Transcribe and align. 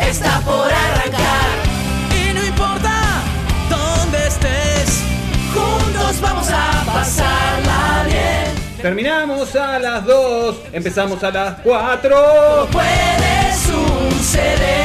está 0.00 0.40
por 0.40 0.72
arrancar. 0.72 1.48
Y 2.10 2.32
no 2.32 2.44
importa 2.44 3.22
dónde 3.68 4.26
estés, 4.26 5.02
juntos 5.54 6.20
vamos 6.20 6.48
a 6.50 6.84
pasarla 6.86 8.04
bien. 8.06 8.62
Terminamos 8.80 9.54
a 9.54 9.78
las 9.78 10.04
2, 10.04 10.56
empezamos 10.72 11.22
a 11.22 11.30
las 11.30 11.60
4. 11.60 12.68
Puede 12.72 13.54
suceder 13.54 14.80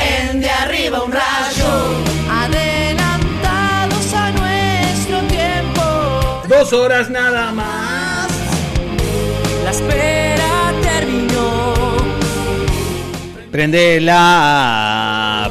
en 0.00 0.40
de 0.40 0.50
arriba 0.50 1.02
un 1.02 1.12
rayo. 1.12 1.66
Adelantados 2.30 4.14
a 4.14 4.30
nuestro 4.30 5.20
tiempo. 5.28 6.42
Dos 6.48 6.72
horas 6.72 7.10
nada 7.10 7.52
más. 7.52 8.28
La 9.64 9.70
Prende 13.56 14.00
la 14.00 15.50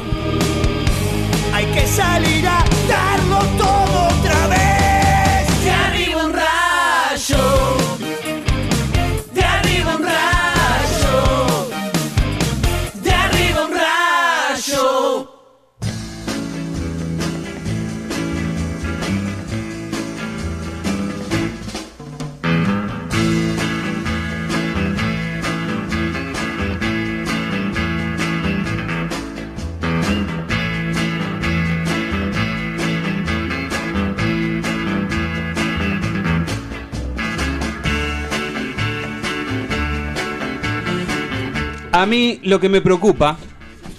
A 41.96 42.04
mí 42.04 42.40
lo 42.42 42.60
que 42.60 42.68
me 42.68 42.82
preocupa, 42.82 43.38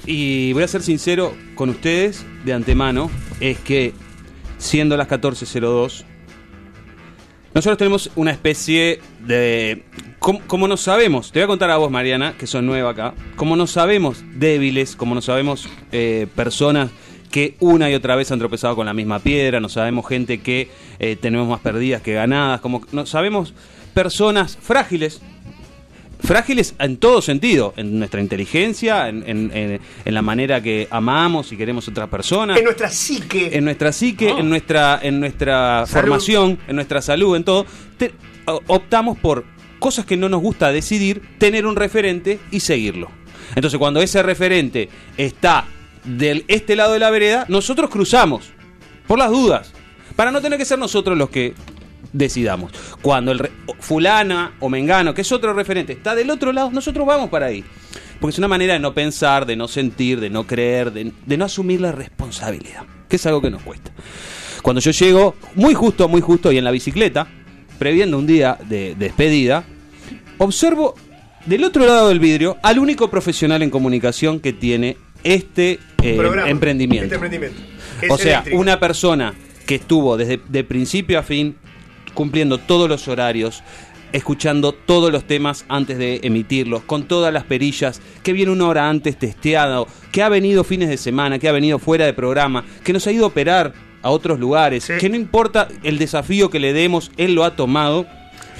y 0.05 0.53
voy 0.53 0.61
a 0.61 0.67
ser 0.67 0.83
sincero 0.83 1.33
con 1.55 1.69
ustedes 1.69 2.23
de 2.45 2.53
antemano, 2.53 3.09
es 3.39 3.57
que 3.57 3.91
siendo 4.59 4.95
las 4.95 5.07
14.02, 5.07 6.03
nosotros 7.55 7.77
tenemos 7.79 8.11
una 8.15 8.29
especie 8.29 8.99
de... 9.25 9.83
Como, 10.19 10.67
no 10.67 10.77
sabemos, 10.77 11.31
te 11.31 11.39
voy 11.39 11.45
a 11.45 11.47
contar 11.47 11.71
a 11.71 11.77
vos 11.77 11.89
Mariana, 11.89 12.35
que 12.37 12.45
sos 12.45 12.61
nueva 12.61 12.91
acá, 12.91 13.15
como 13.35 13.55
no 13.55 13.65
sabemos 13.65 14.23
débiles, 14.35 14.95
como 14.95 15.15
no 15.15 15.21
sabemos 15.21 15.67
eh, 15.91 16.27
personas 16.35 16.91
que 17.31 17.55
una 17.59 17.89
y 17.89 17.95
otra 17.95 18.15
vez 18.15 18.31
han 18.31 18.37
tropezado 18.37 18.75
con 18.75 18.85
la 18.85 18.93
misma 18.93 19.17
piedra, 19.17 19.59
no 19.59 19.69
sabemos 19.69 20.07
gente 20.07 20.41
que 20.41 20.69
eh, 20.99 21.15
tenemos 21.19 21.47
más 21.47 21.61
perdidas 21.61 22.03
que 22.03 22.13
ganadas, 22.13 22.61
como 22.61 22.85
no 22.91 23.07
sabemos 23.07 23.55
personas 23.95 24.55
frágiles, 24.61 25.19
frágiles 26.19 26.73
en 26.79 26.97
todo 26.97 27.21
sentido, 27.21 27.73
en 27.77 27.99
nuestra 27.99 28.21
inteligencia, 28.21 29.07
en, 29.09 29.23
en- 29.27 29.51
en- 29.53 29.79
en 30.05 30.13
la 30.13 30.21
manera 30.21 30.61
que 30.61 30.87
amamos 30.89 31.51
y 31.51 31.57
queremos 31.57 31.87
a 31.87 31.91
otras 31.91 32.09
personas, 32.09 32.57
En 32.57 32.63
nuestra 32.63 32.89
psique. 32.89 33.49
en 33.55 33.63
nuestra 33.65 33.91
psique, 33.91 34.31
Ah. 34.35 34.39
en 34.39 34.49
nuestra, 34.49 34.99
en 35.01 35.19
nuestra 35.19 35.85
Salud. 35.85 36.01
formación, 36.01 36.59
en 36.67 36.75
nuestra 36.75 37.01
salud, 37.01 37.35
en 37.35 37.43
todo, 37.43 37.65
te- 37.97 38.13
optamos 38.67 39.17
por 39.17 39.45
cosas 39.79 40.05
que 40.05 40.17
no 40.17 40.27
nos 40.29 40.41
gusta 40.41 40.71
decidir, 40.71 41.21
tener 41.37 41.65
un 41.65 41.75
referente 41.75 42.39
y 42.51 42.61
seguirlo. 42.61 43.09
Entonces, 43.55 43.77
cuando 43.77 44.01
ese 44.01 44.23
referente 44.23 44.89
está 45.17 45.65
del 46.03 46.45
este 46.47 46.75
lado 46.75 46.93
de 46.93 46.99
la 46.99 47.09
vereda, 47.09 47.45
nosotros 47.47 47.89
cruzamos, 47.89 48.49
por 49.07 49.19
las 49.19 49.29
dudas, 49.29 49.71
para 50.15 50.31
no 50.31 50.41
tener 50.41 50.57
que 50.57 50.65
ser 50.65 50.79
nosotros 50.79 51.17
los 51.17 51.29
que 51.29 51.53
decidamos. 52.13 52.71
Cuando 53.01 53.31
el 53.31 53.49
fulana 53.79 54.53
o 54.59 54.69
mengano, 54.69 55.13
que 55.13 55.21
es 55.21 55.31
otro 55.31 55.53
referente, 55.53 55.93
está 55.93 56.15
del 56.15 56.29
otro 56.29 56.51
lado, 56.51 56.71
nosotros 56.71 57.05
vamos 57.05 57.29
para 57.29 57.47
ahí. 57.47 57.63
Porque 58.19 58.31
es 58.33 58.39
una 58.39 58.47
manera 58.47 58.73
de 58.73 58.79
no 58.79 58.93
pensar, 58.93 59.45
de 59.45 59.55
no 59.55 59.67
sentir, 59.67 60.19
de 60.19 60.29
no 60.29 60.47
creer, 60.47 60.91
de, 60.91 61.11
de 61.25 61.37
no 61.37 61.45
asumir 61.45 61.81
la 61.81 61.91
responsabilidad, 61.91 62.83
que 63.07 63.17
es 63.17 63.25
algo 63.25 63.41
que 63.41 63.51
nos 63.51 63.61
cuesta. 63.61 63.91
Cuando 64.63 64.81
yo 64.81 64.91
llego, 64.91 65.35
muy 65.55 65.73
justo, 65.75 66.07
muy 66.07 66.21
justo, 66.21 66.51
y 66.51 66.57
en 66.57 66.63
la 66.63 66.71
bicicleta, 66.71 67.27
previendo 67.77 68.17
un 68.17 68.25
día 68.25 68.57
de 68.67 68.95
despedida, 68.97 69.63
observo 70.39 70.95
del 71.45 71.63
otro 71.63 71.85
lado 71.85 72.09
del 72.09 72.19
vidrio 72.19 72.57
al 72.63 72.79
único 72.79 73.09
profesional 73.09 73.61
en 73.61 73.69
comunicación 73.69 74.39
que 74.39 74.51
tiene 74.51 74.97
este 75.23 75.79
eh, 76.01 76.15
Programa. 76.17 76.49
emprendimiento. 76.49 77.05
Este 77.05 77.15
emprendimiento. 77.15 77.61
Es 78.01 78.09
O 78.11 78.17
sea, 78.17 78.39
eléctrico. 78.39 78.59
una 78.61 78.79
persona 78.79 79.33
que 79.65 79.75
estuvo 79.75 80.17
desde 80.17 80.39
de 80.49 80.63
principio 80.63 81.19
a 81.19 81.23
fin 81.23 81.55
cumpliendo 82.21 82.57
todos 82.57 82.89
los 82.89 83.07
horarios, 83.07 83.61
escuchando 84.11 84.71
todos 84.71 85.11
los 85.11 85.25
temas 85.27 85.65
antes 85.69 85.99
de 85.99 86.19
emitirlos, 86.23 86.81
con 86.81 87.07
todas 87.07 87.31
las 87.31 87.43
perillas, 87.43 88.01
que 88.23 88.33
viene 88.33 88.51
una 88.51 88.67
hora 88.67 88.89
antes 88.89 89.19
testeado, 89.19 89.87
que 90.11 90.23
ha 90.23 90.29
venido 90.29 90.63
fines 90.63 90.89
de 90.89 90.97
semana, 90.97 91.37
que 91.37 91.47
ha 91.47 91.51
venido 91.51 91.77
fuera 91.77 92.07
de 92.07 92.13
programa, 92.13 92.65
que 92.83 92.91
nos 92.91 93.05
ha 93.05 93.11
ido 93.11 93.25
a 93.25 93.27
operar 93.27 93.71
a 94.01 94.09
otros 94.09 94.39
lugares, 94.39 94.85
Sí. 94.85 94.93
que 94.99 95.09
no 95.09 95.15
importa 95.15 95.67
el 95.83 95.99
desafío 95.99 96.49
que 96.49 96.59
le 96.59 96.73
demos, 96.73 97.11
él 97.17 97.35
lo 97.35 97.43
ha 97.43 97.55
tomado. 97.55 98.07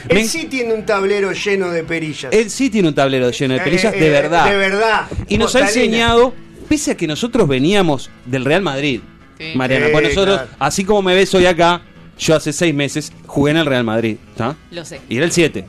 Él 0.07 0.17
Me- 0.17 0.27
sí 0.27 0.45
tiene 0.45 0.75
un 0.75 0.85
tablero 0.85 1.31
lleno 1.31 1.71
de 1.71 1.83
perillas. 1.83 2.31
él 2.31 2.51
sí 2.51 2.69
tiene 2.69 2.89
un 2.89 2.93
tablero 2.93 3.31
lleno 3.31 3.55
de 3.55 3.61
perillas, 3.61 3.91
Eh, 3.95 3.99
de 3.99 4.07
eh, 4.07 4.11
verdad. 4.11 4.49
De 4.51 4.55
verdad. 4.57 5.07
Y 5.29 5.39
nos 5.39 5.55
ha 5.55 5.61
enseñado, 5.61 6.35
pese 6.69 6.91
a 6.91 6.95
que 6.97 7.07
nosotros 7.07 7.47
veníamos 7.47 8.11
del 8.23 8.45
Real 8.45 8.61
Madrid, 8.61 9.01
Sí. 9.39 9.53
Mariana, 9.55 9.87
pues 9.91 10.09
nosotros, 10.09 10.35
claro. 10.37 10.51
así 10.59 10.83
como 10.83 11.01
me 11.01 11.15
ves 11.15 11.33
hoy 11.33 11.47
acá, 11.47 11.81
yo 12.17 12.35
hace 12.35 12.53
seis 12.53 12.73
meses 12.73 13.11
jugué 13.25 13.51
en 13.51 13.57
el 13.57 13.65
Real 13.65 13.83
Madrid, 13.83 14.17
¿está? 14.31 14.55
Lo 14.71 14.83
sé. 14.85 15.01
Y 15.09 15.17
era 15.17 15.25
el 15.25 15.31
7. 15.31 15.65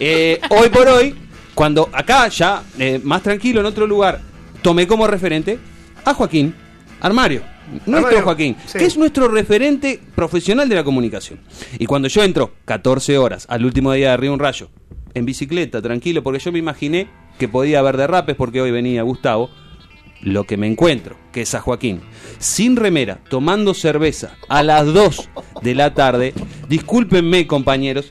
Eh, 0.00 0.40
hoy 0.50 0.68
por 0.68 0.88
hoy, 0.88 1.14
cuando 1.54 1.88
acá 1.92 2.28
ya, 2.28 2.62
eh, 2.78 3.00
más 3.02 3.22
tranquilo, 3.22 3.60
en 3.60 3.66
otro 3.66 3.86
lugar, 3.86 4.20
tomé 4.62 4.86
como 4.86 5.06
referente 5.06 5.58
a 6.04 6.14
Joaquín 6.14 6.54
Armario. 7.00 7.42
Nuestro 7.84 7.96
Armario, 7.96 8.22
Joaquín, 8.22 8.56
sí. 8.66 8.78
que 8.78 8.86
es 8.86 8.96
nuestro 8.96 9.28
referente 9.28 10.00
profesional 10.14 10.68
de 10.68 10.74
la 10.74 10.84
comunicación. 10.84 11.40
Y 11.78 11.86
cuando 11.86 12.08
yo 12.08 12.22
entro 12.22 12.52
14 12.64 13.18
horas 13.18 13.46
al 13.48 13.64
último 13.64 13.92
día 13.92 14.12
de 14.12 14.16
Río 14.16 14.32
Un 14.32 14.38
Rayo, 14.38 14.70
en 15.14 15.26
bicicleta, 15.26 15.82
tranquilo, 15.82 16.22
porque 16.22 16.38
yo 16.38 16.52
me 16.52 16.58
imaginé 16.58 17.08
que 17.38 17.48
podía 17.48 17.80
haber 17.80 17.96
derrapes 17.96 18.36
porque 18.36 18.60
hoy 18.60 18.70
venía 18.70 19.02
Gustavo, 19.02 19.50
lo 20.20 20.44
que 20.44 20.56
me 20.56 20.66
encuentro, 20.66 21.16
que 21.32 21.42
es 21.42 21.54
a 21.54 21.60
Joaquín, 21.60 22.00
sin 22.38 22.76
remera, 22.76 23.18
tomando 23.28 23.74
cerveza 23.74 24.34
a 24.48 24.62
las 24.62 24.86
2 24.86 25.28
de 25.62 25.74
la 25.74 25.94
tarde, 25.94 26.34
discúlpenme 26.68 27.46
compañeros, 27.46 28.10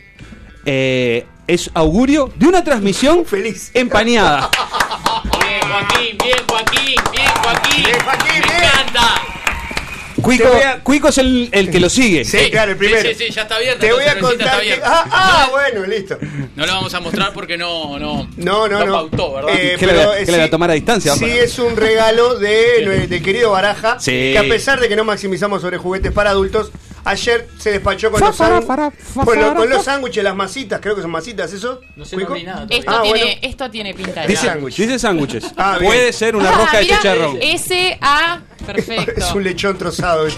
eh, 0.66 1.26
es 1.48 1.72
augurio 1.74 2.32
de 2.36 2.46
una 2.48 2.64
transmisión 2.64 3.26
Feliz. 3.26 3.72
empañada. 3.74 4.50
Bien, 5.40 5.62
Joaquín, 5.62 6.18
bien, 6.24 6.38
Joaquín, 6.48 6.96
bien, 7.12 7.32
Joaquín. 7.44 7.84
Bien, 7.84 8.00
Joaquín, 8.04 8.34
Me 8.34 8.40
bien. 8.42 8.64
encanta. 8.64 9.22
Cuico, 10.28 10.48
a- 10.48 10.80
Cuico 10.84 11.08
es 11.10 11.18
el, 11.20 11.50
el 11.52 11.70
que 11.72 11.80
lo 11.80 11.90
sigue. 11.90 12.26
Sí, 12.26 12.50
claro, 12.52 12.72
el 12.72 12.78
primero. 12.78 13.02
Sí, 13.02 13.16
sí, 13.16 13.26
sí, 13.28 13.32
ya 13.34 13.44
está 13.44 13.56
abierta. 13.56 13.80
Te 13.80 13.88
la 13.88 13.94
voy 13.94 14.04
a 14.06 14.20
contar 14.20 14.62
que... 14.62 14.74
Ah, 14.84 15.06
ah, 15.10 15.44
No, 15.48 15.52
bueno, 15.52 15.86
listo. 15.88 16.18
No 16.56 16.66
lo 16.66 16.74
vamos 16.74 16.94
a 16.94 17.00
mostrar 17.00 17.32
porque 17.34 17.58
no, 17.58 17.98
no. 17.98 18.30
No, 18.38 18.68
no, 18.68 18.86
no. 18.86 18.92
pautó, 18.94 19.34
¿verdad? 19.34 19.56
Eh, 19.56 19.76
¿Qué 19.80 19.86
le 19.88 19.94
pero, 19.94 20.08
voy 20.10 20.16
a- 20.18 20.20
qué 20.20 20.26
le 20.26 20.32
voy 20.34 20.42
a 20.42 20.46
sí- 20.46 20.52
tomar 20.52 20.72
a 20.72 20.74
distancia? 20.74 21.14
Sí, 21.14 21.20
Para- 21.22 21.34
es 21.36 21.60
un 21.60 21.76
regalo 21.78 22.38
de, 22.40 23.08
de 23.10 23.22
querido 23.22 23.52
Baraja. 23.52 24.00
Sí. 24.00 24.12
Que 24.12 24.38
a 24.38 24.44
pesar 24.44 24.80
de 24.80 24.90
que 24.90 24.96
no 24.96 25.04
maximizamos 25.04 25.62
sobre 25.62 25.78
juguetes 25.78 26.12
para 26.12 26.32
adultos, 26.32 26.72
ayer 27.10 27.48
se 27.58 27.72
despachó 27.72 28.12
con 28.12 28.20
Fa, 28.20 28.28
los, 28.28 28.38
con, 28.38 28.50
lo- 28.56 28.62
fara, 28.62 28.92
con 29.56 29.70
los 29.70 29.84
sándwiches, 29.84 30.24
las 30.24 30.36
masitas, 30.36 30.80
creo 30.82 30.96
que 30.96 31.02
son 31.02 31.12
masitas, 31.12 31.52
¿eso? 31.54 31.82
No 31.96 32.06
sé, 32.06 32.18
no 32.18 32.28
vi 32.34 32.44
nada. 32.44 32.66
Esto, 32.70 32.92
Ah, 32.92 33.02
tiene, 33.02 33.20
bueno. 33.20 33.40
esto 33.42 33.72
tiene 33.72 33.94
pinta 33.94 34.22
de 34.22 34.28
Dice- 34.28 34.42
nada. 34.44 34.54
sándwich. 34.54 34.76
Dice 34.78 35.00
sándwiches. 35.00 35.44
Ah. 35.58 35.78
Puede 35.82 36.14
ser 36.14 36.36
una 36.36 36.50
Ah, 36.50 36.58
rosca 36.58 36.78
de 36.80 36.88
chicharrón. 36.88 37.38
S.A. 37.42 38.42
Perfecto. 38.66 39.12
Es 39.20 39.32
un 39.34 39.44
lechón 39.44 39.78
trozado. 39.78 40.28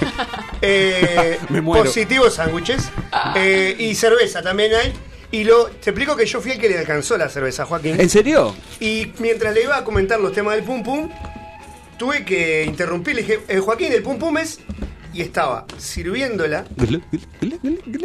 Eh, 0.61 1.39
Me 1.49 1.61
muero. 1.61 1.85
Positivos 1.85 2.33
sándwiches. 2.35 2.89
Eh, 3.35 3.75
y 3.79 3.95
cerveza 3.95 4.41
también 4.41 4.73
hay. 4.73 4.93
Y 5.31 5.43
lo, 5.43 5.67
te 5.67 5.91
explico 5.91 6.15
que 6.15 6.25
yo 6.25 6.41
fui 6.41 6.51
el 6.51 6.59
que 6.59 6.67
le 6.69 6.79
alcanzó 6.79 7.17
la 7.17 7.29
cerveza 7.29 7.63
a 7.63 7.65
Joaquín. 7.65 7.99
¿En 7.99 8.09
serio? 8.09 8.55
Y 8.79 9.13
mientras 9.19 9.53
le 9.53 9.63
iba 9.63 9.77
a 9.77 9.83
comentar 9.83 10.19
los 10.19 10.33
temas 10.33 10.55
del 10.55 10.63
pum 10.65 10.83
pum, 10.83 11.09
tuve 11.97 12.25
que 12.25 12.65
interrumpir. 12.65 13.15
Le 13.15 13.21
dije, 13.21 13.39
"Eh, 13.47 13.59
Joaquín, 13.59 13.93
el 13.93 14.01
pum 14.03 14.17
pum 14.17 14.37
es. 14.37 14.59
Y 15.13 15.21
estaba 15.21 15.65
sirviéndola, 15.77 16.65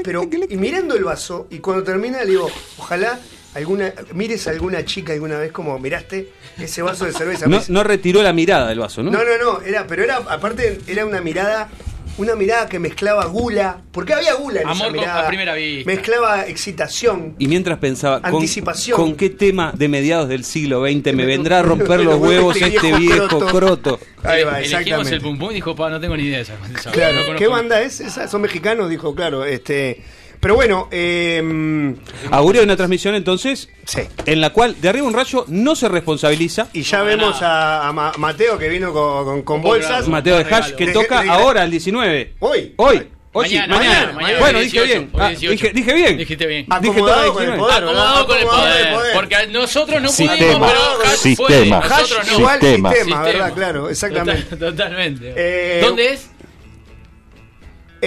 pero 0.02 0.28
y 0.48 0.56
mirando 0.56 0.94
el 0.94 1.04
vaso. 1.04 1.46
Y 1.50 1.58
cuando 1.58 1.84
termina, 1.84 2.22
le 2.24 2.30
digo, 2.30 2.48
ojalá 2.78 3.18
alguna 3.54 3.92
mires 4.12 4.46
a 4.48 4.50
alguna 4.50 4.84
chica 4.84 5.12
alguna 5.12 5.38
vez 5.38 5.52
como 5.52 5.78
miraste 5.78 6.32
ese 6.58 6.82
vaso 6.82 7.04
de 7.04 7.12
cerveza. 7.12 7.46
No, 7.46 7.58
dice, 7.58 7.72
no 7.72 7.84
retiró 7.84 8.22
la 8.22 8.32
mirada 8.32 8.68
del 8.68 8.78
vaso, 8.78 9.02
¿no? 9.02 9.10
no, 9.10 9.18
no, 9.24 9.38
no, 9.38 9.60
era, 9.62 9.86
pero 9.86 10.02
era, 10.02 10.16
aparte, 10.16 10.80
era 10.86 11.06
una 11.06 11.20
mirada. 11.20 11.68
Una 12.16 12.36
mirada 12.36 12.68
que 12.68 12.78
mezclaba 12.78 13.24
gula, 13.26 13.80
porque 13.90 14.14
había 14.14 14.34
gula 14.34 14.60
en 14.60 14.68
Amor 14.68 14.86
esa 14.86 14.92
mirada. 14.92 15.24
a 15.24 15.28
primera 15.28 15.54
vista. 15.54 15.90
Mezclaba 15.90 16.46
excitación. 16.46 17.34
Y 17.38 17.48
mientras 17.48 17.78
pensaba, 17.78 18.22
¿con, 18.22 18.34
Anticipación. 18.34 18.96
¿con 18.96 19.16
qué 19.16 19.30
tema 19.30 19.72
de 19.76 19.88
mediados 19.88 20.28
del 20.28 20.44
siglo 20.44 20.84
XX 20.84 21.12
me 21.12 21.26
vendrá 21.26 21.58
a 21.58 21.62
romper 21.62 22.00
los 22.00 22.20
huevos 22.20 22.54
este 22.56 22.76
este 22.76 22.92
viejo 22.92 23.38
viejo 23.38 23.46
croto? 23.46 23.98
Ahí 24.22 24.44
va, 24.44 24.60
Elegimos 24.60 24.64
exactamente. 24.64 25.14
el 25.16 25.20
pum 25.22 25.38
pum 25.38 25.50
y 25.50 25.54
dijo, 25.54 25.74
pa, 25.74 25.90
no 25.90 26.00
tengo 26.00 26.16
ni 26.16 26.22
idea 26.24 26.36
de 26.38 26.42
esa. 26.42 26.56
Claro, 26.92 27.32
no 27.32 27.36
¿qué 27.38 27.48
banda 27.48 27.82
es? 27.82 28.00
esa? 28.00 28.28
¿Son 28.28 28.40
mexicanos? 28.40 28.88
Dijo, 28.88 29.14
claro. 29.14 29.44
este 29.44 30.00
Pero 30.44 30.56
bueno, 30.56 30.88
eh, 30.90 31.94
Augurio 32.30 32.60
de 32.60 32.66
una 32.66 32.76
transmisión 32.76 33.14
entonces 33.14 33.70
sí. 33.86 34.02
en 34.26 34.42
la 34.42 34.50
cual 34.50 34.78
de 34.78 34.90
arriba 34.90 35.06
un 35.06 35.14
rayo 35.14 35.46
no 35.48 35.74
se 35.74 35.88
responsabiliza. 35.88 36.68
Y 36.74 36.82
ya 36.82 36.98
No, 36.98 37.04
vemos 37.06 37.40
a, 37.40 37.88
a 37.88 37.92
Ma- 37.94 38.12
Mateo 38.18 38.58
que 38.58 38.68
vino 38.68 38.92
con, 38.92 39.24
con- 39.24 39.42
con 39.42 39.62
bolsas. 39.62 40.06
Mateo 40.06 40.36
de. 40.36 40.44
Hash 40.54 40.72
que 40.72 40.86
De- 40.88 40.92
toca 40.92 41.20
de- 41.20 41.24
de- 41.24 41.30
ahora 41.30 41.64
el 41.64 41.70
19. 41.70 42.34
Hoy. 42.40 42.74
Hoy. 42.76 43.08
Hoy 43.36 43.48
sí, 43.48 43.56
Mañana, 43.56 43.76
mañana. 43.76 43.94
mañana, 43.98 44.12
mañana, 44.12 44.38
Bueno, 44.38 44.58
hoy 44.60 44.64
dije 44.66 44.80
18, 44.84 45.00
bien. 45.00 45.10
Ah, 45.18 45.28
18. 45.30 45.50
dije, 45.52 45.70
dije 45.72 45.94
bien. 45.94 46.16
Dijiste 46.18 46.46
bien. 46.46 46.66
Dije 46.66 46.76
Acomodado 46.92 47.22
todo 47.22 47.32
con 47.34 47.42
el 47.42 47.48
19. 47.50 47.58
poder. 47.58 47.82
Acomodado 47.82 48.26
con 48.28 48.38
el 48.38 48.44
poder. 48.44 49.12
Porque 49.14 49.46
nosotros 49.50 50.02
no 50.02 50.08
Sistema. 50.10 50.36
pudimos, 50.36 50.70
pero 50.70 51.10
Hash 51.10 51.16
Sistema. 51.18 51.46
puede. 51.48 51.72
Hash 51.72 52.00
Nosotros 52.02 52.26
no. 52.30 52.38
igual 52.38 52.60
Sistema. 52.60 52.90
sistema, 52.92 53.16
¿verdad? 53.22 53.32
Sistema. 53.32 53.54
Claro, 53.54 53.90
exactamente. 53.90 54.42
Total- 54.42 54.70
totalmente. 54.76 55.32
Eh, 55.36 55.80
¿Dónde 55.80 56.12
es? 56.12 56.30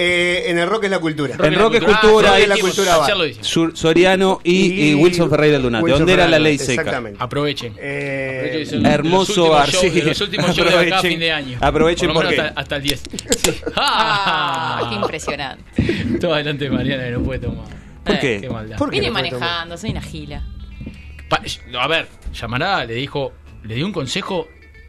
Eh, 0.00 0.50
en 0.50 0.58
el 0.58 0.68
rock 0.68 0.84
es 0.84 0.90
la 0.90 0.98
cultura. 1.00 1.34
En 1.42 1.54
Rock 1.54 1.74
es 1.74 1.82
Ah, 1.82 1.86
Cultura, 2.00 2.28
Rock 2.30 2.38
y 2.38 2.42
es 2.42 2.48
la 2.48 2.54
dijimos, 2.54 2.74
cultura 2.76 2.96
va. 2.98 3.04
ayer 3.04 3.16
lo 3.16 3.24
dijimos. 3.24 3.46
Sur- 3.48 3.76
Soriano 3.76 4.40
y, 4.44 4.90
y 4.90 4.94
Wilson 4.94 5.28
Ferreira 5.28 5.54
del 5.54 5.62
Dunate. 5.62 5.84
Wilson 5.84 5.98
¿Dónde 6.00 6.12
era 6.12 6.28
la 6.28 6.38
ley 6.38 6.56
seca? 6.58 6.72
Exactamente. 6.82 7.18
Aprovechen. 7.20 7.74
Eh, 7.78 8.44
Aprovechen, 8.46 8.86
Hermoso 8.86 9.64
sí. 9.66 10.00
Los 10.02 10.20
últimos 10.20 10.56
shows 10.56 10.70
de 10.72 10.86
acá 10.86 11.00
fin 11.02 11.18
de 11.18 11.32
año. 11.32 11.58
Aprovechen 11.60 12.12
Por 12.12 12.24
lo 12.24 12.30
menos 12.30 12.34
porque- 12.34 12.48
hasta, 12.48 12.60
hasta 12.60 12.76
el 12.76 12.82
10. 12.82 13.00
Sí. 13.36 13.60
Ah, 13.76 14.80
Ah, 14.84 14.86
qué 14.88 14.94
impresionante. 14.94 15.64
Todo 16.20 16.34
adelante 16.34 16.64
de 16.64 16.70
Mariana 16.70 17.04
que 17.04 17.10
no 17.10 17.22
puede 17.22 17.40
tomar. 17.40 17.66
¿Por 18.04 18.14
Eh, 18.14 18.18
qué? 18.20 18.38
Qué 18.40 18.48
maldad. 18.50 18.76
¿Por 18.78 18.90
qué 18.90 18.96
Vine 19.00 19.08
no 19.08 19.14
manejando, 19.14 19.76
soy 19.76 19.90
una 19.90 20.02
gila. 20.02 20.42
Pa- 21.28 21.42
a 21.80 21.88
ver, 21.88 22.06
llamará, 22.32 22.84
le 22.84 22.94
dijo, 22.94 23.32
le 23.64 23.74
dio 23.74 23.84
un 23.84 23.92
consejo 23.92 24.48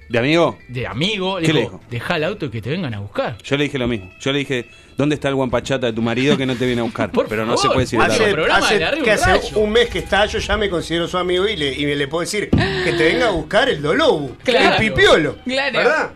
¿De 0.09 0.19
amigo? 0.19 0.57
de 0.69 0.87
amigo. 0.87 1.39
Le 1.39 1.45
¿Qué 1.47 1.53
le 1.53 1.59
dijo, 1.61 1.71
dijo? 1.79 1.83
deja 1.89 2.15
el 2.15 2.23
auto 2.23 2.45
y 2.45 2.49
que 2.49 2.61
te 2.61 2.69
vengan 2.69 2.93
a 2.93 2.99
buscar. 2.99 3.37
Yo 3.43 3.57
le 3.57 3.65
dije 3.65 3.77
lo 3.77 3.87
mismo. 3.87 4.09
Yo 4.19 4.31
le 4.31 4.39
dije, 4.39 4.65
¿dónde 4.99 5.15
está 5.15 5.29
el 5.29 5.35
guampachata 5.35 5.87
de 5.87 5.93
tu 5.93 6.01
marido 6.01 6.35
que 6.37 6.45
no 6.45 6.55
te 6.57 6.65
viene 6.65 6.81
a 6.81 6.83
buscar? 6.83 7.09
Por 7.13 7.27
Pero 7.27 7.45
no 7.45 7.53
favor, 7.55 7.61
se 7.61 7.67
puede 7.69 7.79
decir 7.81 7.99
hace- 8.01 8.35
la 8.35 8.55
Hace, 8.57 8.79
de 8.79 8.91
que 9.01 9.01
un 9.01 9.09
hace 9.09 9.55
un 9.55 9.71
mes 9.71 9.89
que 9.89 9.99
está, 9.99 10.25
yo 10.25 10.39
ya 10.39 10.57
me 10.57 10.69
considero 10.69 11.07
su 11.07 11.17
amigo 11.17 11.47
y 11.47 11.55
le, 11.55 11.67
y 11.73 11.85
le 11.95 12.07
puedo 12.09 12.21
decir 12.21 12.49
que 12.49 12.91
te 12.93 13.03
venga 13.05 13.29
a 13.29 13.31
buscar 13.31 13.69
el 13.69 13.81
Dolobu, 13.81 14.35
Claro. 14.43 14.75
el 14.75 14.77
pipiolo. 14.89 15.37
Claro. 15.45 15.77
¿Verdad? 15.79 16.09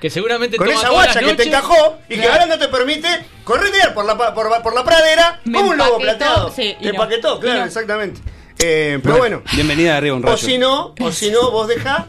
Que 0.00 0.08
seguramente 0.08 0.56
Con 0.56 0.66
esa 0.70 0.88
guacha 0.88 1.20
que 1.20 1.34
te 1.34 1.42
encajó 1.46 1.98
y 2.08 2.16
que 2.16 2.26
ahora 2.26 2.46
no 2.46 2.58
te 2.58 2.68
permite 2.68 3.06
corretear 3.44 3.92
por 3.92 4.06
la, 4.06 4.16
pa- 4.16 4.32
por, 4.32 4.50
por 4.62 4.74
la 4.74 4.82
pradera 4.82 5.40
Me 5.44 5.58
como 5.58 5.70
un 5.72 5.76
lobo 5.76 5.98
plateado. 5.98 6.50
sí, 6.50 6.74
te 6.80 6.88
empaquetó, 6.88 7.38
claro, 7.38 7.60
no. 7.60 7.64
exactamente. 7.66 8.20
Eh, 8.58 8.98
pero 9.02 9.18
bueno, 9.18 9.42
Bienvenida 9.54 9.92
de 9.92 9.96
arriba 9.98 10.16
un 10.16 10.22
rayo. 10.22 10.34
o 10.34 10.38
si 10.38 10.56
no, 10.56 10.94
o 10.98 11.12
si 11.12 11.30
no, 11.30 11.50
vos 11.50 11.68
dejá, 11.68 12.08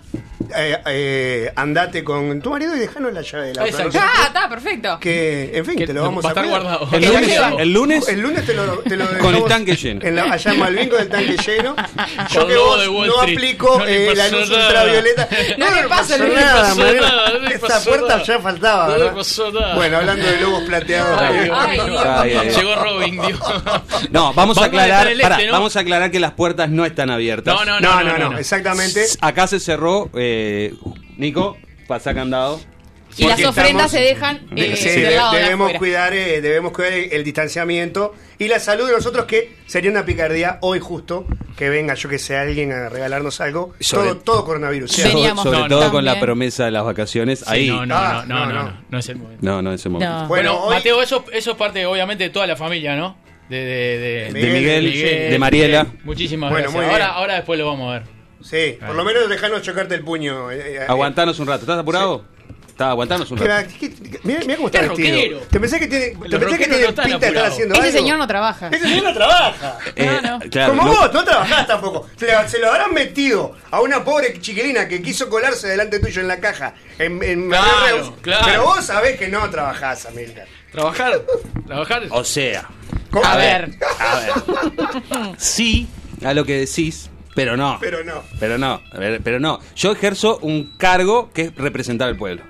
eh, 0.55 0.77
eh, 0.87 1.51
andate 1.55 2.03
con 2.03 2.41
tu 2.41 2.49
marido 2.49 2.75
y 2.75 2.79
dejanos 2.79 3.13
la 3.13 3.21
llave 3.21 3.47
de 3.47 3.53
la 3.55 3.65
Exacto. 3.65 3.87
otra. 3.89 4.01
Ah, 4.15 4.23
está 4.27 4.49
perfecto. 4.49 4.97
Que, 4.99 5.51
en 5.53 5.65
fin, 5.65 5.75
Que 5.77 5.87
te 5.87 5.93
lo 5.93 6.03
vamos 6.03 6.23
va 6.23 6.29
a 6.29 6.31
a 6.31 6.33
estar 6.33 6.43
cuidar. 6.45 6.61
guardado. 6.61 6.89
El 6.91 7.05
lunes, 7.05 7.39
el 7.59 7.73
lunes 7.73 8.07
el 8.09 8.19
lunes 8.21 8.45
te 8.45 8.53
lo, 8.53 8.77
te 8.79 8.95
lo 8.97 9.05
Con 9.07 9.15
dejamos 9.17 9.35
el 9.41 9.47
tanque 9.47 9.75
lleno. 9.75 10.01
En 10.03 10.15
la, 10.15 10.23
allá 10.23 10.51
en 10.51 10.59
Malvin 10.59 10.89
con 10.89 10.99
el 11.01 11.09
tanque 11.09 11.37
lleno. 11.45 11.75
Yo 12.31 12.39
Con 12.41 12.49
que 12.49 12.57
vos 12.57 12.81
de 12.81 12.87
Wall 12.89 13.07
no 13.07 13.13
Street. 13.21 13.37
aplico 13.37 13.77
No 13.79 13.85
le 13.85 14.11
eh, 14.11 14.15
la 14.15 14.23
pasó 14.23 14.37
luz 14.39 14.49
nada. 14.49 14.67
ultravioleta. 14.67 15.27
No 15.57 15.65
le 15.65 15.71
le 15.75 15.81
nada, 15.81 15.87
pasó 15.89 16.17
Mariano. 16.17 17.01
nada, 17.07 17.29
no 17.31 17.39
le 17.39 17.55
Esta 17.55 17.67
pasó 17.67 17.89
puerta 17.89 18.07
nada. 18.07 18.23
ya 18.23 18.39
faltaba. 18.39 18.87
No 18.87 18.93
le 18.93 18.99
¿verdad? 18.99 19.15
pasó 19.15 19.51
nada. 19.51 19.75
Bueno, 19.75 19.97
hablando 19.97 20.25
de 20.25 20.37
lobos 20.41 20.63
plateados. 20.63 21.21
Ay, 21.21 21.35
eh, 21.37 21.43
Dios 21.43 21.57
Ay, 21.59 21.71
mío. 21.71 21.85
Dios. 21.85 22.03
Ay, 22.05 22.31
ay, 22.33 22.47
ay. 22.47 22.55
Llegó 22.55 22.75
Robin, 22.75 23.21
Dios. 23.21 23.39
No, 24.11 24.33
vamos 24.33 24.57
a 24.57 24.65
aclarar, 24.65 24.89
dejar 25.07 25.07
el 25.11 25.21
pará, 25.21 25.35
este, 25.35 25.47
¿no? 25.47 25.53
vamos 25.53 25.75
a 25.75 25.79
aclarar 25.79 26.11
que 26.11 26.19
las 26.19 26.31
puertas 26.31 26.69
no 26.69 26.85
están 26.85 27.09
abiertas. 27.09 27.53
No, 27.55 27.65
no, 27.65 27.79
no, 27.79 28.03
no, 28.03 28.29
no, 28.31 28.37
exactamente. 28.37 29.05
Acá 29.21 29.47
se 29.47 29.59
cerró, 29.59 30.09
eh, 30.15 30.40
Nico, 31.17 31.57
pasa 31.87 32.13
candado. 32.13 32.59
Y 33.17 33.25
las 33.27 33.43
ofrendas 33.43 33.87
estamos- 33.87 33.91
se 33.91 33.99
dejan 33.99 34.39
De- 34.51 34.71
eh, 34.71 34.75
sí, 34.77 34.89
de- 35.01 35.11
lado 35.17 35.33
de 35.33 35.39
debemos 35.41 35.65
afuera. 35.65 35.79
cuidar, 35.79 36.13
eh, 36.13 36.39
debemos 36.39 36.71
cuidar 36.71 36.93
el, 36.93 37.11
el 37.11 37.23
distanciamiento 37.25 38.15
y 38.39 38.47
la 38.47 38.57
salud 38.61 38.87
de 38.87 38.93
nosotros 38.93 39.25
que 39.25 39.57
sería 39.65 39.91
una 39.91 40.05
picardía 40.05 40.59
hoy 40.61 40.79
justo 40.79 41.25
que 41.57 41.69
venga 41.69 41.93
yo 41.95 42.07
que 42.07 42.17
sé 42.17 42.37
alguien 42.37 42.71
a 42.71 42.87
regalarnos 42.87 43.41
algo. 43.41 43.73
Sobre- 43.81 44.11
todo, 44.11 44.17
todo 44.19 44.45
coronavirus. 44.45 44.91
Sí. 44.93 45.03
Veníamos 45.03 45.43
sobre 45.43 45.57
No, 45.57 45.63
no, 45.67 45.69
todo 45.79 45.91
con 45.91 46.05
la 46.05 46.11
también. 46.13 46.25
promesa 46.25 46.63
de 46.65 46.71
las 46.71 46.85
vacaciones. 46.85 47.39
Sí, 47.39 47.45
ahí. 47.47 47.67
no, 47.69 47.85
no, 47.85 47.95
Ah, 47.97 48.23
no, 48.25 48.33
no, 48.33 48.45
no, 48.45 48.53
no, 48.53 48.63
no. 48.63 48.69
no, 48.71 48.77
no 48.89 48.97
es 48.97 49.09
el 49.09 49.17
momento. 49.17 49.45
No, 49.45 49.61
no, 49.61 49.73
ese 49.73 49.89
momento. 49.89 50.13
No. 50.13 50.27
Bueno, 50.29 50.53
Bueno, 50.53 50.63
hoy- 50.67 50.75
Mateo, 50.75 51.01
eso, 51.01 51.25
eso 51.33 51.51
es 51.51 51.57
parte 51.57 51.85
obviamente 51.85 52.23
de 52.23 52.29
toda 52.29 52.47
la 52.47 52.55
familia, 52.55 52.95
¿no? 52.95 53.17
De, 53.49 53.57
de, 53.57 53.97
de, 53.99 54.41
De 54.41 54.53
Miguel, 54.53 55.29
de 55.31 55.37
Mariela. 55.37 55.85
Muchísimas 56.05 56.49
Bueno, 56.49 56.71
gracias. 56.71 56.93
Ahora, 56.93 57.07
ahora 57.07 57.33
después 57.35 57.59
lo 57.59 57.67
vamos 57.67 57.89
a 57.89 57.99
ver. 57.99 58.20
Sí, 58.43 58.77
por 58.85 58.95
lo 58.95 59.03
menos 59.03 59.27
dejanos 59.29 59.61
chocarte 59.61 59.95
el 59.95 60.03
puño. 60.03 60.51
eh, 60.51 60.75
eh, 60.77 60.85
Aguantanos 60.87 61.39
un 61.39 61.47
rato. 61.47 61.61
¿Estás 61.61 61.79
apurado? 61.79 62.23
Está, 62.67 62.89
aguantanos 62.91 63.29
un 63.29 63.37
¿Qué 63.37 63.43
rato. 63.47 63.69
qué- 63.79 63.93
qué- 63.93 64.19
Mira, 64.23 64.39
mira 64.41 64.55
cómo 64.55 64.67
está 64.69 64.79
Es 64.79 64.87
vestido. 64.89 65.15
rockero. 65.15 65.39
¿Te 65.51 65.59
pensás 65.59 65.79
que 65.79 65.87
tiene, 65.87 66.05
te 66.07 66.13
Los 66.13 66.21
pensás 66.21 66.39
que 66.39 66.45
rockeros 66.45 66.67
tiene 66.69 66.83
no 66.83 66.89
están 66.89 67.05
pinta 67.05 67.19
de 67.19 67.25
estar 67.27 67.29
apurados. 67.29 67.53
haciendo 67.53 67.75
Ese 67.75 67.83
algo? 67.83 67.97
señor 67.99 68.17
no 68.17 68.27
trabaja. 68.27 68.67
Ese 68.69 68.79
señor 68.87 69.03
no 69.03 69.13
trabaja. 69.13 69.77
Eh, 69.95 70.19
no. 70.23 70.39
claro, 70.49 70.69
Como 70.75 70.83
no- 70.85 70.93
vos, 70.99 71.13
no 71.13 71.23
trabajás 71.23 71.67
tampoco. 71.67 72.07
Se, 72.17 72.47
se 72.47 72.59
lo 72.59 72.69
habrán 72.71 72.93
metido 72.93 73.55
a 73.69 73.81
una 73.81 74.03
pobre 74.03 74.39
chiquilina 74.39 74.87
que 74.87 75.01
quiso 75.01 75.29
colarse 75.29 75.67
delante 75.67 75.99
tuyo 75.99 76.21
en 76.21 76.27
la 76.29 76.39
caja. 76.39 76.73
En, 76.97 77.21
en 77.21 77.49
Claro, 77.49 77.67
Reus. 77.87 78.11
claro. 78.21 78.45
Pero 78.45 78.63
vos 78.63 78.83
sabés 78.85 79.17
que 79.19 79.27
no 79.27 79.47
trabajás, 79.49 80.05
Amilcar. 80.07 80.47
Trabajar, 80.71 81.21
trabajar. 81.67 82.03
O 82.09 82.23
sea, 82.23 82.67
¿Cómo? 83.11 83.25
A 83.25 83.35
ver. 83.35 83.71
a 83.99 84.19
ver. 84.21 84.31
Sí, 85.37 85.87
a 86.25 86.33
lo 86.33 86.45
que 86.45 86.59
decís, 86.65 87.10
pero 87.35 87.57
no. 87.57 87.77
Pero 87.79 88.03
no. 88.03 88.23
Pero 88.39 88.57
no, 88.57 88.81
pero 89.23 89.39
no. 89.39 89.59
Yo 89.75 89.91
ejerzo 89.91 90.39
un 90.41 90.73
cargo 90.77 91.31
que 91.33 91.43
es 91.43 91.55
representar 91.55 92.07
al 92.07 92.17
pueblo. 92.17 92.43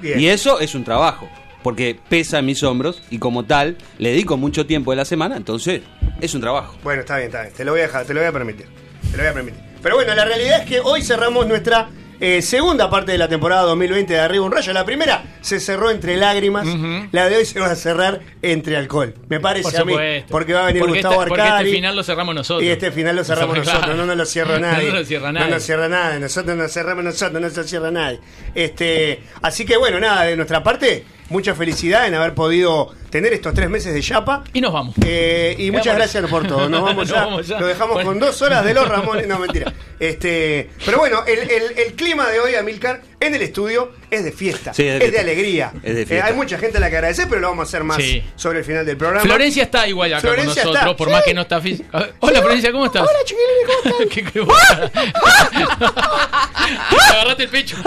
Bien. 0.00 0.20
Y 0.20 0.28
eso 0.28 0.60
es 0.60 0.74
un 0.74 0.84
trabajo, 0.84 1.28
porque 1.62 1.98
pesa 2.08 2.38
en 2.38 2.46
mis 2.46 2.62
hombros 2.62 3.02
y 3.10 3.18
como 3.18 3.44
tal 3.44 3.76
le 3.98 4.10
dedico 4.10 4.36
mucho 4.36 4.66
tiempo 4.66 4.90
de 4.90 4.96
la 4.98 5.04
semana, 5.04 5.36
entonces 5.36 5.82
es 6.20 6.34
un 6.34 6.40
trabajo. 6.40 6.76
Bueno, 6.82 7.00
está 7.00 7.16
bien, 7.16 7.28
está 7.28 7.42
bien. 7.42 7.54
Te 7.54 7.64
lo 7.64 7.72
voy 7.72 7.80
a 7.80 7.84
dejar, 7.84 8.06
te 8.06 8.14
lo 8.14 8.20
voy 8.20 8.28
a 8.28 8.32
permitir. 8.32 8.66
Te 9.10 9.16
lo 9.16 9.22
voy 9.22 9.30
a 9.30 9.34
permitir. 9.34 9.60
Pero 9.82 9.96
bueno, 9.96 10.14
la 10.14 10.24
realidad 10.24 10.62
es 10.62 10.66
que 10.66 10.80
hoy 10.80 11.02
cerramos 11.02 11.46
nuestra 11.46 11.88
eh, 12.20 12.42
segunda 12.42 12.88
parte 12.90 13.12
de 13.12 13.18
la 13.18 13.28
temporada 13.28 13.62
2020 13.62 14.12
de 14.12 14.20
Arriba 14.20 14.44
un 14.44 14.52
Rayo. 14.52 14.72
La 14.72 14.84
primera 14.84 15.24
se 15.40 15.60
cerró 15.60 15.90
entre 15.90 16.16
lágrimas. 16.16 16.66
La 17.12 17.28
de 17.28 17.36
hoy 17.36 17.44
se 17.44 17.60
va 17.60 17.66
a 17.66 17.76
cerrar 17.76 18.20
entre 18.42 18.76
alcohol. 18.76 19.14
Me 19.28 19.40
parece 19.40 19.70
Por 19.70 19.80
a 19.80 19.84
mí. 19.84 20.24
Porque 20.28 20.52
va 20.52 20.62
a 20.62 20.66
venir 20.66 20.80
Porque 20.80 20.94
Gustavo 20.98 21.14
esta- 21.14 21.28
porque 21.28 21.42
Arcari. 21.42 21.68
este 21.68 21.76
final 21.76 21.96
lo 21.96 22.02
cerramos 22.02 22.34
nosotros. 22.34 22.62
Y 22.64 22.68
este 22.70 22.90
final 22.92 23.16
lo 23.16 23.24
cerramos 23.24 23.58
Claro. 23.58 23.72
nosotros. 23.72 23.96
No 23.96 24.06
nos 24.06 24.16
lo 24.16 24.24
cierra 24.26 24.58
nadie. 24.60 24.88
No 24.90 24.98
nos 24.98 25.08
cierra 25.08 25.32
nadie. 25.32 25.46
No 25.48 25.54
nos 25.54 25.62
cierra 25.62 25.88
nadie. 25.88 26.20
Nosotros 26.20 26.56
nos 26.56 26.72
cerramos 26.72 27.04
nosotros, 27.04 27.32
no 27.32 27.40
nos 27.40 27.56
lo 27.56 27.64
cierra 27.64 27.90
nadie. 27.90 28.20
Este, 28.54 29.20
así 29.42 29.64
que 29.64 29.76
bueno, 29.76 29.98
nada, 30.00 30.22
de 30.24 30.36
nuestra 30.36 30.62
parte, 30.62 31.04
mucha 31.30 31.54
felicidad 31.54 32.06
en 32.06 32.14
haber 32.14 32.34
podido 32.34 32.92
tener 33.10 33.32
estos 33.32 33.54
tres 33.54 33.70
meses 33.70 33.94
de 33.94 34.00
chapa. 34.02 34.44
Y 34.52 34.60
nos 34.60 34.72
vamos. 34.72 34.94
Eh, 35.04 35.54
y 35.58 35.70
muchas 35.70 35.94
gracias 35.96 36.28
por 36.28 36.46
todo. 36.46 36.68
Nos 36.68 36.82
vamos 36.84 36.96
Nos 36.96 37.08
ya. 37.08 37.24
vamos 37.24 37.46
ya. 37.48 37.60
Lo 37.60 37.66
dejamos 37.66 37.94
Bueno. 37.94 38.10
con 38.10 38.18
dos 38.20 38.40
horas 38.42 38.64
de 38.64 38.74
los 38.74 38.88
Ramones. 38.88 39.26
No, 39.26 39.38
mentira. 39.38 39.72
Este, 40.00 40.70
pero 40.84 40.98
bueno, 40.98 41.20
el, 41.26 41.38
el- 41.50 41.78
el 41.78 41.92
clima 41.94 42.28
de 42.28 42.40
hoy, 42.40 42.56
Amilcar, 42.56 43.00
en 43.20 43.34
el 43.34 43.40
estudio 43.42 43.92
es 44.16 44.24
de 44.24 44.32
fiesta. 44.32 44.74
Sí, 44.74 44.86
es 44.86 44.98
de 44.98 45.06
es 45.06 45.12
de 45.12 45.20
alegría. 45.20 45.72
Es 45.82 45.94
de 45.94 46.02
Eh, 46.02 46.06
fiesta. 46.06 46.26
hay 46.26 46.34
mucha 46.34 46.58
gente 46.58 46.76
a 46.78 46.80
la 46.80 46.90
que 46.90 46.96
agradecer, 46.96 47.26
pero 47.28 47.40
lo 47.40 47.48
vamos 47.48 47.66
a 47.66 47.68
hacer 47.68 47.84
más 47.84 47.96
Sí. 47.98 48.22
sobre 48.36 48.58
el 48.60 48.64
final 48.64 48.84
del 48.86 48.96
programa. 48.96 49.22
Florencia 49.24 49.62
está 49.64 49.86
igual 49.88 50.12
acá 50.12 50.20
Florencia 50.22 50.62
con 50.62 50.72
nosotros, 50.72 50.92
está. 50.92 50.96
por 50.96 51.08
Sí. 51.08 51.12
más 51.14 51.22
que 51.24 51.34
no 51.34 51.40
está 51.42 51.60
física. 51.60 52.08
Hola 52.20 52.40
Florencia, 52.40 52.72
¿cómo 52.72 52.86
estás? 52.86 53.02
Hola, 53.02 53.18
chiquilines, 53.24 53.66
¿cómo 53.66 53.78
están? 54.00 54.08
¿Qué. 54.08 54.22
Te 56.90 56.96
agarraste 57.12 57.42
el 57.44 57.48
pecho. 57.48 57.76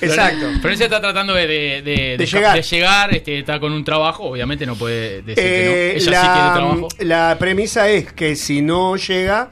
Exacto. 0.00 0.46
Florencia 0.60 0.86
está 0.86 1.00
tratando 1.00 1.34
de, 1.34 1.46
de, 1.46 1.82
de- 1.82 2.16
de- 2.18 2.26
llegar. 2.26 2.56
de 2.56 2.62
llegar, 2.62 3.14
este, 3.14 3.38
está 3.40 3.60
con 3.60 3.72
un 3.72 3.84
trabajo, 3.84 4.24
obviamente 4.24 4.64
no 4.66 4.74
puede 4.76 5.22
decir 5.22 5.44
Eh, 5.44 5.94
que 5.94 5.94
no. 5.94 5.96
Ella 5.96 6.00
sí 6.00 6.10
la, 6.10 6.20
quiere 6.32 6.50
trabajo. 6.54 6.88
la 7.00 7.36
premisa 7.38 7.88
es 7.88 8.12
que 8.12 8.36
si 8.36 8.62
no 8.62 8.96
llega, 8.96 9.50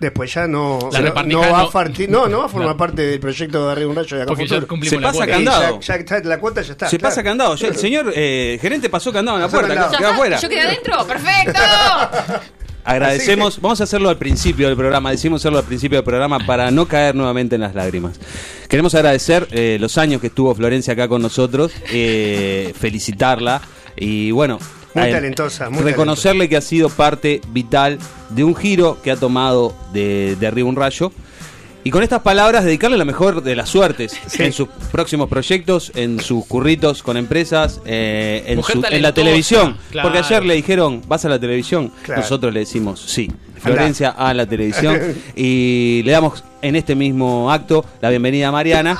Después 0.00 0.32
ya 0.32 0.46
no, 0.46 0.78
La 0.92 1.00
no, 1.00 1.40
va 1.40 1.60
a 1.60 1.62
no- 1.64 1.70
farti- 1.72 2.06
no, 2.08 2.28
no 2.28 2.38
va 2.38 2.44
a 2.44 2.48
formar 2.48 2.76
parte 2.76 3.02
del 3.02 3.18
proyecto 3.18 3.66
de 3.66 3.72
Arriba 3.72 3.90
un 3.90 3.96
Rayo 3.96 4.16
de 4.16 4.22
acá 4.22 4.28
Porque 4.28 4.44
ya 4.46 4.48
futuro. 4.56 4.68
cumplimos 4.68 4.94
Se 4.94 5.00
la 5.00 5.08
pasa. 5.12 5.24
Sí, 5.24 5.30
candado. 5.30 5.80
ya, 5.80 5.86
ya 5.86 5.94
está, 5.96 6.20
la 6.20 6.38
cuota 6.38 6.62
ya 6.62 6.72
está. 6.72 6.88
Se 6.88 6.98
claro. 6.98 7.10
pasa 7.10 7.22
candado. 7.24 7.56
Ya 7.56 7.66
el 7.68 7.76
señor 7.76 8.12
eh, 8.14 8.58
gerente 8.62 8.88
pasó 8.88 9.12
candado 9.12 9.38
en 9.38 9.42
la 9.42 9.48
Pasó 9.48 9.66
puerta. 9.66 10.10
afuera. 10.10 10.38
¿Yo 10.38 10.48
quedé 10.48 10.60
adentro? 10.60 11.04
¡Perfecto! 11.06 11.60
Agradecemos, 12.84 13.60
vamos 13.60 13.80
a 13.82 13.84
hacerlo 13.84 14.08
al 14.08 14.16
principio 14.16 14.66
del 14.68 14.76
programa, 14.76 15.10
decimos 15.10 15.42
hacerlo 15.42 15.58
al 15.58 15.64
principio 15.64 15.98
del 15.98 16.04
programa 16.04 16.38
para 16.46 16.70
no 16.70 16.86
caer 16.88 17.14
nuevamente 17.14 17.56
en 17.56 17.60
las 17.60 17.74
lágrimas. 17.74 18.18
Queremos 18.66 18.94
agradecer 18.94 19.46
eh, 19.50 19.76
los 19.78 19.98
años 19.98 20.22
que 20.22 20.28
estuvo 20.28 20.54
Florencia 20.54 20.94
acá 20.94 21.06
con 21.06 21.20
nosotros, 21.20 21.70
eh, 21.92 22.72
felicitarla 22.78 23.60
y 23.94 24.30
bueno, 24.30 24.58
Muy 24.94 25.10
talentosa, 25.12 25.70
muy 25.70 25.82
reconocerle 25.82 26.48
que 26.48 26.56
ha 26.56 26.60
sido 26.60 26.88
parte 26.88 27.40
vital 27.52 27.98
de 28.30 28.44
un 28.44 28.54
giro 28.56 28.98
que 29.02 29.10
ha 29.10 29.16
tomado 29.16 29.74
de, 29.92 30.36
de 30.40 30.46
arriba 30.46 30.68
un 30.68 30.76
rayo. 30.76 31.12
Y 31.84 31.90
con 31.90 32.02
estas 32.02 32.20
palabras 32.22 32.64
dedicarle 32.64 32.98
la 32.98 33.04
mejor 33.04 33.42
de 33.42 33.54
las 33.56 33.68
suertes 33.70 34.12
Sí. 34.26 34.42
en 34.42 34.52
sus 34.52 34.68
próximos 34.90 35.28
proyectos, 35.28 35.92
en 35.94 36.20
sus 36.20 36.44
curritos 36.46 37.02
con 37.02 37.16
empresas, 37.16 37.80
eh, 37.86 38.42
en, 38.46 38.62
su- 38.62 38.84
en 38.90 39.02
la 39.02 39.14
televisión. 39.14 39.76
claro. 39.90 40.08
Porque 40.08 40.18
ayer 40.24 40.44
le 40.44 40.54
dijeron, 40.54 41.02
¿vas 41.06 41.24
a 41.24 41.28
la 41.28 41.38
televisión? 41.38 41.92
Claro. 42.02 42.20
Nosotros 42.22 42.52
le 42.52 42.60
decimos, 42.60 43.00
sí. 43.00 43.30
Florencia 43.60 44.10
a 44.10 44.32
la 44.34 44.46
televisión. 44.46 44.98
y 45.36 46.02
le 46.04 46.12
damos 46.12 46.44
en 46.62 46.74
este 46.76 46.94
mismo 46.94 47.50
acto 47.52 47.84
la 48.00 48.10
bienvenida 48.10 48.48
a 48.48 48.52
Mariana. 48.52 48.98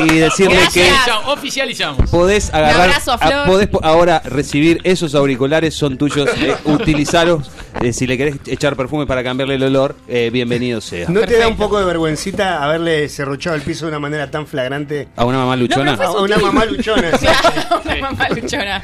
y 0.00 0.06
decirle 0.18 0.54
que 0.72 0.84
Gracias. 0.86 1.16
Oficializamos, 1.26 1.32
Oficializamos. 1.38 2.10
podés 2.10 2.54
agarrar, 2.54 2.82
abrazo 2.82 3.12
a 3.12 3.18
Flor. 3.18 3.46
podés 3.46 3.66
po- 3.66 3.80
ahora 3.82 4.20
recibir 4.24 4.80
esos 4.84 5.14
auriculares, 5.16 5.74
son 5.74 5.98
tuyos, 5.98 6.28
eh, 6.38 6.54
utilizarlos. 6.66 7.50
Eh, 7.80 7.92
si 7.92 8.06
le 8.06 8.16
querés 8.16 8.36
echar 8.46 8.76
perfume 8.76 9.06
para 9.06 9.22
cambiarle 9.24 9.54
el 9.56 9.62
olor, 9.64 9.96
eh, 10.08 10.30
bienvenido 10.32 10.80
sea. 10.80 11.08
¿No 11.08 11.20
te 11.22 11.36
da 11.38 11.46
un 11.48 11.56
poco 11.56 11.78
de 11.78 11.84
vergüencita 11.84 12.62
haberle 12.62 13.08
serruchado 13.08 13.54
el 13.56 13.62
piso 13.62 13.86
de 13.86 13.90
una 13.90 13.98
manera 14.00 14.30
tan 14.30 14.46
flagrante 14.46 15.08
A 15.16 15.24
una 15.24 15.38
mamá 15.38 15.54
luchona. 15.56 15.94
A 15.94 16.10
una 16.20 16.38
mamá 16.38 16.64
luchona? 16.64 17.10
Claro, 17.18 17.82
una 17.84 17.96
mamá 18.10 18.28
luchona. 18.30 18.82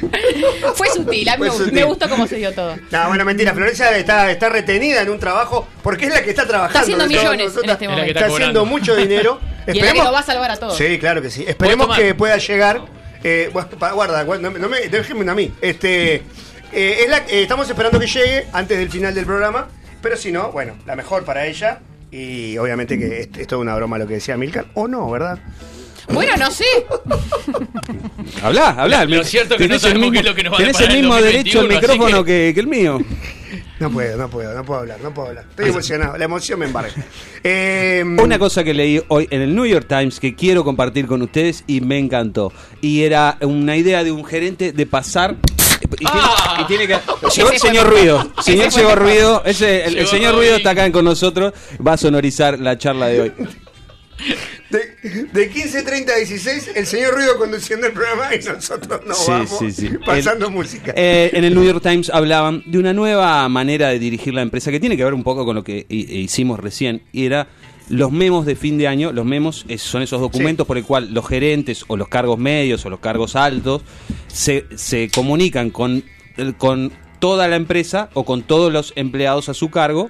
Fue 0.75 0.87
sutil, 0.89 1.29
a 1.29 1.37
mí 1.37 1.37
Fue 1.37 1.47
me, 1.47 1.49
gustó- 1.49 1.63
sutil. 1.65 1.73
me 1.73 1.83
gustó 1.85 2.09
cómo 2.09 2.27
se 2.27 2.35
dio 2.37 2.51
todo. 2.53 2.75
No, 2.91 3.07
bueno, 3.07 3.25
mentira. 3.25 3.53
Florencia 3.53 3.97
está, 3.97 4.31
está 4.31 4.49
retenida 4.65 5.01
en 5.01 5.09
un 5.09 5.19
trabajo 5.19 5.67
porque 5.83 6.05
es 6.05 6.13
la 6.13 6.23
que 6.23 6.29
está 6.31 6.47
trabajando. 6.47 6.79
Está 6.79 6.81
haciendo 6.81 7.07
millones 7.07 7.53
en 7.63 7.69
este 7.69 7.87
momento. 7.87 8.07
Está 8.11 8.19
está 8.25 8.33
haciendo 8.35 8.65
mucho 8.65 8.95
dinero. 8.97 9.39
Y 9.67 9.79
es 9.79 9.85
la 9.85 9.93
que 9.93 10.03
lo 10.03 10.11
va 10.11 10.19
a 10.19 10.23
salvar 10.23 10.51
a 10.51 10.57
todos. 10.57 10.77
Sí, 10.77 10.97
claro 10.99 11.21
que 11.21 11.29
sí. 11.29 11.45
Esperemos 11.47 11.95
que 11.95 12.13
pueda 12.15 12.37
llegar. 12.37 12.81
Eh, 13.23 13.49
guarda, 13.51 14.23
no, 14.23 14.51
me- 14.51 14.59
no 14.59 14.69
me, 14.69 14.81
déjeme 14.81 15.21
una 15.21 15.31
a 15.31 15.35
mí. 15.35 15.51
Este, 15.61 16.15
eh, 16.71 16.97
es 17.03 17.09
la- 17.09 17.17
eh, 17.19 17.41
estamos 17.41 17.67
esperando 17.69 17.99
que 17.99 18.05
llegue 18.07 18.45
antes 18.53 18.77
del 18.77 18.89
final 18.89 19.13
del 19.15 19.25
programa. 19.25 19.67
Pero 20.01 20.15
si 20.17 20.31
no, 20.31 20.51
bueno, 20.51 20.77
la 20.85 20.95
mejor 20.95 21.25
para 21.25 21.47
ella. 21.47 21.79
Y 22.11 22.57
obviamente 22.59 22.99
que 22.99 23.21
es, 23.21 23.29
es 23.37 23.47
toda 23.47 23.61
una 23.61 23.75
broma 23.75 23.97
lo 23.97 24.05
que 24.07 24.13
decía 24.15 24.37
Milcar. 24.37 24.65
O 24.75 24.87
no, 24.87 25.09
¿verdad? 25.09 25.39
Bueno, 26.09 26.37
no 26.37 26.51
sé. 26.51 26.65
Hablá, 28.43 28.69
hablá. 28.77 29.05
Lo 29.05 29.23
cierto 29.23 29.55
es 29.55 29.61
que 29.61 29.67
no 29.67 29.73
el 29.75 29.79
sabemos 29.81 30.01
mismo, 30.01 30.13
qué 30.13 30.19
es 30.19 30.25
lo 30.25 30.35
que 30.35 30.43
nos 30.43 30.53
va 30.53 30.57
a 30.57 30.59
tenés 30.59 30.79
el 30.81 30.87
mismo 30.97 31.13
2021, 31.15 31.23
derecho 31.25 31.59
al 31.61 31.67
micrófono 31.67 32.23
que- 32.23 32.31
que... 32.47 32.53
que 32.53 32.59
el 32.59 32.67
mío. 32.67 32.99
No 33.79 33.89
puedo, 33.91 34.17
no 34.17 34.29
puedo, 34.29 34.53
no 34.53 34.63
puedo 34.63 34.79
hablar, 34.79 34.99
no 35.01 35.13
puedo 35.13 35.27
hablar. 35.29 35.45
Estoy 35.49 35.69
emocionado, 35.69 36.17
la 36.17 36.25
emoción 36.25 36.59
me 36.59 36.65
embarga. 36.65 36.91
Eh, 37.47 38.03
Una 38.03 38.39
cosa 38.39 38.63
que 38.63 38.73
leí 38.73 38.99
hoy 39.09 39.27
en 39.29 39.41
el 39.41 39.53
New 39.55 39.65
York 39.67 39.85
Times 39.87 40.19
que 40.19 40.33
quiero 40.33 40.63
compartir 40.63 41.05
con 41.05 41.21
ustedes 41.21 41.63
y 41.67 41.79
me 41.81 41.99
encantó. 41.99 42.51
Y 42.81 43.03
era 43.03 43.37
una 43.41 43.75
idea 43.77 44.03
de 44.03 44.11
un 44.11 44.25
gerente 44.25 44.71
de 44.71 44.85
pasar. 44.87 45.35
Y 45.83 45.97
tiene, 45.97 46.11
Ah. 46.15 46.57
y 46.63 46.65
tiene 46.65 46.87
que. 46.87 46.97
Llegó 47.35 47.51
el 47.51 47.59
señor. 47.59 47.87
Ruido. 47.87 48.31
Señor 48.41 48.71
llegó. 48.71 48.95
Ruido. 48.95 49.43
Ese, 49.45 49.85
el, 49.85 50.07
señor. 50.07 50.33
Ruido 50.35 50.55
está 50.55 50.71
acá 50.71 50.91
con 50.91 51.05
nosotros. 51.05 51.53
Va 51.85 51.93
a 51.93 51.97
sonorizar 51.97 52.59
la 52.59 52.77
charla 52.79 53.07
de 53.07 53.21
hoy. 53.21 53.33
De, 54.69 55.27
de 55.33 55.51
15.30 55.51 56.09
a 56.09 56.15
16, 56.15 56.71
el 56.75 56.85
señor 56.85 57.13
Ruido 57.15 57.37
conduciendo 57.37 57.85
el 57.87 57.93
programa 57.93 58.33
y 58.33 58.39
nosotros 58.43 59.01
nos 59.05 59.17
Sí, 59.17 59.31
vamos 59.31 59.59
sí, 59.59 59.71
sí. 59.71 59.89
pasando 60.05 60.47
El- 60.47 60.53
música. 60.53 60.93
Eh, 60.95 61.31
en 61.33 61.43
el 61.43 61.53
New 61.53 61.63
York 61.63 61.81
Times 61.83 62.09
hablaban 62.09 62.63
de 62.65 62.79
una 62.79 62.93
nueva 62.93 63.47
manera 63.49 63.89
de 63.89 63.99
dirigir 63.99 64.33
la 64.33 64.41
empresa 64.41 64.71
que 64.71 64.79
tiene 64.79 64.97
que 64.97 65.03
ver 65.03 65.13
un 65.13 65.23
poco 65.23 65.45
con 65.45 65.55
lo 65.55 65.63
que 65.63 65.85
hi- 65.89 66.07
hicimos 66.19 66.59
recién 66.59 67.03
y 67.11 67.25
era 67.25 67.47
los 67.89 68.11
memos 68.11 68.45
de 68.45 68.55
fin 68.55 68.77
de 68.77 68.87
año. 68.87 69.11
Los 69.11 69.25
memos 69.25 69.65
son 69.77 70.01
esos 70.01 70.19
documentos 70.19 70.65
por 70.65 70.77
el 70.77 70.83
cual 70.85 71.13
los 71.13 71.27
gerentes 71.27 71.83
o 71.87 71.97
los 71.97 72.07
cargos 72.07 72.39
medios 72.39 72.85
o 72.85 72.89
los 72.89 72.99
cargos 72.99 73.35
altos 73.35 73.83
se, 74.27 74.65
se 74.75 75.09
comunican 75.13 75.69
con, 75.69 76.03
con 76.57 76.91
toda 77.19 77.47
la 77.47 77.55
empresa 77.57 78.09
o 78.13 78.25
con 78.25 78.41
todos 78.43 78.71
los 78.73 78.93
empleados 78.95 79.49
a 79.49 79.53
su 79.53 79.69
cargo 79.69 80.09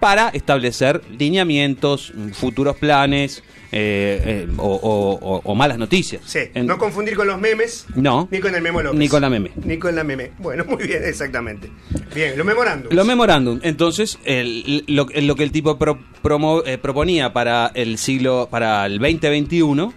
para 0.00 0.28
establecer 0.28 1.02
lineamientos, 1.18 2.12
futuros 2.32 2.76
planes 2.76 3.42
eh, 3.70 4.22
eh, 4.24 4.48
o, 4.56 4.66
o- 4.66 5.18
o- 5.20 5.40
o 5.44 5.54
malas 5.54 5.76
noticias. 5.76 6.22
sí, 6.24 6.38
En- 6.54 6.66
no 6.66 6.78
confundir 6.78 7.14
con 7.16 7.26
los 7.26 7.38
memes. 7.38 7.84
No. 7.94 8.26
Ni 8.30 8.38
con 8.40 8.54
el 8.54 8.62
memo 8.62 8.80
López. 8.82 8.98
Ni 8.98 9.08
con 9.08 9.20
la 9.20 9.28
meme. 9.28 9.50
Ni 9.64 9.76
con 9.78 9.94
la 9.94 10.04
meme. 10.04 10.30
Bueno, 10.38 10.64
muy 10.64 10.86
bien, 10.86 11.02
exactamente. 11.04 11.68
Bien, 12.14 12.38
lo 12.38 12.44
memorando. 12.44 12.88
Lo 12.90 13.04
memorándum. 13.04 13.60
Entonces, 13.62 14.18
el- 14.24 14.84
lo, 14.86 15.06
lo 15.14 15.34
que 15.36 15.42
el 15.42 15.52
tipo 15.52 15.78
pro- 15.78 15.98
promo- 16.22 16.62
eh, 16.64 16.78
proponía 16.78 17.32
para 17.32 17.70
el 17.74 17.98
siglo, 17.98 18.48
para 18.50 18.86
el 18.86 18.98
2021, 18.98 19.92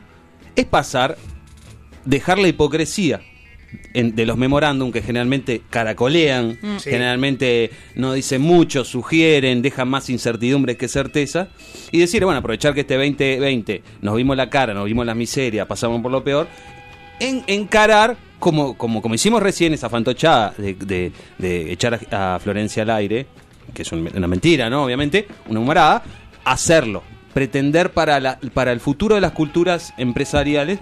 es 0.55 0.65
pasar, 0.65 1.17
dejar 2.03 2.39
la 2.39 2.49
hipocresía 2.49 3.21
en- 3.93 4.15
de 4.15 4.25
los 4.25 4.37
memorándum 4.37 4.91
que 4.91 5.01
generalmente 5.01 5.61
caracolean, 5.69 6.57
Sí. 6.79 6.89
generalmente 6.89 7.71
no 7.95 8.13
dicen 8.13 8.41
mucho, 8.41 8.83
sugieren, 8.83 9.61
dejan 9.61 9.87
más 9.89 10.09
incertidumbre 10.09 10.77
que 10.77 10.87
certeza, 10.87 11.49
y 11.91 11.99
decir, 11.99 12.23
bueno, 12.25 12.39
aprovechar 12.39 12.73
que 12.73 12.81
este 12.81 12.95
2020 12.95 13.81
nos 14.01 14.15
vimos 14.15 14.35
la 14.37 14.49
cara, 14.49 14.73
nos 14.73 14.85
vimos 14.85 15.05
la 15.05 15.15
miseria, 15.15 15.67
pasamos 15.67 16.01
por 16.01 16.11
lo 16.11 16.23
peor, 16.23 16.47
en, 17.19 17.43
encarar, 17.47 18.17
como, 18.39 18.75
como, 18.77 19.01
como 19.01 19.13
hicimos 19.15 19.43
recién, 19.43 19.73
esa 19.73 19.89
fantochada 19.89 20.53
de, 20.57 20.73
de- 20.73 21.11
de 21.37 21.71
echar 21.71 21.99
a, 22.11 22.35
a 22.35 22.39
Florencia 22.39 22.83
al 22.83 22.89
aire, 22.89 23.27
que 23.73 23.83
es 23.83 23.91
un- 23.91 24.09
una 24.15 24.27
mentira, 24.27 24.69
¿no? 24.69 24.83
Obviamente, 24.85 25.27
una 25.47 25.59
humorada, 25.59 26.03
hacerlo. 26.43 27.03
Pretender 27.33 27.91
para, 27.91 28.19
la, 28.19 28.39
para 28.53 28.71
el 28.71 28.79
futuro 28.79 29.15
de 29.15 29.21
las 29.21 29.31
culturas 29.31 29.93
empresariales 29.97 30.79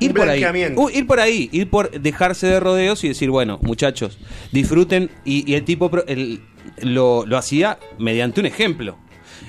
ir 0.00 0.14
por 0.14 0.28
ahí. 0.28 0.44
Uh, 0.76 0.88
ir 0.90 1.06
por 1.06 1.20
ahí, 1.20 1.48
ir 1.52 1.68
por 1.68 1.90
dejarse 1.90 2.46
de 2.46 2.60
rodeos 2.60 3.04
y 3.04 3.08
decir, 3.08 3.30
bueno, 3.30 3.58
muchachos, 3.62 4.18
disfruten. 4.52 5.10
Y, 5.24 5.50
y 5.50 5.54
el 5.54 5.64
tipo 5.64 5.90
pro- 5.90 6.04
el- 6.06 6.40
lo, 6.80 7.24
lo 7.26 7.36
hacía 7.38 7.78
mediante 7.98 8.40
un 8.40 8.46
ejemplo. 8.46 8.96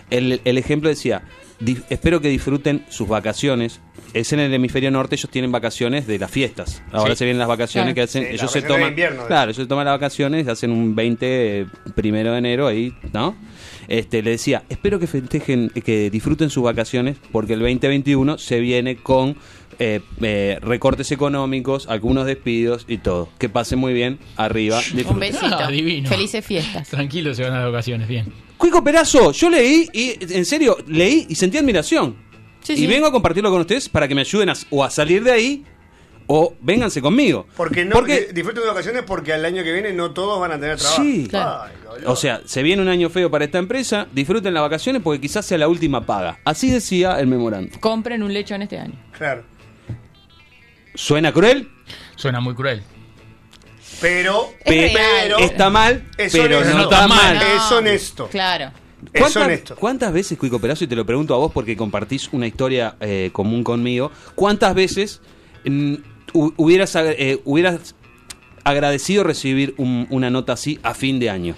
El, 0.10 0.42
el 0.44 0.58
ejemplo 0.58 0.90
decía, 0.90 1.24
"Di- 1.60 1.78
espero 1.90 2.20
que 2.22 2.30
disfruten 2.30 2.84
sus 2.90 3.08
vacaciones. 3.08 3.80
Es 4.14 4.32
en 4.34 4.40
el 4.40 4.54
hemisferio 4.54 4.92
norte, 4.92 5.16
ellos 5.16 5.32
tienen 5.32 5.52
vacaciones 5.52 6.06
de 6.06 6.20
las 6.20 6.30
fiestas. 6.30 6.84
Ahora 6.92 7.14
Sí. 7.14 7.20
se 7.20 7.26
vienen 7.26 7.40
las 7.40 7.48
vacaciones 7.48 7.94
Claro. 7.94 7.96
que 7.96 8.02
hacen, 8.02 8.24
Sí, 8.26 8.30
ellos 8.34 8.52
se 8.52 8.62
toman, 8.62 8.90
invierno, 8.90 9.26
claro, 9.26 9.50
ellos 9.50 9.64
se 9.64 9.68
toman 9.68 9.86
las 9.86 9.96
vacaciones, 9.96 10.48
hacen 10.48 10.72
un 10.72 10.94
20 10.96 11.66
primero 11.96 12.32
de 12.34 12.38
enero 12.38 12.68
ahí, 12.68 12.94
¿no? 13.12 13.36
Este, 13.88 14.22
le 14.22 14.32
decía, 14.32 14.64
espero 14.70 15.00
que 15.00 15.08
festejen, 15.08 15.70
que 15.70 16.10
disfruten 16.10 16.50
sus 16.50 16.64
vacaciones, 16.64 17.18
porque 17.32 17.54
el 17.54 17.60
2021 17.60 18.38
se 18.38 18.60
viene 18.60 18.96
con 18.98 19.36
eh, 19.80 20.02
eh, 20.22 20.60
recortes 20.62 21.12
económicos, 21.12 21.88
algunos 21.88 22.26
despidos 22.26 22.86
y 22.88 22.98
todo. 22.98 23.30
Que 23.40 23.50
pasen 23.50 23.80
muy 23.80 23.94
bien, 23.94 24.20
arriba. 24.38 24.82
Un 25.10 25.20
besito. 25.20 25.46
Ah, 25.52 25.70
divino. 25.70 26.10
Felices 26.10 26.46
fiestas. 26.46 26.90
Tranquilo, 26.90 27.34
se 27.34 27.44
van 27.44 27.54
a 27.54 27.62
las 27.62 27.70
ocasiones, 27.70 28.08
bien. 28.08 28.32
Cuico 28.58 28.84
Perazo, 28.84 29.32
yo 29.32 29.50
leí 29.50 29.88
y 29.94 30.16
en 30.34 30.46
serio, 30.46 30.78
leí 30.88 31.26
y 31.28 31.36
sentí 31.36 31.58
admiración. 31.58 32.16
Sí, 32.62 32.74
y 32.74 32.78
sí. 32.78 32.88
vengo 32.88 33.08
a 33.08 33.12
compartirlo 33.12 33.52
con 33.52 33.60
ustedes 33.60 33.90
para 33.90 34.08
que 34.08 34.16
me 34.16 34.22
ayuden 34.22 34.50
a, 34.50 34.54
o 34.70 34.84
a 34.84 34.90
salir 34.90 35.24
de 35.24 35.32
ahí 35.32 35.66
o 36.28 36.54
vénganse 36.62 37.02
conmigo. 37.02 37.46
Porque 37.58 37.86
no 37.86 37.96
Porque- 37.96 38.28
que 38.28 38.34
disfruten 38.34 38.64
de 38.64 38.70
vacaciones 38.70 39.04
porque 39.06 39.34
al 39.34 39.44
año 39.46 39.64
que 39.64 39.72
viene 39.74 39.94
no 39.94 40.12
todos 40.12 40.40
van 40.40 40.52
a 40.52 40.60
tener 40.60 40.78
trabajo. 40.78 41.02
Sí. 41.02 41.28
Claro. 41.30 41.62
Ay, 41.64 41.72
dolor. 41.84 42.04
O 42.08 42.16
sea, 42.16 42.42
se 42.46 42.64
viene 42.64 42.82
un 42.82 42.88
año 42.90 43.10
feo 43.10 43.30
para 43.32 43.46
esta 43.46 43.58
empresa, 43.60 44.08
disfruten 44.14 44.54
las 44.54 44.64
vacaciones 44.64 45.02
porque 45.02 45.20
quizás 45.22 45.46
sea 45.46 45.58
la 45.58 45.68
última 45.68 46.06
paga. 46.06 46.40
Así 46.46 46.70
decía 46.72 47.20
el 47.20 47.28
memorando. 47.28 47.78
Compren 47.80 48.24
un 48.24 48.34
lecho 48.34 48.56
en 48.56 48.64
este 48.64 48.80
año. 48.80 48.94
Claro. 49.18 49.44
¿Suena 50.96 51.32
cruel? 51.32 51.70
Suena 52.16 52.40
muy 52.40 52.54
cruel. 52.54 52.84
Pero, 54.02 54.50
Es 54.66 54.94
real. 54.94 55.12
pero 55.24 55.38
está 55.40 55.70
mal, 55.70 56.04
es 56.18 56.32
pero 56.32 56.58
honesto. 56.58 56.78
no 56.78 56.84
está 56.84 57.08
mal. 57.08 57.38
Es 57.42 57.72
honesto. 57.72 58.28
Claro. 58.28 58.72
Es 59.14 59.22
¿Cuántas, 59.22 59.44
honesto. 59.44 59.76
cuántas 59.76 60.14
veces, 60.14 60.38
Cuico 60.38 60.60
Perazo, 60.60 60.84
y 60.84 60.88
te 60.88 60.96
lo 60.96 61.06
pregunto 61.06 61.34
a 61.34 61.38
vos 61.38 61.52
porque 61.54 61.76
compartís 61.78 62.30
una 62.32 62.48
historia 62.48 62.96
eh, 63.00 63.30
común 63.34 63.64
conmigo, 63.64 64.12
cuántas 64.36 64.74
veces 64.74 65.22
mm, 65.66 65.96
hubieras, 66.34 66.96
eh, 66.96 67.40
hubieras 67.46 67.96
agradecido 68.64 69.24
recibir 69.24 69.74
un- 69.78 70.08
una 70.10 70.30
nota 70.30 70.54
así 70.54 70.80
a 70.84 70.94
fin 70.94 71.20
de 71.20 71.30
año? 71.30 71.56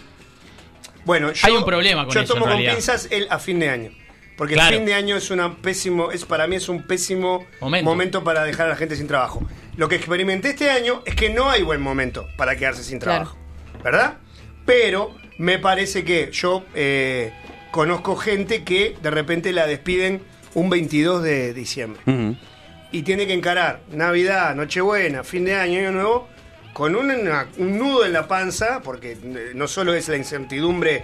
Bueno, 1.05 1.31
yo, 1.31 1.47
Hay 1.47 1.53
un 1.53 1.65
problema 1.65 2.05
con 2.05 2.13
yo 2.13 2.21
eso, 2.21 2.33
tomo 2.33 2.47
en 2.49 2.65
con 2.65 2.73
pinzas 2.75 3.07
el 3.11 3.27
a 3.29 3.39
fin 3.39 3.59
de 3.59 3.69
año. 3.69 3.91
Porque 4.37 4.55
Claro. 4.55 4.71
el 4.71 4.77
fin 4.79 4.85
de 4.85 4.93
año 4.95 5.15
es 5.15 5.31
una 5.31 5.55
pésimo, 5.55 6.11
es 6.11 6.25
para 6.25 6.45
mí 6.47 6.57
es 6.57 6.67
un 6.67 6.83
pésimo 6.83 7.45
Momento. 7.61 7.89
momento. 7.89 8.23
para 8.23 8.43
dejar 8.43 8.65
a 8.65 8.69
la 8.69 8.75
gente 8.75 8.95
sin 8.97 9.07
trabajo. 9.07 9.41
Lo 9.77 9.87
que 9.87 9.95
experimenté 9.95 10.49
este 10.49 10.69
año 10.69 11.03
es 11.05 11.15
que 11.15 11.29
no 11.29 11.49
hay 11.49 11.61
buen 11.63 11.79
momento 11.81 12.27
para 12.37 12.55
quedarse 12.57 12.83
sin 12.83 12.99
Claro. 12.99 13.23
trabajo. 13.23 13.37
¿Verdad? 13.83 14.17
Pero 14.65 15.15
me 15.37 15.59
parece 15.59 16.03
que 16.03 16.29
yo, 16.33 16.63
eh, 16.73 17.31
conozco 17.71 18.15
gente 18.15 18.63
que 18.63 18.97
de 19.01 19.09
repente 19.11 19.53
la 19.53 19.67
despiden 19.67 20.21
un 20.53 20.69
22 20.69 21.21
de 21.23 21.53
diciembre. 21.53 22.01
Ujú. 22.07 22.35
Y 22.91 23.01
tiene 23.03 23.27
que 23.27 23.33
encarar 23.33 23.81
Navidad, 23.91 24.55
Nochebuena, 24.55 25.23
fin 25.23 25.43
de 25.45 25.55
año, 25.55 25.79
Año 25.79 25.91
Nuevo, 25.91 26.27
con 26.73 26.95
una- 26.95 27.47
un 27.57 27.77
nudo 27.77 28.05
en 28.05 28.13
la 28.13 28.27
panza, 28.27 28.81
porque 28.83 29.13
eh, 29.21 29.51
no 29.53 29.67
solo 29.67 29.93
es 29.93 30.07
la 30.07 30.17
incertidumbre 30.17 31.03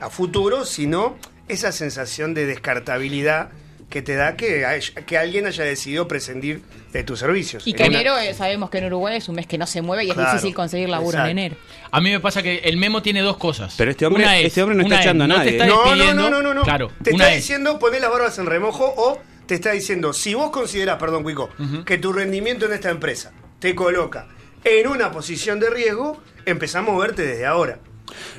a 0.00 0.10
futuro, 0.10 0.64
sino 0.64 1.16
esa 1.48 1.72
sensación 1.72 2.34
de 2.34 2.46
descartabilidad 2.46 3.50
que 3.90 4.00
te 4.00 4.14
da 4.14 4.36
que, 4.36 4.64
que 5.06 5.18
alguien 5.18 5.46
haya 5.46 5.64
decidido 5.64 6.08
prescindir 6.08 6.62
de 6.92 7.04
tus 7.04 7.18
servicios. 7.18 7.66
Y 7.66 7.74
que 7.74 7.84
enero 7.84 8.16
eh, 8.18 8.32
sabemos 8.32 8.70
que 8.70 8.78
en 8.78 8.86
Uruguay 8.86 9.18
es 9.18 9.28
un 9.28 9.34
mes 9.34 9.46
que 9.46 9.58
no 9.58 9.66
se 9.66 9.82
mueve 9.82 10.04
y 10.04 10.08
es 10.08 10.14
Claro, 10.14 10.30
difícil 10.32 10.54
conseguir 10.54 10.88
laburo 10.88 11.10
exacto. 11.18 11.30
en 11.30 11.38
enero. 11.38 11.56
A 11.90 12.00
mí 12.00 12.10
me 12.10 12.18
pasa 12.20 12.42
que 12.42 12.58
el 12.64 12.78
memo 12.78 13.02
tiene 13.02 13.20
dos 13.20 13.36
cosas. 13.36 13.74
Pero 13.76 13.90
este 13.90 14.06
hombre- 14.06 14.22
Una 14.24 14.38
es- 14.38 14.46
este 14.46 14.62
hombre 14.62 14.76
no 14.78 14.84
está 14.84 15.00
echando 15.00 15.24
a 15.24 15.26
no 15.26 15.42
te 15.42 15.50
está. 15.50 15.66
No, 15.66 15.94
no, 15.94 16.14
no, 16.14 16.42
no, 16.42 16.54
no. 16.54 16.62
Claro, 16.62 16.90
te 17.02 17.10
está 17.10 17.30
es- 17.30 17.36
diciendo 17.42 17.78
poner 17.78 18.00
las 18.00 18.10
barbas 18.10 18.38
en 18.38 18.46
remojo 18.46 18.94
o 18.96 19.20
te 19.46 19.54
está 19.54 19.72
diciendo, 19.72 20.12
si 20.12 20.34
vos 20.34 20.50
considerás, 20.50 20.98
perdón, 20.98 21.22
Cuico, 21.22 21.50
que 21.84 21.98
tu 21.98 22.12
rendimiento 22.12 22.66
en 22.66 22.72
esta 22.72 22.90
empresa 22.90 23.32
te 23.58 23.74
coloca 23.74 24.28
en 24.64 24.86
una 24.88 25.10
posición 25.10 25.58
de 25.60 25.70
riesgo, 25.70 26.20
empezá 26.46 26.80
a 26.80 26.82
moverte 26.82 27.24
desde 27.26 27.46
ahora. 27.46 27.78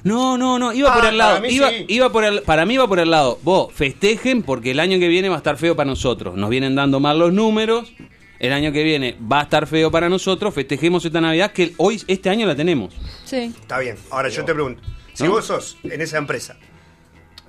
No, 0.04 0.38
no, 0.38 0.60
no, 0.60 0.72
iba 0.74 0.92
Ah, 0.92 0.96
por 1.00 1.06
el 1.06 1.18
lado. 1.18 1.36
para 1.38 1.48
mí 1.48 1.54
Iba, 1.54 1.70
sí. 1.70 1.86
iba 1.88 2.12
por 2.12 2.24
el, 2.26 2.42
para 2.44 2.66
mí 2.66 2.76
iba 2.76 2.88
por 2.88 3.00
el 3.00 3.10
lado. 3.10 3.40
Vos, 3.44 3.74
festejen 3.74 4.44
porque 4.44 4.72
el 4.72 4.80
año 4.80 5.00
que 5.00 5.08
viene 5.08 5.30
va 5.30 5.36
a 5.36 5.38
estar 5.40 5.58
feo 5.58 5.76
para 5.76 5.90
nosotros. 5.90 6.36
Nos 6.36 6.50
vienen 6.50 6.76
dando 6.76 7.00
mal 7.00 7.18
los 7.20 7.34
números. 7.34 7.92
El 8.40 8.52
año 8.54 8.72
que 8.74 8.84
viene 8.84 9.18
va 9.32 9.40
a 9.40 9.44
estar 9.44 9.66
feo 9.68 9.90
para 9.90 10.10
nosotros. 10.10 10.54
Festejemos 10.54 11.06
esta 11.06 11.22
Navidad 11.22 11.52
que 11.54 11.74
hoy, 11.78 12.02
este 12.08 12.30
año 12.30 12.46
la 12.46 12.56
tenemos. 12.56 12.94
Sí. 13.26 13.54
Está 13.60 13.80
bien. 13.80 13.96
Ahora 14.12 14.30
yo 14.30 14.44
te 14.46 14.54
pregunto, 14.54 14.82
si 15.14 15.24
¿No? 15.24 15.32
vos 15.32 15.46
sos 15.46 15.78
en 15.84 16.02
esa 16.02 16.18
empresa, 16.18 16.58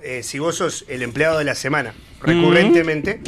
eh, 0.05 0.23
si 0.23 0.39
vos 0.39 0.55
sos 0.55 0.85
el 0.87 1.01
empleado 1.01 1.37
de 1.39 1.43
la 1.43 1.55
semana, 1.55 1.93
recurrentemente, 2.21 3.19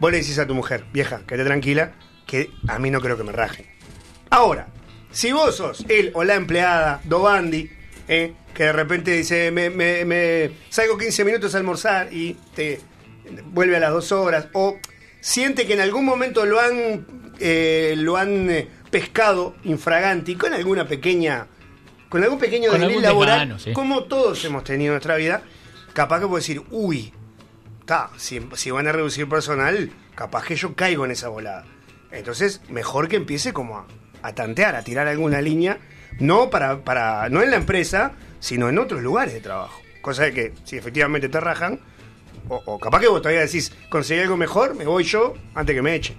vos 0.00 0.10
le 0.10 0.18
decís 0.18 0.38
a 0.38 0.46
tu 0.46 0.54
mujer, 0.54 0.84
vieja, 0.92 1.20
quédate 1.26 1.44
tranquila, 1.44 1.92
que 2.26 2.50
a 2.68 2.78
mí 2.78 2.90
no 2.90 3.00
creo 3.00 3.16
que 3.16 3.24
me 3.24 3.32
rajen. 3.32 3.66
Ahora, 4.30 4.68
si 5.10 5.32
vos 5.32 5.56
sos 5.56 5.84
él 5.88 6.10
o 6.14 6.24
la 6.24 6.34
empleada, 6.34 7.00
Dobandi, 7.04 7.70
eh, 8.08 8.32
que 8.54 8.64
de 8.64 8.72
repente 8.72 9.10
dice, 9.12 9.50
me, 9.50 9.70
me- 9.70 10.04
me- 10.04 10.50
salgo 10.70 10.96
15 10.98 11.24
minutos 11.24 11.54
a 11.54 11.58
almorzar 11.58 12.12
y 12.12 12.36
te 12.54 12.80
vuelve 13.46 13.76
a 13.76 13.80
las 13.80 13.92
dos 13.92 14.12
horas, 14.12 14.48
o 14.52 14.78
siente 15.20 15.66
que 15.66 15.74
en 15.74 15.80
algún 15.80 16.04
momento 16.04 16.44
lo 16.46 16.58
han, 16.60 17.06
eh, 17.40 17.94
lo 17.96 18.16
han 18.16 18.50
eh, 18.50 18.68
pescado 18.90 19.54
infraganti 19.64 20.34
con 20.34 20.52
alguna 20.54 20.86
pequeña, 20.88 21.46
con 22.08 22.22
algún 22.22 22.38
pequeño 22.38 22.70
Con 22.70 22.80
desliz 22.80 22.96
algún 22.98 23.02
laboral, 23.04 23.60
sí. 23.60 23.72
como 23.72 24.04
todos 24.04 24.44
hemos 24.44 24.64
tenido 24.64 24.90
en 24.92 24.94
nuestra 24.94 25.16
vida, 25.16 25.42
capaz 25.92 26.20
que 26.20 26.26
puedo 26.26 26.36
decir, 26.36 26.62
uy, 26.70 27.12
ta, 27.84 28.10
si, 28.16 28.38
van 28.70 28.88
a 28.88 28.92
reducir 28.92 29.28
personal, 29.28 29.90
capaz 30.14 30.44
que 30.44 30.56
yo 30.56 30.74
caigo 30.74 31.04
en 31.04 31.10
esa 31.10 31.28
volada. 31.28 31.64
Entonces, 32.10 32.60
mejor 32.68 33.08
que 33.08 33.16
empiece 33.16 33.52
como 33.52 33.78
a, 33.78 33.86
a 34.22 34.34
tantear, 34.34 34.74
a 34.74 34.84
tirar 34.84 35.08
alguna 35.08 35.40
línea, 35.40 35.78
no 36.18 36.50
para, 36.50 36.84
para, 36.84 37.28
no 37.28 37.42
en 37.42 37.50
la 37.50 37.56
empresa, 37.56 38.12
sino 38.40 38.68
en 38.68 38.78
otros 38.78 39.02
lugares 39.02 39.34
de 39.34 39.40
trabajo. 39.40 39.80
Cosa 40.02 40.24
de 40.24 40.32
que 40.32 40.52
si 40.64 40.76
efectivamente 40.76 41.28
te 41.28 41.40
rajan, 41.40 41.80
o, 42.48 42.62
o 42.66 42.78
capaz 42.78 43.00
que 43.00 43.08
vos 43.08 43.22
todavía 43.22 43.42
decís, 43.42 43.72
conseguí 43.88 44.20
algo 44.20 44.36
mejor, 44.36 44.74
me 44.74 44.84
voy 44.84 45.04
yo 45.04 45.34
antes 45.54 45.74
que 45.74 45.82
me 45.82 45.94
echen. 45.94 46.16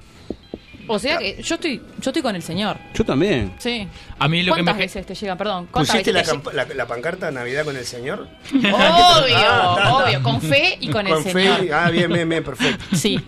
O 0.88 1.00
sea 1.00 1.18
que 1.18 1.42
yo 1.42 1.56
estoy, 1.56 1.78
yo 2.00 2.10
estoy 2.12 2.22
con 2.22 2.36
el 2.36 2.42
señor. 2.42 2.78
Yo 2.94 3.04
también. 3.06 3.54
Sí. 3.58 3.88
A 4.20 4.28
mí 4.28 4.44
lo 4.44 4.54
que 4.54 4.60
¿Cuántas 4.60 4.75
me- 4.75 4.82
veces 4.84 5.06
te 5.06 5.16
llegan? 5.16 5.38
Perdón. 5.38 5.68
¿Cuántas 5.72 5.92
¿Pusiste 5.96 6.12
la, 6.13 6.20
veces 6.22 6.44
te 6.44 6.54
la- 6.54 6.66
la 6.66 6.88
pancarta 6.88 7.32
Navidad 7.32 7.63
con 7.66 7.75
el 7.78 7.86
señor? 7.86 8.28
Obvio, 8.54 8.72
Ah, 8.75 9.75
está, 9.78 9.96
obvio. 9.96 10.24
Con 10.24 10.42
fe 10.42 10.78
y 10.80 10.88
con, 10.90 11.08
el 11.08 11.16
fe, 11.24 11.32
señor. 11.34 11.68
Ah, 11.74 11.90
bien, 11.90 12.12
bien, 12.12 12.28
bien, 12.28 12.44
perfecto. 12.44 12.84
Sí. 12.96 13.20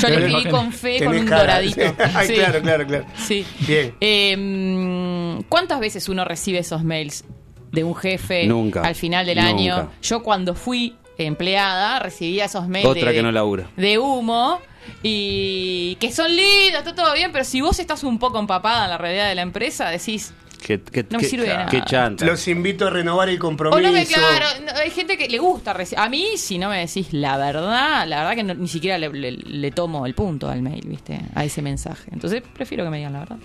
Yo 0.00 0.08
le 0.08 0.26
escribí 0.26 0.50
con 0.50 0.72
fe 0.72 0.98
con 0.98 1.08
Tenés 1.08 1.22
un 1.22 1.28
cara. 1.28 1.40
doradito. 1.42 1.80
Ay, 2.14 2.26
Sí. 2.28 2.34
claro, 2.34 2.62
claro, 2.62 2.86
claro. 2.86 3.06
Sí. 3.16 3.46
Bien. 3.60 3.94
Eh, 4.00 4.36
mm, 4.36 5.42
¿Cuántas 5.48 5.80
veces 5.80 6.08
uno 6.08 6.24
recibe 6.24 6.58
esos 6.58 6.82
mails 6.84 7.24
de 7.72 7.84
un 7.84 7.94
jefe 7.94 8.46
Nunca. 8.46 8.82
al 8.82 8.94
final 8.94 9.26
del 9.26 9.38
Nunca. 9.38 9.48
año? 9.50 9.90
Yo 10.02 10.22
cuando 10.22 10.54
fui 10.54 10.96
empleada 11.18 11.98
recibía 12.00 12.46
esos 12.46 12.66
mails 12.68 12.88
Otra 12.88 13.10
de, 13.10 13.14
que 13.16 13.22
no 13.22 13.30
labura. 13.30 13.68
de 13.76 13.98
humo 13.98 14.60
y 15.02 15.96
que 15.96 16.10
son 16.12 16.34
lindos, 16.34 16.78
está 16.78 16.94
todo 16.94 17.12
bien, 17.14 17.30
pero 17.32 17.44
si 17.44 17.60
vos 17.60 17.78
estás 17.78 18.02
un 18.04 18.18
poco 18.18 18.38
empapada 18.38 18.84
en 18.84 18.90
la 18.90 18.98
realidad 18.98 19.28
de 19.28 19.34
la 19.34 19.42
empresa, 19.42 19.88
decís, 19.90 20.32
Que, 20.64 20.80
que- 20.80 21.02
No 21.10 21.18
me 21.18 21.24
que- 21.24 21.28
sirve 21.28 21.46
de 21.46 21.54
nada. 21.54 21.84
Chanta. 21.84 22.24
Los 22.24 22.48
invito 22.48 22.86
a 22.86 22.90
renovar 22.90 23.28
el 23.28 23.36
o 23.36 23.40
compromiso. 23.40 23.82
no 23.82 23.92
me 23.92 24.06
claro, 24.06 24.46
no, 24.64 24.72
hay 24.80 24.90
gente 24.90 25.18
que 25.18 25.28
le 25.28 25.38
gusta 25.38 25.76
A 25.98 26.08
mí, 26.08 26.38
si 26.38 26.56
no 26.56 26.70
me 26.70 26.78
decís 26.78 27.08
la 27.12 27.36
verdad, 27.36 28.06
la 28.08 28.20
verdad 28.20 28.34
que 28.34 28.42
no- 28.44 28.54
ni 28.54 28.68
siquiera 28.68 28.96
le, 28.96 29.10
le- 29.10 29.32
le 29.32 29.70
tomo 29.72 30.06
el 30.06 30.14
punto 30.14 30.48
al 30.48 30.62
mail, 30.62 30.82
¿viste? 30.86 31.20
A 31.34 31.44
ese 31.44 31.60
mensaje. 31.60 32.08
Entonces 32.12 32.42
prefiero 32.54 32.82
que 32.84 32.88
me 32.90 32.96
digan 32.96 33.12
la 33.12 33.18
verdad. 33.20 33.36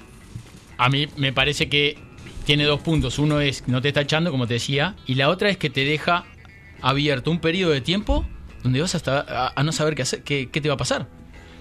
A 0.78 0.88
mí 0.88 1.08
me 1.18 1.34
parece 1.34 1.68
que 1.68 1.98
tiene 2.46 2.64
dos 2.64 2.80
puntos. 2.80 3.20
Uno 3.20 3.42
es 3.42 3.68
no 3.68 3.82
te 3.82 3.90
está 3.90 4.00
echando, 4.00 4.32
como 4.32 4.48
te 4.48 4.54
decía, 4.54 4.96
y 5.06 5.16
la 5.16 5.28
otra 5.28 5.50
es 5.50 5.58
que 5.58 5.70
te 5.70 5.84
deja 5.84 6.24
abierto 6.82 7.32
un 7.32 7.40
periodo 7.42 7.72
de 7.74 7.82
tiempo 7.82 8.26
donde 8.64 8.80
vas 8.80 8.96
hasta 8.96 9.20
a, 9.28 9.52
a 9.60 9.64
no 9.64 9.74
saber 9.74 9.94
qué 9.96 10.04
hacer, 10.04 10.24
qué, 10.24 10.48
qué 10.50 10.62
te 10.62 10.70
va 10.70 10.76
a 10.76 10.78
pasar. 10.78 11.08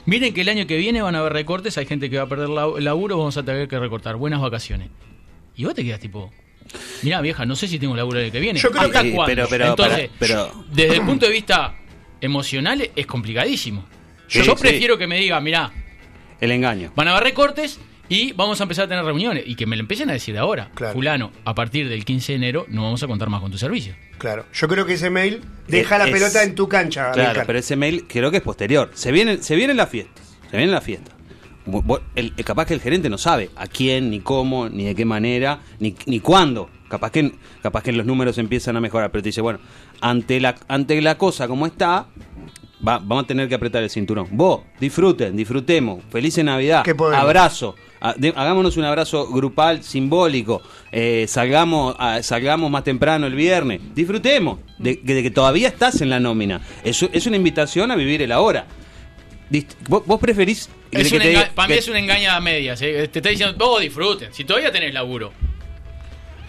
Miren 0.08 0.32
que 0.32 0.40
el 0.40 0.48
año 0.48 0.66
que 0.66 0.78
viene 0.78 1.02
van 1.02 1.14
a 1.16 1.18
haber 1.18 1.34
recortes, 1.34 1.76
hay 1.76 1.84
gente 1.84 2.08
que 2.08 2.16
va 2.16 2.22
a 2.22 2.28
perder 2.30 2.48
el 2.78 2.84
laburo, 2.84 3.18
vamos 3.18 3.36
a 3.36 3.42
tener 3.42 3.68
que 3.68 3.78
recortar. 3.78 4.16
Buenas 4.16 4.40
vacaciones. 4.40 4.88
Y 5.54 5.64
vos 5.66 5.74
te 5.74 5.84
quedas 5.84 6.00
tipo, 6.00 6.32
mira 7.02 7.20
vieja, 7.20 7.44
no 7.44 7.54
sé 7.54 7.68
si 7.68 7.78
tengo 7.78 7.94
laburo 7.94 8.18
el 8.18 8.24
año 8.24 8.32
que 8.32 8.40
viene. 8.40 8.58
Yo 8.58 8.70
creo 8.70 8.84
¿Hasta 8.84 9.02
que- 9.02 9.12
cuándo? 9.12 9.26
pero- 9.34 9.46
pero- 9.50 9.66
Entonces, 9.66 10.08
para- 10.08 10.18
pero- 10.18 10.64
desde 10.72 10.96
el 10.96 11.02
punto 11.02 11.26
de 11.26 11.32
vista 11.32 11.76
emocional 12.22 12.90
es 12.96 13.06
complicadísimo. 13.06 13.84
Sí, 14.28 14.38
Yo 14.42 14.56
sí. 14.56 14.62
prefiero 14.62 14.96
que 14.96 15.06
me 15.06 15.18
diga, 15.18 15.40
mira, 15.42 15.70
El 16.40 16.52
engaño. 16.52 16.90
Van 16.96 17.08
a 17.08 17.10
haber 17.12 17.24
recortes 17.24 17.78
y 18.08 18.32
vamos 18.32 18.60
a 18.60 18.64
empezar 18.64 18.84
a 18.86 18.88
tener 18.88 19.04
reuniones. 19.04 19.44
Y 19.46 19.54
que 19.54 19.66
me 19.66 19.76
lo 19.76 19.80
empiecen 19.80 20.10
a 20.10 20.12
decir 20.14 20.34
de 20.34 20.40
ahora. 20.40 20.70
Claro. 20.74 20.94
Fulano, 20.94 21.32
a 21.44 21.54
partir 21.54 21.88
del 21.88 22.04
15 22.04 22.32
de 22.32 22.36
enero 22.36 22.66
no 22.68 22.82
vamos 22.82 23.02
a 23.02 23.06
contar 23.06 23.28
más 23.30 23.40
con 23.40 23.50
tu 23.50 23.58
servicio. 23.58 23.94
Claro, 24.18 24.46
yo 24.52 24.66
creo 24.68 24.84
que 24.86 24.94
ese 24.94 25.10
mail 25.10 25.42
deja 25.68 25.96
Es- 25.96 26.06
la 26.06 26.12
pelota 26.12 26.42
en 26.42 26.54
tu 26.54 26.68
cancha. 26.68 27.12
Claro, 27.12 27.42
pero 27.46 27.58
ese 27.58 27.76
mail 27.76 28.06
creo 28.08 28.30
que 28.30 28.38
es 28.38 28.42
posterior. 28.42 28.90
Se 28.94 29.12
viene, 29.12 29.38
se 29.42 29.54
viene 29.56 29.74
la 29.74 29.86
fiesta. 29.86 30.20
Se 30.50 30.56
viene 30.56 30.72
la 30.72 30.80
fiesta. 30.80 31.12
El- 32.14 32.32
el- 32.36 32.44
capaz 32.44 32.64
que 32.66 32.74
el 32.74 32.80
gerente 32.80 33.10
no 33.10 33.18
sabe 33.18 33.50
a 33.54 33.66
quién, 33.66 34.10
ni 34.10 34.20
cómo, 34.20 34.68
ni 34.70 34.84
de 34.84 34.94
qué 34.94 35.04
manera, 35.04 35.60
ni, 35.78 35.94
ni 36.06 36.18
cuándo. 36.20 36.70
Capaz 36.88 37.10
que, 37.12 37.32
capaz 37.62 37.82
que 37.82 37.92
los 37.92 38.06
números 38.06 38.38
empiezan 38.38 38.74
a 38.76 38.80
mejorar, 38.80 39.10
pero 39.10 39.22
te 39.22 39.28
dice, 39.28 39.42
bueno, 39.42 39.58
ante 40.00 40.40
la, 40.40 40.54
ante 40.68 40.98
la 41.02 41.18
cosa 41.18 41.46
como 41.46 41.66
está, 41.66 42.06
va- 42.86 42.98
vamos 42.98 43.24
a 43.24 43.26
tener 43.26 43.48
que 43.48 43.54
apretar 43.54 43.82
el 43.82 43.90
cinturón. 43.90 44.26
Vos, 44.30 44.60
disfruten, 44.80 45.36
disfrutemos. 45.36 46.02
Feliz 46.10 46.36
Navidad. 46.38 46.82
Abrazo. 47.18 47.74
A- 48.00 48.14
de- 48.16 48.32
hagámonos 48.36 48.76
un 48.76 48.84
abrazo 48.84 49.26
grupal, 49.28 49.82
simbólico. 49.82 50.62
Eh, 50.92 51.26
salgamos, 51.28 51.96
a- 51.98 52.22
salgamos 52.22 52.70
más 52.70 52.84
temprano 52.84 53.26
el 53.26 53.34
viernes. 53.34 53.80
Disfrutemos 53.94 54.60
de, 54.78 55.00
de 55.02 55.22
que 55.22 55.30
todavía 55.30 55.68
estás 55.68 56.00
en 56.00 56.10
la 56.10 56.20
nómina. 56.20 56.60
Es, 56.84 57.02
es 57.12 57.26
una 57.26 57.36
invitación 57.36 57.90
a 57.90 57.96
vivir 57.96 58.22
el 58.22 58.30
ahora. 58.32 58.66
¿Vos, 59.88 60.02
vos 60.06 60.20
preferís 60.20 60.68
Es 60.90 61.08
que 61.08 61.16
un 61.16 61.22
te 61.22 61.32
enga- 61.32 61.38
diga- 61.46 61.54
para 61.54 61.68
mí 61.68 61.74
que- 61.74 61.80
es 61.80 61.88
un 61.88 61.96
engaño 61.96 62.30
a 62.30 62.40
medias. 62.40 62.80
¿eh? 62.82 63.08
Te 63.08 63.18
está 63.18 63.30
diciendo, 63.30 63.56
vos 63.58 63.80
disfruten. 63.80 64.32
Si 64.32 64.44
todavía 64.44 64.70
tenés 64.70 64.92
laburo. 64.92 65.32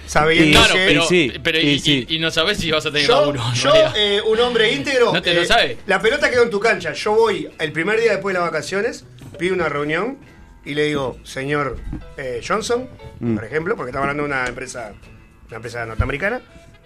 Sabiendo 0.10 0.48
Y- 0.48 0.52
Claro, 0.54 0.74
que 0.74 0.86
pero, 0.88 1.04
sí, 1.06 1.34
pero 1.44 1.60
y, 1.60 1.68
y 1.68 1.80
sí. 1.80 2.06
y- 2.10 2.16
y 2.16 2.20
no 2.20 2.32
sabés 2.32 2.58
si 2.58 2.72
vas 2.72 2.84
a 2.84 2.92
tener 2.92 3.08
yo, 3.08 3.20
laburo. 3.22 3.44
yo, 3.54 3.72
eh, 3.96 4.20
un 4.26 4.40
hombre 4.40 4.72
íntegro, 4.74 5.14
No 5.14 5.22
te 5.22 5.36
lo 5.36 5.42
eh, 5.42 5.46
sabe. 5.46 5.78
la 5.86 6.02
pelota 6.02 6.32
quedó 6.32 6.42
en 6.44 6.50
tu 6.50 6.60
cancha. 6.60 6.94
Yo 6.94 7.14
voy 7.14 7.48
el 7.60 7.72
primer 7.72 8.00
día 8.02 8.14
después 8.14 8.34
de 8.34 8.40
las 8.40 8.50
vacaciones, 8.52 9.06
pido 9.38 9.54
una 9.54 9.70
reunión 9.70 10.18
y 10.66 10.74
le 10.74 10.86
digo, 10.86 11.18
señor 11.24 11.78
eh, 12.18 12.42
Johnson, 12.46 12.90
Mm. 13.20 13.36
por 13.36 13.46
ejemplo, 13.46 13.76
porque 13.76 13.92
estamos 13.92 14.06
hablando 14.10 14.24
de 14.24 14.30
una 14.30 14.48
empresa, 14.48 14.94
una 15.48 15.56
empresa 15.58 15.86
norteamericana, 15.86 16.42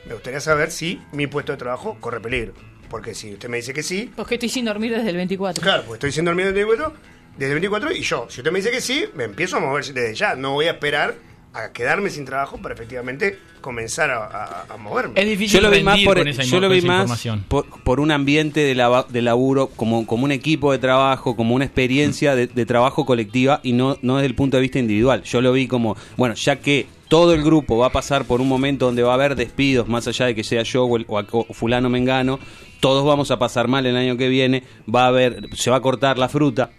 me 0.05 0.15
gustaría 0.15 0.41
saber 0.41 0.69
si 0.69 0.99
mi 1.13 1.27
puesto 1.27 1.53
de 1.53 1.57
trabajo 1.57 1.95
corre 2.01 2.19
peligro. 2.19 2.53
Porque 2.89 3.15
si 3.15 3.31
usted 3.35 3.47
me 3.47 3.55
dice 3.57 3.73
que 3.73 3.83
sí, 3.83 4.11
Porque 4.17 4.35
estoy 4.35 4.49
sin 4.49 4.65
dormir 4.65 4.93
desde 4.93 5.09
el 5.11 5.15
24. 5.15 5.63
Claro, 5.63 5.83
pues 5.87 5.97
estoy 5.97 6.11
siendo 6.11 6.29
dormido 6.31 6.49
desde 6.49 6.59
el 6.59 6.67
24, 6.67 6.99
desde 7.37 7.53
el 7.53 7.59
24 7.61 7.91
y 7.93 8.01
yo, 8.01 8.27
si 8.29 8.41
usted 8.41 8.51
me 8.51 8.59
dice 8.59 8.69
que 8.69 8.81
sí, 8.81 9.05
me 9.15 9.23
empiezo 9.23 9.55
a 9.55 9.59
mover 9.61 9.85
desde 9.85 10.13
ya. 10.13 10.35
No 10.35 10.51
voy 10.51 10.65
a 10.67 10.71
esperar 10.71 11.15
a 11.53 11.71
quedarme 11.71 12.09
sin 12.09 12.25
trabajo 12.25 12.57
para 12.57 12.73
efectivamente 12.73 13.37
comenzar 13.61 14.09
a, 14.09 14.25
a- 14.25 14.65
a 14.73 14.77
moverme. 14.77 15.13
Es 15.21 15.27
difícil 15.27 15.59
Yo 15.59 15.61
lo 15.69 15.69
vi 15.75 15.83
más 15.83 15.99
por, 16.01 16.17
con 16.17 16.27
esa, 16.27 16.43
yo 16.43 16.59
lo 16.59 16.67
vi 16.69 16.79
esa 16.79 16.87
más 16.87 16.97
información. 17.01 17.45
por, 17.47 17.65
por 17.83 17.99
un 17.99 18.11
ambiente 18.11 18.61
de, 18.61 18.75
lava- 18.75 19.05
de 19.07 19.21
laburo, 19.21 19.67
como, 19.67 20.05
como 20.07 20.25
un 20.25 20.31
equipo 20.31 20.71
de 20.71 20.79
trabajo, 20.79 21.35
como 21.35 21.55
una 21.55 21.65
experiencia 21.65 22.35
de, 22.35 22.47
de 22.47 22.65
trabajo 22.65 23.05
colectiva 23.05 23.59
y 23.63 23.73
no, 23.73 23.97
no 24.01 24.17
desde 24.17 24.27
el 24.27 24.35
punto 24.35 24.57
de 24.57 24.61
vista 24.61 24.79
individual. 24.79 25.21
Yo 25.23 25.41
lo 25.41 25.53
vi 25.53 25.67
como, 25.67 25.95
bueno, 26.17 26.35
ya 26.35 26.57
que 26.59 26.87
todo 27.07 27.33
el 27.35 27.43
grupo 27.43 27.77
va 27.77 27.87
a 27.87 27.91
pasar 27.91 28.25
por 28.25 28.41
un 28.41 28.47
momento 28.49 28.87
donde 28.87 29.03
va 29.03 29.11
a 29.11 29.15
haber 29.15 29.35
despidos, 29.35 29.87
más 29.87 30.07
allá 30.07 30.25
de 30.25 30.35
que 30.35 30.43
sea 30.43 30.63
yo 30.63 30.85
o, 30.85 30.97
el- 30.97 31.05
o 31.07 31.19
a- 31.19 31.27
o 31.31 31.45
fulano 31.53 31.89
mengano, 31.89 32.39
todos 32.79 33.05
vamos 33.05 33.29
a 33.31 33.37
pasar 33.37 33.67
mal 33.67 33.85
el 33.85 33.95
año 33.95 34.17
que 34.17 34.27
viene, 34.27 34.63
va 34.93 35.05
a 35.05 35.07
haber, 35.07 35.47
se 35.55 35.69
va 35.69 35.77
a 35.77 35.81
cortar 35.81 36.17
la 36.17 36.27
fruta, 36.27 36.71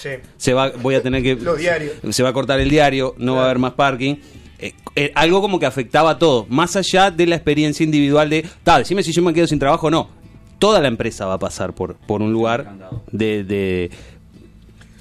Sí. 0.00 0.08
se 0.38 0.54
va, 0.54 0.70
voy 0.80 0.94
a 0.94 1.02
tener 1.02 1.22
que 1.22 1.34
Los 1.36 1.58
diarios. 1.58 1.92
se 2.10 2.22
va 2.22 2.30
a 2.30 2.32
cortar 2.32 2.58
el 2.60 2.70
diario, 2.70 3.14
no 3.18 3.34
va 3.34 3.42
a 3.42 3.44
haber 3.46 3.58
más 3.58 3.72
parking. 3.74 4.16
Eh, 4.58 4.72
eh, 4.96 5.12
algo 5.14 5.40
como 5.40 5.58
que 5.58 5.66
afectaba 5.66 6.10
a 6.10 6.18
todo, 6.18 6.46
más 6.48 6.76
allá 6.76 7.10
de 7.10 7.26
la 7.26 7.34
experiencia 7.36 7.84
individual 7.84 8.28
de, 8.30 8.46
ta, 8.62 8.78
decime 8.78 9.02
si 9.02 9.12
yo 9.12 9.22
me 9.22 9.32
quedo 9.34 9.46
sin 9.46 9.58
trabajo 9.58 9.86
o 9.88 9.90
no. 9.90 10.08
toda 10.58 10.80
la 10.80 10.88
empresa 10.88 11.24
va 11.26 11.34
a 11.34 11.38
pasar 11.38 11.74
por, 11.74 11.96
por 11.96 12.20
un 12.20 12.32
lugar 12.32 12.74
de, 13.12 13.44
de- 13.44 13.90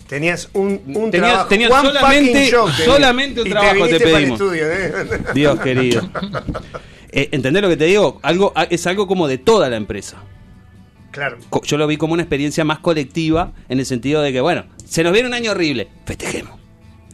Tenías 0.07 0.49
un, 0.53 0.81
un 0.87 1.11
Tenías- 1.11 1.11
trabajo. 1.31 1.49
tenías 1.49 1.71
one 1.71 1.87
solamente- 1.89 2.51
solamente 2.85 3.41
un 3.41 3.47
y 3.47 3.49
trabajo 3.51 3.87
te 3.87 3.99
pedimos. 3.99 4.39
estudio, 4.41 4.65
¿eh? 4.71 4.93
Dios 5.33 5.59
querido. 5.59 6.09
Eh, 7.11 7.27
¿Entendés 7.31 7.63
lo 7.63 7.69
que 7.69 7.75
te 7.77 7.85
digo? 7.85 8.19
Algo, 8.21 8.53
es 8.69 8.85
algo 8.85 9.07
como 9.07 9.27
de 9.27 9.39
toda 9.39 9.67
la 9.67 9.77
empresa. 9.77 10.17
Claro. 11.19 11.37
Yo 11.63 11.77
lo 11.77 11.85
vi 11.87 11.97
como 11.97 12.13
una 12.13 12.23
experiencia 12.23 12.63
más 12.65 12.79
colectiva 12.79 13.51
en 13.67 13.79
el 13.79 13.85
sentido 13.85 14.21
de 14.21 14.31
que, 14.31 14.41
bueno, 14.41 14.65
se 14.85 15.03
nos 15.03 15.13
viene 15.13 15.27
un 15.27 15.33
año 15.33 15.51
horrible, 15.51 15.87
festejemos. 16.05 16.59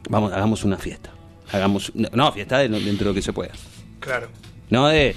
Vamos, 0.10 0.32
hagamos 0.32 0.64
una 0.64 0.78
fiesta. 0.78 1.12
Hagamos, 1.52 1.92
no, 1.96 2.10
no, 2.14 2.32
fiesta 2.32 2.60
de- 2.60 2.70
dentro 2.70 3.06
de 3.06 3.12
lo 3.12 3.14
que 3.14 3.22
se 3.22 3.34
pueda. 3.34 3.52
Claro. 4.00 4.28
No 4.70 4.88
de 4.88 5.16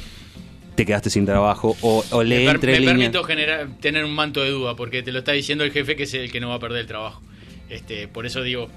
te 0.75 0.87
quedaste 0.87 1.11
sin 1.11 1.27
trabajo 1.27 1.77
o, 1.83 2.05
o 2.11 2.23
lee 2.23 2.45
Me, 2.47 2.51
entre 2.53 2.73
me 2.73 2.79
líneas. 2.81 2.97
permito 2.99 3.25
generar, 3.25 3.69
tener 3.81 4.05
un 4.05 4.15
manto 4.15 4.43
de 4.43 4.51
duda, 4.51 4.77
porque 4.77 5.03
te 5.03 5.11
lo 5.13 5.19
está 5.19 5.33
diciendo 5.33 5.65
el 5.65 5.73
jefe 5.73 5.97
que 5.97 6.05
es 6.05 6.15
el 6.15 6.31
que 6.31 6.39
no 6.41 6.49
va 6.51 6.55
a 6.57 6.61
perder 6.61 6.81
el 6.83 6.87
trabajo. 6.87 7.21
Este, 7.69 8.09
por 8.09 8.25
eso 8.27 8.43
digo, 8.43 8.69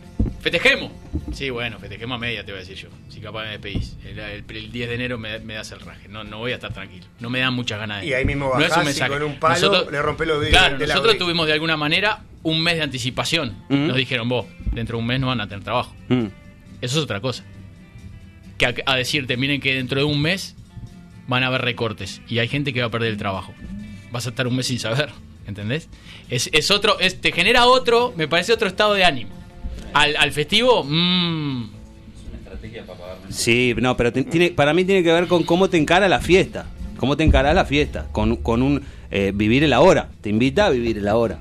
festejemos. 0.42 0.92
Sí, 1.34 1.50
bueno, 1.50 1.80
festejemos 1.80 2.16
a 2.16 2.20
media, 2.20 2.44
te 2.46 2.52
voy 2.52 2.60
a 2.60 2.64
decir 2.64 2.76
yo. 2.78 2.90
Si 3.10 3.20
capaz 3.20 3.44
me 3.44 3.50
despedís. 3.52 3.96
El, 4.06 4.20
el- 4.20 4.44
el 4.50 4.72
10 4.72 4.90
de 4.90 4.96
enero 4.96 5.18
me, 5.18 5.40
me 5.40 5.54
das 5.54 5.72
el 5.72 5.80
raje. 5.80 6.08
No, 6.10 6.24
no 6.24 6.40
voy 6.40 6.52
a 6.52 6.56
estar 6.56 6.74
tranquilo. 6.74 7.06
No 7.20 7.30
me 7.30 7.40
dan 7.40 7.54
muchas 7.54 7.80
ganas 7.80 8.02
de 8.02 8.08
Y 8.08 8.14
ahí 8.14 8.26
mismo 8.26 8.52
no 8.54 8.60
es 8.60 8.72
un 8.72 8.84
bajás 8.86 8.98
y 8.98 9.02
con 9.10 9.24
un 9.24 9.40
palo 9.40 9.90
le 9.92 10.02
rompés 10.02 10.28
los 10.28 10.40
dedos 10.42 10.52
Claro, 10.52 10.78
de 10.78 10.88
la 10.88 10.94
nosotros 10.96 11.18
tuvimos 11.18 11.48
de 11.48 11.54
alguna 11.54 11.78
manera 11.78 12.22
un 12.44 12.62
mes 12.64 12.76
de 12.76 12.84
anticipación. 12.84 13.56
Nos 13.70 13.96
dijeron, 13.96 14.28
vos, 14.30 14.46
dentro 14.72 14.98
de 14.98 15.02
un 15.02 15.08
mes 15.08 15.20
no 15.20 15.28
van 15.28 15.42
a 15.42 15.48
tener 15.48 15.64
trabajo. 15.64 15.96
Mm. 16.10 16.26
Eso 16.82 16.98
es 16.98 17.04
otra 17.04 17.20
cosa. 17.22 17.44
Que 18.58 18.66
a, 18.66 18.74
a 18.86 18.96
decirte, 18.96 19.38
miren 19.38 19.62
que 19.62 19.76
dentro 19.76 20.00
de 20.00 20.06
un 20.06 20.22
mes 20.22 20.56
van 21.28 21.44
a 21.44 21.48
haber 21.48 21.62
recortes 21.62 22.22
y 22.28 22.40
hay 22.40 22.48
gente 22.48 22.74
que 22.74 22.82
va 22.82 22.88
a 22.88 22.92
perder 22.92 23.10
el 23.12 23.18
trabajo. 23.18 23.54
Vas 24.12 24.26
a 24.26 24.30
estar 24.30 24.48
un 24.48 24.56
mes 24.56 24.66
sin 24.68 24.80
saber, 24.80 25.10
¿entendés? 25.48 25.88
Es, 26.30 26.50
es 26.52 26.70
otro, 26.72 27.00
es- 27.00 27.22
te 27.22 27.32
genera 27.32 27.66
otro, 27.68 28.14
me 28.18 28.28
parece 28.28 28.52
otro 28.54 28.68
estado 28.68 28.94
de 28.94 29.06
ánimo. 29.06 29.32
Al, 29.94 30.16
al 30.18 30.32
festivo, 30.32 30.84
mmm, 30.84 31.70
Sí, 33.30 33.74
no, 33.78 33.96
pero 33.98 34.12
tiene, 34.12 34.52
para 34.52 34.74
mí 34.74 34.84
tiene 34.86 35.04
que 35.04 35.12
ver 35.12 35.28
con 35.28 35.44
cómo 35.44 35.70
te 35.70 35.78
encara 35.78 36.08
la 36.10 36.20
fiesta. 36.20 36.66
Cómo 36.98 37.18
te 37.18 37.24
encara 37.24 37.54
la 37.54 37.66
fiesta. 37.66 38.08
Con, 38.12 38.36
con 38.38 38.62
un 38.62 38.82
eh, 39.10 39.32
vivir 39.34 39.64
el 39.64 39.74
ahora. 39.74 40.10
Te 40.22 40.30
invita 40.30 40.68
a 40.68 40.70
vivir 40.70 40.98
el 40.98 41.08
ahora. 41.08 41.40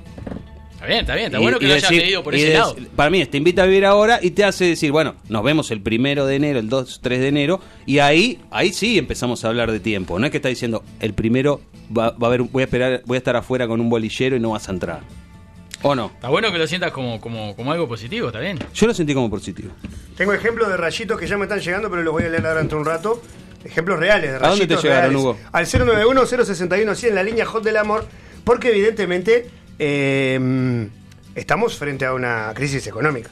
está 0.73 0.85
bien, 0.87 0.99
está 1.01 1.13
bien, 1.15 1.25
está 1.27 1.37
Y- 1.39 1.41
bueno 1.41 1.59
que 1.59 1.67
lo 1.67 1.73
hayas 1.75 1.91
leído 1.91 2.23
por 2.23 2.33
ese 2.33 2.45
des- 2.47 2.53
lado. 2.57 2.75
Para 2.95 3.09
mí, 3.09 3.21
es, 3.21 3.29
te 3.29 3.37
invita 3.37 3.63
a 3.63 3.65
vivir 3.65 3.85
ahora 3.85 4.19
y 4.21 4.31
te 4.31 4.43
hace 4.43 4.65
decir, 4.65 4.91
bueno, 4.91 5.15
nos 5.29 5.43
vemos 5.43 5.69
el 5.71 5.81
primero 5.81 6.25
de 6.25 6.35
enero, 6.37 6.59
el 6.59 6.69
2, 6.69 6.99
3 7.03 7.19
de 7.19 7.27
enero, 7.27 7.59
y 7.85 7.99
ahí, 7.99 8.39
ahí 8.49 8.73
sí 8.73 8.97
empezamos 8.97 9.43
a 9.45 9.49
hablar 9.49 9.71
de 9.71 9.79
tiempo. 9.79 10.17
No 10.17 10.25
es 10.25 10.31
que 10.31 10.37
está 10.37 10.49
diciendo, 10.49 10.83
el 10.99 11.13
primero 11.13 11.61
va, 11.95 12.11
va 12.11 12.27
a 12.27 12.29
haber, 12.29 12.41
voy 12.43 12.61
a 12.61 12.65
esperar, 12.65 13.01
voy 13.05 13.15
a 13.15 13.19
estar 13.19 13.35
afuera 13.35 13.67
con 13.67 13.79
un 13.81 13.89
bolillero 13.89 14.35
y 14.35 14.39
no 14.39 14.51
vas 14.51 14.67
a 14.69 14.71
entrar. 14.71 15.01
¿O 15.83 15.95
no? 15.95 16.11
Está 16.13 16.29
bueno 16.29 16.51
que 16.51 16.57
lo 16.57 16.67
sientas 16.67 16.91
como, 16.91 17.19
como, 17.19 17.55
como 17.55 17.71
algo 17.71 17.87
positivo, 17.87 18.27
está 18.27 18.39
bien. 18.39 18.59
Yo 18.73 18.87
lo 18.87 18.93
sentí 18.93 19.13
como 19.13 19.29
positivo. 19.29 19.71
Tengo 20.15 20.33
ejemplos 20.33 20.69
de 20.69 20.77
rayitos 20.77 21.19
que 21.19 21.27
ya 21.27 21.37
me 21.37 21.43
están 21.45 21.59
llegando, 21.59 21.89
pero 21.89 22.03
los 22.03 22.13
voy 22.13 22.23
a 22.23 22.29
leer 22.29 22.45
ahora 22.45 22.59
dentro 22.59 22.77
de 22.77 22.81
un 22.83 22.85
rato. 22.87 23.21
Ejemplos 23.63 23.99
reales 23.99 24.31
de 24.31 24.37
¿A 24.37 24.39
dónde 24.39 24.55
rayitos 24.65 24.81
te 24.81 24.87
llegaron, 24.87 25.11
reales. 25.11 25.21
Hugo? 25.21 25.37
Al 25.51 25.65
091-061-100 25.65 27.07
en 27.07 27.15
la 27.15 27.23
línea 27.23 27.45
Hot 27.45 27.63
del 27.63 27.77
Amor, 27.77 28.05
porque 28.43 28.69
evidentemente 28.69 29.49
eh, 29.79 30.87
estamos 31.35 31.77
frente 31.77 32.05
a 32.05 32.13
una 32.13 32.51
crisis 32.55 32.85
económica. 32.87 33.29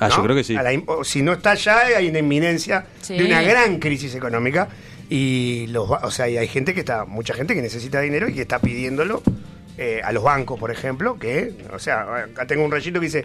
Ah, 0.00 0.08
¿no? 0.08 0.16
yo 0.16 0.22
creo 0.22 0.36
que 0.36 0.44
sí. 0.44 0.56
A 0.56 0.62
la 0.62 0.70
si 1.02 1.22
no 1.22 1.32
está 1.32 1.54
ya, 1.54 1.78
hay 1.96 2.08
una 2.08 2.20
inminencia 2.20 2.86
Sí. 3.00 3.16
de 3.16 3.24
una 3.24 3.42
gran 3.42 3.78
crisis 3.78 4.14
económica. 4.14 4.68
Y 5.10 5.66
los, 5.68 5.88
o 5.90 6.10
sea, 6.10 6.28
y 6.28 6.36
hay 6.36 6.48
gente 6.48 6.74
que 6.74 6.80
está, 6.80 7.04
mucha 7.06 7.32
gente 7.34 7.54
que 7.54 7.62
necesita 7.62 8.00
dinero 8.00 8.28
y 8.28 8.34
que 8.34 8.42
está 8.42 8.58
pidiéndolo 8.58 9.22
eh, 9.78 10.00
a 10.04 10.12
los 10.12 10.22
bancos, 10.22 10.58
por 10.58 10.70
ejemplo, 10.70 11.18
que, 11.18 11.54
o 11.72 11.78
sea, 11.78 12.24
acá 12.24 12.46
tengo 12.46 12.64
un 12.64 12.70
rayito 12.72 12.98
que 13.00 13.06
dice, 13.06 13.24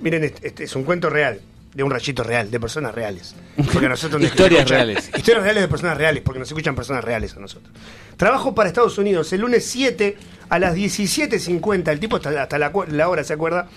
miren, 0.00 0.22
este, 0.24 0.46
este 0.46 0.64
es 0.64 0.76
un 0.76 0.84
cuento 0.84 1.08
real, 1.10 1.40
de 1.74 1.82
un 1.82 1.90
rayito 1.90 2.22
real, 2.22 2.50
de 2.50 2.60
personas 2.60 2.94
reales. 2.94 3.34
Porque 3.72 3.88
nosotros 3.88 4.20
nos 4.22 4.30
Historias 4.30 4.60
escuchan- 4.62 4.76
reales. 4.76 5.10
Historias 5.16 5.42
reales 5.42 5.62
de 5.62 5.68
personas 5.68 5.96
reales, 5.98 6.22
porque 6.22 6.38
nos 6.38 6.48
escuchan 6.48 6.74
personas 6.76 7.02
reales 7.04 7.34
a 7.36 7.40
nosotros. 7.40 7.72
Trabajo 8.16 8.54
para 8.54 8.68
Estados 8.68 8.96
Unidos 8.98 9.32
el 9.32 9.40
lunes 9.40 9.64
7 9.66 10.16
a 10.50 10.58
las 10.60 10.76
17.50, 10.76 11.88
el 11.88 11.98
tipo 12.00 12.16
hasta, 12.16 12.42
hasta 12.42 12.58
la, 12.58 12.70
la 12.88 13.08
hora, 13.08 13.24
¿se 13.24 13.32
acuerda? 13.32 13.68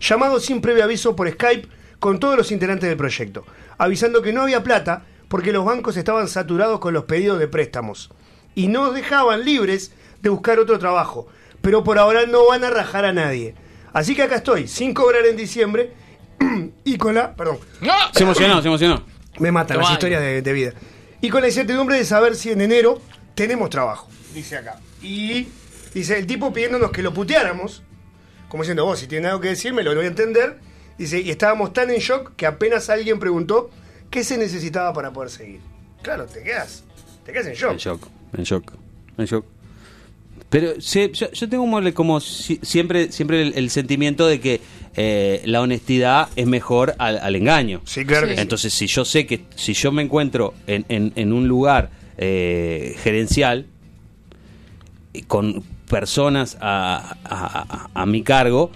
Llamado 0.00 0.40
sin 0.40 0.60
previo 0.60 0.84
aviso 0.84 1.16
por 1.16 1.30
Skype 1.30 1.68
con 1.98 2.20
todos 2.20 2.36
los 2.36 2.52
integrantes 2.52 2.88
del 2.88 2.98
proyecto, 2.98 3.46
avisando 3.78 4.20
que 4.20 4.32
no 4.32 4.42
había 4.42 4.62
plata 4.62 5.04
porque 5.28 5.52
los 5.52 5.64
bancos 5.64 5.96
estaban 5.96 6.28
saturados 6.28 6.78
con 6.80 6.92
los 6.92 7.04
pedidos 7.04 7.38
de 7.38 7.48
préstamos 7.48 8.10
y 8.54 8.66
no 8.68 8.92
dejaban 8.92 9.44
libres 9.44 9.92
de 10.20 10.28
buscar 10.28 10.58
otro 10.58 10.78
trabajo, 10.78 11.26
pero 11.66 11.82
por 11.82 11.98
ahora 11.98 12.26
no 12.26 12.46
van 12.46 12.62
a 12.62 12.70
rajar 12.70 13.04
a 13.04 13.12
nadie. 13.12 13.56
Así 13.92 14.14
que 14.14 14.22
acá 14.22 14.36
estoy, 14.36 14.68
sin 14.68 14.94
cobrar 14.94 15.26
en 15.26 15.36
diciembre 15.36 15.90
y 16.84 16.96
con 16.96 17.16
la... 17.16 17.34
Perdón. 17.34 17.58
Se 18.12 18.22
emocionó, 18.22 18.62
se 18.62 18.68
emocionó. 18.68 19.04
me 19.40 19.50
matan 19.50 19.78
las 19.78 19.90
historias 19.90 20.20
de, 20.20 20.42
de 20.42 20.52
vida. 20.52 20.74
Y 21.20 21.28
con 21.28 21.40
la 21.40 21.48
incertidumbre 21.48 21.96
de 21.96 22.04
saber 22.04 22.36
si 22.36 22.52
en 22.52 22.60
enero 22.60 23.02
tenemos 23.34 23.68
trabajo, 23.68 24.08
dice 24.32 24.58
acá. 24.58 24.78
Y 25.02 25.48
dice 25.92 26.16
el 26.16 26.28
tipo 26.28 26.52
pidiéndonos 26.52 26.92
que 26.92 27.02
lo 27.02 27.12
puteáramos, 27.12 27.82
como 28.48 28.62
diciendo, 28.62 28.84
vos 28.84 29.00
si 29.00 29.08
tiene 29.08 29.26
algo 29.26 29.40
que 29.40 29.48
decirme, 29.48 29.82
lo 29.82 29.92
voy 29.92 30.04
a 30.04 30.08
entender. 30.08 30.60
Dice, 30.98 31.20
y 31.20 31.30
estábamos 31.30 31.72
tan 31.72 31.90
en 31.90 31.98
shock 31.98 32.36
que 32.36 32.46
apenas 32.46 32.90
alguien 32.90 33.18
preguntó 33.18 33.70
qué 34.08 34.22
se 34.22 34.38
necesitaba 34.38 34.92
para 34.92 35.12
poder 35.12 35.30
seguir. 35.30 35.60
Claro, 36.02 36.26
te 36.26 36.44
quedas, 36.44 36.84
te 37.24 37.32
quedas 37.32 37.48
en 37.48 37.54
shock. 37.54 37.72
En 37.72 37.78
shock, 37.78 38.06
en 38.34 38.44
shock, 38.44 38.72
en 39.18 39.26
shock. 39.26 39.55
Pero 40.48 40.80
sí, 40.80 41.10
yo, 41.12 41.30
yo 41.32 41.48
tengo 41.48 41.64
como, 41.64 41.92
como 41.94 42.20
si- 42.20 42.60
siempre, 42.62 43.10
siempre 43.10 43.42
el, 43.42 43.54
el 43.56 43.68
sentimiento 43.70 44.26
de 44.28 44.40
que 44.40 44.60
eh, 44.96 45.42
la 45.44 45.60
honestidad 45.60 46.28
es 46.36 46.46
mejor 46.46 46.94
al, 46.98 47.18
al 47.18 47.34
engaño. 47.36 47.80
Sí, 47.84 48.04
claro 48.04 48.28
que 48.28 48.34
sí. 48.36 48.40
Entonces, 48.40 48.72
si 48.72 48.86
yo 48.86 49.04
sé 49.04 49.26
que 49.26 49.44
si 49.56 49.74
yo 49.74 49.90
me 49.92 50.02
encuentro 50.02 50.54
en, 50.66 50.84
en- 50.88 51.12
en 51.16 51.32
un 51.32 51.48
lugar 51.48 51.90
eh, 52.16 52.94
gerencial 53.02 53.66
con 55.26 55.62
personas 55.88 56.56
a, 56.60 57.16
a- 57.24 57.88
a- 57.94 58.02
a 58.02 58.06
mi 58.06 58.22
cargo, 58.22 58.70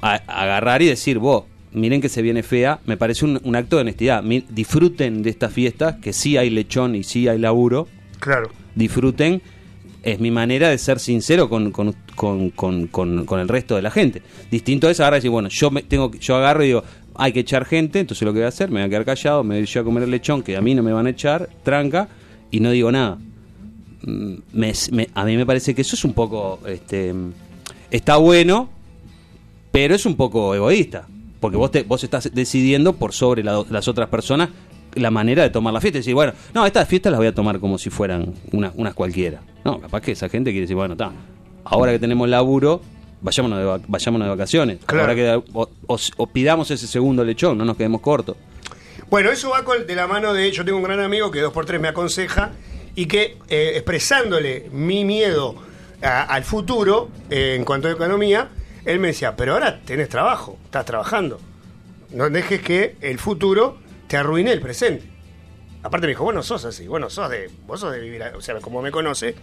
a- 0.00 0.14
agarrar 0.26 0.82
y 0.82 0.86
decir, 0.86 1.18
vos, 1.18 1.44
miren 1.72 2.00
que 2.00 2.08
se 2.08 2.22
viene 2.22 2.42
fea, 2.42 2.80
me 2.84 2.96
parece 2.96 3.24
un, 3.24 3.40
un 3.44 3.56
acto 3.56 3.76
de 3.76 3.82
honestidad. 3.82 4.22
Mi- 4.22 4.44
disfruten 4.48 5.22
de 5.22 5.30
esta 5.30 5.48
fiesta, 5.48 5.98
que 6.00 6.12
sí 6.12 6.36
hay 6.36 6.50
lechón 6.50 6.94
y 6.94 7.02
sí 7.04 7.28
hay 7.28 7.38
laburo, 7.38 7.88
Claro. 8.20 8.50
disfruten. 8.74 9.42
Es 10.02 10.18
mi 10.18 10.30
manera 10.32 10.68
de 10.68 10.78
ser 10.78 10.98
sincero 10.98 11.48
con, 11.48 11.70
con, 11.70 11.94
con- 12.16 12.50
con- 12.50 12.86
con- 13.24 13.40
el 13.40 13.48
resto 13.48 13.76
de 13.76 13.82
la 13.82 13.90
gente. 13.90 14.20
Distinto 14.50 14.90
es 14.90 14.98
agarrar 14.98 15.18
y 15.18 15.20
decir, 15.20 15.30
bueno, 15.30 15.48
yo 15.48 15.70
me 15.70 15.82
tengo 15.82 16.10
yo 16.12 16.36
agarro 16.36 16.64
y 16.64 16.68
digo, 16.68 16.82
hay 17.14 17.32
que 17.32 17.40
echar 17.40 17.64
gente, 17.64 18.00
entonces 18.00 18.24
lo 18.26 18.32
que 18.32 18.40
voy 18.40 18.46
a 18.46 18.48
hacer, 18.48 18.68
me 18.70 18.80
voy 18.80 18.86
a 18.86 18.88
quedar 18.88 19.04
callado, 19.04 19.44
me 19.44 19.58
voy 19.58 19.66
yo 19.66 19.80
a 19.80 19.84
comer 19.84 20.02
el 20.02 20.10
lechón, 20.10 20.42
que 20.42 20.56
a 20.56 20.60
mí 20.60 20.74
no 20.74 20.82
me 20.82 20.92
van 20.92 21.06
a 21.06 21.10
echar, 21.10 21.48
tranca, 21.62 22.08
y 22.50 22.58
no 22.60 22.70
digo 22.72 22.90
nada. 22.90 23.18
Mm, 24.02 24.34
me- 24.54 25.08
a 25.14 25.24
mí 25.24 25.36
me 25.36 25.46
parece 25.46 25.74
que 25.74 25.82
eso 25.82 25.94
es 25.94 26.04
un 26.04 26.14
poco, 26.14 26.58
este, 26.66 27.14
está 27.90 28.16
bueno, 28.16 28.68
pero 29.70 29.94
es 29.94 30.04
un 30.04 30.16
poco 30.16 30.54
egoísta, 30.54 31.06
porque 31.38 31.56
vos, 31.56 31.70
te, 31.70 31.82
vos 31.84 32.02
estás 32.02 32.28
decidiendo 32.34 32.94
por 32.94 33.12
sobre 33.12 33.44
la- 33.44 33.64
las 33.70 33.86
otras 33.88 34.08
personas 34.08 34.48
la 34.94 35.10
manera 35.10 35.42
de 35.42 35.50
tomar 35.50 35.72
la 35.72 35.80
fiesta. 35.80 35.98
Y 35.98 36.00
decir, 36.00 36.14
bueno, 36.14 36.32
no, 36.54 36.66
estas 36.66 36.88
fiestas 36.88 37.10
las 37.12 37.18
voy 37.18 37.28
a 37.28 37.34
tomar 37.34 37.58
como 37.60 37.78
si 37.78 37.90
fueran 37.90 38.34
una- 38.52 38.72
unas 38.76 38.94
cualquiera. 38.94 39.40
No, 39.64 39.80
capaz 39.80 40.00
que 40.00 40.12
esa 40.12 40.28
gente 40.28 40.50
quiere 40.50 40.62
decir, 40.62 40.76
bueno, 40.76 40.94
está, 40.94 41.12
ahora 41.64 41.92
que 41.92 41.98
tenemos 41.98 42.28
laburo, 42.28 42.80
vayámonos 43.20 43.58
de, 43.58 43.64
vac- 43.64 43.84
vayámonos 43.88 44.26
de 44.26 44.30
vacaciones. 44.30 44.78
Claro. 44.84 45.02
Ahora 45.04 45.14
que, 45.14 45.42
o, 45.54 45.68
o- 45.86 45.98
o 46.16 46.26
pidamos 46.26 46.70
ese 46.70 46.86
segundo 46.86 47.24
lechón, 47.24 47.56
no 47.58 47.64
nos 47.64 47.76
quedemos 47.76 48.00
cortos. 48.00 48.36
Bueno, 49.10 49.30
eso 49.30 49.50
va 49.50 49.62
con, 49.64 49.86
de 49.86 49.94
la 49.94 50.06
mano 50.06 50.32
de. 50.32 50.50
Yo 50.52 50.64
tengo 50.64 50.78
un 50.78 50.84
gran 50.84 51.00
amigo 51.00 51.30
que 51.30 51.40
dos 51.40 51.52
por 51.52 51.66
tres 51.66 51.80
me 51.80 51.88
aconseja 51.88 52.52
y 52.94 53.06
que 53.06 53.36
eh, 53.48 53.72
expresándole 53.74 54.68
mi 54.72 55.04
miedo 55.04 55.54
a- 56.02 56.22
al 56.22 56.44
futuro 56.44 57.08
eh, 57.30 57.54
en 57.56 57.64
cuanto 57.64 57.88
a 57.88 57.92
economía, 57.92 58.48
él 58.86 58.98
me 59.00 59.08
decía: 59.08 59.36
Pero 59.36 59.52
ahora 59.52 59.80
tenés 59.84 60.08
trabajo, 60.08 60.56
estás 60.64 60.84
trabajando. 60.86 61.38
No 62.10 62.28
dejes 62.30 62.60
que 62.62 62.96
el 63.02 63.18
futuro 63.18 63.78
te 64.12 64.18
arruine 64.18 64.52
el 64.52 64.60
presente. 64.60 65.06
Aparte 65.82 66.06
me 66.06 66.10
dijo: 66.10 66.24
Vos 66.24 66.34
no 66.34 66.42
sos 66.42 66.66
así, 66.66 66.86
vos 66.86 67.10
sos 67.10 67.30
de, 67.30 67.50
vos 67.66 67.80
sos 67.80 67.90
de 67.92 67.98
vivir, 67.98 68.22
o 68.36 68.42
sea, 68.42 68.60
como 68.60 68.82
me 68.82 68.90
conoce, 68.90 69.34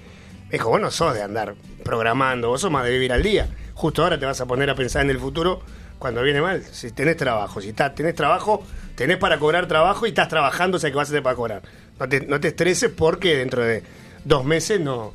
me 0.46 0.52
dijo: 0.52 0.70
Vos 0.70 0.80
no 0.80 0.92
sos 0.92 1.16
de 1.16 1.24
andar 1.24 1.56
programando, 1.84 2.50
vos 2.50 2.62
sos 2.62 2.70
más 2.70 2.86
de 2.86 2.92
vivir 2.92 3.12
al 3.12 3.24
día. 3.24 3.50
Justo 3.74 4.04
ahora 4.04 4.20
te 4.20 4.28
vas 4.28 4.40
a 4.42 4.46
poner 4.46 4.70
a 4.70 4.76
pensar 4.76 5.02
en 5.02 5.10
el 5.10 5.18
futuro 5.18 5.64
cuando 5.98 6.22
viene 6.22 6.40
mal. 6.40 6.64
Si 6.64 6.92
tenés 6.92 7.18
trabajo, 7.18 7.60
si 7.62 7.70
está, 7.70 7.96
tenés 7.96 8.14
trabajo, 8.14 8.64
tenés 8.94 9.18
para 9.18 9.40
cobrar 9.40 9.68
trabajo 9.68 10.06
y 10.06 10.10
estás 10.10 10.28
trabajando, 10.28 10.78
o 10.78 10.80
sea 10.80 10.92
que 10.92 10.98
vas 10.98 11.08
a 11.08 11.14
tener 11.14 11.24
para 11.24 11.36
cobrar. 11.36 11.64
No 12.00 12.08
te, 12.08 12.22
no 12.28 12.40
te 12.40 12.50
estreses 12.50 12.92
porque 12.92 13.38
dentro 13.38 13.64
de 13.64 13.82
dos 14.24 14.46
meses 14.46 14.80
no, 14.80 15.14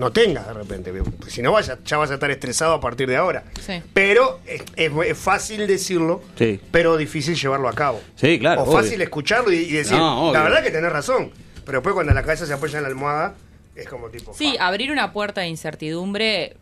no 0.00 0.10
tengas 0.12 0.46
de 0.48 0.52
repente. 0.54 0.92
Pues 1.20 1.32
si 1.32 1.42
no, 1.42 1.52
vaya, 1.52 1.78
ya 1.84 1.96
vas 1.98 2.10
a 2.10 2.14
estar 2.14 2.30
estresado 2.30 2.74
a 2.74 2.80
partir 2.80 3.08
de 3.08 3.16
ahora. 3.16 3.44
Sí. 3.64 3.80
Pero 3.94 4.40
es, 4.46 4.62
es- 4.76 4.92
es 5.06 5.18
fácil 5.18 5.66
decirlo, 5.66 6.22
Sí. 6.36 6.60
pero 6.72 6.96
difícil 6.96 7.36
llevarlo 7.36 7.68
a 7.68 7.72
cabo. 7.74 8.00
Sí, 8.16 8.38
claro, 8.38 8.62
O 8.62 8.64
obvio. 8.64 8.78
fácil 8.78 9.00
escucharlo 9.02 9.52
y, 9.52 9.58
y 9.58 9.72
decir, 9.72 9.96
No, 9.96 10.32
la 10.32 10.42
verdad 10.42 10.62
que 10.64 10.70
tenés 10.70 10.90
razón. 10.90 11.30
Pero 11.64 11.78
después 11.78 11.94
cuando 11.94 12.12
la 12.12 12.22
cabeza 12.22 12.46
se 12.46 12.52
apoya 12.54 12.78
en 12.78 12.82
la 12.82 12.88
almohada, 12.88 13.34
es 13.76 13.86
como 13.88 14.08
tipo... 14.08 14.34
Sí, 14.34 14.56
fa. 14.58 14.66
abrir 14.66 14.90
una 14.90 15.12
puerta 15.12 15.42
de 15.42 15.46
incertidumbre 15.48 16.56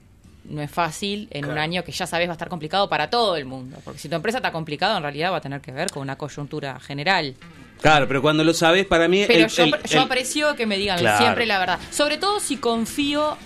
no 0.48 0.62
es 0.62 0.70
fácil 0.70 1.28
en 1.30 1.44
un 1.46 1.58
año 1.58 1.84
que 1.84 1.92
ya 1.92 2.06
sabes 2.06 2.26
va 2.28 2.32
a 2.32 2.34
estar 2.34 2.48
complicado 2.48 2.88
para 2.88 3.10
todo 3.10 3.36
el 3.36 3.44
mundo. 3.44 3.78
Porque 3.84 3.98
si 4.00 4.08
tu 4.08 4.16
empresa 4.16 4.38
está 4.38 4.50
complicada, 4.52 4.96
en 4.96 5.02
realidad 5.02 5.32
va 5.32 5.36
a 5.36 5.40
tener 5.40 5.60
que 5.60 5.72
ver 5.72 5.90
con 5.90 6.02
una 6.02 6.16
coyuntura 6.16 6.78
general. 6.80 7.34
Claro, 7.80 8.08
pero 8.08 8.20
cuando 8.22 8.42
lo 8.42 8.52
sabes, 8.54 8.86
para 8.86 9.06
mí. 9.08 9.24
Pero 9.28 9.44
el- 9.44 9.50
yo, 9.50 9.64
el- 9.64 9.70
yo 9.70 9.98
el- 9.98 10.04
aprecio 10.04 10.56
que 10.56 10.66
me 10.66 10.76
digan 10.78 10.98
Claro. 10.98 11.18
siempre 11.18 11.46
la 11.46 11.58
verdad. 11.58 11.78
Sobre 11.90 12.16
todo 12.18 12.40
si 12.40 12.56
confío 12.56 13.36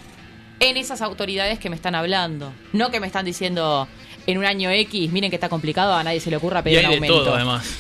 en 0.61 0.77
esas 0.77 1.03
autoridades 1.03 1.59
que 1.59 1.69
me 1.69 1.77
están 1.77 1.95
hablando. 1.95 2.53
No 2.73 2.91
que 2.91 3.01
me 3.01 3.07
están 3.09 3.25
diciendo 3.25 3.89
en 4.27 4.39
un 4.39 4.45
año 4.45 4.71
X, 4.71 5.11
miren 5.13 5.29
que 5.31 5.37
está 5.37 5.49
complicado, 5.49 5.95
a 5.95 6.05
nadie 6.05 6.21
se 6.21 6.31
le 6.31 6.37
ocurra 6.37 6.61
Y 6.61 6.63
pedir 6.63 6.79
hay 6.79 6.85
un 6.85 6.91
de 6.93 6.97
aumento. 6.99 7.25
todo, 7.25 7.35
además. 7.35 7.79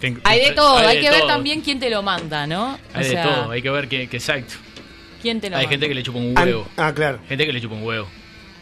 Ten- 0.00 0.20
Hay 0.24 0.40
de 0.40 0.52
todo, 0.52 0.78
hay, 0.78 0.96
de 0.96 1.02
que 1.02 1.10
ver 1.10 1.26
también 1.26 1.60
quién 1.60 1.78
te 1.78 1.90
lo 1.90 2.02
manda, 2.02 2.46
¿no? 2.46 2.78
Hay 2.94 3.04
o 3.04 3.08
de 3.08 3.16
todo, 3.16 3.50
hay 3.50 3.60
que 3.60 3.68
ver 3.70 3.88
que, 3.88 4.08
que 4.08 4.16
exacto. 4.16 4.54
quién 5.20 5.40
te 5.40 5.50
lo 5.50 5.56
Hay 5.56 5.64
manda. 5.64 5.70
gente 5.72 5.88
que 5.88 5.94
le 5.94 6.02
chupa 6.02 6.18
un 6.18 6.32
Ah, 6.36 6.42
huevo. 6.44 6.66
Ah, 6.78 6.92
claro. 6.94 7.18
Gente 7.28 7.44
que 7.44 7.52
le 7.52 7.60
chupa 7.60 7.74
un 7.74 7.82
huevo. 7.82 8.08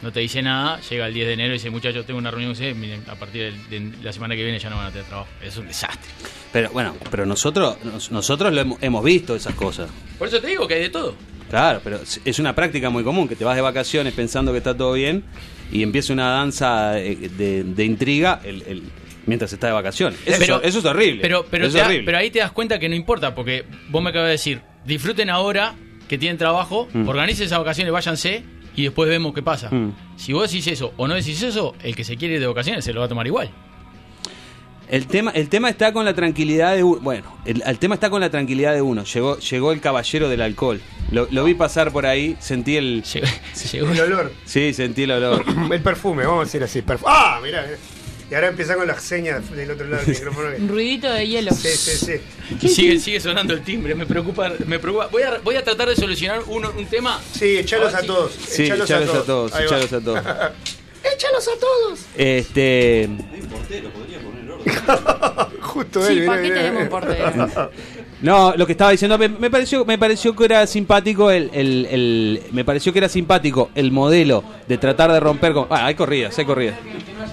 No 0.02 0.12
te 0.12 0.20
dice 0.20 0.40
nada, 0.42 0.80
llega 0.88 1.06
el 1.08 1.14
10 1.14 1.26
de 1.26 1.32
enero 1.32 1.50
y 1.50 1.52
dice, 1.54 1.70
muchachos, 1.70 2.06
tengo 2.06 2.18
una 2.18 2.30
reunión 2.30 2.50
con 2.50 2.52
ustedes, 2.52 2.76
miren, 2.76 3.02
a 3.08 3.16
partir 3.16 3.52
de 3.68 3.92
la 4.02 4.12
semana 4.12 4.36
que 4.36 4.44
viene 4.44 4.58
ya 4.60 4.70
no 4.70 4.76
van 4.76 4.86
a 4.86 4.90
tener 4.90 5.06
trabajo. 5.06 5.28
Es 5.42 5.56
un 5.56 5.66
desastre. 5.66 6.08
Pero 6.52 6.70
bueno, 6.70 6.94
pero 7.10 7.26
nosotros, 7.26 7.76
nos- 7.84 8.10
nosotros 8.12 8.52
lo 8.52 8.60
hemos, 8.60 8.82
hemos 8.82 9.02
visto 9.04 9.34
esas 9.34 9.54
cosas. 9.54 9.90
Por 10.18 10.28
eso 10.28 10.40
te 10.40 10.46
digo 10.46 10.68
que 10.68 10.74
hay 10.74 10.82
de 10.82 10.90
todo. 10.90 11.16
Claro, 11.50 11.80
pero 11.82 11.98
es- 12.24 12.38
una 12.38 12.54
práctica 12.54 12.90
muy 12.90 13.02
común, 13.02 13.26
que 13.26 13.34
te 13.34 13.44
vas 13.44 13.56
de 13.56 13.62
vacaciones 13.62 14.12
pensando 14.14 14.52
que 14.52 14.58
está 14.58 14.76
todo 14.76 14.92
bien 14.92 15.24
y 15.72 15.82
empieza 15.82 16.12
una 16.12 16.30
danza 16.30 16.92
de, 16.92 17.64
de 17.64 17.84
intriga 17.84 18.40
el, 18.44 18.62
el- 18.68 18.82
mientras 19.26 19.52
está 19.52 19.66
de 19.66 19.72
vacaciones. 19.72 20.18
Eso, 20.24 20.36
Pero- 20.38 20.62
eso 20.62 20.78
es 20.78 20.84
horrible. 20.84 21.22
Pero, 21.22 21.44
Eso 21.50 21.76
da- 21.76 21.88
pero 22.04 22.18
ahí 22.18 22.30
te 22.30 22.38
das 22.38 22.52
cuenta 22.52 22.78
que 22.78 22.88
no 22.88 22.94
importa, 22.94 23.34
porque 23.34 23.64
vos 23.90 24.00
me 24.02 24.10
acabas 24.10 24.28
de 24.28 24.32
decir, 24.32 24.60
disfruten 24.86 25.28
ahora 25.28 25.74
que 26.08 26.16
tienen 26.18 26.38
trabajo, 26.38 26.88
Mm. 26.92 27.08
organicen 27.08 27.46
esas 27.46 27.58
vacaciones, 27.58 27.92
váyanse 27.92 28.44
y 28.78 28.84
después 28.84 29.08
vemos 29.08 29.34
qué 29.34 29.42
pasa. 29.42 29.70
Mm. 29.70 29.92
Si 30.16 30.32
vos 30.32 30.50
decís 30.50 30.66
eso 30.68 30.92
o 30.96 31.08
no 31.08 31.14
decís 31.14 31.42
eso, 31.42 31.74
el 31.82 31.94
que 31.96 32.04
se 32.04 32.16
quiere 32.16 32.34
ir 32.34 32.40
de 32.40 32.46
vacaciones 32.46 32.84
se 32.84 32.92
lo 32.92 33.00
va 33.00 33.06
a 33.06 33.08
tomar 33.08 33.26
igual. 33.26 33.50
El 34.88 35.06
tema, 35.06 35.30
el 35.32 35.50
tema 35.50 35.68
está 35.68 35.92
con 35.92 36.06
la 36.06 36.14
tranquilidad 36.14 36.74
de 36.74 36.82
uno. 36.82 37.00
Bueno, 37.02 37.36
el, 37.44 37.62
el 37.66 37.78
tema 37.78 37.94
está 37.96 38.08
con 38.08 38.22
la 38.22 38.30
tranquilidad 38.30 38.72
de 38.72 38.80
uno. 38.80 39.04
Llegó, 39.04 39.38
llegó 39.38 39.72
el 39.72 39.80
caballero 39.82 40.30
del 40.30 40.40
alcohol. 40.40 40.80
Lo, 41.10 41.28
lo 41.30 41.44
vi 41.44 41.52
pasar 41.54 41.92
por 41.92 42.06
ahí, 42.06 42.36
sentí 42.40 42.76
el. 42.76 43.02
Llegó, 43.02 43.26
llegó- 43.72 43.92
El 43.92 44.00
olor. 44.00 44.32
Sí, 44.46 44.72
sentí 44.72 45.02
el 45.02 45.10
olor. 45.10 45.44
El 45.70 45.82
perfume, 45.82 46.24
vamos 46.24 46.40
a 46.40 46.44
decir 46.44 46.62
así. 46.62 46.80
perfu- 46.80 47.04
¡Ah! 47.06 47.38
Mirá. 47.42 47.66
Y 48.30 48.34
ahora 48.34 48.48
empieza 48.48 48.74
con 48.76 48.86
las 48.86 49.02
señas 49.02 49.50
del 49.50 49.70
otro 49.70 49.86
lado 49.86 50.04
del 50.04 50.14
micrófono. 50.14 50.48
Un 50.48 50.54
que- 50.66 50.72
ruidito 50.72 51.10
de 51.12 51.26
hielo. 51.26 51.50
Sí, 51.52 51.68
sí, 51.68 52.06
sí. 52.06 52.12
y 52.60 52.68
sigue, 52.68 53.00
sigue 53.00 53.20
sonando 53.20 53.54
el 53.54 53.62
timbre, 53.62 53.94
me 53.94 54.04
preocupa, 54.06 54.52
me 54.66 54.78
preocupa. 54.78 55.06
Voy 55.06 55.22
a, 55.22 55.38
voy 55.42 55.56
a 55.56 55.64
tratar 55.64 55.88
de 55.88 55.96
solucionar 55.96 56.40
uno, 56.46 56.70
un 56.76 56.86
tema. 56.86 57.20
Sí, 57.32 57.56
echalos 57.58 57.94
a 57.94 58.00
sí. 58.02 58.06
todos. 58.06 58.32
Sí, 58.32 58.64
echalos 58.64 58.90
a 58.90 59.24
todos, 59.24 59.52
echalos 59.58 59.92
a 59.92 60.00
todos. 60.00 60.20
¡Échalos 61.14 61.48
a 61.48 61.58
todos! 61.60 62.00
Este. 62.16 63.08
Justo 65.60 66.02
Sí, 66.04 66.18
él. 66.18 66.26
¿para 66.26 66.42
mirá, 66.42 66.54
qué 66.54 66.60
tenemos 66.60 66.80
mirá. 66.82 66.90
porteros? 66.90 67.50
No, 68.20 68.52
lo 68.56 68.66
que 68.66 68.72
estaba 68.72 68.90
diciendo, 68.90 69.16
me, 69.16 69.28
me 69.28 69.48
pareció, 69.50 69.84
me 69.84 69.96
pareció 69.96 70.34
que 70.34 70.44
era 70.44 70.66
simpático 70.66 71.30
el, 71.30 71.50
el- 71.52 71.86
el- 71.90 72.42
me 72.52 72.64
pareció 72.64 72.92
que 72.92 72.98
era 72.98 73.08
simpático 73.08 73.70
el 73.76 73.92
modelo 73.92 74.42
de 74.66 74.76
tratar 74.76 75.12
de 75.12 75.20
romper 75.20 75.52
con. 75.52 75.66
Ah, 75.70 75.86
hay 75.86 75.94
corridas, 75.94 76.36
hay 76.38 76.44
corridas. 76.44 76.76
No, 76.84 77.24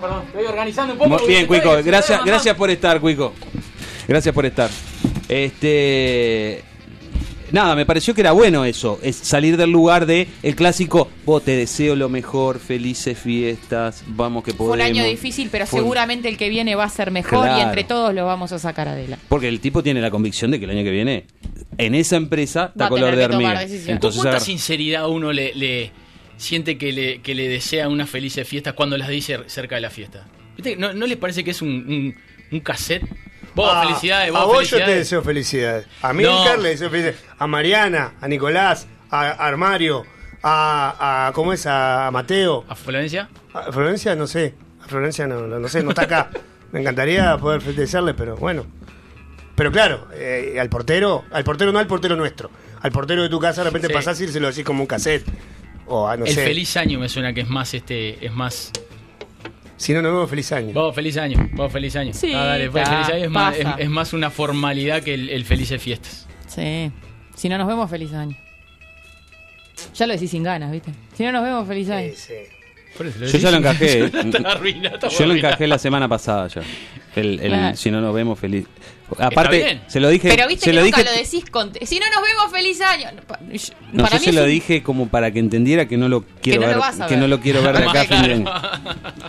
perdón, 0.00 0.22
estoy 0.26 0.44
organizando 0.46 0.94
un 0.94 1.08
Muy 1.10 1.26
bien, 1.26 1.46
Cuico, 1.46 1.76
gracias, 1.84 2.24
gracias 2.24 2.56
por 2.56 2.70
estar, 2.70 3.00
Cuico. 3.00 3.32
Gracias 4.08 4.34
por 4.34 4.44
estar. 4.46 4.70
Este. 5.28 6.62
Nada, 7.52 7.76
me 7.76 7.86
pareció 7.86 8.12
que 8.12 8.22
era 8.22 8.32
bueno 8.32 8.64
eso, 8.64 8.98
es 9.04 9.14
salir 9.14 9.56
del 9.56 9.70
lugar 9.70 10.04
de 10.04 10.26
el 10.42 10.56
clásico, 10.56 11.08
vos 11.24 11.44
te 11.44 11.52
deseo 11.52 11.94
lo 11.94 12.08
mejor, 12.08 12.58
felices 12.58 13.16
fiestas, 13.16 14.02
vamos 14.08 14.42
que 14.42 14.50
Fue 14.50 14.66
podemos. 14.66 14.74
un 14.90 14.96
año 14.96 15.04
difícil, 15.08 15.48
pero 15.52 15.64
Fue- 15.64 15.78
seguramente 15.78 16.28
el 16.28 16.36
que 16.36 16.48
viene 16.48 16.74
va 16.74 16.82
a 16.84 16.88
ser 16.88 17.12
mejor 17.12 17.44
Claro. 17.44 17.58
y 17.58 17.62
entre 17.62 17.84
todos 17.84 18.12
lo 18.12 18.26
vamos 18.26 18.50
a 18.50 18.58
sacar 18.58 18.88
adelante. 18.88 19.24
Porque 19.28 19.46
el 19.46 19.60
tipo 19.60 19.80
tiene 19.84 20.00
la 20.00 20.10
convicción 20.10 20.50
de 20.50 20.58
que 20.58 20.64
el 20.64 20.72
año 20.72 20.82
que 20.82 20.90
viene 20.90 21.26
en 21.78 21.94
esa 21.94 22.16
empresa 22.16 22.72
está 22.74 22.88
color 22.88 23.14
de 23.14 23.28
decisiones. 23.28 23.88
Entonces, 23.88 24.18
¿Cuánta 24.22 24.30
agarra- 24.38 24.44
sinceridad 24.44 25.08
uno 25.08 25.32
le, 25.32 25.54
le 25.54 25.92
siente 26.36 26.76
que 26.78 26.92
le, 26.92 27.20
que 27.22 27.34
le 27.34 27.48
desea 27.48 27.88
unas 27.88 28.08
felices 28.10 28.46
fiestas 28.48 28.74
cuando 28.74 28.96
las 28.98 29.08
dice 29.08 29.40
cerca 29.46 29.74
de 29.76 29.80
la 29.80 29.90
fiesta? 29.90 30.26
¿Viste? 30.56 30.76
¿No, 30.76 30.92
no 30.92 31.06
les 31.06 31.16
parece 31.18 31.44
que 31.44 31.50
es 31.50 31.62
un, 31.62 31.68
un, 31.70 32.14
un 32.52 32.60
cassette? 32.60 33.04
Vos, 33.54 33.70
Ah, 33.72 33.84
felicidades, 33.86 34.30
vos, 34.32 34.40
a 34.40 34.44
vos 34.44 34.70
yo 34.70 34.76
te 34.84 34.94
deseo 34.96 35.22
felicidades. 35.22 35.86
A 36.02 36.12
Milcar 36.12 36.56
No. 36.58 36.62
le 36.62 36.68
deseo 36.70 36.90
felicidades. 36.90 37.24
A 37.38 37.46
Mariana, 37.46 38.14
a 38.20 38.28
Nicolás, 38.28 38.86
a 39.10 39.30
Armario, 39.30 40.04
a, 40.42 41.26
a 41.28 41.32
¿cómo 41.32 41.52
es? 41.54 41.64
A 41.66 42.10
Mateo. 42.12 42.64
¿A 42.68 42.74
Florencia? 42.74 43.28
A 43.54 43.72
Florencia, 43.72 44.14
no 44.14 44.26
sé. 44.26 44.54
A 44.84 44.88
Florencia 44.88 45.26
no, 45.26 45.46
no, 45.46 45.58
no 45.58 45.68
sé, 45.68 45.82
no 45.82 45.90
está 45.90 46.02
acá. 46.02 46.30
Me 46.72 46.80
encantaría 46.80 47.36
poder 47.38 47.62
desearle, 47.62 48.12
pero 48.12 48.36
bueno. 48.36 48.66
Pero 49.54 49.72
claro, 49.72 50.08
eh, 50.12 50.58
al 50.60 50.68
portero, 50.68 51.24
al 51.32 51.42
portero 51.44 51.72
no 51.72 51.78
al 51.78 51.86
portero 51.86 52.14
nuestro. 52.14 52.50
Al 52.82 52.92
portero 52.92 53.22
de 53.22 53.30
tu 53.30 53.40
casa 53.40 53.62
de 53.62 53.70
repente 53.70 53.88
Sí. 53.88 53.94
pasás 53.94 54.20
y 54.20 54.28
se 54.28 54.38
lo 54.38 54.48
decís 54.48 54.64
como 54.64 54.82
un 54.82 54.86
cassette. 54.86 55.24
O 55.88 56.06
a, 56.08 56.16
no 56.16 56.24
el 56.24 56.32
sé. 56.32 56.44
feliz 56.44 56.76
año 56.76 56.98
me 56.98 57.08
suena 57.08 57.32
que 57.32 57.42
es 57.42 57.48
más 57.48 57.72
este, 57.74 58.24
es 58.24 58.32
más. 58.32 58.72
Si 59.76 59.92
no, 59.92 60.00
nos 60.02 60.12
vemos 60.12 60.30
feliz 60.30 60.50
año. 60.52 60.72
Vos, 60.72 60.94
feliz 60.94 61.16
año, 61.18 61.48
vos, 61.52 61.70
feliz 61.70 61.94
año. 61.96 62.12
Sí, 62.14 62.32
Ah, 62.34 62.44
dale, 62.46 62.70
pues, 62.70 62.88
feliz 62.88 63.08
año 63.08 63.24
es 63.24 63.30
más, 63.30 63.56
es 63.78 63.88
más 63.90 64.12
una 64.14 64.30
formalidad 64.30 65.02
que 65.02 65.14
el, 65.14 65.28
el 65.28 65.44
felices 65.44 65.80
fiestas. 65.82 66.26
Sí. 66.48 66.90
Si 67.34 67.48
no 67.48 67.58
nos 67.58 67.66
vemos, 67.68 67.88
feliz 67.90 68.12
año. 68.14 68.36
Ya 69.94 70.06
lo 70.06 70.14
decís 70.14 70.30
sin 70.30 70.42
ganas, 70.42 70.72
¿viste? 70.72 70.92
Si 71.14 71.22
no 71.24 71.32
nos 71.32 71.42
vemos, 71.44 71.68
feliz 71.68 71.90
año. 71.90 72.08
Sí, 72.14 72.34
sí. 72.34 72.55
Yo 73.32 73.38
ya 73.38 73.50
lo 73.50 73.56
encajé. 73.58 74.10
Yo 75.18 75.26
lo 75.26 75.34
encajé 75.34 75.66
la 75.66 75.78
semana 75.78 76.08
pasada 76.08 76.48
ya. 76.48 76.62
El, 77.14 77.40
el- 77.40 77.48
Claro. 77.50 77.76
Si 77.76 77.90
no 77.90 78.00
nos 78.00 78.14
vemos 78.14 78.38
feliz. 78.38 78.66
Aparte, 79.18 79.82
se 79.86 80.00
lo 80.00 80.08
dije. 80.08 80.28
Pero 80.28 80.48
viste 80.48 80.64
se 80.64 80.70
que 80.72 80.76
lo 80.76 80.82
nunca 80.84 80.96
dije, 80.98 81.10
lo 81.10 81.16
decís 81.16 81.44
con... 81.50 81.72
Si 81.86 81.98
no 82.00 82.06
nos 82.12 82.22
vemos, 82.22 82.50
feliz 82.52 82.80
año. 82.80 83.08
No, 83.92 84.02
Para 84.02 84.16
yo 84.16 84.20
mí 84.20 84.24
se 84.26 84.32
lo 84.32 84.42
un- 84.42 84.48
dije 84.48 84.82
como 84.82 85.08
para 85.08 85.30
que 85.30 85.38
entendiera 85.38 85.86
que 85.86 85.96
no 85.96 86.08
lo 86.08 86.24
quiero 86.42 86.62
no 86.62 86.66
lo 86.66 86.72
ver, 86.72 86.78
vas 86.80 87.00
a 87.00 87.06
que 87.06 87.16
no 87.16 87.28
lo 87.28 87.38
quiero 87.40 87.62
ver 87.62 87.76
de 87.78 87.84
acá 87.88 88.00
a 88.00 88.04
fin 88.04 88.22
de 88.22 88.32
año. 88.34 88.52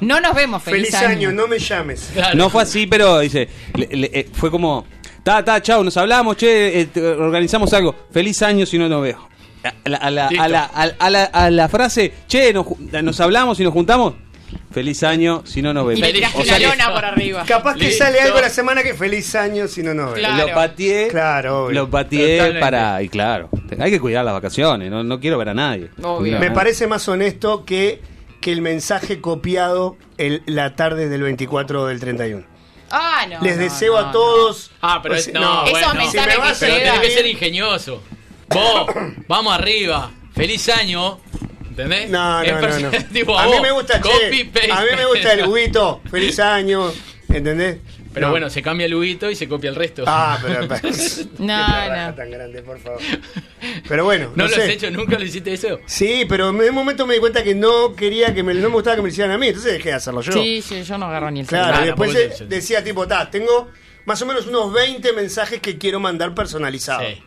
No 0.02 0.20
nos 0.20 0.34
vemos, 0.36 0.64
feliz, 0.64 0.90
Feliz 0.90 0.96
año, 0.96 1.32
no 1.32 1.48
me 1.48 1.60
llames. 1.60 2.10
Claro. 2.14 2.36
No 2.36 2.50
fue 2.50 2.64
así, 2.64 2.88
pero 2.88 3.20
dice, 3.20 3.48
le- 3.76 3.88
le- 3.96 4.12
eh, 4.14 4.28
fue 4.34 4.50
como, 4.50 4.86
ta, 5.24 5.46
ta, 5.46 5.62
chao, 5.62 5.84
nos 5.84 5.96
hablamos, 5.96 6.36
che, 6.38 6.82
eh, 6.82 7.00
organizamos 7.00 7.72
algo. 7.74 7.96
Feliz 8.12 8.42
año 8.42 8.66
si 8.66 8.80
no 8.80 8.90
nos 8.90 9.04
veo. 9.04 9.30
A 9.64 9.90
la, 9.90 9.98
a 9.98 10.10
la- 10.12 10.28
a 10.28 10.48
la- 10.48 10.64
a- 11.00 11.10
la- 11.10 11.24
a 11.26 11.50
la 11.50 11.68
frase, 11.70 12.14
che, 12.28 12.54
nos, 12.54 12.66
nos 12.80 13.20
hablamos 13.20 13.60
y 13.60 13.64
nos 13.64 13.74
juntamos. 13.74 14.14
Feliz 14.72 15.02
año 15.04 15.42
si 15.46 15.62
no 15.62 15.74
nos 15.74 15.84
Y 15.86 15.88
vemos. 15.88 16.00
le 16.02 16.06
Feliz- 16.08 16.16
tiraste 16.20 16.42
o 16.42 16.46
sea 16.46 16.60
la 16.60 16.70
lona 16.70 16.94
por 16.94 17.04
arriba. 17.06 17.44
Capaz 17.46 17.74
que 17.76 17.86
Listo. 17.88 18.04
sale 18.06 18.22
algo 18.22 18.40
la 18.40 18.50
semana 18.50 18.84
que 18.84 18.94
feliz 18.94 19.34
año 19.36 19.68
si 19.68 19.82
no 19.84 19.94
nos 19.94 20.14
vemos. 20.14 20.20
Claro. 20.20 20.48
Lo 20.48 20.54
pateé, 20.54 21.08
Claro, 21.10 21.64
obvio. 21.66 21.74
lo 21.82 21.90
pateé 21.90 22.38
Totalmente. 22.38 22.60
para, 22.62 23.02
y 23.02 23.10
claro, 23.10 23.50
hay 23.80 23.92
que 23.92 24.00
cuidar 24.00 24.24
las 24.24 24.34
vacaciones, 24.36 24.90
no, 24.92 25.04
no 25.04 25.20
quiero 25.20 25.38
ver 25.38 25.50
a 25.50 25.54
nadie. 25.54 25.90
Obvio. 26.02 26.40
Me 26.40 26.52
parece 26.52 26.86
más 26.88 27.08
honesto 27.10 27.66
que, 27.66 28.02
que 28.40 28.52
el 28.52 28.62
mensaje 28.62 29.20
copiado 29.20 29.98
el- 30.18 30.44
la 30.46 30.76
tarde 30.76 31.10
del 31.10 31.24
24 31.24 31.82
o 31.82 31.86
del 31.88 32.00
31. 32.00 32.46
Ah, 32.92 33.26
no. 33.30 33.42
Les 33.42 33.58
no, 33.58 33.64
deseo 33.64 34.00
no, 34.00 34.08
a 34.08 34.12
todos. 34.12 34.72
Ah, 34.82 35.00
pero 35.02 35.16
Pues, 35.16 35.28
es- 35.28 35.34
no, 35.34 35.66
Esos 35.66 35.72
bueno, 35.72 35.94
mensajes 35.96 36.12
si 36.12 36.18
me 36.28 36.34
que 36.36 36.38
vas 36.38 36.58
a 36.58 36.60
Pero 36.66 36.76
tenés 36.78 37.00
que 37.00 37.10
ser 37.12 37.26
ingenioso. 37.26 38.02
Vos, 38.50 38.88
vamos 39.28 39.54
arriba. 39.54 40.12
Feliz 40.34 40.70
año. 40.70 41.20
¿Entendés? 41.70 42.10
No, 42.10 42.44
no, 42.44 42.62
no, 42.62 42.80
no. 42.80 42.92
tipo, 43.14 43.38
a 43.38 43.46
mí 43.46 43.52
vos, 43.54 43.62
me 43.62 43.72
gusta 43.72 44.02
copy, 44.02 44.38
che, 44.38 44.46
paste. 44.46 44.72
A 44.72 44.82
mí 44.82 44.88
me 44.96 45.06
gusta 45.06 45.34
el 45.34 45.48
Huguito. 45.48 46.02
Feliz 46.10 46.40
año. 46.40 46.92
¿Entendés? 47.30 47.78
Pero 48.14 48.28
No. 48.28 48.32
bueno, 48.32 48.50
se 48.50 48.64
cambia 48.64 48.86
el 48.88 48.96
Huguito 48.96 49.30
y 49.30 49.36
se 49.36 49.48
copia 49.48 49.70
el 49.70 49.76
resto. 49.76 50.04
Ah, 50.08 50.40
pero. 50.42 50.62
No, 50.68 50.68
Qué 50.68 51.46
trabaja 51.46 52.08
no. 52.10 52.16
tan 52.16 52.32
grande, 52.32 52.62
por 52.64 52.80
favor. 52.80 53.00
Pero 53.88 54.06
bueno, 54.06 54.32
¿No, 54.36 54.44
no, 54.46 54.50
lo 54.50 54.56
sé. 54.56 54.64
has 54.64 54.70
hecho? 54.70 54.90
¿Nunca 54.90 55.20
lo 55.20 55.26
hiciste 55.26 55.54
eso? 55.54 55.80
Sí, 55.86 56.26
pero 56.28 56.50
en 56.50 56.56
un 56.56 56.74
momento 56.74 57.06
me 57.06 57.14
di 57.16 57.20
cuenta 57.20 57.44
que 57.44 57.54
no 57.54 57.94
quería 57.96 58.34
que 58.34 58.42
me, 58.42 58.54
no 58.56 58.70
me 58.70 58.76
gustaba 58.76 58.96
que 58.96 59.02
me 59.04 59.10
lo 59.10 59.12
hicieran 59.12 59.34
a 59.36 59.38
mí, 59.38 59.48
entonces 59.50 59.74
dejé 59.74 59.90
de 59.90 59.96
hacerlo 59.96 60.22
yo. 60.22 60.32
Sí, 60.34 60.64
sí, 60.64 60.82
yo 60.84 60.98
no 60.98 61.06
agarro 61.08 61.30
ni 61.30 61.42
el 61.42 61.48
Claro, 61.48 61.66
celular. 61.78 61.84
y 61.84 61.88
después 61.88 62.50
decía 62.50 62.84
tipo, 62.84 63.08
ta, 63.08 63.30
tengo 63.30 63.70
más 64.06 64.20
o 64.22 64.26
menos 64.26 64.48
unos 64.48 64.74
20 64.74 65.14
mensajes 65.14 65.60
que 65.60 65.78
quiero 65.78 66.00
mandar 66.00 66.34
personalizados. 66.34 67.06
Sí. 67.08 67.24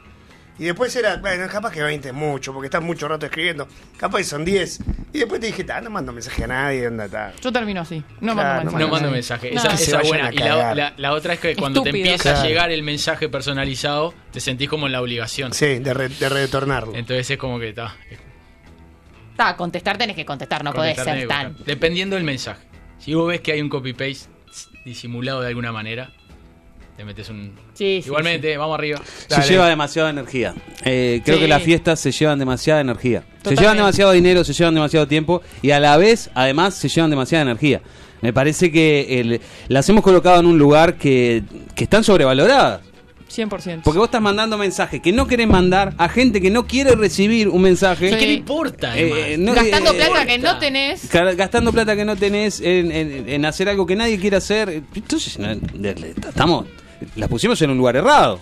Y 0.60 0.64
después 0.64 0.94
era, 0.94 1.16
bueno, 1.16 1.46
capaz 1.50 1.72
que 1.72 1.82
20 1.82 2.08
es 2.08 2.14
mucho, 2.14 2.52
porque 2.52 2.66
estás 2.66 2.82
mucho 2.82 3.08
rato 3.08 3.24
escribiendo. 3.24 3.66
Capaz 3.96 4.18
que 4.18 4.24
son 4.24 4.44
10. 4.44 4.78
Y 5.14 5.18
después 5.20 5.40
te 5.40 5.46
dije, 5.46 5.64
ta, 5.64 5.80
no 5.80 5.88
mando 5.88 6.12
mensaje 6.12 6.44
a 6.44 6.46
nadie, 6.46 6.86
onda, 6.86 7.08
ta. 7.08 7.32
Yo 7.42 7.50
termino 7.50 7.80
así. 7.80 8.04
No 8.20 8.34
Claro, 8.34 8.64
mando 8.66 8.70
mensaje. 8.72 8.84
No 8.84 8.88
mando 8.92 9.10
mensaje. 9.10 9.50
No. 9.52 9.60
Esa, 9.62 9.76
se 9.78 9.92
vayan 9.96 10.08
buena. 10.08 10.28
a 10.28 10.32
Y 10.34 10.36
la, 10.36 10.44
cagar. 10.44 10.76
la- 10.76 10.94
la 10.98 11.12
otra 11.12 11.32
es 11.34 11.40
que 11.40 11.56
cuando 11.56 11.82
te 11.82 11.88
empieza 11.88 12.42
a 12.42 12.46
llegar 12.46 12.70
el 12.70 12.82
mensaje 12.82 13.28
personalizado, 13.30 14.12
te 14.32 14.40
sentís 14.40 14.68
como 14.68 14.84
en 14.86 14.92
la 14.92 15.00
obligación. 15.00 15.54
Sí, 15.54 15.78
de, 15.78 15.94
re- 15.94 16.10
de 16.10 16.28
retornarlo. 16.28 16.94
Entonces 16.94 17.30
es 17.30 17.38
como 17.38 17.58
que 17.58 17.70
está. 17.70 17.96
Ta, 19.36 19.56
contestar 19.56 19.96
tenés 19.96 20.14
que 20.16 20.26
contestar, 20.26 20.62
no 20.62 20.72
podés 20.74 20.96
ser 21.02 21.26
tan. 21.26 21.56
Dependiendo 21.64 22.16
del 22.16 22.24
mensaje. 22.24 22.60
Si 22.98 23.14
vos 23.14 23.26
ves 23.28 23.40
que 23.40 23.52
hay 23.52 23.62
un 23.62 23.70
copy-paste 23.70 24.28
disimulado 24.84 25.40
de 25.40 25.48
alguna 25.48 25.72
manera, 25.72 26.10
te 27.00 27.04
metes 27.06 27.30
un. 27.30 27.52
Sí, 27.72 28.00
sí, 28.02 28.08
Igualmente, 28.08 28.54
vamos 28.58 28.74
arriba. 28.78 29.00
Se 29.26 29.40
lleva 29.48 29.66
demasiada 29.70 30.10
energía. 30.10 30.54
Eh, 30.84 31.22
creo 31.24 31.36
Sí. 31.38 31.42
que 31.44 31.48
las 31.48 31.62
fiestas 31.62 31.98
se 31.98 32.12
llevan 32.12 32.38
demasiada 32.38 32.82
energía. 32.82 33.22
Se 33.42 33.56
llevan 33.56 33.78
demasiado 33.78 34.12
dinero, 34.12 34.44
se 34.44 34.52
llevan 34.52 34.74
demasiado 34.74 35.08
tiempo 35.08 35.40
y 35.62 35.70
a 35.70 35.80
la 35.80 35.96
vez, 35.96 36.28
además, 36.34 36.74
se 36.74 36.90
llevan 36.90 37.08
demasiada 37.08 37.40
energía. 37.40 37.80
Me 38.20 38.34
parece 38.34 38.70
que 38.70 39.18
el- 39.18 39.40
las 39.68 39.88
hemos 39.88 40.04
colocado 40.04 40.40
en 40.40 40.46
un 40.46 40.58
lugar 40.58 40.98
que, 40.98 41.42
que 41.74 41.84
están 41.84 42.04
sobrevaloradas. 42.04 42.82
100%. 43.32 43.82
Porque 43.84 43.98
vos 44.00 44.08
estás 44.08 44.20
mandando 44.20 44.58
mensajes 44.58 45.00
que 45.00 45.12
no 45.12 45.28
querés 45.28 45.46
mandar 45.46 45.94
a 45.98 46.08
gente 46.08 46.40
que 46.40 46.50
no 46.50 46.66
quiere 46.66 46.96
recibir 46.96 47.48
un 47.48 47.62
mensaje. 47.62 48.10
Sí. 48.10 48.16
¿Qué 48.18 48.26
le 48.26 48.32
importa, 48.32 48.98
Eh, 48.98 49.36
no, 49.38 49.54
Gastando 49.54 49.92
eh, 49.92 49.94
plata 49.94 50.26
que 50.26 50.38
no 50.38 50.58
tenés. 50.58 51.08
Ga- 51.12 51.36
Gastando 51.36 51.70
plata 51.72 51.94
que 51.94 52.04
no 52.04 52.16
tenés 52.16 52.60
en, 52.60 52.90
en- 52.90 53.28
en 53.28 53.44
hacer 53.44 53.68
algo 53.68 53.86
que 53.86 53.94
nadie 53.94 54.18
quiere 54.18 54.36
hacer. 54.36 54.82
Entonces, 54.96 55.38
estamos. 56.26 56.66
Las 57.16 57.28
pusimos 57.28 57.60
en 57.62 57.70
un 57.70 57.78
lugar 57.78 57.96
errado. 57.96 58.40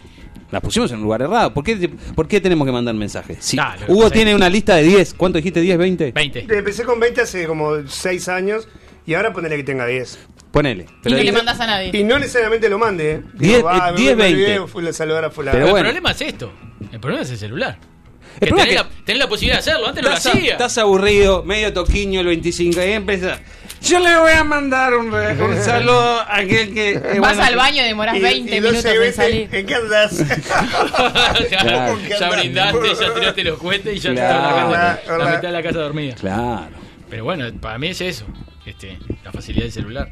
Las 0.50 0.62
pusimos 0.62 0.90
en 0.92 0.98
un 0.98 1.04
lugar 1.04 1.20
errado. 1.22 1.52
¿Por 1.52 1.62
qué, 1.62 1.90
por 2.14 2.26
qué 2.26 2.40
tenemos 2.40 2.66
que 2.66 2.72
mandar 2.72 2.94
mensajes? 2.94 3.54
Ah, 3.58 3.76
que 3.84 3.92
Hugo 3.92 4.10
tiene 4.10 4.34
una 4.34 4.48
lista 4.48 4.76
de 4.76 4.82
10. 4.84 5.14
¿Cuánto 5.14 5.36
dijiste? 5.38 5.62
¿10, 5.62 5.76
20? 5.76 6.12
20. 6.12 6.46
Empecé 6.48 6.84
con 6.84 6.98
20 6.98 7.20
hace 7.20 7.46
como 7.46 7.86
6 7.86 8.28
años 8.28 8.66
y 9.06 9.14
ahora 9.14 9.32
ponele 9.32 9.56
que 9.56 9.64
tenga 9.64 9.86
10. 9.86 10.18
Ponele. 10.50 10.86
Y 11.04 11.10
no 11.10 11.16
le 11.16 11.22
digo- 11.22 11.36
mandás 11.36 11.60
a 11.60 11.66
nadie. 11.66 11.90
Y 11.92 12.02
no 12.04 12.18
necesariamente 12.18 12.68
lo 12.70 12.78
mande, 12.78 13.12
¿eh? 13.12 13.22
Diez- 13.34 13.62
va, 13.64 13.90
eh, 13.90 13.92
me- 13.92 13.98
diez, 14.00 14.16
me 14.16 14.24
olvidé, 14.28 14.46
veinte. 14.54 14.66
Fui 14.72 14.86
a 14.88 14.92
saludar 14.94 15.24
a 15.26 15.30
fulano. 15.30 15.52
Pero 15.52 15.66
el 15.66 15.70
bueno. 15.72 15.84
problema 15.84 16.10
es 16.12 16.20
esto. 16.22 16.52
El 16.90 17.00
problema 17.00 17.22
es 17.24 17.30
el 17.30 17.38
celular. 17.38 17.78
El 18.40 18.48
Que 18.48 18.54
tenés, 18.54 18.62
es 18.64 18.68
que- 18.70 18.74
la, 18.76 18.88
tenés 19.04 19.18
la 19.20 19.28
posibilidad 19.28 19.56
de 19.56 19.70
hacerlo. 19.70 19.88
Antes 19.88 20.02
lo 20.04 20.10
hacía. 20.12 20.52
estás 20.52 20.78
aburrido, 20.78 21.42
medio 21.42 21.72
toquiño 21.74 22.20
el 22.20 22.26
25 22.26 22.80
y 22.82 22.92
empieza. 22.92 23.38
Yo 23.88 23.98
le 24.00 24.16
voy 24.18 24.32
a 24.32 24.44
mandar 24.44 24.94
un, 24.94 25.10
re- 25.10 25.42
un 25.42 25.56
saludo 25.62 26.20
a 26.20 26.36
aquel 26.36 26.74
que. 26.74 26.90
eh, 26.92 27.00
Vas 27.20 27.34
bueno, 27.36 27.42
al 27.44 27.56
baño 27.56 27.82
y 27.82 27.86
demorás 27.86 28.16
Y- 28.16 28.20
20 28.20 28.56
y 28.56 28.60
12 28.60 28.76
minutos 28.88 29.06
en 29.06 29.12
salir. 29.14 29.48
¿En 29.52 29.66
qué 29.66 29.74
andas? 29.74 30.18
ya, 30.28 31.34
¿Qué 31.38 31.50
ya 31.50 31.60
andás? 31.60 32.38
brindaste, 32.38 32.88
ya 33.00 33.14
tiraste 33.14 33.44
los 33.44 33.58
cohetes 33.58 33.96
y 33.96 33.98
ya 33.98 34.12
Claro. 34.12 34.38
está 34.38 34.50
la, 34.50 34.96
casa- 34.96 35.00
la 35.06 35.14
hola. 35.14 35.24
mitad 35.26 35.42
de 35.42 35.50
la 35.52 35.62
casa 35.62 35.78
dormida. 35.78 36.14
Claro. 36.14 36.68
Pero 37.10 37.24
bueno, 37.24 37.46
para 37.60 37.78
mí 37.78 37.88
es 37.88 38.00
eso. 38.00 38.26
Este, 38.66 38.98
la 39.24 39.32
facilidad 39.32 39.64
del 39.64 39.72
celular. 39.72 40.10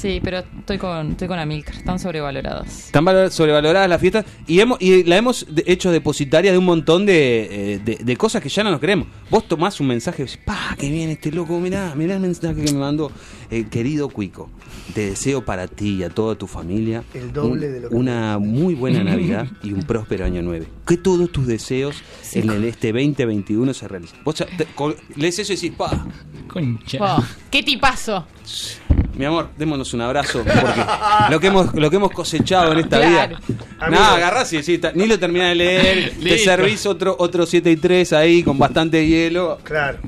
Sí, 0.00 0.20
pero 0.22 0.38
estoy 0.38 0.78
con, 0.78 1.10
estoy 1.12 1.26
con 1.28 1.38
Amilcar. 1.38 1.74
Están 1.74 1.98
sobrevaloradas. 1.98 2.86
Están 2.86 3.04
valor- 3.04 3.30
sobrevaloradas 3.30 3.88
las 3.88 4.00
fiestas 4.00 4.24
y, 4.46 4.60
hemos, 4.60 4.80
y 4.80 5.02
la 5.04 5.16
hemos 5.16 5.46
hecho 5.66 5.90
depositaria 5.90 6.52
de 6.52 6.58
un 6.58 6.64
montón 6.64 7.04
de, 7.04 7.74
eh, 7.74 7.80
de, 7.84 7.96
de 7.96 8.16
cosas 8.16 8.42
que 8.42 8.48
ya 8.48 8.62
no 8.62 8.70
nos 8.70 8.80
queremos. 8.80 9.08
Vos 9.30 9.48
tomás 9.48 9.80
un 9.80 9.88
mensaje 9.88 10.22
y 10.22 10.26
decís, 10.26 10.40
pa, 10.44 10.76
que 10.78 10.88
viene 10.90 11.12
este 11.12 11.32
loco, 11.32 11.58
mirá, 11.58 11.94
mirá 11.96 12.14
el 12.14 12.20
mensaje 12.20 12.62
que 12.64 12.72
me 12.72 12.78
mandó. 12.78 13.10
Eh, 13.50 13.66
querido 13.70 14.10
Cuico, 14.10 14.50
te 14.94 15.06
deseo 15.10 15.42
para 15.42 15.66
ti 15.68 15.94
y 15.96 16.02
a 16.02 16.10
toda 16.10 16.34
tu 16.34 16.46
familia 16.46 17.02
El 17.14 17.32
doble 17.32 17.68
de 17.70 17.80
lo 17.80 17.88
que- 17.88 17.94
una 17.94 18.38
muy 18.38 18.74
buena 18.74 19.02
Navidad 19.02 19.46
y 19.62 19.72
un 19.72 19.84
próspero 19.84 20.26
año 20.26 20.42
nuevo. 20.42 20.66
Que 20.86 20.98
todos 20.98 21.30
tus 21.32 21.46
deseos 21.46 21.96
en 22.34 22.50
el, 22.50 22.64
este 22.64 22.92
2021 22.92 23.72
se 23.72 23.88
realicen. 23.88 24.18
Vos 24.22 24.34
te- 24.34 24.46
co- 24.74 24.94
lees 25.16 25.38
eso 25.38 25.52
y 25.52 25.56
decís, 25.56 25.72
pa, 25.76 26.06
Concha. 26.46 26.98
Oh, 27.00 27.24
¡Qué 27.50 27.62
tipazo! 27.62 28.26
mi 29.16 29.24
amor, 29.24 29.48
démonos 29.58 29.92
un 29.94 30.00
abrazo, 30.02 30.44
porque 30.44 30.80
lo 31.30 31.40
que 31.40 31.46
hemos, 31.48 31.74
lo 31.74 31.90
que 31.90 31.96
hemos 31.96 32.10
cosechado 32.12 32.72
en 32.72 32.78
esta 32.78 32.98
Claro. 33.00 33.36
vida. 33.48 33.90
Nada, 33.90 34.14
agarrás 34.16 34.52
y 34.52 34.58
decís, 34.58 34.80
ni 34.94 35.06
lo 35.06 35.18
terminás 35.18 35.48
de 35.48 35.54
leer, 35.56 36.12
te 36.22 36.38
servís 36.38 36.86
otro, 36.86 37.16
otro 37.18 37.44
7 37.44 37.68
y 37.70 37.76
3 37.76 38.12
ahí 38.12 38.42
con 38.44 38.58
bastante 38.58 39.04
hielo, 39.08 39.58
Claro. 39.64 39.98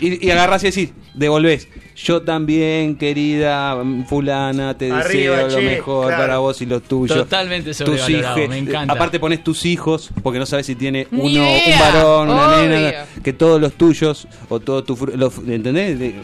Y, 0.00 0.26
y 0.26 0.30
agarrás 0.30 0.62
y 0.64 0.66
decís, 0.70 0.90
devolvés. 1.14 1.68
Yo 1.96 2.22
también, 2.22 2.96
querida 2.96 3.76
fulana, 4.08 4.76
te 4.78 4.90
Arriba, 4.90 5.36
deseo 5.36 5.48
lo 5.60 5.62
mejor 5.62 6.06
claro. 6.06 6.22
para 6.22 6.38
vos 6.38 6.62
y 6.62 6.66
los 6.66 6.82
tuyos. 6.82 7.18
Totalmente 7.18 7.70
Tus 7.70 7.76
sobrevalorado, 7.78 8.38
hijos. 8.38 8.48
me 8.48 8.58
encanta. 8.58 8.92
Aparte 8.94 9.20
pones 9.20 9.44
tus 9.44 9.66
hijos, 9.66 10.10
porque 10.22 10.38
no 10.38 10.46
sabes 10.46 10.64
si 10.66 10.74
tiene 10.76 11.06
uno, 11.12 11.42
un 11.42 11.78
varón, 11.78 12.30
una 12.30 12.56
obvio. 12.58 12.68
nena, 12.70 13.04
que 13.22 13.32
todos 13.34 13.60
los 13.60 13.74
tuyos, 13.74 14.26
o 14.48 14.60
todos 14.60 14.84
tus... 14.86 14.98
¿Entendés? 15.46 15.98
De- 15.98 16.14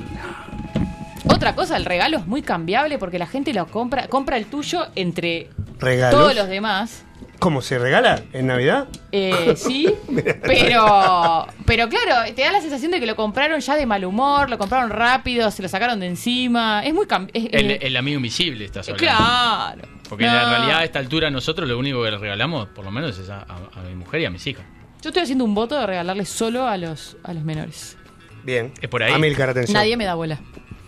Otra 1.29 1.55
cosa, 1.55 1.77
el 1.77 1.85
regalo 1.85 2.17
es 2.19 2.27
muy 2.27 2.41
cambiable 2.41 2.99
porque 2.99 3.19
la 3.19 3.27
gente 3.27 3.53
lo 3.53 3.67
compra, 3.67 4.07
compra 4.09 4.37
el 4.39 4.47
tuyo 4.47 4.87
entre 4.95 5.49
¿Regalos? 5.79 6.19
todos 6.21 6.35
los 6.35 6.49
demás. 6.49 7.03
¿Cómo 7.39 7.61
se 7.63 7.79
regala 7.79 8.23
en 8.33 8.47
Navidad? 8.47 8.89
Eh, 9.13 9.55
sí, 9.57 9.89
pero 10.43 11.47
pero 11.67 11.89
claro, 11.89 12.33
te 12.35 12.43
da 12.43 12.53
la 12.53 12.61
sensación 12.61 12.91
de 12.93 13.01
que 13.01 13.07
lo 13.07 13.15
compraron 13.17 13.61
ya 13.61 13.77
de 13.77 13.87
mal 13.87 14.05
humor, 14.05 14.49
lo 14.51 14.59
compraron 14.59 14.91
rápido, 14.91 15.51
se 15.51 15.63
lo 15.63 15.69
sacaron 15.69 16.01
de 16.01 16.07
encima. 16.07 16.85
Es 16.85 16.95
muy 16.95 17.07
cam- 17.07 17.31
es- 17.33 17.49
El, 17.53 17.71
eh, 17.73 17.79
el 17.83 17.97
amigo 17.97 18.17
invisible 18.17 18.65
estás 18.65 18.89
hablando. 18.89 19.07
Claro. 19.07 19.83
Porque 20.09 20.25
No. 20.25 20.31
en 20.31 20.37
la 20.37 20.49
realidad 20.51 20.79
a 20.79 20.85
esta 20.85 20.99
altura 20.99 21.31
nosotros 21.31 21.69
lo 21.69 21.79
único 21.79 22.03
que 22.05 22.11
le 22.13 22.19
regalamos, 22.19 22.69
por 22.69 22.85
lo 22.85 22.91
menos, 22.91 23.19
es 23.19 23.29
a, 23.29 23.41
a- 23.41 23.81
a 23.81 23.83
mi 23.83 23.95
mujer 23.95 24.21
y 24.21 24.25
a 24.25 24.31
mis 24.31 24.47
hijas. 24.47 24.65
Yo 25.03 25.11
estoy 25.11 25.23
haciendo 25.25 25.45
un 25.45 25.55
voto 25.55 25.79
de 25.79 25.87
regalarle 25.87 26.25
solo 26.25 26.67
a 26.67 26.77
los, 26.77 27.17
a 27.23 27.33
los 27.35 27.45
menores. 27.45 27.97
Bien. 28.45 28.73
Es 28.81 28.89
por 28.89 29.03
ahí. 29.03 29.13
Amilcar, 29.13 29.51
atención. 29.51 29.75
Nadie 29.75 29.97
me 29.97 30.05
da 30.05 30.15
bola. 30.15 30.39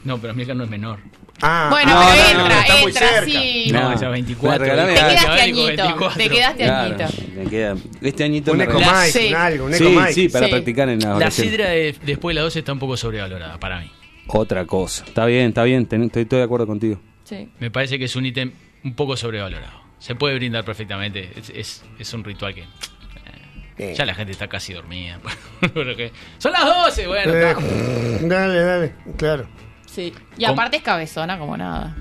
No, 0.05 0.19
pero 0.19 0.33
mi 0.35 0.45
hija 0.45 0.55
no 0.55 0.65
es 0.65 0.71
menor. 0.71 1.01
Ah, 1.41 1.69
Bueno, 1.71 1.93
pero 1.99 2.39
no, 2.39 2.49
no, 2.49 2.55
entra, 2.55 2.81
entra, 2.81 3.25
sí. 3.25 3.71
No, 3.73 3.93
esa 3.93 4.09
24. 4.09 4.59
Regalame 4.65 4.89
Te 4.95 4.99
quedaste 4.99 5.23
ya 5.25 5.43
añito, 5.45 5.67
24. 5.67 6.17
te 6.19 6.29
quedaste 6.31 6.65
Claro, 6.65 6.95
añito. 7.05 7.23
me 7.37 7.45
queda- 7.51 7.77
este 8.03 8.25
añito 8.25 8.53
Un 8.53 8.59
me 8.59 8.65
eco 8.65 8.79
Sí. 9.13 9.29
un 9.29 9.35
algo, 9.37 9.65
un 9.67 9.75
Sí, 9.75 9.85
eco 9.87 10.01
mic. 10.01 10.11
sí, 10.11 10.29
para 10.29 10.47
Sí. 10.47 10.51
practicar 10.53 10.89
en 10.89 10.99
la 11.01 11.19
La 11.19 11.31
sidra 11.31 11.69
de- 11.71 11.95
después 12.03 12.35
de 12.35 12.41
las 12.41 12.45
12 12.45 12.59
está 12.59 12.73
un 12.73 12.79
poco 12.81 12.97
sobrevalorada 12.97 13.59
para 13.59 13.81
mí. 13.81 13.91
Otra 14.27 14.65
cosa. 14.67 15.05
Está 15.05 15.27
bien, 15.27 15.49
está 15.49 15.63
bien, 15.63 15.87
ten- 15.87 16.03
estoy, 16.05 16.23
estoy 16.23 16.39
de 16.39 16.45
acuerdo 16.45 16.67
contigo. 16.67 17.01
Sí. 17.25 17.49
Me 17.61 17.71
parece 17.71 17.99
que 17.99 18.07
es 18.07 18.17
un 18.17 18.27
ítem 18.27 18.53
un 18.85 18.95
poco 18.95 19.17
sobrevalorado. 19.17 19.81
Se 20.01 20.15
puede 20.17 20.35
brindar 20.35 20.65
perfectamente. 20.65 21.31
Es, 21.37 21.51
es- 21.51 21.85
es 21.99 22.13
un 22.15 22.25
ritual 22.25 22.55
que. 22.55 22.65
eh. 23.79 23.95
Ya 23.97 24.05
la 24.05 24.15
gente 24.15 24.33
está 24.33 24.49
casi 24.49 24.73
dormida. 24.73 25.21
Son 26.39 26.53
las 26.53 26.65
12, 26.65 27.07
bueno. 27.07 27.33
Eh, 27.33 27.55
dale, 28.23 28.59
dale, 28.61 28.93
claro. 29.17 29.47
Sí. 29.99 30.13
Y 30.37 30.45
Com- 30.45 30.53
aparte 30.53 30.77
es 30.77 30.83
cabezona 30.85 31.39
como 31.41 31.57
nada. 31.57 31.97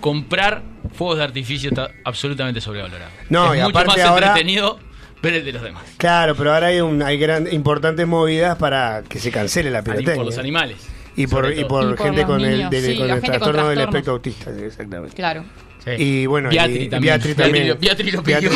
Comprar 0.00 0.62
fuegos 0.94 1.18
de 1.18 1.22
artificio 1.24 1.68
está 1.70 1.90
absolutamente 2.04 2.60
sobrevalorado. 2.60 3.10
No, 3.28 3.54
es 3.54 3.60
y 3.60 3.62
mucho 3.62 3.78
aparte 3.78 4.00
más 4.00 4.08
ahora- 4.10 4.26
entretenido 4.28 4.80
ver 5.22 5.34
el 5.34 5.44
de 5.44 5.52
los 5.52 5.62
demás. 5.62 5.84
Claro, 5.96 6.34
pero 6.34 6.52
ahora 6.52 6.66
hay, 6.66 6.80
un, 6.80 7.00
hay 7.02 7.16
gran, 7.18 7.46
importantes 7.52 8.04
movidas 8.08 8.56
para 8.58 9.02
que 9.08 9.20
se 9.20 9.30
cancele 9.30 9.70
la 9.70 9.82
pirotecnia. 9.84 10.16
Por 10.16 10.24
los 10.26 10.38
animales. 10.38 10.78
Y 11.14 11.28
por, 11.28 11.52
y 11.56 11.64
por 11.66 11.84
Y 11.84 11.94
por 11.94 11.98
gente 11.98 12.24
con 12.24 12.40
el, 12.44 12.68
del- 12.68 12.82
sí, 12.84 12.96
con 12.98 13.04
el 13.06 13.12
gente 13.12 13.28
con 13.28 13.38
trastorno 13.38 13.68
del 13.68 13.80
espectro 13.80 14.12
autista. 14.14 14.50
exactamente. 14.50 15.14
Claro. 15.14 15.44
Sí. 15.84 15.90
Y 15.98 16.26
bueno, 16.26 16.48
y- 16.50 16.56
Beatri 16.56 16.88
también. 16.88 17.14
Beatri 17.14 17.34
también. 17.34 17.78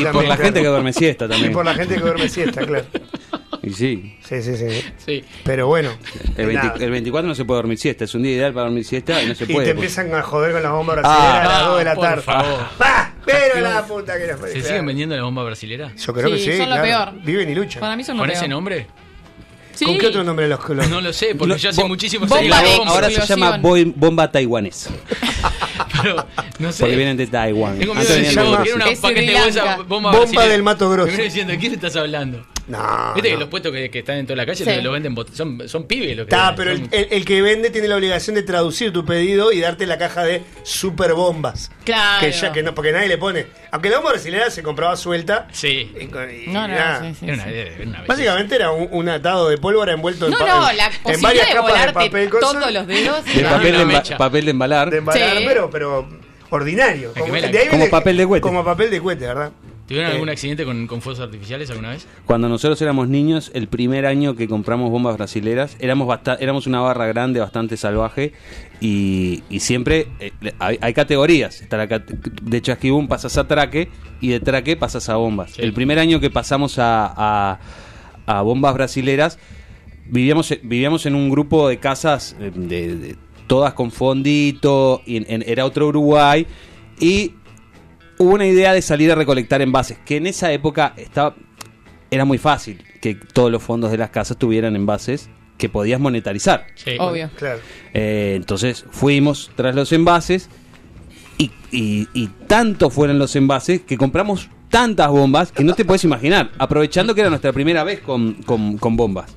Y 0.01 0.05
por 0.13 0.25
la 0.27 0.37
gente 0.37 0.61
que 0.61 0.67
duerme 0.67 0.93
siesta 0.93 1.27
Y 1.27 1.29
también. 1.29 1.53
por 1.53 1.65
la 1.65 1.75
gente 1.75 1.95
que 1.95 2.01
duerme 2.01 2.29
siesta, 2.29 2.67
claro. 2.67 2.87
Y 3.67 3.73
sí. 3.73 4.17
Sí, 4.23 4.43
sí, 4.43 4.57
sí. 4.57 4.83
Sí. 5.05 5.25
Pero 5.45 5.67
bueno. 5.67 5.91
El, 6.37 6.47
20 6.47 6.67
nada. 6.67 6.85
el 6.85 6.91
24 6.91 7.29
no 7.29 7.35
se 7.35 7.45
puede 7.45 7.59
dormir 7.59 7.79
siesta. 7.79 8.05
Es 8.05 8.15
un 8.15 8.23
día 8.23 8.33
ideal 8.37 8.53
para 8.53 8.67
dormir 8.67 8.85
siesta 8.85 9.21
y 9.23 9.27
no 9.27 9.35
se 9.35 9.45
y 9.45 9.47
puede. 9.49 9.67
te 9.67 9.75
pues. 9.75 9.97
empiezan 9.99 10.15
a 10.19 10.23
joder 10.23 10.53
con 10.53 10.63
las 10.63 10.71
bombas 10.73 10.97
brasileñas 10.97 11.35
a 11.35 11.45
las 11.45 11.63
Ah, 11.63 11.67
2 11.67 11.79
de 11.79 11.85
la 11.85 11.95
por 11.95 12.05
tarde. 12.05 12.23
favor. 12.23 12.61
¡Bah! 12.79 13.13
Pero 13.27 13.61
la 13.61 13.85
puta 13.85 14.17
que 14.19 14.27
la 14.29 14.37
¿Se 14.39 14.63
siguen 14.63 14.87
vendiendo 14.87 15.17
la 15.17 15.23
bomba 15.25 15.43
brasilera? 15.43 15.93
Yo 15.97 16.15
creo 16.15 16.31
que 16.31 16.39
Sí, 16.39 16.57
son 16.57 16.71
lo 16.71 16.77
claro. 16.77 17.13
peor. 17.13 17.25
Viven 17.25 17.51
y 17.51 17.55
luchan. 17.57 17.81
Para 17.81 17.97
mí 17.97 18.05
son 18.05 18.17
lo 18.17 18.23
¿Con 18.23 18.29
peor. 18.29 18.37
ese 18.39 18.49
nombre? 18.49 18.87
Sí. 19.75 19.85
¿Con 19.85 19.99
qué 19.99 20.07
otro 20.07 20.23
nombre 20.25 20.49
los 20.49 20.67
los- 20.69 20.89
No 20.89 21.01
lo 21.03 21.13
sé, 21.13 21.35
porque 21.35 21.59
yo 21.59 21.69
hace 21.71 21.85
muchísimo 21.85 22.25
bomba. 22.27 22.63
Ahora 22.87 23.11
se 23.11 23.27
llama 23.27 23.59
bomba 23.61 24.31
taiwanesa. 24.31 24.91
Pero, 26.03 26.25
no 26.61 26.73
sé. 26.73 26.85
Porque 26.85 26.97
vienen 26.97 27.17
de 27.17 27.27
Taiwán. 27.27 27.79
Tengo 27.79 27.95
miedo 27.95 28.01
Antes 28.09 28.17
de 28.17 28.23
decir, 28.23 28.39
llama- 28.39 28.59
"Oh, 28.59 28.63
quiero 28.63 28.77
una 28.77 28.89
Es 28.91 28.99
paquete 29.01 29.23
Sri 29.25 29.35
de 29.35 29.41
bolsa 29.41 29.65
Lanka. 29.65 29.77
bomba, 29.83 29.95
Bomba 30.11 30.19
brasilera". 30.21 30.49
del 30.53 30.63
Mato 30.63 30.91
Grosso. 30.91 31.07
Me 31.07 31.11
viene 31.13 31.25
diciendo, 31.25 31.53
¿de 31.53 31.59
quién 31.59 31.73
estás 31.75 31.97
hablando? 31.97 32.47
No. 32.69 33.13
Viste 33.15 33.29
que 33.29 33.35
no. 33.35 33.41
los 33.41 33.49
puestos 33.49 33.71
que, 33.73 33.91
que 33.91 34.01
están 34.01 34.17
en 34.17 34.27
toda 34.27 34.37
la 34.37 34.45
calle 34.47 34.65
Sí. 34.65 34.81
lo 34.83 34.91
venden, 34.91 35.15
son, 35.33 35.69
son 35.69 35.85
pibes 35.87 36.17
los 36.17 36.27
que 36.27 36.35
Está, 36.35 36.51
venden, 36.51 36.57
pero 36.57 36.71
el, 36.73 36.79
son- 36.79 36.89
el- 36.93 37.09
el 37.13 37.25
que 37.25 37.41
vende 37.43 37.71
tiene 37.71 37.87
la 37.87 37.95
obligación 37.97 38.35
de 38.35 38.43
traducir 38.43 38.93
tu 38.93 39.05
pedido 39.05 39.53
y 39.53 39.61
darte 39.61 39.87
la 39.87 39.99
caja 39.99 40.25
de 40.25 40.43
super 40.65 41.15
bombas. 41.15 41.71
Claro. 41.85 42.21
Que 42.27 42.33
ya 42.33 42.51
que 42.53 42.63
no, 42.65 42.75
porque 42.75 42.91
nadie 42.91 43.07
le 43.07 43.19
pone. 43.19 43.47
Aunque 43.71 43.89
la 43.89 43.99
bomba 43.99 44.11
brasileña 44.13 44.51
se 44.51 44.63
compraba 44.65 44.97
suelta. 44.97 45.47
Sí. 45.53 45.93
y 46.01 46.07
con- 46.07 46.29
y 46.29 46.49
No, 46.49 46.67
no, 46.67 46.75
sí, 47.03 47.15
sí, 47.21 47.27
Era 47.27 47.35
una, 47.35 47.45
era 47.51 47.83
una. 47.87 48.03
Básicamente 48.07 48.55
era 48.57 48.71
un, 48.73 48.89
un 48.91 49.09
atado 49.09 49.49
de 49.49 49.59
pólvora 49.59 49.93
envuelto 49.93 50.29
No, 50.29 50.41
en, 50.41 50.47
no, 50.47 50.71
en- 50.71 50.77
la 50.77 50.87
en 50.87 50.93
posibilidad 51.03 51.23
varias 51.29 51.47
de 51.49 51.55
capas 51.55 51.87
de 51.87 51.93
papel. 51.93 52.31
cosa, 52.31 52.53
todos 52.53 52.73
los 52.73 52.87
dedos. 52.89 53.25
De 53.25 53.43
papel, 53.43 53.63
de 53.63 53.69
una 53.71 53.93
emba- 53.93 53.97
mecha. 53.99 54.17
papel 54.19 54.45
de 54.45 54.51
embalar. 54.51 54.91
de 54.91 54.97
embalar, 54.99 55.39
Sí. 55.39 55.45
pero, 55.47 55.71
pero 55.71 56.09
ordinario. 56.51 57.13
Como, 57.15 57.33
de 57.33 57.41
ahí 57.47 57.67
como 57.69 57.79
viene- 57.85 57.89
papel 57.91 58.17
de 58.17 58.27
cohete. 58.27 58.41
Como 58.43 58.65
papel 58.65 58.91
de 58.91 59.01
cohete, 59.01 59.27
¿verdad? 59.27 59.53
¿Tuvieron 59.87 60.11
Eh, 60.11 60.15
algún 60.15 60.29
accidente 60.29 60.65
con, 60.65 60.87
con 60.89 61.01
fuegos 61.01 61.21
artificiales 61.21 61.71
alguna 61.71 61.91
vez? 61.91 62.07
Cuando 62.25 62.49
nosotros 62.49 62.81
éramos 62.83 63.09
niños, 63.09 63.51
el 63.55 63.69
primer 63.69 64.05
año 64.07 64.35
que 64.35 64.49
compramos 64.49 64.91
bombas 64.91 65.17
brasileras, 65.17 65.77
éramos 65.79 66.09
éramos 66.41 66.67
una 66.67 66.81
barra 66.81 67.07
grande, 67.07 67.39
bastante 67.41 67.77
salvaje, 67.77 68.33
y, 68.81 69.43
y 69.49 69.61
siempre 69.61 70.09
eh, 70.19 70.33
hay, 70.59 70.79
hay 70.81 70.93
categorías. 70.93 71.61
Está 71.61 71.77
la 71.77 71.87
cate- 71.89 72.19
de 72.43 72.61
chasquibum 72.63 73.07
pasas 73.07 73.39
a 73.39 73.47
traque 73.47 73.89
y 74.21 74.29
de 74.31 74.41
traque 74.41 74.77
pasas 74.77 75.09
a 75.09 75.17
bombas. 75.17 75.53
Sí. 75.53 75.63
El 75.63 75.73
primer 75.73 75.99
año 76.01 76.19
que 76.19 76.31
pasamos 76.31 76.79
a, 76.79 77.07
a- 77.17 77.61
a 78.27 78.43
bombas 78.43 78.75
brasileras, 78.75 79.39
vivíamos, 80.07 80.53
vivíamos 80.65 81.07
en 81.07 81.15
un 81.15 81.31
grupo 81.31 81.69
de 81.69 81.79
casas 81.79 82.35
eh, 82.41 82.51
de, 82.55 82.97
de- 82.97 83.17
todas 83.47 83.73
con 83.75 83.93
fondito, 83.93 85.03
y 85.07 85.19
en- 85.19 85.27
en- 85.29 85.45
era 85.47 85.65
otro 85.65 85.87
Uruguay, 85.87 86.45
y 86.99 87.35
hubo 88.19 88.35
una 88.35 88.47
idea 88.47 88.73
de 88.73 88.83
salir 88.83 89.11
a 89.13 89.15
recolectar 89.15 89.63
envases, 89.63 89.99
que 90.05 90.17
en 90.17 90.27
esa 90.27 90.53
época 90.53 90.95
estaba 90.97 91.35
era 92.11 92.25
muy 92.25 92.39
fácil 92.39 92.83
que 93.01 93.15
todos 93.17 93.51
los 93.51 93.63
fondos 93.63 93.91
de 93.91 93.99
las 93.99 94.11
casas 94.11 94.37
tuvieran 94.37 94.77
envases 94.77 95.29
que 95.59 95.69
podías 95.69 95.99
monetarizar. 96.01 96.67
Sí. 96.77 96.93
Obvio. 96.99 97.31
Claro. 97.37 97.59
Eh, 97.95 98.35
entonces 98.37 98.85
fuimos 98.91 99.51
tras 99.57 99.75
los 99.75 99.91
envases 99.93 100.49
y, 101.39 101.51
y- 101.73 102.09
y 102.15 102.29
tanto 102.47 102.91
fueron 102.91 103.19
los 103.19 103.35
envases 103.37 103.81
que 103.83 103.97
compramos 103.99 104.49
tantas 104.71 105.09
bombas 105.11 105.51
que 105.53 105.65
no 105.65 105.75
te 105.75 105.85
puedes 105.85 106.05
imaginar, 106.05 106.51
aprovechando 106.59 107.15
que 107.15 107.23
era 107.23 107.31
nuestra 107.31 107.53
primera 107.53 107.85
vez 107.85 108.01
con, 108.01 108.35
con- 108.45 108.79
con 108.79 108.97
bombas. 108.97 109.35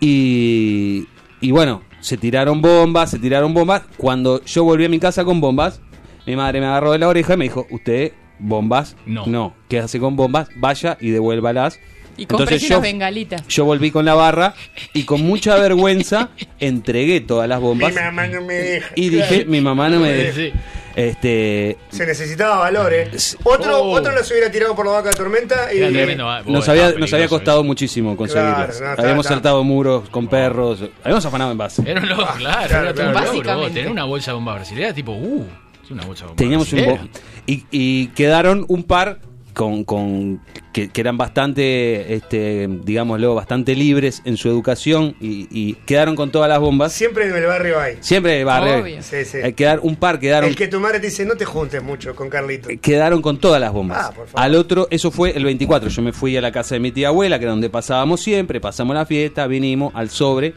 Y, 0.00 1.06
y 1.40 1.50
bueno, 1.50 1.82
se 2.00 2.16
tiraron 2.16 2.60
bombas, 2.60 3.10
se 3.10 3.18
tiraron 3.18 3.54
bombas. 3.54 3.82
Cuando 3.96 4.42
yo 4.44 4.64
volví 4.64 4.84
a 4.84 4.88
mi 4.88 4.98
casa 4.98 5.24
con 5.24 5.40
bombas, 5.40 5.80
mi 6.26 6.36
madre 6.36 6.60
me 6.60 6.66
agarró 6.66 6.92
de 6.92 6.98
la 6.98 7.08
oreja 7.08 7.34
y 7.34 7.36
me 7.36 7.44
dijo, 7.44 7.66
usted, 7.70 8.12
bombas, 8.38 8.96
No. 9.06 9.26
no, 9.26 9.54
¿qué 9.68 9.78
hace 9.78 9.98
con 10.00 10.16
bombas? 10.16 10.48
Vaya 10.56 10.96
y 11.00 11.10
devuélvalas. 11.10 11.78
Y 12.18 12.24
compré 12.24 12.44
Entonces 12.56 12.68
yo- 12.70 12.80
bengalitas. 12.80 13.46
yo 13.46 13.66
volví 13.66 13.90
con 13.90 14.06
la 14.06 14.14
barra 14.14 14.54
y 14.94 15.04
con 15.04 15.20
mucha 15.20 15.56
vergüenza 15.56 16.30
entregué 16.58 17.20
todas 17.20 17.46
las 17.46 17.60
Mi 17.60 17.66
bombas 17.66 17.94
mamá 17.94 18.26
no 18.26 18.40
me 18.40 18.54
deja. 18.54 18.88
y 18.94 19.10
dije, 19.10 19.44
mi 19.44 19.60
mamá 19.60 19.90
no 19.90 20.00
me 20.00 20.12
deja. 20.12 20.56
Este, 20.96 21.76
Se 21.90 22.06
necesitaba 22.06 22.56
valor, 22.56 22.90
¿eh? 22.94 23.10
Otro, 23.44 23.82
Oh. 23.82 23.90
otro 23.92 24.12
los 24.14 24.30
hubiera 24.30 24.50
tirado 24.50 24.74
por 24.74 24.86
la 24.86 24.92
vaca 24.92 25.10
de 25.10 25.14
tormenta 25.16 25.70
y. 25.70 25.76
Tremendo, 25.78 26.26
ah, 26.26 26.38
nos 26.38 26.46
bueno, 26.46 26.64
había, 26.70 26.84
estaba 26.86 27.00
nos 27.00 27.12
había 27.12 27.28
costado 27.28 27.62
muchísimo 27.62 28.16
conseguirlas. 28.16 28.78
Claro, 28.78 28.96
no, 28.96 29.02
habíamos 29.02 29.26
saltado 29.26 29.62
muros 29.62 30.08
con 30.08 30.26
perros, 30.26 30.82
habíamos 31.04 31.26
afanado 31.26 31.52
en 31.52 31.58
base. 31.58 31.82
Era 31.84 32.00
un 32.00 32.08
logro, 32.08 32.26
claro, 32.38 32.66
claro, 32.68 32.84
era 32.84 32.94
claro. 32.94 33.12
Básicamente. 33.12 33.74
Tener 33.74 33.90
una 33.92 34.04
bolsa 34.04 34.30
de 34.30 34.34
bomba 34.36 34.54
brasileña, 34.54 34.94
tipo, 34.94 35.12
uh, 35.12 35.46
es 35.86 35.90
una 35.90 36.04
bolsa 36.04 36.24
de 36.24 36.28
bomba 36.28 36.36
Teníamos 36.38 36.72
un 36.72 36.84
bo- 36.84 36.98
y, 37.46 37.64
y 37.70 38.06
quedaron 38.08 38.64
un 38.68 38.82
par 38.84 39.20
con, 39.54 39.84
con 39.84 40.42
que, 40.74 40.90
que 40.90 41.00
eran 41.00 41.16
bastante, 41.16 42.12
este, 42.14 42.68
digámoslo, 42.84 43.34
bastante 43.34 43.74
libres 43.74 44.20
en 44.26 44.36
su 44.36 44.50
educación 44.50 45.16
y, 45.18 45.48
y 45.50 45.74
quedaron 45.86 46.14
con 46.14 46.30
todas 46.30 46.50
las 46.50 46.58
bombas. 46.58 46.92
Siempre 46.92 47.26
en 47.26 47.34
el 47.34 47.46
barrio 47.46 47.80
hay. 47.80 47.96
Siempre 48.00 48.44
barrio. 48.44 48.82
Obvio. 48.82 49.02
Sí, 49.02 49.24
sí. 49.24 49.38
Eh, 49.42 49.54
quedar, 49.54 49.80
un 49.82 49.96
par 49.96 50.18
quedaron 50.20 50.50
El 50.50 50.56
que 50.56 50.68
tu 50.68 50.78
madre 50.78 51.00
te 51.00 51.06
dice, 51.06 51.24
no 51.24 51.36
te 51.36 51.46
juntes 51.46 51.82
mucho 51.82 52.14
con 52.14 52.28
Carlito. 52.28 52.68
quedaron 52.82 53.22
con 53.22 53.38
todas 53.38 53.58
las 53.58 53.72
bombas. 53.72 53.98
Ah, 53.98 54.12
por 54.14 54.26
favor. 54.26 54.40
Al 54.44 54.54
otro, 54.56 54.88
eso 54.90 55.10
fue 55.10 55.30
el 55.34 55.44
24. 55.44 55.88
Yo 55.88 56.02
me 56.02 56.12
fui 56.12 56.36
a 56.36 56.42
la 56.42 56.52
casa 56.52 56.74
de 56.74 56.80
mi 56.80 56.92
tía 56.92 57.08
abuela, 57.08 57.38
que 57.38 57.44
era 57.46 57.52
donde 57.52 57.70
pasábamos 57.70 58.20
siempre. 58.20 58.60
Pasamos 58.60 58.94
la 58.94 59.06
fiesta, 59.06 59.46
vinimos 59.46 59.94
al 59.94 60.10
sobre. 60.10 60.52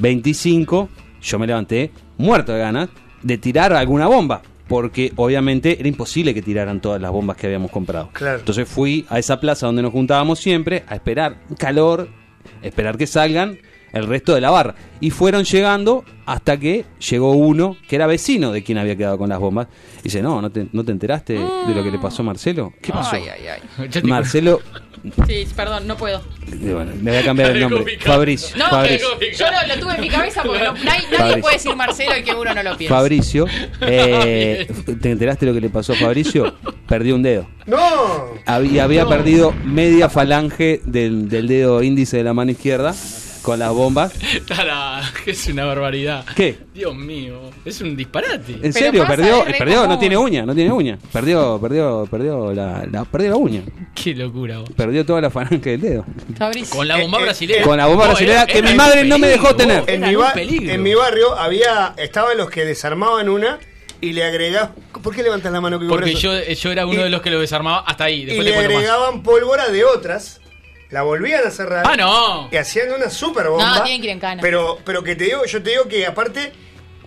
25. 0.00 0.88
Yo 1.22 1.38
me 1.38 1.46
levanté 1.46 1.92
muerto 2.18 2.52
de 2.52 2.58
ganas 2.58 2.88
de 3.22 3.38
tirar 3.38 3.72
alguna 3.72 4.08
bomba. 4.08 4.42
Porque 4.68 5.12
obviamente 5.16 5.78
era 5.78 5.88
imposible 5.88 6.32
que 6.34 6.42
tiraran 6.42 6.80
todas 6.80 7.00
las 7.00 7.10
bombas 7.10 7.36
que 7.36 7.46
habíamos 7.46 7.70
comprado. 7.70 8.10
Claro. 8.12 8.38
Entonces 8.38 8.68
fui 8.68 9.04
a 9.08 9.18
esa 9.18 9.40
plaza 9.40 9.66
donde 9.66 9.82
nos 9.82 9.92
juntábamos 9.92 10.38
siempre 10.38 10.84
a 10.86 10.94
esperar 10.94 11.38
calor, 11.58 12.08
esperar 12.62 12.96
que 12.96 13.06
salgan 13.06 13.58
el 13.92 14.06
resto 14.06 14.34
de 14.34 14.40
la 14.40 14.50
barra. 14.50 14.74
Y 15.00 15.10
fueron 15.10 15.44
llegando 15.44 16.04
hasta 16.26 16.56
que 16.56 16.84
llegó 17.10 17.32
uno 17.32 17.76
que 17.88 17.96
era 17.96 18.06
vecino 18.06 18.52
de 18.52 18.62
quien 18.62 18.78
había 18.78 18.96
quedado 18.96 19.18
con 19.18 19.28
las 19.28 19.38
bombas. 19.38 19.68
Y 20.00 20.04
dice, 20.04 20.22
no, 20.22 20.40
¿no 20.40 20.50
te, 20.50 20.66
no 20.72 20.84
te 20.84 20.92
enteraste 20.92 21.34
de 21.34 21.74
lo 21.74 21.82
que 21.82 21.90
le 21.90 21.98
pasó 21.98 22.22
a 22.22 22.26
Marcelo? 22.26 22.72
¿Qué 22.80 22.92
pasó? 22.92 23.16
Ay, 23.16 23.24
ay, 23.28 23.60
ay. 23.78 24.02
Marcelo, 24.04 24.60
Sí, 25.26 25.46
perdón, 25.56 25.86
no 25.88 25.96
puedo. 25.96 26.22
bueno, 26.46 26.92
le 27.02 27.10
voy 27.10 27.16
a 27.20 27.24
cambiar 27.24 27.50
el 27.50 27.60
nombre. 27.60 27.98
Fabricio. 28.00 28.56
No, 28.56 28.68
Fabricio. 28.70 29.08
yo 29.36 29.46
lo, 29.50 29.74
lo 29.74 29.80
tuve 29.80 29.94
en 29.96 30.00
mi 30.00 30.08
cabeza 30.08 30.42
porque 30.44 30.62
no- 30.64 30.74
nadie, 30.74 31.38
puede 31.40 31.54
decir 31.56 31.74
Marcelo 31.74 32.16
y 32.16 32.22
que 32.22 32.32
uno 32.34 32.54
no 32.54 32.62
lo 32.62 32.76
piensa. 32.76 32.94
Fabricio, 32.94 33.46
eh, 33.80 34.66
¿te 35.00 35.10
enteraste 35.10 35.44
de 35.46 35.52
lo 35.52 35.54
que 35.56 35.60
le 35.60 35.70
pasó 35.70 35.92
a 35.92 35.96
Fabricio? 35.96 36.54
Perdió 36.86 37.14
un 37.16 37.22
dedo. 37.22 37.48
¡No! 37.66 37.78
Había, 38.46 38.84
había 38.84 39.06
perdido 39.06 39.52
media 39.64 40.08
falange 40.08 40.80
del, 40.84 41.28
del 41.28 41.48
dedo 41.48 41.82
índice 41.82 42.18
de 42.18 42.24
la 42.24 42.34
mano 42.34 42.50
izquierda 42.52 42.94
con 43.42 43.58
las 43.58 43.72
bombas. 43.72 44.12
Tara, 44.48 45.02
es 45.26 45.46
una 45.48 45.64
barbaridad. 45.64 46.24
¿Qué? 46.34 46.58
Dios 46.72 46.94
mío, 46.94 47.50
es 47.64 47.80
un 47.80 47.96
disparate. 47.96 48.56
¿En 48.62 48.72
serio? 48.72 49.04
Perdió, 49.06 49.44
perdió, 49.58 49.86
no 49.86 49.98
tiene 49.98 50.16
uña, 50.16 50.46
no 50.46 50.54
tiene 50.54 50.72
uña. 50.72 50.98
Perdió, 51.12 51.58
perdió, 51.60 52.06
perdió 52.10 52.52
la, 52.52 52.86
la- 52.90 53.04
perdió 53.04 53.30
la 53.30 53.36
uña. 53.36 53.62
Qué 53.94 54.14
locura. 54.14 54.58
vos. 54.60 54.70
Perdió 54.76 55.04
toda 55.04 55.20
la 55.20 55.30
falange 55.30 55.70
del 55.70 55.80
dedo. 55.80 56.04
Fabricio. 56.38 56.76
Con 56.76 56.88
la 56.88 56.96
bomba 56.98 57.18
Eh, 57.18 57.20
eh, 57.20 57.24
brasilera. 57.24 57.62
Con 57.64 57.76
la 57.76 57.86
bomba 57.86 58.08
No, 58.12 58.18
era- 58.18 58.46
que 58.46 58.58
era 58.58 58.70
mi 58.70 58.76
madre 58.76 59.04
no 59.04 59.18
me 59.18 59.26
dejó 59.28 59.54
tener. 59.54 59.84
En 59.88 60.00
mi, 60.00 60.14
un 60.14 60.22
ba- 60.22 60.32
peligro. 60.32 60.72
en 60.72 60.82
mi 60.82 60.94
barrio 60.94 61.34
había 61.36 61.94
estaban 61.96 62.36
los 62.36 62.48
que 62.50 62.64
desarmaban 62.64 63.28
una 63.28 63.58
y 64.00 64.12
le 64.12 64.24
agregaban. 64.24 64.72
¿Por 65.02 65.14
qué 65.14 65.22
levantas 65.22 65.52
la 65.52 65.60
mano 65.60 65.78
que 65.80 65.86
Porque 65.86 66.14
yo, 66.14 66.32
yo 66.42 66.70
era 66.72 66.86
uno 66.86 67.00
Y- 67.00 67.04
de 67.04 67.10
los 67.10 67.22
que 67.22 67.30
lo 67.30 67.40
desarmaba 67.40 67.80
hasta 67.80 68.04
ahí. 68.04 68.22
Y 68.22 68.24
Después 68.26 68.44
le 68.46 68.52
cuento 68.54 68.70
más. 68.74 68.78
agregaban 68.84 69.22
pólvora 69.22 69.68
de 69.70 69.84
otras, 69.84 70.40
la 70.92 71.02
volvían 71.02 71.44
a 71.44 71.50
cerrar. 71.50 71.84
Ah, 71.88 71.96
no. 71.96 72.48
Y 72.52 72.56
hacían 72.56 72.92
una 72.92 73.10
super 73.10 73.48
bomba. 73.48 73.78
No, 73.78 73.82
tienen 73.82 74.00
que 74.00 74.06
ir 74.08 74.12
en 74.12 74.20
cana. 74.20 74.40
Pero, 74.42 74.78
pero 74.84 75.02
que 75.02 75.16
te 75.16 75.24
digo, 75.24 75.44
yo 75.46 75.60
te 75.62 75.70
digo 75.70 75.88
que 75.88 76.06
aparte 76.06 76.52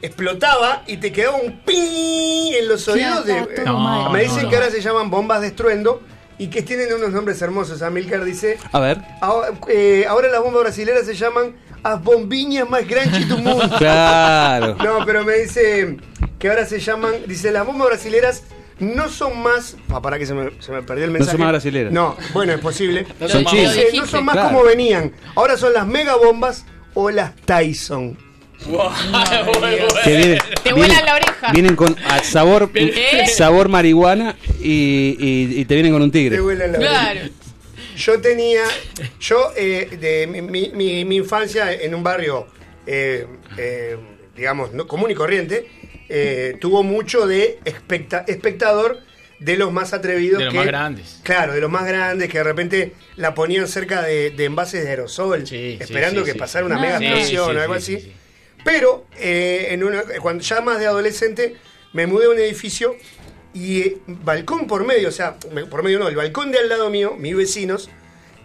explotaba 0.01 0.83
y 0.87 0.97
te 0.97 1.11
quedaba 1.11 1.37
un 1.37 1.61
pi 1.61 2.55
en 2.59 2.67
los 2.67 2.87
oídos. 2.87 3.25
De, 3.25 3.63
No, 3.65 3.79
mal. 3.79 4.11
me 4.11 4.23
dicen 4.23 4.43
no, 4.43 4.49
que 4.49 4.55
ahora 4.57 4.69
se 4.69 4.81
llaman 4.81 5.09
bombas 5.09 5.41
de 5.41 5.47
estruendo 5.47 6.01
y 6.37 6.47
que 6.47 6.61
tienen 6.63 6.93
unos 6.93 7.11
nombres 7.11 7.41
hermosos. 7.41 7.81
Amilcar 7.81 8.23
dice, 8.23 8.57
A 8.71 8.79
ver. 8.79 8.97
ahora, 9.21 9.49
eh, 9.69 10.05
ahora 10.07 10.27
las 10.29 10.41
bombas 10.41 10.63
brasileñas 10.63 11.05
se 11.05 11.15
llaman 11.15 11.55
as 11.83 12.03
bombiñas 12.03 12.67
más 12.67 12.87
grandes 12.87 13.29
do 13.29 13.37
mundo. 13.37 13.69
Claro. 13.77 14.75
No, 14.83 15.05
pero 15.05 15.23
me 15.23 15.35
dice 15.37 15.97
que 16.39 16.49
ahora 16.49 16.65
se 16.65 16.79
llaman, 16.79 17.13
dice, 17.27 17.51
las 17.51 17.65
bombas 17.65 17.87
brasileras 17.89 18.41
no 18.79 19.09
son 19.09 19.41
más, 19.41 19.77
ah, 19.89 20.01
para 20.01 20.19
que 20.19 20.25
se 20.25 20.33
me, 20.33 20.49
se 20.59 20.71
me 20.71 20.81
perdió 20.83 21.05
el 21.05 21.11
No 21.11 21.19
mensaje. 21.19 21.37
son 21.37 21.41
más 21.41 21.51
brasileras. 21.53 21.93
No, 21.93 22.17
bueno, 22.33 22.53
es 22.53 22.59
posible. 22.59 23.05
No 23.19 23.29
Son. 23.29 23.43
Dice, 23.45 23.89
no 23.95 24.05
son 24.05 24.25
más 24.25 24.33
Claro. 24.35 24.49
como 24.49 24.63
venían. 24.65 25.11
Ahora 25.35 25.57
son 25.57 25.73
las 25.73 25.87
mega 25.87 26.15
bombas 26.15 26.65
o 26.93 27.09
las 27.09 27.35
Tyson. 27.37 28.17
Que 30.03 30.17
vienen, 30.17 30.39
Te 30.63 30.73
vuelan 30.73 31.05
la 31.05 31.15
oreja. 31.15 31.51
Vienen 31.51 31.75
con 31.75 31.95
a 32.09 32.23
sabor, 32.23 32.71
¿Qué? 32.73 33.25
sabor 33.27 33.69
marihuana 33.69 34.35
y, 34.61 35.15
y- 35.19 35.59
y 35.59 35.65
te 35.65 35.73
vienen 35.75 35.91
con 35.93 36.01
un 36.01 36.11
tigre. 36.11 36.35
Te 36.37 36.41
vuelan 36.41 36.71
la 36.71 36.77
oreja. 36.79 37.01
Claro. 37.11 37.19
Yo 37.97 38.19
tenía, 38.19 38.63
yo 39.21 39.51
eh, 39.55 39.97
de 39.99 40.27
mi, 40.27 40.41
mi- 40.41 40.71
mi- 40.73 41.05
mi 41.05 41.15
infancia 41.17 41.71
en 41.71 41.95
un 41.95 42.03
barrio, 42.03 42.47
eh, 42.85 43.25
eh, 43.57 43.97
digamos, 44.35 44.73
no- 44.73 44.85
común 44.87 45.11
y 45.11 45.15
corriente, 45.15 45.69
eh, 46.09 46.57
tuvo 46.59 46.83
mucho 46.83 47.27
de 47.27 47.59
especta- 47.65 48.23
espectador 48.27 48.99
de 49.39 49.57
los 49.57 49.71
más 49.73 49.93
atrevidos. 49.93 50.39
De 50.39 50.45
los 50.45 50.53
que- 50.53 50.57
más 50.59 50.67
grandes. 50.67 51.19
Claro, 51.23 51.53
de 51.53 51.61
los 51.61 51.69
más 51.69 51.85
grandes 51.85 52.29
que 52.29 52.37
de 52.37 52.43
repente 52.43 52.93
la 53.17 53.33
ponían 53.35 53.67
cerca 53.67 54.01
de, 54.01 54.31
de 54.31 54.45
envases 54.45 54.83
de 54.83 54.89
aerosol, 54.89 55.45
Sí, 55.45 55.77
esperando 55.79 56.21
sí, 56.21 56.25
que 56.27 56.31
sí. 56.33 56.37
pasara 56.39 56.65
una 56.65 56.79
mega 56.79 56.97
sí, 56.99 57.05
explosión 57.05 57.51
sí, 57.51 57.57
o 57.57 57.61
algo 57.61 57.73
sí, 57.73 57.77
así. 57.79 57.95
sí, 57.97 58.01
sí. 58.07 58.13
Pero 58.63 59.05
eh, 59.17 59.67
en 59.71 59.83
una, 59.83 60.03
cuando 60.21 60.43
ya 60.43 60.61
más 60.61 60.79
de 60.79 60.87
adolescente 60.87 61.55
me 61.93 62.07
mudé 62.07 62.25
a 62.25 62.29
un 62.29 62.39
edificio 62.39 62.95
y 63.53 63.81
eh, 63.81 63.97
balcón 64.07 64.67
por 64.67 64.85
medio, 64.85 65.09
o 65.09 65.11
sea, 65.11 65.35
me- 65.51 65.65
por 65.65 65.83
medio 65.83 65.99
no, 65.99 66.07
el 66.07 66.15
balcón 66.15 66.51
de 66.51 66.59
al 66.59 66.69
lado 66.69 66.89
mío, 66.89 67.15
mis 67.17 67.35
vecinos, 67.35 67.89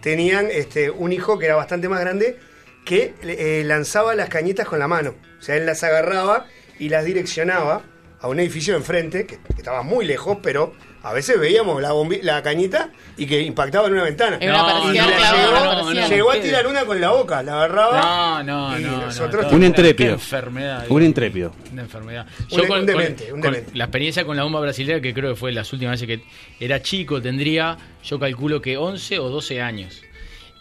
tenían 0.01 0.47
este, 0.51 0.89
un 0.89 1.13
hijo 1.13 1.39
que 1.39 1.45
era 1.45 1.55
bastante 1.55 1.87
más 1.89 1.99
grande 2.01 2.37
que 2.85 3.13
eh, 3.23 3.63
lanzaba 3.65 4.13
las 4.15 4.29
cañitas 4.29 4.67
con 4.67 4.79
la 4.79 4.87
mano. 4.87 5.15
O 5.39 5.41
sea, 5.41 5.55
él 5.55 5.65
las 5.65 5.83
agarraba 5.83 6.47
y 6.81 6.89
las 6.89 7.05
direccionaba 7.05 7.81
a 8.19 8.27
un 8.27 8.39
edificio 8.39 8.75
enfrente, 8.75 9.25
que, 9.25 9.37
que 9.37 9.57
estaba 9.57 9.81
muy 9.83 10.05
lejos, 10.05 10.37
pero 10.43 10.73
a 11.03 11.11
veces 11.13 11.39
veíamos 11.39 11.81
la, 11.81 11.91
bombi- 11.91 12.21
la 12.21 12.43
cañita 12.43 12.91
y 13.17 13.25
que 13.25 13.41
impactaba 13.41 13.87
en 13.87 13.93
una 13.93 14.03
ventana. 14.03 14.37
No, 14.37 14.43
Y 14.43 14.47
la 14.47 15.07
no, 15.07 16.07
llegó, 16.07 16.29
a 16.31 16.35
tirar 16.39 16.67
una 16.67 16.85
con 16.85 17.01
la 17.01 17.09
boca, 17.09 17.41
la 17.41 17.53
agarraba. 17.53 18.43
No, 18.43 18.69
no, 18.69 18.79
y 18.79 18.83
no. 18.83 18.91
no, 18.91 19.05
nosotros 19.07 19.47
no, 19.49 19.57
Un 19.57 19.63
intrépido. 19.63 20.13
Enfermedad. 20.13 20.85
Un 20.89 21.01
intrépido. 21.01 21.51
Una 21.71 21.81
enfermedad. 21.81 22.27
Un- 22.51 22.71
un 22.71 22.85
demente, 22.85 23.33
un 23.33 23.41
con 23.41 23.53
demente. 23.53 23.75
la 23.75 23.85
experiencia 23.85 24.23
con 24.25 24.37
la 24.37 24.43
bomba 24.43 24.59
brasileña, 24.59 25.01
que 25.01 25.13
creo 25.15 25.31
que 25.31 25.35
fue 25.35 25.51
las 25.51 25.73
últimas 25.73 25.99
veces 25.99 26.19
que 26.19 26.63
era 26.63 26.79
chico, 26.83 27.21
tendría, 27.21 27.77
yo 28.03 28.19
calculo 28.19 28.61
que 28.61 28.77
11 28.77 29.17
o 29.17 29.29
12 29.29 29.61
años. 29.61 30.01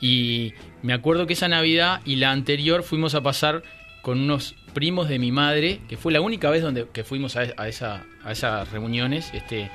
Y 0.00 0.54
me 0.82 0.94
acuerdo 0.94 1.26
que 1.26 1.34
esa 1.34 1.48
Navidad 1.48 2.00
y 2.06 2.16
la 2.16 2.30
anterior 2.30 2.82
fuimos 2.82 3.14
a 3.14 3.20
pasar 3.20 3.62
con 4.02 4.20
unos 4.20 4.54
primos 4.72 5.08
de 5.08 5.18
mi 5.18 5.32
madre, 5.32 5.80
que 5.88 5.96
fue 5.96 6.12
la 6.12 6.20
única 6.20 6.50
vez 6.50 6.62
donde 6.62 6.86
que 6.92 7.04
fuimos 7.04 7.36
a, 7.36 7.46
a 7.56 7.68
esa, 7.68 8.04
a 8.24 8.32
esas 8.32 8.70
reuniones. 8.70 9.30
Este, 9.34 9.70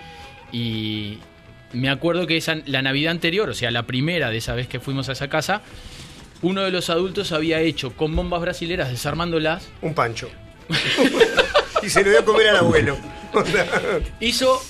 y 0.51 1.19
me 1.73 1.89
acuerdo 1.89 2.27
que 2.27 2.37
esa, 2.37 2.55
la 2.65 2.81
Navidad 2.81 3.11
anterior, 3.11 3.49
o 3.49 3.53
sea, 3.53 3.71
la 3.71 3.83
primera 3.83 4.29
de 4.29 4.37
esa 4.37 4.55
vez 4.55 4.67
que 4.67 4.79
fuimos 4.79 5.09
a 5.09 5.11
esa 5.11 5.29
casa, 5.29 5.61
uno 6.41 6.61
de 6.61 6.71
los 6.71 6.89
adultos 6.89 7.31
había 7.31 7.59
hecho 7.59 7.95
con 7.95 8.15
bombas 8.15 8.41
brasileras, 8.41 8.89
desarmándolas, 8.89 9.69
Un 9.81 9.93
pancho. 9.93 10.29
y 11.83 11.89
se 11.89 12.03
lo 12.03 12.09
dio 12.09 12.19
a 12.19 12.25
comer 12.25 12.49
al 12.49 12.57
abuelo. 12.57 12.97
hizo 14.19 14.61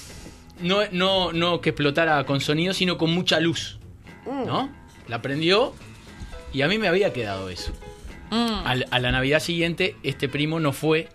no, 0.60 0.82
no, 0.92 1.32
no 1.32 1.62
que 1.62 1.70
explotara 1.70 2.24
con 2.26 2.42
sonido, 2.42 2.74
sino 2.74 2.98
con 2.98 3.12
mucha 3.12 3.40
luz. 3.40 3.80
¿No? 4.26 4.74
La 5.08 5.22
prendió 5.22 5.74
y 6.52 6.62
a 6.62 6.68
mí 6.68 6.78
me 6.78 6.88
había 6.88 7.14
quedado 7.14 7.50
eso. 7.50 7.72
Mm. 8.32 8.66
Al- 8.66 8.86
a 8.92 9.00
la 9.00 9.12
Navidad 9.12 9.40
siguiente, 9.40 9.96
este 10.04 10.28
primo 10.30 10.60
no 10.60 10.74
fue. 10.74 11.10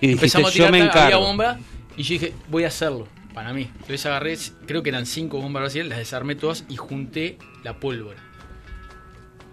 Y 0.00 0.08
dijiste, 0.08 0.38
Empezamos 0.38 0.50
a 0.50 0.52
yo 0.52 0.56
tirar, 0.56 0.68
había 0.74 0.84
encargo. 0.84 1.20
bomba 1.20 1.58
y 1.96 2.02
yo 2.02 2.12
dije, 2.14 2.32
voy 2.48 2.64
a 2.64 2.68
hacerlo. 2.68 3.06
Para 3.34 3.52
mí. 3.54 3.70
Entonces 3.74 4.04
agarré, 4.06 4.36
creo 4.66 4.82
que 4.82 4.90
eran 4.90 5.06
cinco 5.06 5.38
bombas 5.40 5.62
Brasil, 5.62 5.88
las 5.88 5.98
desarmé 5.98 6.34
todas 6.34 6.64
y 6.68 6.76
junté 6.76 7.38
la 7.64 7.78
pólvora. 7.78 8.18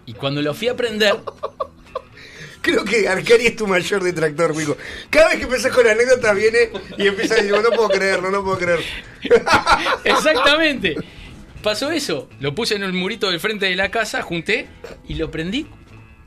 Y 0.05 0.13
cuando 0.13 0.41
lo 0.41 0.53
fui 0.53 0.67
a 0.67 0.75
prender, 0.75 1.15
Creo 2.61 2.83
que 2.83 3.07
Arcari 3.07 3.45
es 3.47 3.55
tu 3.55 3.67
mayor 3.67 4.03
detractor, 4.03 4.51
Wico. 4.51 4.75
Cada 5.09 5.29
vez 5.29 5.37
que 5.37 5.43
empezás 5.43 5.71
con 5.71 5.87
anécdotas 5.87 6.35
viene 6.35 6.69
y 6.97 7.07
empieza 7.07 7.35
a 7.35 7.37
decir, 7.37 7.51
no 7.53 7.69
puedo 7.69 7.87
creerlo, 7.87 8.29
no 8.31 8.43
puedo 8.43 8.57
creer. 8.57 8.81
exactamente. 10.03 10.95
Pasó 11.63 11.89
eso. 11.91 12.29
Lo 12.39 12.55
puse 12.55 12.75
en 12.75 12.83
el 12.83 12.93
murito 12.93 13.29
del 13.29 13.39
frente 13.39 13.65
de 13.65 13.75
la 13.75 13.89
casa, 13.91 14.21
junté 14.21 14.67
y 15.07 15.15
lo 15.15 15.31
prendí 15.31 15.67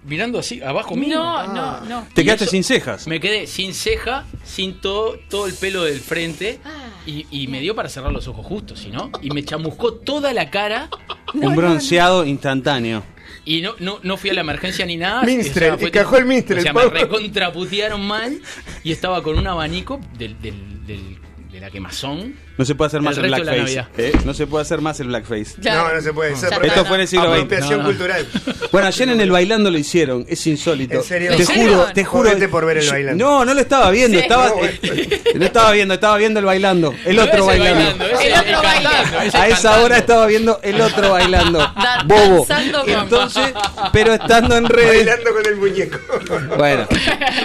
mirando 0.05 0.39
así, 0.39 0.61
abajo 0.63 0.95
mío. 0.97 1.19
No, 1.19 1.47
no, 1.53 1.81
no. 1.83 2.07
Te 2.15 2.23
Y 2.23 2.25
quedaste 2.25 2.45
eso- 2.45 2.51
sin 2.53 2.65
cejas. 2.65 3.07
Me 3.07 3.21
quedé 3.21 3.47
sin 3.47 3.73
ceja, 3.75 4.25
sin 4.45 4.81
todo, 4.81 5.19
todo 5.29 5.47
el 5.47 5.55
pelo 5.55 5.85
del 5.85 6.01
frente. 6.01 6.59
Y, 7.07 7.27
y 7.31 7.49
me 7.49 7.61
dio 7.61 7.75
para 7.75 7.89
cerrar 7.89 8.13
los 8.13 8.29
ojos 8.29 8.47
justo, 8.47 8.77
si 8.77 8.91
no. 8.91 9.11
Y 9.23 9.31
me 9.31 9.45
chamuscó 9.45 9.95
toda 9.95 10.33
la 10.33 10.51
cara. 10.51 10.89
Un 11.35 11.57
bronceado 11.57 12.25
instantáneo. 12.25 13.03
Y 13.45 13.61
no, 13.61 13.75
no, 13.81 13.99
no 14.05 14.17
fui 14.17 14.31
a 14.31 14.35
la 14.35 14.43
emergencia 14.43 14.87
ni 14.87 14.97
nada. 14.97 15.23
Minstrel, 15.25 15.79
fue- 15.79 15.89
encajó 15.89 16.17
el 16.19 16.27
Minstrel, 16.27 16.61
O 16.61 16.63
sea, 16.63 16.73
me 16.73 16.85
recontraputearon 16.85 18.01
mal. 18.07 18.41
Y 18.85 18.93
estaba 18.93 19.23
con 19.23 19.37
un 19.39 19.47
abanico 19.47 20.01
del, 20.17 20.41
del- 20.41 20.87
del- 20.87 21.19
de 21.51 21.61
la 21.61 21.71
quemazón. 21.71 22.37
No 22.59 22.65
se 22.65 22.75
puede 22.75 22.89
hacer 22.89 23.01
más 23.01 23.17
El 23.17 23.27
blackface. 23.29 23.85
¿eh? 23.99 24.13
No 24.25 24.35
se 24.35 24.47
puede 24.47 24.63
hacer 24.63 24.81
más 24.81 25.01
el 25.01 25.09
blackface. 25.09 25.55
Claro. 25.61 25.89
No, 25.89 25.95
no 25.95 26.01
se 26.03 26.13
puede. 26.13 26.33
Es 26.33 26.43
está, 26.43 26.57
Esto 26.57 26.85
fue 26.85 26.97
en 26.97 27.01
el 27.03 27.09
siglo 27.09 27.35
XX. 27.35 27.61
No, 27.61 27.77
no. 27.79 27.85
cultural. 27.85 28.27
Bueno, 28.71 28.87
ayer 28.89 29.09
en 29.09 29.21
el 29.21 29.31
bailando 29.31 29.71
lo 29.71 29.79
hicieron, 29.79 30.25
es 30.29 30.47
insólito. 30.47 30.95
¿En 30.97 31.03
serio? 31.05 31.31
Te 31.37 31.43
¿En 31.43 31.47
juro, 31.47 31.57
serio? 31.59 31.87
te 31.95 32.05
juro. 32.05 32.31
Por 32.51 32.67
ver 32.67 32.79
el 32.79 32.91
bailando. 32.91 33.25
No, 33.25 33.45
no 33.45 33.55
lo 33.55 33.61
estaba 33.61 33.91
viendo, 33.91 34.19
Sí. 34.19 34.23
estaba 34.25 34.49
No, 34.49 34.65
eh, 34.65 35.21
no 35.35 35.45
estaba 35.45 35.73
viendo, 35.73 35.95
estaba 35.95 36.17
viendo 36.19 36.41
el 36.41 36.47
bailando, 36.47 36.95
el 37.05 37.17
No 37.17 37.23
otro 37.25 37.47
bailando. 37.47 38.05
El 38.05 38.27
el 38.27 38.39
otro 38.39 38.63
bailando. 38.63 39.19
A 39.39 39.49
esa 39.49 39.81
hora 39.83 39.99
estaba 39.99 40.27
viendo 40.27 40.61
el 40.63 40.81
otro 40.81 41.11
bailando. 41.13 41.73
Bobo. 42.07 42.47
Entonces, 42.87 43.53
pero 43.93 44.15
estando 44.15 44.57
en 44.57 44.67
redes. 44.67 45.07
Bailando 45.07 45.33
con 45.33 45.47
el 45.47 45.57
muñeco. 45.57 45.99
Bueno, 46.59 46.87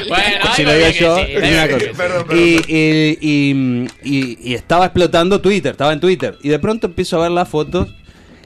Bueno, 0.09 0.53
si 0.55 0.63
lo 0.63 0.73
digo 0.73 0.89
yo, 0.89 1.17
sí, 1.17 1.35
una 1.37 1.67
cosa. 1.67 1.85
Perdón, 1.97 2.25
perdón. 2.27 2.37
Y, 2.37 2.55
y- 2.67 3.17
y- 3.21 3.87
y- 4.03 4.37
y 4.51 4.53
estaba 4.53 4.85
explotando 4.97 5.39
Twitter, 5.39 5.71
estaba 5.71 5.93
en 5.93 5.99
Twitter. 5.99 6.37
Y 6.41 6.49
de 6.49 6.57
pronto 6.57 6.87
empiezo 6.87 7.17
a 7.17 7.23
ver 7.23 7.31
las 7.31 7.47
fotos 7.47 7.87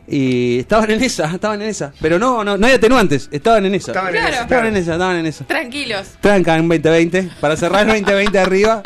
y 0.06 0.60
estaban 0.60 0.91
en 0.91 1.02
esa, 1.02 1.34
estaban 1.34 1.62
en 1.62 1.70
esa. 1.70 1.93
Pero 2.02 2.20
no, 2.20 2.43
no, 2.43 2.58
no 2.58 2.68
hay 2.68 2.74
atenuantes, 2.74 3.30
estaban 3.32 3.66
en 3.66 3.76
esa. 3.76 3.91
Estaban 3.91 4.16
en 4.16 4.24
ese, 4.26 4.41
Estaban 4.41 4.66
en 4.66 4.76
esa, 4.76 4.91
estaban 4.93 5.16
en 5.18 5.26
esa. 5.26 5.45
Tranquilos. 5.45 6.08
Tranca 6.20 6.58
en 6.58 6.68
2020, 6.68 7.30
para 7.39 7.56
cerrar 7.56 7.88
el 7.88 8.02
2020 8.04 8.39
arriba. 8.39 8.82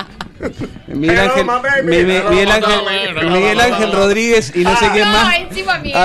Miguel 0.88 1.18
Ángel, 1.20 1.46
Miguel 1.86 2.52
Ángel. 2.52 3.30
Miguel 3.32 3.60
Ángel 3.60 3.92
Rodríguez 3.92 4.52
y 4.56 4.60
no 4.64 4.76
sé 4.78 4.86
Ah. 4.86 4.92
quién 4.94 5.08
más 5.12 5.34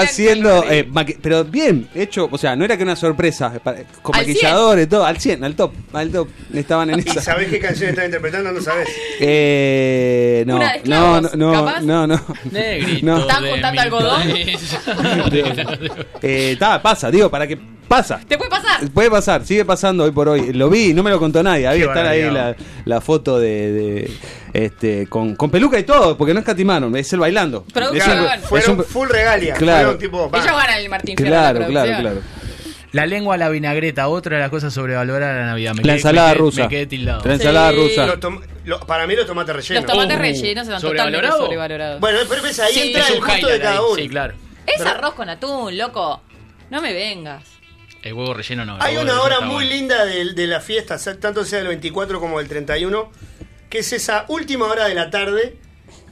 haciendo, 0.02 0.64
eh, 0.70 0.88
pero 1.20 1.44
bien 1.44 1.88
hecho, 1.94 2.28
o 2.30 2.38
sea, 2.38 2.54
no 2.56 2.64
era 2.64 2.76
que 2.76 2.82
una 2.84 2.96
sorpresa, 2.96 3.52
eh, 3.76 3.84
con 4.02 4.16
maquilladores, 4.16 4.88
todo, 4.88 5.04
al 5.04 5.18
100, 5.18 5.42
al 5.44 5.54
top, 5.56 5.72
al 5.92 6.10
top, 6.10 6.28
estaban 6.54 6.90
en 6.90 6.98
¿Y 7.00 7.02
esa. 7.10 7.20
sabés 7.20 7.48
qué 7.48 7.58
canción 7.58 7.90
están 7.90 8.06
interpretando? 8.06 8.52
No 8.52 8.60
sabés. 8.60 8.88
Eh, 9.20 10.44
no, 10.46 10.58
no, 10.84 11.20
no, 11.20 11.30
no, 11.36 11.80
no, 11.80 12.06
no. 12.06 12.20
No. 13.02 13.18
¿Están 13.20 13.46
juntando 13.48 13.80
algodón? 13.80 14.22
Eh, 16.22 16.52
está, 16.52 16.80
pasa, 16.82 17.10
digo, 17.10 17.30
para 17.30 17.46
que 17.46 17.58
pasa. 17.88 18.20
¿Te 18.26 18.36
puede 18.38 18.50
pasar? 18.50 18.88
Puede 18.90 19.10
pasar, 19.10 19.44
sigue 19.44 19.64
pasando 19.64 20.04
hoy 20.04 20.10
por 20.12 20.28
hoy. 20.28 20.52
Lo 20.52 20.68
vi, 20.70 20.94
no 20.94 21.02
me 21.02 21.10
lo 21.10 21.18
contó 21.18 21.42
nadie. 21.42 21.68
Qué 21.72 21.84
está 21.84 22.08
ahí 22.10 22.30
la, 22.30 22.54
la 22.84 23.00
foto 23.00 23.38
de, 23.38 23.72
de, 23.72 24.10
este 24.52 25.06
con, 25.08 25.36
con 25.36 25.50
peluca 25.50 25.78
y 25.78 25.84
todo, 25.84 26.16
porque 26.16 26.32
no 26.34 26.40
escatimaron, 26.40 26.94
es 26.96 27.12
el 27.12 27.20
bailando. 27.20 27.64
Producción. 27.72 28.10
Es 28.10 28.16
un- 28.18 28.24
Claro, 28.24 28.42
es 28.42 28.48
Fueron 28.48 28.78
un- 28.78 28.84
full 28.84 29.08
regalia. 29.08 29.54
Claro. 29.54 29.78
Fueron 29.84 29.98
tipo. 29.98 30.30
va. 30.30 30.38
Ellos 30.38 30.52
ganan 30.56 30.78
el 30.80 30.88
Martín 30.88 31.16
claro, 31.16 31.60
la 31.60 31.66
claro, 31.66 31.92
claro. 32.00 32.20
La 32.92 33.06
lengua 33.06 33.36
a 33.36 33.38
la 33.38 33.48
vinagreta, 33.48 34.08
otra 34.08 34.34
de 34.36 34.42
las 34.42 34.50
cosas 34.50 34.74
sobrevaloradas 34.74 35.34
de 35.36 35.40
la 35.42 35.46
Navidad. 35.46 35.74
Me 35.74 35.76
La 35.78 35.82
quedé- 35.84 35.92
ensalada 35.94 36.28
me 36.28 36.34
quedé- 36.34 36.40
rusa. 36.40 36.62
Me 36.62 36.68
quedé 36.68 36.86
tildado. 36.86 37.22
La 37.24 37.34
ensalada 37.34 37.70
Sí. 37.70 37.76
rusa. 37.76 38.18
Lo- 38.64 38.80
para 38.80 39.06
mí 39.06 39.14
los 39.14 39.26
tomates 39.26 39.54
rellenos. 39.54 39.84
Los 39.84 39.92
tomates 39.92 40.16
Uh, 40.16 40.20
rellenos 40.20 40.64
totalmente 40.66 40.80
¿sobrevalorado? 40.88 41.38
sobrevalorados. 41.38 42.00
Bueno, 42.00 42.18
pero 42.28 42.42
ves, 42.42 42.58
ahí 42.58 42.74
Sí. 42.74 42.80
entra 42.88 43.02
Es 43.04 43.10
el 43.10 43.20
gusto 43.20 43.46
de 43.48 43.60
cada 43.60 43.82
uno. 43.82 43.94
Sí, 43.94 44.08
claro. 44.08 44.34
es 44.66 44.80
arroz 44.84 45.14
con 45.14 45.28
atún, 45.28 45.78
loco. 45.78 46.20
No 46.70 46.82
me 46.82 46.92
vengas. 46.92 47.44
El 48.02 48.14
huevo 48.14 48.34
relleno 48.34 48.64
no. 48.64 48.76
el 48.76 48.82
Hay 48.82 48.96
una 48.96 49.20
hora 49.20 49.40
muy 49.40 49.54
bueno. 49.66 49.70
linda 49.70 50.04
de, 50.06 50.32
de 50.32 50.46
la 50.46 50.60
fiesta, 50.60 50.98
tanto 51.20 51.44
sea 51.44 51.58
del 51.58 51.68
24 51.68 52.18
como 52.18 52.38
del 52.38 52.48
31, 52.48 53.10
que 53.70 53.78
es 53.78 53.92
esa 53.94 54.26
última 54.28 54.66
hora 54.66 54.86
de 54.86 54.94
la 54.94 55.08
tarde, 55.10 55.56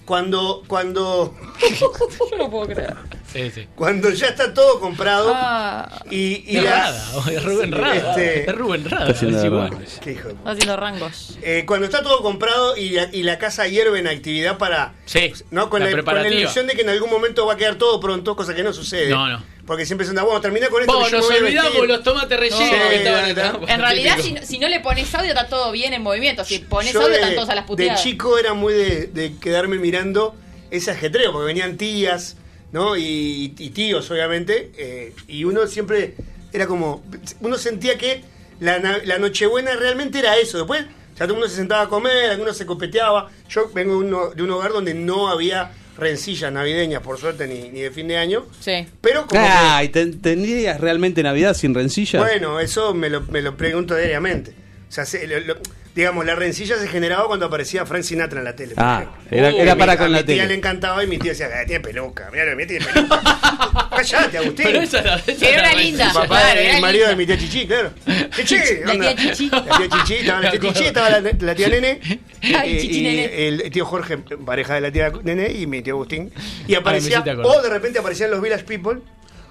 cuando, 0.07 0.63
cuando, 0.67 1.37
Yo 1.79 2.37
no 2.39 2.51
puedo 2.51 2.67
creer. 2.69 2.95
Sí, 3.31 3.51
sí. 3.51 3.69
cuando 3.75 4.09
ya 4.09 4.29
está 4.29 4.55
todo 4.55 4.81
comprado 4.81 5.33
Ah, 5.37 6.01
y, 6.11 6.51
y 6.51 6.57
Es 6.57 6.65
la- 6.65 6.71
Rada, 6.71 7.31
es 7.31 7.45
Rubén 7.45 7.73
Rada. 7.73 7.95
Este- 7.95 8.49
Es 8.51 8.57
Rubén 8.57 8.85
Rada. 8.89 9.11
Está 9.11 9.17
haciendo 9.17 9.67
es. 9.83 9.99
Qué 10.01 10.13
hijo 10.13 10.29
de 10.29 10.35
haciendo 10.47 10.77
rangos. 10.79 11.39
Eh, 11.43 11.65
cuando 11.67 11.85
está 11.85 12.03
todo 12.03 12.23
comprado 12.23 12.75
y 12.79 12.89
la, 12.91 13.11
y 13.13 13.23
la 13.25 13.37
casa 13.37 13.69
hierve 13.69 13.99
en 13.99 14.07
actividad 14.09 14.57
para... 14.57 14.95
Sí, 15.05 15.31
¿no? 15.51 15.69
Con, 15.69 15.81
la 15.81 15.91
la, 15.91 16.03
con 16.03 16.15
la 16.15 16.27
ilusión 16.31 16.67
de 16.69 16.73
que 16.73 16.81
en 16.81 16.89
algún 16.89 17.11
momento 17.11 17.45
va 17.45 17.53
a 17.53 17.57
quedar 17.59 17.75
todo 17.75 18.01
pronto, 18.01 18.35
cosa 18.35 18.55
que 18.55 18.63
no 18.63 18.73
sucede. 18.73 19.11
No, 19.11 19.29
no. 19.29 19.43
Porque 19.69 19.85
siempre 19.87 20.05
se 20.07 20.11
anda, 20.11 20.23
bueno, 20.25 20.41
termina 20.41 20.69
con 20.69 20.81
esto. 20.81 21.09
Yo 21.11 21.19
nos 21.19 21.31
olvidamos 21.31 21.73
vestir". 21.75 21.89
los 21.91 22.03
tomates 22.03 22.41
rellenos 22.41 22.61
No, 22.73 22.89
que 22.89 22.97
estaban 22.97 23.25
sí, 23.67 23.73
en 23.73 23.81
realidad, 23.81 24.17
si 24.19 24.35
si 24.43 24.59
no 24.59 24.67
le 24.67 24.81
pones 24.81 25.15
audio, 25.15 25.29
está 25.29 25.47
todo 25.47 25.71
bien 25.71 25.93
en 25.93 26.03
movimiento. 26.03 26.43
Si 26.45 26.59
pones 26.61 26.93
Yo 26.95 27.01
audio, 27.03 27.13
de, 27.13 27.21
están 27.21 27.35
todos 27.37 27.51
a 27.51 27.55
las 27.55 27.65
de 27.65 27.69
puteadas. 27.69 28.03
chico 28.03 28.39
era 28.39 28.55
muy 28.55 28.73
de, 28.73 29.07
de 29.09 29.35
quedarme 29.41 29.77
mirando 29.77 30.35
ese 30.71 30.91
ajetreo, 30.91 31.33
porque 31.33 31.47
venían 31.47 31.77
tías, 31.77 32.37
¿no? 32.73 32.97
Y, 32.97 33.55
y 33.59 33.71
tíos, 33.71 34.11
obviamente, 34.11 34.73
eh, 34.79 35.13
y 35.29 35.45
uno 35.45 35.67
siempre 35.67 36.15
era 36.53 36.67
como, 36.67 37.05
uno 37.41 37.59
sentía 37.59 37.99
que 37.99 38.25
la, 38.61 38.79
la 38.79 39.19
Nochebuena 39.19 39.77
realmente 39.77 40.19
era 40.19 40.37
eso. 40.39 40.57
Después, 40.57 40.81
ya 41.13 41.19
todo 41.27 41.27
el 41.27 41.33
mundo 41.35 41.49
se 41.49 41.57
sentaba 41.57 41.83
a 41.83 41.89
comer, 41.89 42.31
algunos 42.31 42.57
se 42.57 42.65
copeteaba. 42.65 43.29
Yo 43.51 43.71
vengo 43.75 43.99
de, 44.01 44.07
uno- 44.07 44.31
de 44.31 44.43
un 44.43 44.51
hogar 44.51 44.73
donde 44.73 44.95
no 44.95 45.29
había 45.29 45.73
rencillas 45.99 46.53
navideñas, 46.53 47.03
por 47.03 47.19
suerte, 47.19 47.47
ni, 47.47 47.69
ni 47.71 47.81
de 47.81 47.91
fin 47.91 48.09
de 48.09 48.17
año. 48.17 48.47
Sí. 48.61 48.87
Pero 49.01 49.27
como 49.27 49.43
que- 49.81 49.89
¿ten- 49.89 50.21
¿tendrías 50.21 50.81
realmente 50.81 51.23
Navidad 51.23 51.55
sin 51.55 51.75
rencillas? 51.75 52.23
bueno, 52.23 52.61
eso 52.61 52.95
me 52.95 53.11
lo, 53.11 53.23
me 53.23 53.43
lo 53.43 53.57
pregunto 53.57 53.95
diariamente. 53.97 54.53
O 54.89 54.93
sea, 54.93 55.05
se- 55.05 55.27
lo- 55.27 55.41
lo- 55.41 55.57
digamos, 55.99 56.25
la 56.25 56.35
rencilla 56.37 56.77
se 56.79 56.87
generaba 56.89 57.27
cuando 57.27 57.47
aparecía 57.47 57.85
Frank 57.85 58.03
Sinatra 58.05 58.39
en 58.39 58.45
la 58.45 58.55
tele. 58.55 58.75
Ah, 58.77 59.05
era- 59.31 59.51
era 59.51 59.73
a 59.73 59.75
mi- 59.75 59.81
para 59.81 59.93
a 59.95 59.97
con 59.99 60.13
la 60.13 60.19
mi 60.19 60.25
tía 60.25 60.37
tele. 60.37 60.49
le 60.49 60.55
encantaba 60.55 61.03
y 61.03 61.07
mi 61.09 61.19
tía 61.19 61.33
decía, 61.33 61.49
"Ah, 61.53 61.67
tiene 61.67 61.81
peluca, 61.81 62.29
mira, 62.33 62.55
mira, 62.55 62.69
tiene 62.69 62.85
peluca. 62.85 63.21
Callate, 63.97 64.39
Agustín. 64.39 64.65
Pero 64.67 64.81
esa 64.81 65.01
era, 65.01 65.17
esa 65.27 65.47
Era 65.49 65.63
la 65.63 65.73
una 65.73 65.83
linda. 65.83 66.07
Mi 66.07 66.13
papá 66.15 66.27
Claro, 66.29 66.49
era 66.53 66.61
era 66.63 66.77
el 66.77 66.81
marido 66.83 67.07
linda. 67.07 67.11
de 67.11 67.17
mi 67.17 67.27
tía 67.27 67.39
Chichi, 67.39 67.67
claro. 67.67 67.91
Chichi, 68.37 68.57
La 68.85 68.93
onda. 68.93 69.15
tía 69.17 69.33
Chichi. 69.35 69.51
La 69.51 69.63
tía 69.65 69.89
Chichi, 69.89 70.15
estaba 70.21 70.41
la 70.41 70.51
tía 70.51 70.61
Chichi, 70.61 70.85
estaba 70.85 71.11
la, 71.11 71.21
la 71.39 71.55
tía 71.55 71.69
Nene. 71.69 72.01
Ay, 72.43 72.77
y- 72.77 72.81
Chichi 72.81 72.99
y 72.99 73.03
Nene. 73.03 73.49
el 73.49 73.71
tío 73.73 73.85
Jorge, 73.85 74.19
pareja 74.19 74.75
de 74.75 74.81
la 74.83 74.93
tía 74.93 75.11
Nene, 75.25 75.51
y 75.51 75.67
mi 75.67 75.83
tío 75.83 75.95
Agustín. 75.95 76.33
Y 76.69 76.75
aparecía, 76.77 77.11
hiciste 77.15 77.31
acordar. 77.31 77.57
o 77.59 77.63
de 77.63 77.71
repente 77.71 77.99
aparecían 77.99 78.31
los 78.31 78.41
Village 78.41 78.65
People. 78.65 79.01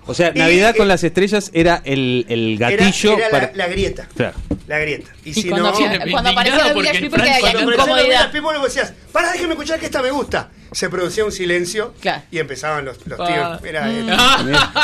O 0.08 0.14
sea, 0.14 0.32
Y- 0.34 0.40
Navidad 0.40 0.74
y- 0.74 0.78
con 0.78 0.88
las 0.88 1.04
estrellas 1.04 1.52
era 1.54 1.82
el, 1.86 2.26
el 2.30 2.56
Era- 2.62 2.70
gatillo 2.72 3.18
era, 3.18 3.30
para... 3.30 3.48
la, 3.48 3.58
la 3.58 3.68
grieta. 3.68 4.08
Claro. 4.16 4.38
La 4.68 4.80
grieta. 4.80 5.12
Y, 5.24 5.30
Y 5.30 5.34
si 5.34 5.50
cuando, 5.50 5.72
no. 5.72 5.78
cuando 6.12 6.30
los 6.64 6.74
porque 6.74 6.90
Village 6.92 7.00
People, 7.02 7.24
que 7.24 7.30
había 7.30 7.40
Cuando 7.42 7.60
aparecían 7.60 7.66
los 7.66 7.86
Village 7.86 7.90
incomodidad. 7.92 8.32
People, 8.32 8.58
vos 8.58 8.74
decías, 8.74 8.94
para, 9.12 9.32
déjame 9.32 9.54
escuchar 9.54 9.80
que 9.80 9.86
esta 9.86 10.02
me 10.02 10.12
gusta. 10.12 10.50
Se 10.72 10.90
producía 10.90 11.24
un 11.26 11.32
silencio 11.32 11.94
Claro. 12.02 12.24
y 12.32 12.40
empezaban 12.40 12.86
los, 12.86 12.98
los 13.08 13.20
Ah. 13.20 13.26
tíos. 13.28 13.62
Mira, 13.62 13.86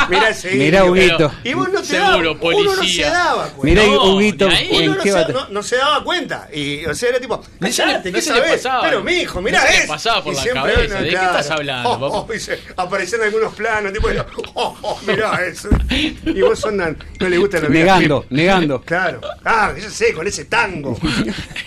mira 0.09 0.29
ese 0.29 0.51
Mira. 0.55 0.85
Huguito. 0.85 1.31
Y 1.43 1.53
vos 1.53 1.69
no 1.71 1.81
te 1.81 1.87
Seguro, 1.87 2.33
dabas, 2.35 2.41
uno 2.41 2.63
no 2.63 2.69
se 2.71 2.77
policía. 2.77 3.09
daba 3.11 3.47
cuenta. 3.49 3.81
Mirá, 3.81 3.93
No, 3.95 4.03
Huguito. 4.15 4.45
Uno 4.47 4.55
¿en 4.79 4.85
no 4.91 4.97
qué 5.03 5.11
se, 5.11 5.33
no, 5.33 5.49
no 5.49 5.63
se 5.63 5.75
daba 5.77 6.03
cuenta. 6.03 6.47
Y, 6.53 6.85
o 6.85 6.93
sea, 6.95 7.09
era 7.09 7.19
tipo, 7.19 7.37
no 7.59 7.67
¿qué 7.67 7.73
sabés? 7.73 8.63
Pero, 8.81 9.03
mi 9.03 9.13
hijo, 9.13 9.41
mirá 9.41 9.63
eso. 9.65 9.87
pasaba 9.87 10.23
por 10.23 10.33
Y 10.33 10.35
la 10.37 10.41
siempre, 10.43 10.73
cabeza. 10.73 10.95
¿De 10.99 11.03
qué 11.05 11.09
claro. 11.11 11.29
estás 11.39 11.51
hablando, 11.51 11.89
Oh, 11.89 12.25
oh, 12.29 12.33
y 12.33 12.39
se- 12.39 12.59
aparecían 12.77 13.21
algunos 13.21 13.53
planos, 13.53 13.93
tipo, 13.93 14.07
oh, 14.55 14.77
oh, 14.81 14.99
mirá 15.05 15.45
eso. 15.45 15.69
Y 15.89 16.41
vos 16.41 16.63
andan, 16.65 16.97
no 17.19 17.29
le 17.29 17.37
gustan 17.37 17.61
los 17.63 17.71
Negando, 17.71 17.99
videoclips. 18.21 18.31
negando. 18.31 18.81
Claro. 18.81 19.21
Ah, 19.43 19.73
yo 19.79 19.89
sé, 19.89 20.13
con 20.13 20.27
ese 20.27 20.45
tango. 20.45 20.97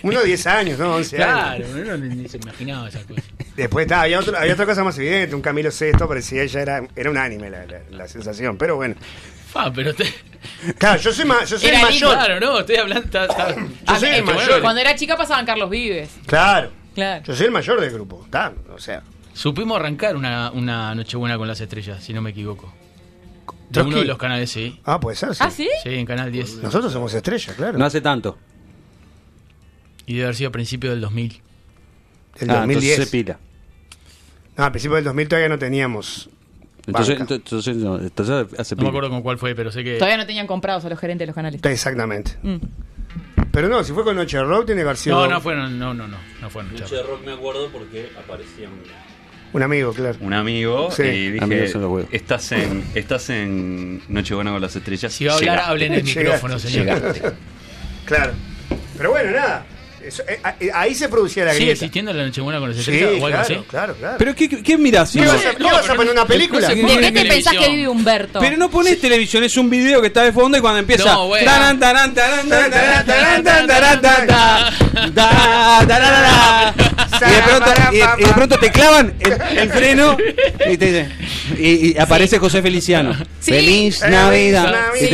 Uno 0.03 0.21
de 0.21 0.27
10 0.27 0.47
años, 0.47 0.79
¿no? 0.79 0.95
11 0.97 1.23
años. 1.23 1.69
Claro, 1.69 1.83
uno 1.83 1.97
ni, 1.97 2.15
ni 2.17 2.29
se 2.29 2.37
imaginaba 2.39 2.89
esa 2.89 3.01
cosa. 3.03 3.23
Después 3.57 3.87
está, 3.87 4.06
había, 4.07 4.21
otro- 4.21 4.37
había 4.39 4.53
otra 4.55 4.67
cosa 4.67 4.83
más 4.85 4.99
evidente, 4.99 5.35
un 5.35 5.43
Camilo 5.43 5.71
Sesto, 5.71 6.09
parecía 6.09 6.43
ella 6.43 6.61
era, 6.63 6.89
era 6.97 7.11
un 7.11 7.19
anime 7.19 7.51
la, 7.51 7.67
la- 7.67 7.81
la 7.91 8.09
sensación, 8.09 8.57
pero 8.57 8.77
bueno. 8.77 8.95
Fa, 9.53 9.73
pero 9.73 9.95
te... 9.95 10.05
Claro, 10.79 11.01
yo 11.01 11.13
soy, 11.13 11.25
ma- 11.25 11.45
yo 11.45 11.59
soy 11.59 11.71
el 11.71 11.81
mayor. 11.83 12.13
Claro, 12.13 12.41
no, 12.41 12.59
estoy 12.61 12.77
hablando... 12.77 13.05
está- 13.05 13.25
está- 13.27 13.57
Ah, 13.87 13.99
soy 13.99 14.09
el 14.11 14.15
eh, 14.17 14.23
mayor. 14.23 14.61
Cuando 14.61 14.81
era 14.81 14.95
chica 14.97 15.17
pasaban 15.17 15.45
Carlos 15.47 15.71
Vives. 15.71 16.11
Claro. 16.27 16.71
Claro. 16.95 17.23
Yo 17.25 17.35
soy 17.37 17.47
el 17.47 17.53
mayor 17.53 17.81
del 17.81 17.91
grupo, 17.93 18.23
está, 18.25 18.53
o 18.75 18.79
sea. 18.79 19.03
Supimos 19.35 19.79
arrancar 19.79 20.17
una, 20.17 20.51
una 20.51 20.95
Nochebuena 20.95 21.37
con 21.37 21.47
las 21.47 21.61
estrellas, 21.61 22.03
si 22.03 22.13
no 22.15 22.23
me 22.23 22.31
equivoco. 22.31 22.73
De 23.69 23.83
uno 23.83 23.99
de 23.99 24.05
los 24.05 24.17
canales, 24.17 24.51
sí. 24.51 24.81
Ah, 24.85 24.99
puede 25.01 25.17
ser, 25.17 25.35
sí. 25.35 25.43
¿Ah, 25.45 25.51
sí? 25.51 25.69
Sí, 25.83 25.91
en 25.95 26.07
Canal 26.07 26.31
10. 26.33 26.59
Nosotros 26.63 26.93
somos 26.93 27.13
estrellas, 27.13 27.55
claro. 27.57 27.77
No 27.77 27.85
hace 27.85 28.01
tanto. 28.01 28.39
Y 30.07 30.15
debe 30.15 30.25
haber 30.27 30.37
sido 30.37 30.49
a 30.49 30.53
principios 30.53 30.93
del 30.93 31.01
2000. 31.01 31.43
El 32.39 32.51
Ah, 32.51 32.55
2010. 32.61 32.85
entonces 32.85 33.05
se 33.05 33.11
pila. 33.11 33.39
No, 34.57 34.65
a 34.65 34.71
principios 34.71 34.97
del 34.99 35.05
2000 35.05 35.29
todavía 35.29 35.49
no 35.49 35.59
teníamos. 35.59 36.29
Entonces, 36.87 37.19
banca. 37.19 37.35
entonces, 37.35 37.77
no, 37.77 37.99
entonces 37.99 38.47
hace 38.59 38.77
No 38.77 38.83
me 38.85 38.89
acuerdo 38.89 39.11
con 39.11 39.23
cuál 39.23 39.39
fue, 39.39 39.55
pero 39.55 39.73
sé 39.73 39.83
que. 39.83 39.95
Todavía 39.97 40.17
no 40.19 40.27
tenían 40.27 40.47
comprados 40.47 40.85
a 40.85 40.89
los 40.89 40.99
gerentes 40.99 41.25
de 41.25 41.27
los 41.27 41.35
canales. 41.35 41.61
Exactamente. 41.65 42.37
Mm. 42.43 42.57
Pero 43.51 43.69
no, 43.69 43.83
si 43.83 43.93
fue 43.93 44.05
con 44.05 44.15
Noche 44.17 44.37
de 44.37 44.45
Rock, 44.45 44.67
tiene 44.67 44.97
sido 44.97 45.17
No, 45.21 45.27
no 45.27 45.41
fueron, 45.41 45.79
no, 45.79 45.95
no, 45.95 46.07
no, 46.07 46.19
no 46.41 46.51
fueron. 46.51 46.73
Noche 46.75 46.95
de 46.95 47.03
rock 47.03 47.25
me 47.25 47.33
acuerdo 47.33 47.71
porque 47.73 48.11
aparecía 48.19 48.69
un, 48.69 48.83
un 49.53 49.63
amigo, 49.63 49.93
claro. 49.95 50.19
Un 50.21 50.35
amigo 50.35 50.91
Sí. 50.91 51.03
y 51.05 51.31
dije, 51.33 51.65
estás 52.13 52.53
en, 52.53 52.85
estás 52.95 53.31
en 53.31 54.03
Nochebuena 54.09 54.53
con 54.53 54.61
las 54.61 54.77
estrellas. 54.77 55.13
Si 55.13 55.25
va 55.25 55.33
a 55.33 55.37
hablar, 55.37 55.51
Llegaste. 55.55 55.71
hable 55.73 55.87
en 55.87 55.93
el 55.95 56.05
micrófono, 56.05 56.59
señor. 56.59 56.85
Llegaste. 56.87 57.23
Claro. 58.05 58.35
Pero 58.97 59.11
bueno, 59.11 59.33
nada. 59.33 59.67
Eso, 60.07 60.23
eh, 60.29 60.71
ahí 60.73 60.95
se 60.95 61.09
producía 61.09 61.45
la 61.45 61.51
grieta. 61.51 61.61
¿Sigue 61.61 61.73
existiendo 61.73 62.13
la 62.13 62.25
Nochebuena 62.25 62.61
con 62.61 62.69
los 62.69 62.79
70 62.79 62.99
sí, 62.99 63.05
o 63.05 63.09
algo 63.09 63.27
claro, 63.27 63.43
así? 63.43 63.55
claro, 63.69 63.95
claro. 63.95 64.17
Pero 64.19 64.35
¿qué, 64.35 64.49
qué 64.49 64.79
mirás? 64.79 65.11
¿Qué, 65.11 65.21
¿Qué 65.21 65.27
vas 65.27 65.45
a, 65.45 65.53
no, 65.53 65.59
¿qué 65.59 65.65
vas 65.65 65.91
a 65.91 65.95
poner 65.95 66.13
una 66.13 66.27
película? 66.27 66.69
¿De 66.69 66.85
qué 66.85 67.13
te 67.13 67.25
pensás 67.25 67.57
que 67.57 67.69
vive 67.69 67.89
Humberto? 67.89 68.39
Pero 68.39 68.57
no 68.57 68.71
pones 68.71 68.95
sí. 68.95 69.01
televisión, 69.01 69.43
es 69.43 69.57
un 69.57 69.69
video 69.69 70.01
que 70.01 70.07
está 70.09 70.23
de 70.23 70.33
fondo 70.33 70.57
y 70.59 70.61
cuando 70.61 70.79
empieza... 70.79 71.13
No, 71.13 71.27
bueno. 71.29 71.47
taran, 71.47 72.15
y 77.17 77.31
de, 77.31 77.43
pronto, 77.43 77.71
y, 77.93 78.25
de 78.25 78.33
pronto, 78.35 78.59
te 78.59 78.71
clavan 78.71 79.15
el, 79.19 79.59
el 79.59 79.71
freno 79.71 80.17
y, 80.71 80.77
te, 80.77 81.09
y, 81.59 81.93
y 81.93 81.99
aparece 81.99 82.37
sí. 82.37 82.41
José 82.41 82.63
Feliciano. 82.63 83.15
Sí. 83.41 83.53
Feliz 83.53 84.03
Navidad. 84.03 84.75
Sí. 84.99 85.09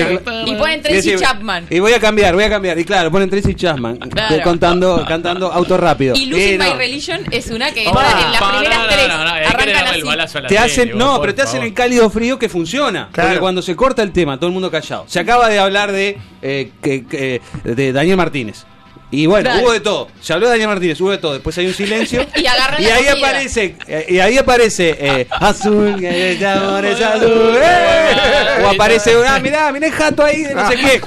Y, 0.46 0.54
ponen 0.54 0.82
Tracy 0.82 1.16
Chapman. 1.16 1.66
Y 1.70 1.78
voy 1.80 1.92
a 1.92 2.00
cambiar, 2.00 2.34
voy 2.34 2.44
a 2.44 2.50
cambiar. 2.50 2.78
Y 2.78 2.84
claro, 2.84 3.10
ponen 3.10 3.30
Tracy 3.30 3.54
Chapman 3.54 3.98
claro. 3.98 4.42
contando 4.42 4.81
cantando 5.08 5.52
auto 5.52 5.76
rápido. 5.76 6.14
Y 6.16 6.26
Losing 6.26 6.48
Eh, 6.54 6.58
no. 6.58 6.64
My 6.64 6.72
Religion 6.78 7.20
es 7.30 7.46
una 7.48 7.72
que 7.72 7.84
está 7.84 8.22
en 8.24 8.32
las 8.32 8.42
primeras 8.42 8.78
no, 8.78 8.84
no, 8.84 8.88
tres. 9.32 9.48
arrancan 9.48 9.86
así. 9.88 10.02
balazo 10.02 10.38
a 10.38 10.40
la 10.42 10.48
Te 10.48 10.58
hacen, 10.58 10.96
no, 10.98 11.20
pero 11.20 11.34
te 11.34 11.42
hacen 11.42 11.62
el 11.62 11.72
cálido 11.74 12.08
frío 12.10 12.38
que 12.38 12.48
funciona. 12.48 13.08
Claro. 13.12 13.28
Porque 13.30 13.40
cuando 13.40 13.62
se 13.62 13.74
corta 13.76 14.02
el 14.02 14.12
tema, 14.12 14.36
todo 14.36 14.46
el 14.48 14.52
mundo 14.52 14.70
callado. 14.70 15.04
Se 15.08 15.20
acaba 15.20 15.48
de 15.48 15.58
hablar 15.58 15.92
de, 15.92 16.18
eh, 16.42 16.70
que- 16.82 17.06
que- 17.06 17.40
de 17.64 17.92
Daniel 17.92 18.16
Martínez. 18.16 18.64
Y 19.14 19.26
bueno, 19.26 19.50
Claro. 19.50 19.62
hubo 19.64 19.72
de 19.72 19.80
todo. 19.80 20.08
Se 20.22 20.32
habló 20.32 20.46
de 20.46 20.52
Daniel 20.52 20.68
Martínez, 20.70 20.98
hubo 21.02 21.10
de 21.10 21.18
todo. 21.18 21.34
Después 21.34 21.58
hay 21.58 21.66
un 21.66 21.74
silencio. 21.74 22.24
Y 22.34 22.46
agarran 22.46 22.80
y 22.82 22.86
ahí 22.86 23.04
comida. 23.04 23.28
aparece, 23.28 23.76
eh, 23.86 24.06
y 24.08 24.18
ahí 24.20 24.38
aparece 24.38 24.96
eh, 24.98 25.26
azul, 25.30 25.96
que 26.00 26.32
el 26.32 26.46
amor 26.46 26.82
es 26.86 26.98
azul. 26.98 27.56
eh. 27.62 28.16
O 28.64 28.68
aparece, 28.68 29.14
ah, 29.28 29.38
mirá, 29.38 29.70
mirá 29.70 29.86
el 29.88 29.92
jato 29.92 30.24
ahí 30.24 30.44
de 30.44 30.54
no 30.54 30.66
sé 30.68 30.76
qué. 30.76 31.00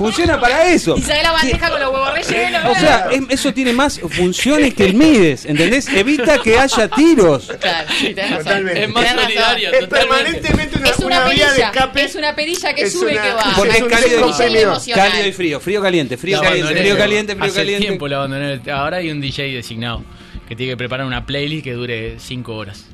Funciona 0.00 0.40
para 0.40 0.66
eso. 0.72 0.96
Y 0.96 1.02
sale 1.02 1.22
la 1.22 1.32
bandeja 1.32 1.70
con 1.70 1.78
los 1.80 1.92
huevos 1.92 2.12
rellenos. 2.14 2.64
O 2.64 2.74
sea, 2.74 3.08
es- 3.12 3.20
eso 3.28 3.52
tiene 3.54 3.72
más 3.72 4.00
funciones 4.00 4.74
que 4.74 4.86
el 4.86 4.94
Mides, 4.94 5.44
¿entendés? 5.44 5.88
Evita 5.88 6.38
que 6.38 6.58
haya 6.58 6.88
tiros. 6.88 7.52
Claro, 7.60 7.88
sí, 7.98 8.06
tenés 8.14 8.30
razón. 8.30 8.44
Totalmente. 8.44 8.82
Es 8.84 8.88
más 8.88 8.94
Tenés 9.04 9.16
razón. 9.16 9.24
solidario, 9.32 9.70
Es 9.72 9.80
totalmente. 9.80 10.16
permanentemente 10.18 10.78
una, 10.78 10.88
Es 10.88 10.98
una, 10.98 11.06
una 11.06 11.18
vía 11.28 11.44
de 11.44 11.50
perilla, 11.50 11.66
escape. 11.68 12.04
es 12.04 12.14
una 12.14 12.34
perilla 12.34 12.74
que 12.74 12.82
Es 12.82 12.92
sube 12.92 13.12
una- 13.12 13.22
que 13.22 13.32
baja. 13.32 13.56
Porque 13.56 13.76
es 13.76 13.82
un 13.82 13.88
cálido 13.90 14.10
y 14.10 14.22
emocional. 14.58 15.10
Cálido 15.10 15.26
y 15.28 15.32
frío, 15.32 15.60
frío 15.60 15.82
caliente, 15.82 16.16
frío 16.16 16.36
La 16.38 16.42
caliente, 16.44 16.62
abandoné. 16.68 16.80
frío 16.88 16.98
caliente, 16.98 17.32
frío 17.34 17.44
Hace 17.44 17.54
caliente. 17.54 17.86
tiempo 17.86 18.08
la 18.08 18.16
abandoné. 18.16 18.60
Ahora 18.72 18.96
hay 18.98 19.10
un 19.10 19.20
DJ 19.20 19.52
designado 19.54 20.02
que 20.48 20.56
tiene 20.56 20.72
que 20.72 20.76
preparar 20.78 21.06
una 21.06 21.26
playlist 21.26 21.62
que 21.64 21.72
dure 21.74 22.16
5 22.18 22.54
horas. 22.56 22.86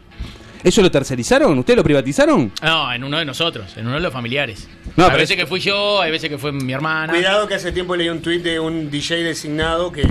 ¿Eso 0.65 0.83
lo 0.83 0.91
tercerizaron? 0.91 1.59
¿Ustedes 1.59 1.77
lo 1.77 1.85
privatizaron? 1.85 2.53
No, 2.63 2.93
en 2.93 3.05
uno 3.05 3.19
de 3.19 3.25
nosotros, 3.25 3.77
en 3.77 3.87
uno 3.87 3.97
de 3.97 4.01
los 4.03 4.13
familiares. 4.13 4.69
No, 4.97 5.05
hay 5.05 5.11
pero 5.11 5.21
veces 5.23 5.31
es- 5.37 5.43
que 5.43 5.47
fui 5.47 5.61
yo, 5.61 6.01
hay 6.01 6.11
veces 6.11 6.29
que 6.29 6.39
fue 6.39 6.53
mi 6.53 6.73
hermana. 6.73 7.13
Cuidado 7.13 7.47
que 7.47 7.55
hace 7.55 7.73
tiempo 7.73 7.95
leí 7.97 8.09
un 8.09 8.21
tuit 8.23 8.43
de 8.43 8.59
un 8.59 8.91
DJ 8.91 9.23
designado 9.23 9.93
que, 9.93 10.03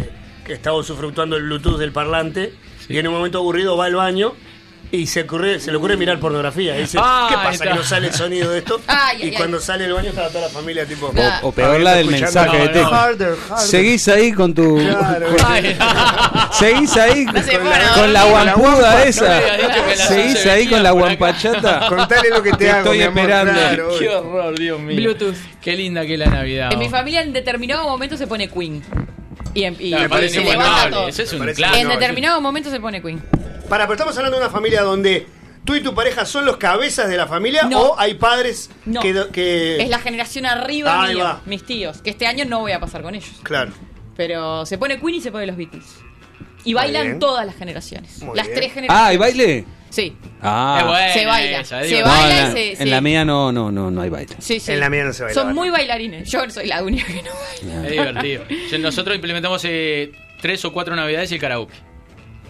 que 0.46 0.54
estaba 0.54 0.78
usufructuando 0.78 1.36
el 1.36 1.44
Bluetooth 1.44 1.78
del 1.78 1.92
parlante 1.92 2.54
y 2.88 2.98
en 2.98 3.08
un 3.08 3.14
momento 3.14 3.40
aburrido 3.40 3.76
va 3.76 3.86
al 3.86 3.96
baño 3.96 4.34
y 4.92 5.08
se, 5.08 5.22
ocurre, 5.22 5.60
se 5.60 5.72
le 5.72 5.78
ocurre 5.78 5.98
mirar 5.98 6.20
pornografía. 6.20 6.78
Y 6.78 6.82
dice, 6.82 6.98
Ah, 7.02 7.28
¿qué 7.30 7.36
pasa 7.36 7.52
está. 7.52 7.66
que 7.68 7.74
no 7.74 7.84
sale 7.84 8.08
el 8.08 8.14
sonido 8.14 8.52
de 8.52 8.60
esto? 8.60 8.80
Ay, 8.88 9.18
y 9.20 9.24
ay, 9.26 9.32
cuando 9.34 9.58
ay. 9.58 9.64
sale 9.64 9.84
del 9.84 9.94
baño 9.94 10.10
estaba 10.10 10.30
toda 10.30 10.42
la 10.42 10.50
familia 10.50 10.86
tipo... 10.86 11.08
O, 11.42 11.48
o 11.48 11.52
peor 11.52 11.80
la 11.82 11.94
del 11.96 12.08
mensaje 12.10 12.58
de 12.58 12.66
No, 12.66 12.72
texto. 12.72 12.92
no. 12.92 12.96
Harder, 12.98 13.36
harder. 13.50 13.68
Seguís 13.68 14.08
ahí 14.08 14.32
con 14.32 14.54
tu. 14.54 14.78
Claro, 14.78 15.28
con- 15.28 16.54
seguís 16.54 16.96
ahí 16.98 17.26
con, 17.26 17.34
la, 17.36 17.94
con 17.94 18.14
la 18.14 18.24
guampuda 18.26 19.04
esa. 19.06 19.42
Seguís 20.08 20.46
ahí 20.46 20.68
con 20.68 20.82
la 20.84 20.92
guampachata. 20.92 21.86
Contale 21.90 22.30
lo 22.30 22.42
que 22.42 22.52
te, 22.52 22.58
Te 22.58 22.72
hago, 22.72 22.80
estoy 22.94 22.98
mi 23.00 23.04
amor, 23.04 23.18
esperando. 23.20 23.52
claro, 23.54 23.90
Qué 24.00 24.10
horror, 24.10 24.60
Dios 24.60 24.80
mío. 24.80 24.96
Bluetooth. 24.98 25.36
Qué 25.62 25.76
linda 25.76 26.06
que 26.06 26.14
es 26.14 26.20
la 26.20 26.28
Navidad. 26.28 26.72
En 26.74 26.80
mi 26.80 26.90
familia 26.90 27.22
en 27.22 27.34
determinado 27.34 27.84
momento 27.90 28.18
se 28.18 28.28
pone 28.28 28.48
Queen. 28.50 28.82
Y, 29.54 29.64
en, 29.64 29.76
y- 29.80 29.92
No, 29.92 30.00
me 30.00 30.06
y 30.06 30.08
parece 30.10 30.36
se 30.36 30.44
levanta 30.44 30.90
todo. 30.90 31.08
Ese 31.08 31.24
es 31.24 31.34
un. 31.34 31.48
En 31.50 31.88
determinado 31.90 32.40
momento 32.42 32.70
se 32.70 32.80
pone 32.80 33.02
Queen. 33.02 33.22
Para, 33.70 33.86
pero 33.86 33.94
estamos 33.94 34.16
hablando 34.18 34.38
de 34.38 34.44
una 34.46 34.52
familia 34.54 34.82
donde 34.82 35.28
tú 35.64 35.76
y 35.76 35.82
tu 35.82 35.94
pareja 35.96 36.26
son 36.26 36.46
los 36.46 36.58
cabezas 36.58 37.10
de 37.10 37.18
la 37.18 37.28
familia 37.28 37.64
No. 37.64 37.82
o 37.82 38.00
hay 38.00 38.14
padres 38.16 38.70
No. 38.86 39.02
que, 39.02 39.26
que- 39.32 39.82
Es 39.82 39.90
la 39.90 40.00
generación 40.00 40.46
arriba 40.46 41.02
Ahí 41.04 41.16
mío, 41.16 41.24
va. 41.24 41.42
mis 41.46 41.64
tíos. 41.66 42.02
Que 42.02 42.12
este 42.12 42.28
año 42.28 42.46
no 42.46 42.60
voy 42.60 42.72
a 42.74 42.80
pasar 42.80 43.02
con 43.02 43.16
ellos. 43.16 43.32
Claro. 43.44 43.72
Pero 44.16 44.66
se 44.66 44.78
pone 44.78 45.00
Queen 45.00 45.16
y 45.16 45.22
se 45.22 45.32
pone 45.32 45.46
los 45.48 45.58
Beatles. 45.58 45.86
Y 46.64 46.74
Muy 46.74 46.82
bailan 46.82 47.04
bien. 47.04 47.20
todas 47.20 47.46
las 47.46 47.56
generaciones. 47.56 48.22
Muy 48.24 48.36
las 48.36 48.48
bien. 48.48 48.60
tres 48.60 48.74
generaciones. 48.74 49.08
Ah, 49.10 49.14
¿y 49.14 49.18
baile? 49.18 49.66
Sí. 49.90 50.16
Ah. 50.42 50.84
Buena 50.88 51.14
Se 51.14 51.26
baila, 51.26 51.60
esa, 51.62 51.84
se. 51.84 52.02
No, 52.02 52.08
baila 52.08 52.28
en, 52.30 52.36
y 52.38 52.48
la, 52.48 52.52
se- 52.52 52.72
en 52.72 52.78
sí. 52.78 52.86
la 52.86 53.02
mía 53.02 53.26
no, 53.26 53.52
no, 53.52 53.72
no, 53.72 53.92
no 53.92 54.02
hay 54.02 54.10
baile. 54.10 54.36
Sí, 54.40 54.60
sí. 54.60 54.72
En 54.72 54.80
la 54.80 54.90
mía 54.90 55.04
no 55.04 55.14
se 55.14 55.24
baila, 55.24 55.42
Son 55.42 55.54
muy 55.54 55.70
bailarines. 55.70 56.30
Yo 56.30 56.50
soy 56.50 56.68
la 56.68 56.84
única 56.84 57.06
que 57.08 57.22
no 57.24 57.32
baila. 57.34 57.86
Es 57.88 57.92
divertido. 57.92 58.44
Nosotros 58.80 59.16
implementamos 59.16 59.62
eh, 59.66 60.12
tres 60.42 60.64
o 60.66 60.74
cuatro 60.74 60.96
navidades 60.96 61.32
y 61.32 61.36
el 61.36 61.42
karaoke. 61.42 61.74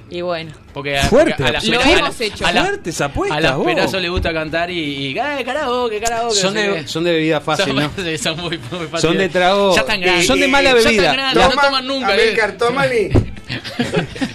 Y 0.10 0.22
bueno. 0.22 0.54
Porque 0.76 0.98
a, 1.00 1.04
Fuerte. 1.06 1.36
porque 1.38 1.50
a 1.50 1.54
las 1.54 1.64
Lo 1.64 1.80
peras- 1.80 1.86
a 1.88 1.92
hemos 2.00 2.20
la- 2.20 2.26
hecho. 2.26 2.46
A, 2.46 2.52
la- 2.52 2.62
Fuertes 2.66 3.00
apuestas, 3.02 3.38
a 3.38 3.42
las 3.42 3.56
vos. 3.56 3.66
perazos 3.66 4.02
les 4.02 4.12
gusta 4.12 4.34
cantar 4.34 4.70
y, 4.70 4.78
y 4.78 5.18
eh, 5.18 5.44
karaoke, 5.46 6.02
karaoke. 6.02 6.36
Son 6.36 6.54
no 6.54 6.60
sé 6.60 6.68
de, 6.68 6.76
qué. 6.82 6.88
son 6.90 7.04
de 7.06 7.12
bebida 7.14 7.40
fácil, 7.40 7.66
son, 7.68 7.76
¿no? 7.78 8.18
son 8.22 8.38
muy, 8.42 8.58
muy 8.58 8.88
fáciles. 8.88 9.02
Son 9.02 9.18
de 9.18 9.30
trago. 9.30 9.74
Ya 9.74 9.82
están 9.82 10.02
grandes. 10.02 10.28
Son 10.28 10.38
de 10.38 10.48
mala 10.50 10.70
Ya 10.72 10.76
bebida. 10.76 10.92
están 11.12 11.14
grandes, 11.16 11.44
no 11.56 11.62
toman 11.62 11.88
nunca. 11.88 12.16
eh. 12.18 12.22
Amilcar, 12.24 12.52
tómale. 12.58 13.12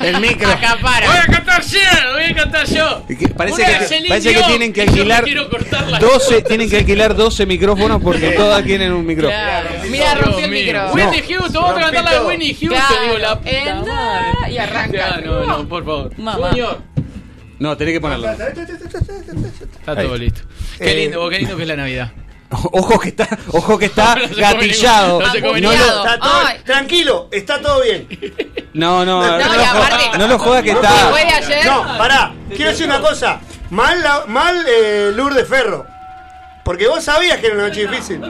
El 0.00 0.20
micro. 0.20 0.48
Voy 0.48 1.16
a 1.18 1.26
cantar 1.26 1.62
yo, 1.62 1.78
voy 2.14 2.22
a 2.24 2.34
cantar 2.34 2.66
yo. 2.66 3.04
Parece 3.36 3.64
que, 3.64 4.08
parece 4.08 4.34
que 4.34 4.42
tienen 4.44 4.72
que 4.72 4.82
alquilar 4.82 5.24
quiero 5.24 5.50
cortar 5.50 5.88
la 5.88 5.98
12, 5.98 6.42
tienen 6.42 6.70
que 6.70 6.78
alquilar 6.78 7.14
12 7.16 7.44
micrófonos 7.44 8.00
porque 8.02 8.30
todas 8.30 8.64
tienen 8.64 8.92
un 8.92 9.04
micrófono. 9.04 9.36
Claro. 9.36 9.68
Mira, 9.90 10.14
rompió 10.14 10.44
el 10.44 10.50
micro. 10.50 10.92
Whitney 10.92 11.22
Houston, 11.28 11.52
vamos 11.62 11.76
a 11.78 11.80
cantar 11.80 12.04
la 12.04 12.12
de 12.14 12.20
Whitney 12.20 12.54
Houston. 12.54 12.68
Claro. 12.70 13.02
Digo, 13.04 13.18
la 13.18 13.38
puta 13.40 13.74
madre. 13.74 14.52
Y 14.52 14.58
arranca. 14.58 14.96
Ya, 14.96 15.20
no, 15.24 15.44
no, 15.44 15.68
por 15.68 15.84
favor. 15.84 16.12
Mamá. 16.34 16.48
Junior. 16.50 16.78
No, 17.58 17.76
tenés 17.76 17.94
que 17.94 18.00
ponerlo. 18.00 18.30
Está 18.30 19.96
todo 20.02 20.16
listo. 20.16 20.40
Qué 20.78 20.92
Eh, 20.92 20.94
lindo, 20.96 21.28
qué 21.28 21.38
lindo 21.38 21.56
que 21.56 21.62
es 21.62 21.68
la 21.68 21.76
Navidad. 21.76 22.12
Ojo 22.50 22.98
que 22.98 23.10
está, 23.10 23.28
ojo 23.52 23.78
que 23.78 23.84
está 23.84 24.16
No 24.30 24.36
gatillado. 24.36 25.18
ningún- 25.20 25.26
no 25.26 25.32
se 25.32 25.40
come 25.42 25.60
No 25.60 25.68
lo-. 25.70 25.76
Está 25.76 26.18
todo- 26.18 26.42
tranquilo, 26.64 27.28
está 27.30 27.60
todo 27.60 27.82
bien. 27.82 28.08
No, 28.74 29.04
no, 29.04 29.20
no, 29.22 29.38
No, 29.38 29.38
lo 29.38 30.18
no 30.18 30.26
lo 30.28 30.38
joda 30.38 30.62
que 30.62 30.70
está. 30.72 31.10
No, 31.64 31.98
pará, 31.98 32.32
quiero 32.56 32.70
decir 32.72 32.86
una 32.86 33.00
cosa. 33.00 33.40
Mal, 33.70 34.02
mal 34.26 34.64
eh, 34.68 35.12
Lourdes 35.14 35.46
Ferro. 35.46 35.86
Porque 36.64 36.86
vos 36.88 37.02
sabías 37.02 37.38
que 37.38 37.46
era 37.46 37.56
una 37.56 37.68
noche 37.68 37.86
difícil. 37.86 38.20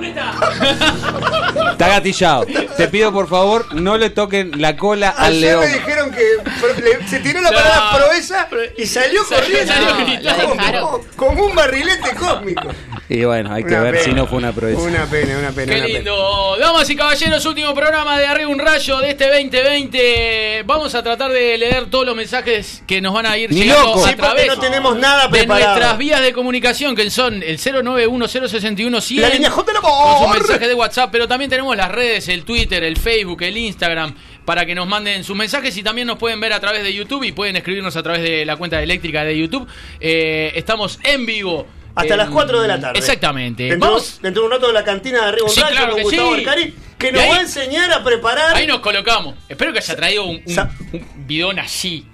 Está 1.72 1.88
gatillado. 1.88 2.46
Te 2.76 2.88
pido 2.88 3.12
por 3.12 3.28
favor, 3.28 3.74
no 3.74 3.96
le 3.98 4.10
toquen 4.10 4.52
la 4.60 4.76
cola 4.76 5.10
al 5.10 5.32
Ayer 5.34 5.40
león. 5.42 5.60
me 5.60 5.66
dijeron 5.74 6.10
que 6.12 6.82
le- 6.82 7.08
se 7.08 7.18
tiró 7.20 7.40
la 7.40 7.50
No. 7.50 7.56
palabra 7.58 7.96
proeza 7.98 8.48
y 8.78 8.86
salió 8.86 9.24
Salió- 9.24 9.44
corriendo. 9.44 9.72
salió 9.72 9.88
como- 9.90 10.06
gritando. 10.06 10.42
como, 10.42 10.54
dejaron. 10.54 11.00
como 11.16 11.44
un 11.46 11.54
barrilete 11.54 12.14
cósmico. 12.14 12.68
Y 13.12 13.24
bueno, 13.24 13.52
hay 13.52 13.64
que 13.64 13.70
Una 13.70 13.82
ver 13.82 13.94
pena. 13.94 14.04
si 14.04 14.12
no 14.12 14.26
fue 14.28 14.38
una 14.38 14.52
proeza. 14.52 14.80
Una 14.82 15.04
pena, 15.06 15.36
una 15.36 15.50
pena. 15.50 15.72
Qué 15.72 15.78
una 15.80 15.86
pena. 15.86 15.98
lindo. 15.98 16.56
Damas 16.60 16.88
y 16.88 16.94
caballeros, 16.94 17.44
último 17.44 17.74
programa 17.74 18.16
de 18.16 18.26
Arriba 18.28 18.48
un 18.48 18.58
Rayo 18.60 18.98
de 19.00 19.10
este 19.10 19.26
2020. 19.26 20.62
Vamos 20.64 20.94
a 20.94 21.02
tratar 21.02 21.32
de 21.32 21.58
leer 21.58 21.86
todos 21.90 22.06
los 22.06 22.14
mensajes 22.14 22.84
que 22.86 23.00
nos 23.00 23.12
van 23.12 23.26
a 23.26 23.36
ir 23.36 23.50
Ni 23.50 23.62
llegando 23.64 23.86
loco. 23.86 24.04
a 24.04 24.10
Sí, 24.10 24.14
través 24.14 24.46
no 24.46 24.60
tenemos 24.60 24.96
nada 24.96 25.24
de 25.24 25.30
preparado. 25.40 25.70
nuestras 25.70 25.98
vías 25.98 26.20
de 26.22 26.32
comunicación, 26.32 26.94
que 26.94 27.10
son 27.10 27.42
el 27.42 27.58
091-061-100. 27.58 29.20
La 29.20 29.28
línea 29.30 29.50
J 29.50 29.72
con 29.80 29.82
su 29.90 30.24
amor. 30.24 30.38
mensaje 30.38 30.68
de 30.68 30.74
WhatsApp, 30.74 31.08
pero 31.10 31.26
también 31.26 31.50
tenemos 31.50 31.76
las 31.76 31.90
redes, 31.90 32.28
el 32.28 32.44
Twitter, 32.44 32.84
el 32.84 32.96
Facebook, 32.96 33.42
el 33.42 33.56
Instagram, 33.56 34.14
para 34.44 34.64
que 34.64 34.74
nos 34.76 34.86
manden 34.86 35.24
sus 35.24 35.36
mensajes 35.36 35.76
y 35.76 35.82
también 35.82 36.06
nos 36.06 36.16
pueden 36.18 36.38
ver 36.40 36.52
a 36.52 36.60
través 36.60 36.84
de 36.84 36.94
YouTube 36.94 37.24
y 37.24 37.32
pueden 37.32 37.56
escribirnos 37.56 37.96
a 37.96 38.04
través 38.04 38.22
de 38.22 38.44
la 38.44 38.56
cuenta 38.56 38.80
eléctrica 38.80 39.24
de 39.24 39.36
YouTube. 39.36 39.66
Eh, 39.98 40.52
estamos 40.54 41.00
en 41.02 41.26
vivo. 41.26 41.66
Hasta 41.94 42.16
las 42.16 42.30
4 42.30 42.62
de 42.62 42.68
la 42.68 42.80
tarde. 42.80 42.98
Exactamente. 42.98 43.64
Dentro, 43.64 43.88
Vamos, 43.88 44.20
dentro 44.22 44.42
de 44.42 44.46
un 44.46 44.52
rato 44.52 44.66
de 44.68 44.72
la 44.72 44.84
cantina 44.84 45.22
de 45.22 45.28
arriba 45.28 45.44
un 45.46 45.50
Sí, 45.52 45.60
claro 45.60 45.86
con 45.88 45.96
que 45.96 46.02
Gustavo 46.02 46.34
sí. 46.34 46.40
Arcari, 46.40 46.74
que 46.98 47.12
nos 47.12 47.22
ahí- 47.22 47.28
va 47.30 47.36
a 47.36 47.40
enseñar 47.40 47.92
a 47.92 48.04
preparar. 48.04 48.56
ahí 48.56 48.66
nos 48.66 48.80
colocamos. 48.80 49.34
Espero 49.48 49.72
que 49.72 49.78
haya 49.78 49.96
traído 49.96 50.24
un, 50.24 50.42
un- 50.46 50.54
Sa- 50.54 50.70
un 50.92 51.26
bidón 51.26 51.58
así. 51.58 52.06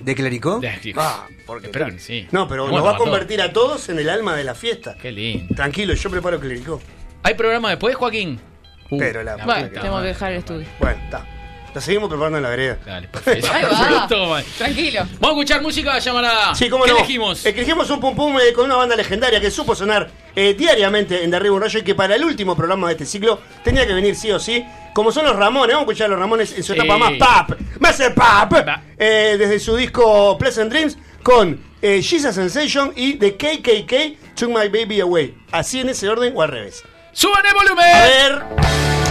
¿De 0.00 0.14
clericó? 0.14 0.58
De- 0.60 0.94
Ah, 0.96 1.26
porque 1.46 1.66
Espero 1.68 1.86
que 1.86 1.98
sí. 1.98 2.26
No, 2.32 2.46
pero 2.48 2.68
nos 2.68 2.84
va 2.84 2.92
a 2.92 2.96
convertir 2.96 3.40
a 3.40 3.52
todos 3.52 3.88
en 3.88 3.98
el 3.98 4.10
alma 4.10 4.36
de 4.36 4.44
la 4.44 4.54
fiesta. 4.54 4.96
Qué 5.00 5.10
lindo. 5.12 5.54
Tranquilo, 5.54 5.94
yo 5.94 6.10
preparo 6.10 6.38
clérigo. 6.38 6.80
¿Hay 7.22 7.34
programa 7.34 7.70
después, 7.70 7.94
Joaquín? 7.96 8.38
Uh, 8.90 8.98
Pero 8.98 9.22
la 9.22 9.36
Bueno, 9.36 9.68
puta 9.68 9.80
tengo 9.80 10.00
que 10.02 10.06
dejar 10.08 10.32
el 10.32 10.38
estudio. 10.38 10.66
Bueno, 10.78 11.00
está. 11.04 11.26
La 11.74 11.80
seguimos 11.80 12.08
preparando 12.08 12.38
en 12.38 12.44
la 12.44 12.50
vereda. 12.50 12.78
Dale, 12.86 13.08
perfecto. 13.08 13.48
Ahí 13.52 13.64
va. 13.64 14.42
Tranquilo. 14.56 15.00
Vamos 15.18 15.38
a 15.38 15.40
escuchar 15.40 15.62
música 15.62 15.98
llamarada. 15.98 16.54
Sí, 16.54 16.68
cómo 16.68 16.86
no. 16.86 16.96
elegimos? 16.96 17.44
Elegimos 17.44 17.90
un 17.90 18.00
pum 18.00 18.14
pum 18.14 18.38
eh, 18.38 18.52
con 18.52 18.66
una 18.66 18.76
banda 18.76 18.94
legendaria 18.94 19.40
que 19.40 19.50
supo 19.50 19.74
sonar 19.74 20.08
eh, 20.36 20.54
diariamente 20.54 21.24
en 21.24 21.30
Derribo 21.32 21.56
un 21.56 21.62
Rayo 21.62 21.80
y 21.80 21.82
que 21.82 21.96
para 21.96 22.14
el 22.14 22.24
último 22.24 22.54
programa 22.54 22.86
de 22.86 22.92
este 22.92 23.06
ciclo 23.06 23.40
tenía 23.64 23.86
que 23.86 23.92
venir 23.92 24.14
sí 24.14 24.30
o 24.30 24.38
sí. 24.38 24.64
Como 24.92 25.10
son 25.10 25.24
los 25.24 25.34
Ramones, 25.34 25.74
vamos 25.74 25.88
a 25.88 25.92
escuchar 25.92 26.06
a 26.06 26.10
los 26.10 26.18
Ramones 26.20 26.52
en 26.56 26.62
su 26.62 26.74
etapa 26.74 26.96
más 26.96 27.12
pap, 27.18 27.58
más 27.80 27.98
el 27.98 28.14
pap, 28.14 28.52
eh, 28.96 29.34
desde 29.36 29.58
su 29.58 29.76
disco 29.76 30.38
Pleasant 30.38 30.70
Dreams 30.70 30.96
con 31.24 31.60
eh, 31.82 32.00
She's 32.00 32.24
a 32.24 32.32
Sensation 32.32 32.92
y 32.94 33.14
The 33.14 33.36
KKK 33.36 34.36
Took 34.36 34.50
My 34.50 34.68
Baby 34.68 35.00
Away. 35.00 35.34
Así 35.50 35.80
en 35.80 35.88
ese 35.88 36.08
orden 36.08 36.32
o 36.36 36.42
al 36.42 36.50
revés. 36.50 36.84
¡Suban 37.12 37.44
el 37.44 37.54
volumen! 37.54 37.84
A 37.84 38.02
ver. 38.02 39.03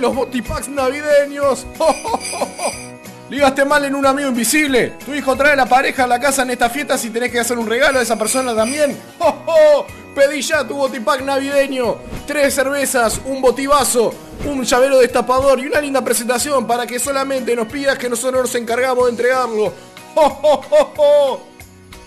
Los 0.00 0.14
Botipacks 0.14 0.68
navideños. 0.68 1.66
Ligaste 3.30 3.64
mal 3.64 3.84
en 3.84 3.94
un 3.94 4.06
amigo 4.06 4.28
invisible. 4.28 4.92
Tu 5.04 5.14
hijo 5.14 5.34
trae 5.36 5.56
la 5.56 5.66
pareja 5.66 6.04
a 6.04 6.06
la 6.06 6.20
casa 6.20 6.42
en 6.42 6.50
esta 6.50 6.68
fiesta 6.68 6.98
si 6.98 7.10
tenés 7.10 7.32
que 7.32 7.40
hacer 7.40 7.58
un 7.58 7.66
regalo 7.66 7.98
a 7.98 8.02
esa 8.02 8.18
persona 8.18 8.54
también. 8.54 8.96
Pedí 10.14 10.42
ya 10.42 10.66
tu 10.66 10.76
Botipack 10.76 11.22
navideño. 11.22 11.96
Tres 12.26 12.54
cervezas, 12.54 13.20
un 13.24 13.40
botivazo, 13.40 14.14
un 14.46 14.62
llavero 14.64 14.98
destapador 14.98 15.58
y 15.60 15.66
una 15.66 15.80
linda 15.80 16.04
presentación 16.04 16.66
para 16.66 16.86
que 16.86 16.98
solamente 16.98 17.56
nos 17.56 17.66
pidas 17.66 17.98
que 17.98 18.08
nosotros 18.08 18.42
nos 18.42 18.54
encargamos 18.54 19.06
de 19.06 19.10
entregarlo. 19.10 19.72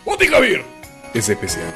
Botica 0.06 0.40
Beer 0.40 0.64
es 1.14 1.28
especial. 1.28 1.74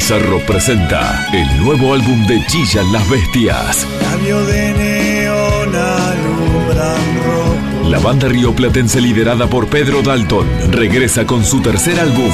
Bizarro 0.00 0.38
presenta 0.46 1.28
el 1.30 1.62
nuevo 1.62 1.92
álbum 1.92 2.26
de 2.26 2.42
Chillan 2.46 2.90
las 2.90 3.06
Bestias. 3.10 3.86
Cambio 4.00 4.42
de 4.46 4.72
neón 4.72 5.76
alumbran 5.76 7.22
rojo. 7.22 7.90
La 7.90 7.98
banda 7.98 8.26
rioplatense 8.26 8.98
liderada 8.98 9.46
por 9.46 9.68
Pedro 9.68 10.00
Dalton 10.00 10.46
regresa 10.72 11.26
con 11.26 11.44
su 11.44 11.60
tercer 11.60 12.00
álbum. 12.00 12.30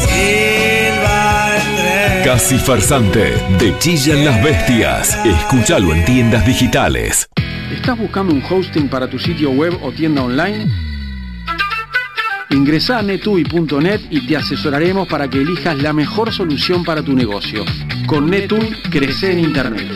Casi 2.25 2.57
Farsante, 2.57 3.35
de 3.59 3.77
Chillan 3.81 4.25
las 4.25 4.41
Bestias. 4.45 5.19
Escúchalo 5.27 5.93
en 5.93 6.05
tiendas 6.05 6.47
digitales. 6.47 7.29
¿Estás 7.73 7.99
buscando 7.99 8.33
un 8.33 8.45
hosting 8.49 8.89
para 8.89 9.11
tu 9.11 9.19
sitio 9.19 9.51
web 9.51 9.77
o 9.83 9.91
tienda 9.91 10.23
online? 10.23 10.86
Ingresa 12.57 12.99
a 12.99 13.03
netui.net 13.03 14.01
y 14.09 14.27
te 14.27 14.35
asesoraremos 14.35 15.07
para 15.09 15.29
que 15.29 15.43
elijas 15.43 15.77
la 15.83 15.93
mejor 15.93 16.33
solución 16.33 16.85
para 16.85 17.03
tu 17.03 17.13
negocio. 17.13 17.67
Con 18.07 18.31
Netui, 18.31 18.71
crece 18.91 19.33
en 19.33 19.41
Internet. 19.41 19.96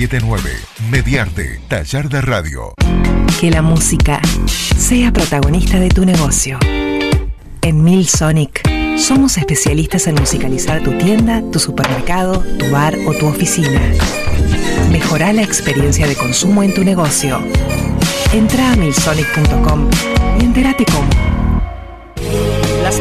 479 0.07 0.49
Mediarte, 0.89 1.61
taller 1.67 2.09
de 2.09 2.21
radio. 2.21 2.73
Que 3.39 3.51
la 3.51 3.61
música 3.61 4.19
sea 4.75 5.11
protagonista 5.11 5.79
de 5.79 5.89
tu 5.89 6.05
negocio. 6.05 6.57
En 7.61 7.83
Milsonic 7.83 8.67
somos 8.97 9.37
especialistas 9.37 10.07
en 10.07 10.15
musicalizar 10.15 10.81
tu 10.81 10.97
tienda, 10.97 11.43
tu 11.51 11.59
supermercado, 11.59 12.43
tu 12.57 12.71
bar 12.71 12.97
o 13.05 13.13
tu 13.13 13.27
oficina. 13.27 13.79
Mejora 14.91 15.33
la 15.33 15.43
experiencia 15.43 16.07
de 16.07 16.15
consumo 16.15 16.63
en 16.63 16.73
tu 16.73 16.83
negocio. 16.83 17.39
Entra 18.33 18.71
a 18.71 18.75
milsonic.com 18.75 19.87
y 20.39 20.43
entérate 20.43 20.83
cómo. 20.85 21.09
La 22.81 22.91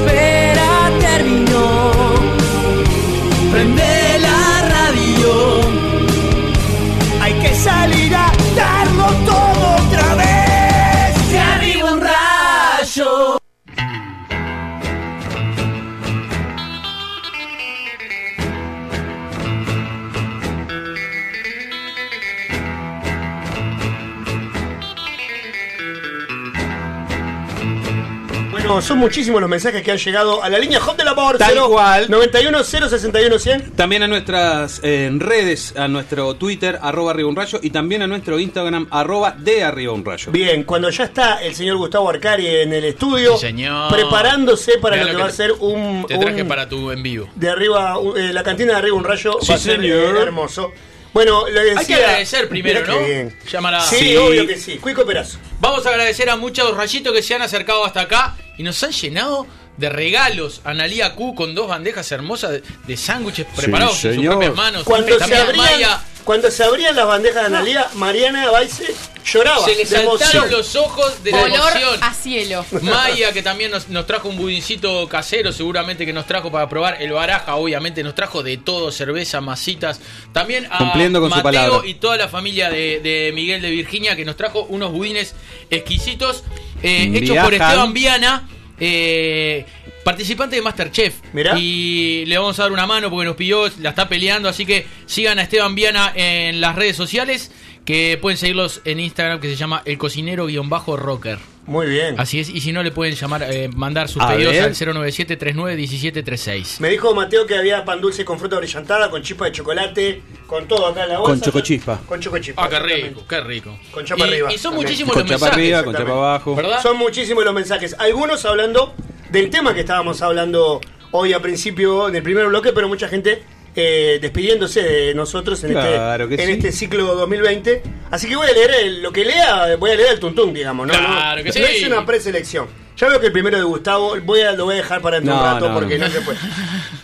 Son 28.81 28.99
muchísimos 28.99 29.41
los 29.41 29.51
mensajes 29.51 29.83
que 29.83 29.91
han 29.91 29.99
llegado 29.99 30.43
a 30.43 30.49
la 30.49 30.59
línea 30.59 30.81
Hot 30.81 30.97
del 30.97 31.09
Amor. 31.09 31.39
Tal 31.39 31.59
cual. 31.69 32.07
91 32.11 32.63
061 32.65 33.39
100. 33.39 33.71
También 33.73 34.03
a 34.03 34.09
nuestras 34.09 34.81
eh, 34.83 35.11
redes, 35.13 35.75
a 35.77 35.89
nuestro 35.89 36.35
Twitter, 36.35 36.79
arroba 36.81 37.11
arriba 37.13 37.29
un 37.29 37.37
rayo, 37.37 37.59
y 37.63 37.71
también 37.71 38.03
a 38.03 38.07
nuestro 38.07 38.39
Instagram, 38.39 38.87
arroba 38.91 39.35
de 39.39 39.65
arriba 39.65 39.93
un 39.93 40.05
rayo. 40.05 40.31
Bien, 40.33 40.65
cuando 40.65 40.89
ya 40.91 41.05
está 41.05 41.43
el 41.43 41.55
señor 41.55 41.77
Gustavo 41.79 42.09
Arcari 42.09 42.47
en 42.47 42.73
el 42.73 42.85
estudio, 42.85 43.37
Sí, 43.37 43.47
señor. 43.49 43.93
preparándose 43.93 44.79
para 44.79 44.97
Mirá 44.97 45.09
lo 45.13 45.17
que, 45.17 45.23
va 45.23 45.29
a 45.29 45.33
ser 45.33 45.53
un, 45.61 46.05
Te 46.07 46.19
traje 46.19 46.43
un- 46.43 46.49
para 46.49 46.69
tu 46.69 46.91
en 46.91 47.03
vivo. 47.03 47.29
de 47.35 47.49
arriba, 47.49 47.97
eh, 48.17 48.33
la 48.33 48.43
cantina 48.43 48.73
de 48.73 48.79
arriba 48.79 48.97
un 48.97 49.05
rayo 49.05 49.39
Sí, 49.41 49.49
va 49.51 49.55
a 49.55 49.59
ser 49.59 49.81
señor. 49.81 50.17
eh, 50.17 50.23
hermoso. 50.23 50.71
Bueno, 51.13 51.49
le 51.49 51.61
decía, 51.63 51.81
Hay 51.81 51.87
que 51.87 51.95
agradecer 51.95 52.49
primero, 52.49 52.87
¿no? 52.87 52.99
bien. 53.01 53.37
Llamará. 53.51 53.81
Sí, 53.81 54.17
obvio 54.17 54.47
que 54.47 54.57
sí. 54.57 54.77
Cuico 54.79 55.05
Perazo. 55.05 55.39
Vamos 55.59 55.85
a 55.87 55.91
agradecer 55.91 56.31
a 56.31 56.37
muchos 56.37 56.77
rayitos 56.77 57.13
que 57.13 57.23
se 57.23 57.35
han 57.35 57.43
acercado 57.43 57.85
hasta 57.85 58.03
acá 58.03 58.37
y 58.57 58.63
nos 58.63 58.83
han 58.85 58.93
llenado 58.93 59.47
de 59.81 59.89
regalos. 59.89 60.61
Analía 60.65 61.15
Q 61.15 61.35
con 61.35 61.55
dos 61.55 61.67
bandejas 61.69 62.11
hermosas 62.13 62.51
de, 62.53 62.63
de 62.87 62.97
sándwiches 62.97 63.47
preparados 63.57 63.99
con 64.01 64.15
sus 64.15 64.25
propias 64.25 64.55
manos. 64.55 64.85
Cuando 64.85 65.13
se, 65.13 65.19
También 65.19 65.41
abrían, 65.43 65.67
Maya. 65.67 66.01
cuando 66.25 66.51
se 66.51 66.63
abrían 66.63 66.95
las 66.95 67.07
bandejas 67.07 67.41
de 67.43 67.47
Analía, 67.47 67.89
Mariana 67.95 68.51
Baise 68.51 68.95
Lloraba. 69.25 69.65
Se 69.65 69.75
le 69.75 69.85
saltaron 69.87 70.51
los 70.51 70.77
ojos 70.77 71.23
de 71.23 71.31
la 71.33 71.43
Olor 71.43 71.53
emoción. 71.77 71.99
a 72.03 72.15
cielo. 72.15 72.65
Maya, 72.83 73.33
que 73.33 73.43
también 73.43 73.71
nos, 73.71 73.89
nos 73.89 74.07
trajo 74.07 74.29
un 74.29 74.37
budincito 74.37 75.07
casero, 75.09 75.53
seguramente 75.53 76.07
que 76.07 76.13
nos 76.13 76.27
trajo 76.27 76.51
para 76.51 76.69
probar. 76.69 77.01
El 77.03 77.13
baraja, 77.13 77.57
obviamente, 77.57 78.03
nos 78.03 78.15
trajo 78.15 78.43
de 78.43 78.57
todo, 78.57 78.91
cerveza, 78.93 79.41
masitas. 79.43 80.01
También 80.33 80.67
a 80.71 80.79
Cumpliendo 80.79 81.21
con 81.21 81.31
su 81.31 81.37
Mateo 81.37 81.43
palabra. 81.63 81.89
y 81.89 81.95
toda 81.95 82.17
la 82.17 82.29
familia 82.29 82.71
de, 82.71 83.01
de 83.01 83.31
Miguel 83.35 83.61
de 83.61 83.71
Virginia, 83.71 84.17
que 84.17 84.25
nos 84.25 84.37
trajo 84.37 84.65
unos 84.71 84.91
budines 84.93 85.35
exquisitos, 85.71 86.43
eh, 86.83 87.11
hechos 87.15 87.37
por. 87.39 87.53
Esteban 87.55 87.93
Viana. 87.93 88.49
Eh, 88.81 89.67
Participante 90.05 90.57
de 90.57 90.63
Masterchef. 90.63 91.17
Mirá. 91.33 91.59
Y 91.59 92.25
le 92.27 92.39
vamos 92.39 92.59
a 92.59 92.63
dar 92.65 92.73
una 92.73 92.87
mano 92.87 93.11
porque 93.11 93.27
nos 93.27 93.37
pidió, 93.37 93.71
la 93.81 93.91
está 93.91 94.09
peleando. 94.09 94.49
Así 94.49 94.65
que 94.65 94.87
sigan 95.07 95.39
a 95.39 95.43
Esteban 95.43 95.75
Viana 95.75 96.13
en 96.15 96.61
las 96.61 96.75
redes 96.75 96.97
sociales. 96.97 97.53
Que 97.91 98.17
pueden 98.19 98.37
seguirlos 98.37 98.83
en 98.85 99.01
Instagram, 99.01 99.41
que 99.41 99.49
se 99.49 99.57
llama 99.57 99.83
el 99.85 99.99
cocinero-rocker. 99.99 101.39
Muy 101.67 101.89
bien. 101.89 102.15
Así 102.21 102.39
es, 102.39 102.49
y 102.49 102.61
si 102.61 102.71
no 102.71 102.85
le 102.85 102.93
pueden 102.93 103.17
llamar, 103.17 103.43
eh, 103.51 103.69
mandar 103.75 104.09
sus 104.09 104.23
A 104.23 104.29
pedidos 104.29 104.53
ver. 104.53 104.63
al 104.63 104.75
097-39-1736. 104.77 106.79
Me 106.79 106.89
dijo 106.89 107.13
Mateo 107.17 107.47
que 107.47 107.57
había 107.57 107.85
pan 107.85 108.01
dulce 108.01 108.25
con 108.25 108.39
fruta 108.39 108.59
brillantada, 108.59 109.11
con 109.11 109.23
chispa 109.23 109.47
de 109.47 109.53
chocolate, 109.53 110.23
con 110.47 110.69
todo 110.69 110.87
acá 110.87 111.03
en 111.03 111.09
la 111.09 111.19
bolsa. 111.19 111.33
Con 111.33 111.41
chocochispa. 111.41 112.01
Con 112.07 112.21
chocochispa. 112.21 112.65
Ah, 112.65 112.69
qué 112.69 112.79
rico, 112.79 113.25
qué 113.29 113.41
rico. 113.41 113.77
Con 113.91 114.05
chapa 114.05 114.25
y, 114.25 114.29
arriba. 114.29 114.53
y 114.53 114.59
son 114.59 114.71
también. 114.71 114.87
muchísimos 114.87 115.13
Con 115.13 115.23
los 115.23 115.31
chapa 115.33 115.47
mensajes. 115.47 115.65
arriba, 115.65 115.83
con 115.85 115.95
chapa 115.97 116.13
abajo. 116.13 116.55
¿Verdad? 116.55 116.83
Son 116.83 116.97
muchísimos 116.97 117.45
los 117.45 117.55
mensajes. 117.55 117.97
Algunos 117.99 118.45
hablando 118.45 118.95
del 119.33 119.51
tema 119.51 119.75
que 119.75 119.81
estábamos 119.81 120.23
hablando 120.23 120.81
hoy 121.11 121.33
a 121.33 121.43
principio, 121.43 122.09
en 122.09 122.15
el 122.15 122.23
primer 122.23 122.47
bloque, 122.47 122.73
pero 122.73 122.87
mucha 122.87 123.09
gente 123.09 123.43
eh, 123.83 124.19
despidiéndose 124.21 124.83
de 124.83 125.15
nosotros 125.15 125.63
en, 125.65 125.73
Claro 125.73 126.25
este, 126.25 126.43
en 126.43 126.47
sí. 126.49 126.53
este 126.55 126.73
ciclo 126.73 127.15
2020. 127.15 127.83
Así 128.11 128.29
que 128.29 128.37
voy 128.37 128.49
a 128.49 128.53
leer 128.53 128.71
el- 128.83 129.03
lo 129.03 129.13
que 129.13 129.25
lea, 129.25 129.77
voy 129.77 129.91
a 129.93 129.95
leer 129.97 130.13
el 130.15 130.21
tuntún, 130.21 130.53
digamos. 130.53 130.87
No, 130.87 130.93
Claro 130.93 131.39
no, 131.39 131.45
que 131.45 131.53
sí. 131.53 131.61
no 131.61 131.67
es 131.67 131.83
una 131.87 132.05
preselección. 132.07 132.67
Ya 132.97 133.09
veo 133.09 133.19
que 133.21 133.27
el 133.27 133.33
primero 133.33 133.57
de 133.57 133.65
Gustavo 133.65 134.15
voy 134.25 134.43
a, 134.43 134.53
lo 134.53 134.67
voy 134.67 134.75
a 134.75 134.79
dejar 134.79 135.01
para 135.01 135.17
dentro 135.17 135.35
de 135.35 135.41
No, 135.41 135.47
un 135.47 135.55
rato 135.55 135.69
no, 135.69 135.75
porque 135.75 135.99
no. 135.99 136.07
no. 136.07 136.13
se 136.13 136.21
puede. 136.21 136.39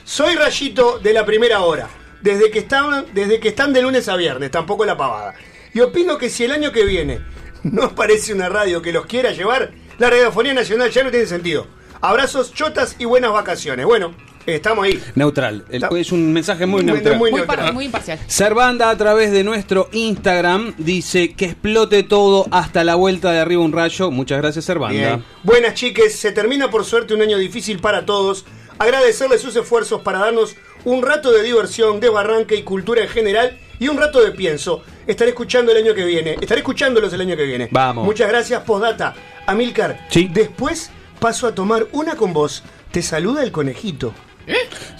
Soy 0.04 0.34
Rayito 0.34 0.98
de 0.98 1.12
la 1.12 1.24
primera 1.24 1.60
hora, 1.60 1.88
desde 2.20 2.50
que, 2.50 2.58
están, 2.60 3.06
desde 3.14 3.40
que 3.40 3.48
están 3.48 3.72
de 3.72 3.82
lunes 3.82 4.08
a 4.08 4.16
viernes, 4.16 4.50
tampoco 4.50 4.84
la 4.84 4.96
pavada. 4.96 5.34
Y 5.72 5.80
opino 5.80 6.18
que 6.18 6.28
si 6.30 6.44
el 6.44 6.52
año 6.52 6.70
que 6.72 6.84
viene 6.84 7.20
no 7.62 7.84
aparece 7.84 8.32
una 8.34 8.48
radio 8.48 8.82
que 8.82 8.92
los 8.92 9.06
quiera 9.06 9.30
llevar, 9.32 9.70
la 9.98 10.10
radiofonía 10.10 10.52
nacional 10.54 10.90
ya 10.90 11.02
no 11.02 11.10
tiene 11.10 11.26
sentido. 11.26 11.66
Abrazos, 12.02 12.52
chotas 12.52 12.96
y 12.98 13.06
buenas 13.06 13.32
vacaciones. 13.32 13.86
Bueno, 13.86 14.14
estamos 14.46 14.84
ahí. 14.84 15.02
Neutral. 15.14 15.64
El- 15.70 15.84
es 15.96 16.12
un 16.12 16.32
mensaje 16.32 16.66
muy 16.66 16.82
Muy- 16.82 16.92
neutral. 16.92 17.16
muy 17.18 17.30
Muy, 17.30 17.40
neutral. 17.40 17.58
par- 17.64 17.74
muy 17.74 17.84
imparcial. 17.86 18.18
Servanda 18.26 18.90
a 18.90 18.96
través 18.96 19.32
de 19.32 19.42
nuestro 19.44 19.88
Instagram 19.92 20.74
dice 20.78 21.34
que 21.34 21.46
explote 21.46 22.02
todo 22.02 22.46
hasta 22.50 22.84
la 22.84 22.94
vuelta 22.94 23.32
de 23.32 23.40
arriba 23.40 23.62
un 23.62 23.72
rayo. 23.72 24.10
Muchas 24.10 24.38
gracias, 24.40 24.64
Servanda. 24.64 24.96
Bien. 24.98 25.24
Buenas 25.42 25.74
chiques, 25.74 26.16
se 26.18 26.32
termina 26.32 26.70
por 26.70 26.84
suerte 26.84 27.14
un 27.14 27.22
año 27.22 27.38
difícil 27.38 27.78
para 27.80 28.06
todos. 28.06 28.44
Agradecerles 28.78 29.40
sus 29.40 29.56
esfuerzos 29.56 30.02
para 30.02 30.18
darnos 30.18 30.54
un 30.84 31.02
rato 31.02 31.32
de 31.32 31.42
diversión, 31.42 31.98
desbarranque 31.98 32.54
y 32.56 32.62
cultura 32.62 33.02
en 33.02 33.08
general 33.08 33.58
y 33.78 33.88
un 33.88 33.96
rato 33.96 34.22
de 34.22 34.32
pienso. 34.32 34.82
Estaré 35.06 35.30
escuchando 35.30 35.72
el 35.72 35.78
año 35.78 35.94
que 35.94 36.04
viene. 36.04 36.36
Estaré 36.40 36.60
escuchándolos 36.60 37.12
el 37.12 37.22
año 37.22 37.36
que 37.36 37.44
viene. 37.44 37.68
Vamos. 37.70 38.04
Muchas 38.04 38.28
gracias, 38.28 38.62
postdata. 38.64 39.14
Amilcar, 39.46 40.06
Sí. 40.10 40.28
después 40.32 40.90
paso 41.18 41.46
a 41.46 41.54
tomar 41.54 41.86
una 41.92 42.16
con 42.16 42.32
vos. 42.32 42.62
Te 42.90 43.02
saluda 43.02 43.42
el 43.42 43.50
conejito. 43.52 44.12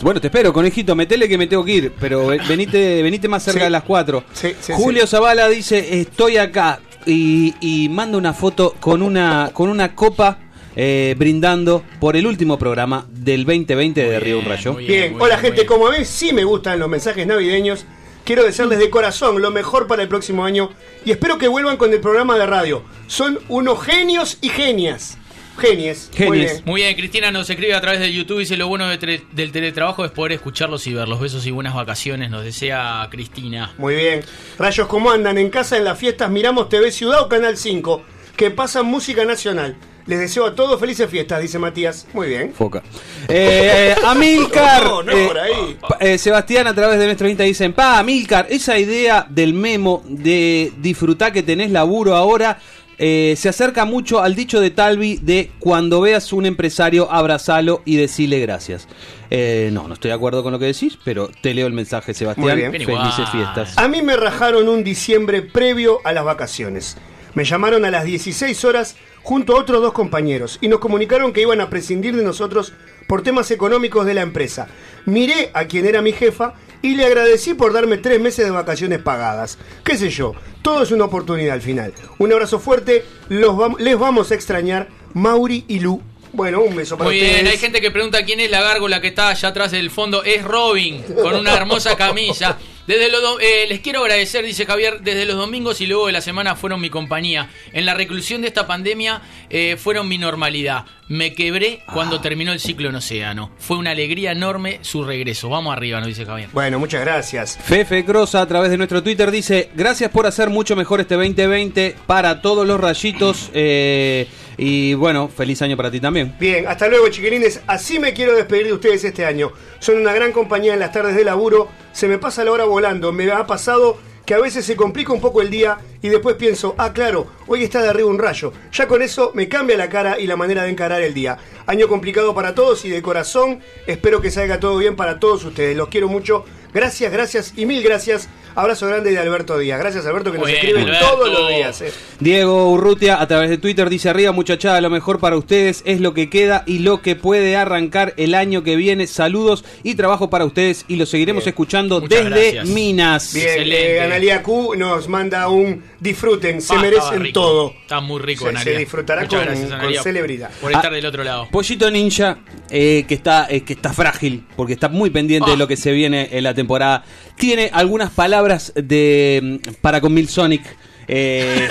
Bueno, 0.02 0.20
te 0.20 0.26
espero, 0.28 0.52
conejito, 0.52 0.94
metele 0.94 1.28
que 1.28 1.38
me 1.38 1.46
tengo 1.46 1.64
que 1.64 1.72
ir, 1.72 1.92
pero 1.98 2.26
ve- 2.26 2.40
venite, 2.48 3.02
venite 3.02 3.28
más 3.28 3.42
cerca 3.42 3.60
Sí. 3.60 3.64
de 3.64 3.70
las 3.70 3.82
4. 3.84 4.24
Sí, 4.32 4.54
sí, 4.60 4.72
Julio 4.74 5.06
Zavala 5.06 5.48
dice, 5.48 6.00
estoy 6.00 6.36
acá 6.36 6.80
y, 7.06 7.54
y 7.60 7.88
manda 7.88 8.18
una 8.18 8.34
foto 8.34 8.74
con 8.80 9.02
una, 9.02 9.50
con 9.52 9.68
una 9.68 9.94
copa 9.94 10.38
eh, 10.74 11.14
brindando 11.16 11.82
por 12.00 12.16
el 12.16 12.26
último 12.26 12.58
programa 12.58 13.06
del 13.10 13.44
2020 13.46 14.02
de 14.10 14.20
Río 14.20 14.38
Un 14.40 14.44
Rayo. 14.44 14.74
Bien, 14.74 15.16
hola 15.18 15.38
gente, 15.38 15.62
bien. 15.62 15.66
como 15.66 15.88
ven, 15.88 16.04
sí 16.04 16.32
me 16.32 16.44
gustan 16.44 16.78
los 16.78 16.88
mensajes 16.88 17.26
navideños. 17.26 17.86
Quiero 18.24 18.42
desearles 18.42 18.80
de 18.80 18.90
corazón 18.90 19.40
lo 19.40 19.52
mejor 19.52 19.86
para 19.86 20.02
el 20.02 20.08
próximo 20.08 20.44
año 20.44 20.70
y 21.04 21.12
espero 21.12 21.38
que 21.38 21.46
vuelvan 21.46 21.76
con 21.76 21.92
el 21.92 22.00
programa 22.00 22.36
de 22.36 22.44
radio. 22.44 22.82
Son 23.06 23.38
unos 23.48 23.80
genios 23.84 24.36
y 24.42 24.48
genias. 24.48 25.16
Genies. 25.58 26.10
Muy 26.12 26.18
Genies. 26.18 26.52
bien. 26.52 26.62
Muy 26.66 26.80
bien, 26.82 26.94
Cristina 26.96 27.30
nos 27.30 27.48
escribe 27.50 27.74
a 27.74 27.80
través 27.80 28.00
de 28.00 28.12
YouTube. 28.12 28.38
Dice: 28.40 28.56
Lo 28.56 28.68
bueno 28.68 28.88
de 28.88 28.98
tre- 29.00 29.22
del 29.32 29.52
teletrabajo 29.52 30.04
es 30.04 30.10
poder 30.10 30.32
escucharlos 30.32 30.86
y 30.86 30.94
verlos. 30.94 31.20
Besos 31.20 31.46
y 31.46 31.50
buenas 31.50 31.74
vacaciones, 31.74 32.30
nos 32.30 32.44
desea 32.44 33.06
Cristina. 33.10 33.72
Muy 33.78 33.94
bien. 33.94 34.20
Rayos, 34.58 34.86
¿cómo 34.86 35.10
andan? 35.10 35.38
En 35.38 35.50
casa, 35.50 35.76
en 35.76 35.84
las 35.84 35.98
fiestas, 35.98 36.30
miramos 36.30 36.68
TV 36.68 36.90
Ciudad 36.92 37.22
o 37.22 37.28
Canal 37.28 37.56
5, 37.56 38.02
que 38.36 38.50
pasan 38.50 38.86
música 38.86 39.24
nacional. 39.24 39.76
Les 40.06 40.20
deseo 40.20 40.46
a 40.46 40.54
todos 40.54 40.78
felices 40.78 41.10
fiestas, 41.10 41.42
dice 41.42 41.58
Matías. 41.58 42.06
Muy 42.12 42.28
bien. 42.28 42.52
Foca. 42.54 42.80
Eh, 43.26 43.92
Amilcar. 44.04 44.84
No, 44.84 45.02
no, 45.02 45.10
eh, 45.10 45.26
por 45.26 45.36
ahí. 45.38 45.76
eh, 45.98 46.16
Sebastián 46.16 46.68
a 46.68 46.74
través 46.74 46.98
de 47.00 47.06
nuestro 47.06 47.28
Insta 47.28 47.42
dicen, 47.42 47.72
pa, 47.72 47.98
Amilcar, 47.98 48.46
esa 48.48 48.78
idea 48.78 49.26
del 49.28 49.52
memo 49.52 50.04
de 50.08 50.72
disfrutar 50.78 51.32
que 51.32 51.42
tenés 51.42 51.72
laburo 51.72 52.14
ahora 52.14 52.56
eh, 52.98 53.34
se 53.36 53.48
acerca 53.48 53.84
mucho 53.84 54.20
al 54.22 54.34
dicho 54.34 54.60
de 54.60 54.70
Talvi 54.70 55.18
de 55.20 55.50
cuando 55.58 56.00
veas 56.00 56.32
un 56.32 56.46
empresario, 56.46 57.10
abrazalo 57.10 57.82
y 57.84 57.96
decile 57.96 58.40
gracias. 58.40 58.88
Eh, 59.30 59.70
no, 59.72 59.88
no 59.88 59.94
estoy 59.94 60.08
de 60.08 60.14
acuerdo 60.14 60.42
con 60.42 60.52
lo 60.52 60.58
que 60.58 60.66
decís, 60.66 60.98
pero 61.04 61.30
te 61.40 61.52
leo 61.52 61.66
el 61.66 61.72
mensaje, 61.72 62.14
Sebastián. 62.14 62.56
Bien 62.56 62.72
Felices 62.72 63.28
fiestas. 63.30 63.76
A 63.76 63.88
mí 63.88 64.02
me 64.02 64.16
rajaron 64.16 64.68
un 64.68 64.84
diciembre 64.84 65.42
previo 65.42 66.00
a 66.04 66.12
las 66.12 66.24
vacaciones. 66.24 66.96
Me 67.34 67.44
llamaron 67.44 67.84
a 67.84 67.90
las 67.90 68.04
16 68.04 68.64
horas 68.64 68.96
junto 69.22 69.56
a 69.56 69.60
otros 69.60 69.82
dos 69.82 69.92
compañeros 69.92 70.58
y 70.62 70.68
nos 70.68 70.78
comunicaron 70.78 71.34
que 71.34 71.42
iban 71.42 71.60
a 71.60 71.68
prescindir 71.68 72.16
de 72.16 72.22
nosotros 72.22 72.72
por 73.06 73.22
temas 73.22 73.50
económicos 73.50 74.06
de 74.06 74.14
la 74.14 74.22
empresa. 74.22 74.68
Miré 75.04 75.50
a 75.52 75.66
quien 75.66 75.84
era 75.84 76.00
mi 76.00 76.12
jefa 76.12 76.54
y 76.86 76.94
le 76.94 77.04
agradecí 77.04 77.54
por 77.54 77.72
darme 77.72 77.98
tres 77.98 78.20
meses 78.20 78.44
de 78.44 78.50
vacaciones 78.52 79.00
pagadas. 79.00 79.58
¿Qué 79.84 79.96
sé 79.96 80.08
yo? 80.08 80.34
Todo 80.62 80.84
es 80.84 80.92
una 80.92 81.06
oportunidad 81.06 81.54
al 81.54 81.60
final. 81.62 81.92
Un 82.18 82.32
abrazo 82.32 82.60
fuerte, 82.60 83.04
los 83.28 83.56
les 83.80 83.98
vamos 83.98 84.30
a 84.30 84.36
extrañar, 84.36 84.88
Mauri 85.12 85.64
y 85.66 85.80
Lu. 85.80 86.00
Bueno, 86.32 86.60
un 86.60 86.76
beso 86.76 86.96
para 86.96 87.08
Muy 87.10 87.16
ustedes. 87.16 87.34
bien, 87.42 87.46
hay 87.48 87.58
gente 87.58 87.80
que 87.80 87.90
pregunta 87.90 88.24
quién 88.24 88.38
es 88.38 88.50
la 88.52 88.60
gárgola 88.62 89.00
que 89.00 89.08
está 89.08 89.30
allá 89.30 89.48
atrás 89.48 89.72
del 89.72 89.90
fondo. 89.90 90.22
Es 90.22 90.44
Robin, 90.44 91.02
con 91.20 91.34
una 91.34 91.54
hermosa 91.56 91.96
camisa. 91.96 92.56
Desde 92.86 93.10
los 93.10 93.20
do- 93.20 93.40
eh, 93.40 93.66
les 93.68 93.80
quiero 93.80 94.00
agradecer, 94.02 94.44
dice 94.44 94.64
Javier, 94.64 95.00
desde 95.00 95.24
los 95.26 95.36
domingos 95.36 95.80
y 95.80 95.86
luego 95.86 96.06
de 96.06 96.12
la 96.12 96.20
semana 96.20 96.54
fueron 96.54 96.80
mi 96.80 96.88
compañía. 96.90 97.48
En 97.72 97.84
la 97.84 97.94
reclusión 97.94 98.42
de 98.42 98.48
esta 98.48 98.66
pandemia 98.66 99.22
eh, 99.50 99.76
fueron 99.76 100.08
mi 100.08 100.18
normalidad. 100.18 100.84
Me 101.08 101.34
quebré 101.34 101.82
cuando 101.92 102.20
terminó 102.20 102.52
el 102.52 102.58
ciclo 102.58 102.88
en 102.88 102.96
Océano. 102.96 103.52
Fue 103.58 103.76
una 103.76 103.92
alegría 103.92 104.32
enorme 104.32 104.78
su 104.82 105.04
regreso. 105.04 105.48
Vamos 105.48 105.72
arriba, 105.76 105.98
nos 106.00 106.08
dice 106.08 106.24
Javier. 106.24 106.48
Bueno, 106.52 106.78
muchas 106.80 107.00
gracias. 107.02 107.58
Fefe 107.62 108.04
Crosa 108.04 108.40
a 108.40 108.46
través 108.46 108.70
de 108.70 108.76
nuestro 108.76 109.02
Twitter 109.02 109.30
dice, 109.30 109.70
gracias 109.74 110.10
por 110.10 110.26
hacer 110.26 110.50
mucho 110.50 110.74
mejor 110.74 111.00
este 111.00 111.14
2020 111.14 111.94
para 112.06 112.40
todos 112.42 112.66
los 112.66 112.80
rayitos 112.80 113.50
eh, 113.54 114.26
y 114.58 114.94
bueno, 114.94 115.28
feliz 115.28 115.60
año 115.62 115.76
para 115.76 115.90
ti 115.92 116.00
también. 116.00 116.34
Bien, 116.40 116.66
hasta 116.66 116.88
luego 116.88 117.08
chiquilines. 117.08 117.60
Así 117.68 117.98
me 118.00 118.12
quiero 118.12 118.34
despedir 118.34 118.66
de 118.66 118.72
ustedes 118.72 119.04
este 119.04 119.24
año. 119.24 119.52
Son 119.78 119.98
una 119.98 120.12
gran 120.12 120.32
compañía 120.32 120.74
en 120.74 120.80
las 120.80 120.92
tardes 120.92 121.16
de 121.16 121.24
laburo. 121.24 121.68
Se 121.92 122.08
me 122.08 122.18
pasa 122.18 122.44
la 122.44 122.52
hora 122.52 122.64
volando. 122.64 123.12
Me 123.12 123.30
ha 123.30 123.46
pasado 123.46 123.98
que 124.26 124.34
a 124.34 124.40
veces 124.40 124.66
se 124.66 124.74
complica 124.74 125.12
un 125.12 125.20
poco 125.20 125.40
el 125.40 125.50
día 125.50 125.78
y 126.02 126.08
después 126.08 126.34
pienso, 126.34 126.74
ah, 126.78 126.92
claro, 126.92 127.28
hoy 127.46 127.62
está 127.62 127.80
de 127.80 127.88
arriba 127.88 128.08
un 128.08 128.18
rayo. 128.18 128.52
Ya 128.72 128.88
con 128.88 129.00
eso 129.00 129.30
me 129.34 129.48
cambia 129.48 129.76
la 129.76 129.88
cara 129.88 130.18
y 130.18 130.26
la 130.26 130.36
manera 130.36 130.64
de 130.64 130.70
encarar 130.70 131.00
el 131.02 131.14
día. 131.14 131.38
Año 131.66 131.86
complicado 131.86 132.34
para 132.34 132.54
todos 132.54 132.84
y 132.84 132.90
de 132.90 133.00
corazón 133.02 133.60
espero 133.86 134.20
que 134.20 134.32
salga 134.32 134.58
todo 134.58 134.76
bien 134.78 134.96
para 134.96 135.20
todos 135.20 135.44
ustedes. 135.44 135.76
Los 135.76 135.88
quiero 135.88 136.08
mucho. 136.08 136.44
Gracias, 136.74 137.12
gracias 137.12 137.52
y 137.56 137.66
mil 137.66 137.82
gracias. 137.82 138.28
Abrazo 138.56 138.86
grande 138.86 139.10
de 139.10 139.18
Alberto 139.18 139.58
Díaz. 139.58 139.78
Gracias 139.78 140.06
Alberto 140.06 140.32
que 140.32 140.38
nos 140.38 140.46
bien, 140.46 140.58
escribe 140.58 140.80
Alberto. 140.80 141.06
todos 141.06 141.30
los 141.30 141.48
días. 141.50 141.80
eh. 141.82 141.92
Diego 142.20 142.70
Urrutia 142.72 143.20
a 143.20 143.26
través 143.28 143.50
de 143.50 143.58
Twitter 143.58 143.90
dice 143.90 144.08
arriba 144.08 144.32
muchachada, 144.32 144.80
lo 144.80 144.88
mejor 144.88 145.20
para 145.20 145.36
ustedes 145.36 145.82
es 145.84 146.00
lo 146.00 146.14
que 146.14 146.30
queda 146.30 146.62
y 146.66 146.78
lo 146.78 147.02
que 147.02 147.16
puede 147.16 147.54
arrancar 147.56 148.14
el 148.16 148.34
año 148.34 148.62
que 148.62 148.76
viene. 148.76 149.06
Saludos 149.06 149.62
y 149.82 149.94
trabajo 149.94 150.30
para 150.30 150.46
ustedes 150.46 150.86
y 150.88 150.96
los 150.96 151.10
seguiremos 151.10 151.44
Bien. 151.44 151.50
escuchando 151.50 152.00
Muchas 152.00 152.24
desde 152.24 152.30
gracias. 152.52 152.66
Minas. 152.68 153.34
Bien, 153.34 153.46
eh, 153.66 154.00
Analia 154.00 154.42
Q 154.42 154.74
nos 154.76 155.06
manda 155.08 155.48
un 155.48 155.82
disfruten, 156.00 156.62
se 156.62 156.74
Ah, 156.74 156.78
merecen 156.80 157.20
rico. 157.20 157.40
todo. 157.40 157.74
Está 157.82 158.00
muy 158.00 158.22
rico, 158.22 158.44
Se- 158.44 158.48
Analia. 158.50 158.72
se 158.72 158.78
disfrutará 158.78 159.22
Muchas 159.22 159.38
con- 159.38 159.46
gracias, 159.48 159.68
con 159.70 159.80
Analia, 159.80 160.02
celebridad. 160.02 160.50
Por 160.62 160.72
estar 160.72 160.90
Ah. 160.90 160.94
del 160.94 161.04
otro 161.04 161.22
lado. 161.24 161.48
Pollito 161.52 161.90
Ninja, 161.90 162.38
eh, 162.70 163.04
que, 163.06 163.14
está, 163.14 163.46
eh, 163.50 163.60
que 163.64 163.74
está 163.74 163.92
frágil, 163.92 164.44
porque 164.56 164.72
está 164.72 164.88
muy 164.88 165.10
pendiente 165.10 165.50
Ah. 165.50 165.52
de 165.52 165.58
lo 165.58 165.68
que 165.68 165.76
se 165.76 165.92
viene 165.92 166.30
en 166.32 166.42
la 166.42 166.54
temporada. 166.54 167.04
Tiene 167.36 167.70
algunas 167.72 168.10
palabras 168.10 168.72
de 168.74 169.60
para 169.80 170.00
con 170.00 170.14
Milsonic. 170.14 170.62
Eh, 171.08 171.68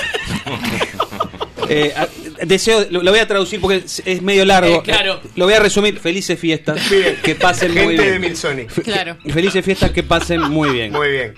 eh, 1.69 1.93
deseo, 2.43 2.85
lo, 2.89 3.03
lo 3.03 3.11
voy 3.11 3.19
a 3.19 3.27
traducir 3.27 3.59
porque 3.59 3.77
es, 3.77 4.01
es 4.05 4.21
medio 4.21 4.45
largo. 4.45 4.77
Eh, 4.77 4.81
claro. 4.83 5.21
Eh, 5.23 5.29
lo 5.35 5.45
voy 5.45 5.53
a 5.53 5.59
resumir. 5.59 5.99
Felices 5.99 6.39
fiestas. 6.39 6.89
Bien. 6.89 7.17
Que 7.23 7.35
pasen 7.35 7.73
muy 7.73 7.95
Gente 7.95 8.03
de 8.03 8.09
bien. 8.09 8.21
Milsonic. 8.21 8.83
Claro. 8.83 9.17
Felices 9.31 9.63
fiestas 9.65 9.91
que 9.91 10.03
pasen 10.03 10.41
muy 10.41 10.69
bien. 10.69 10.91
Muy 10.91 11.11
bien. 11.11 11.33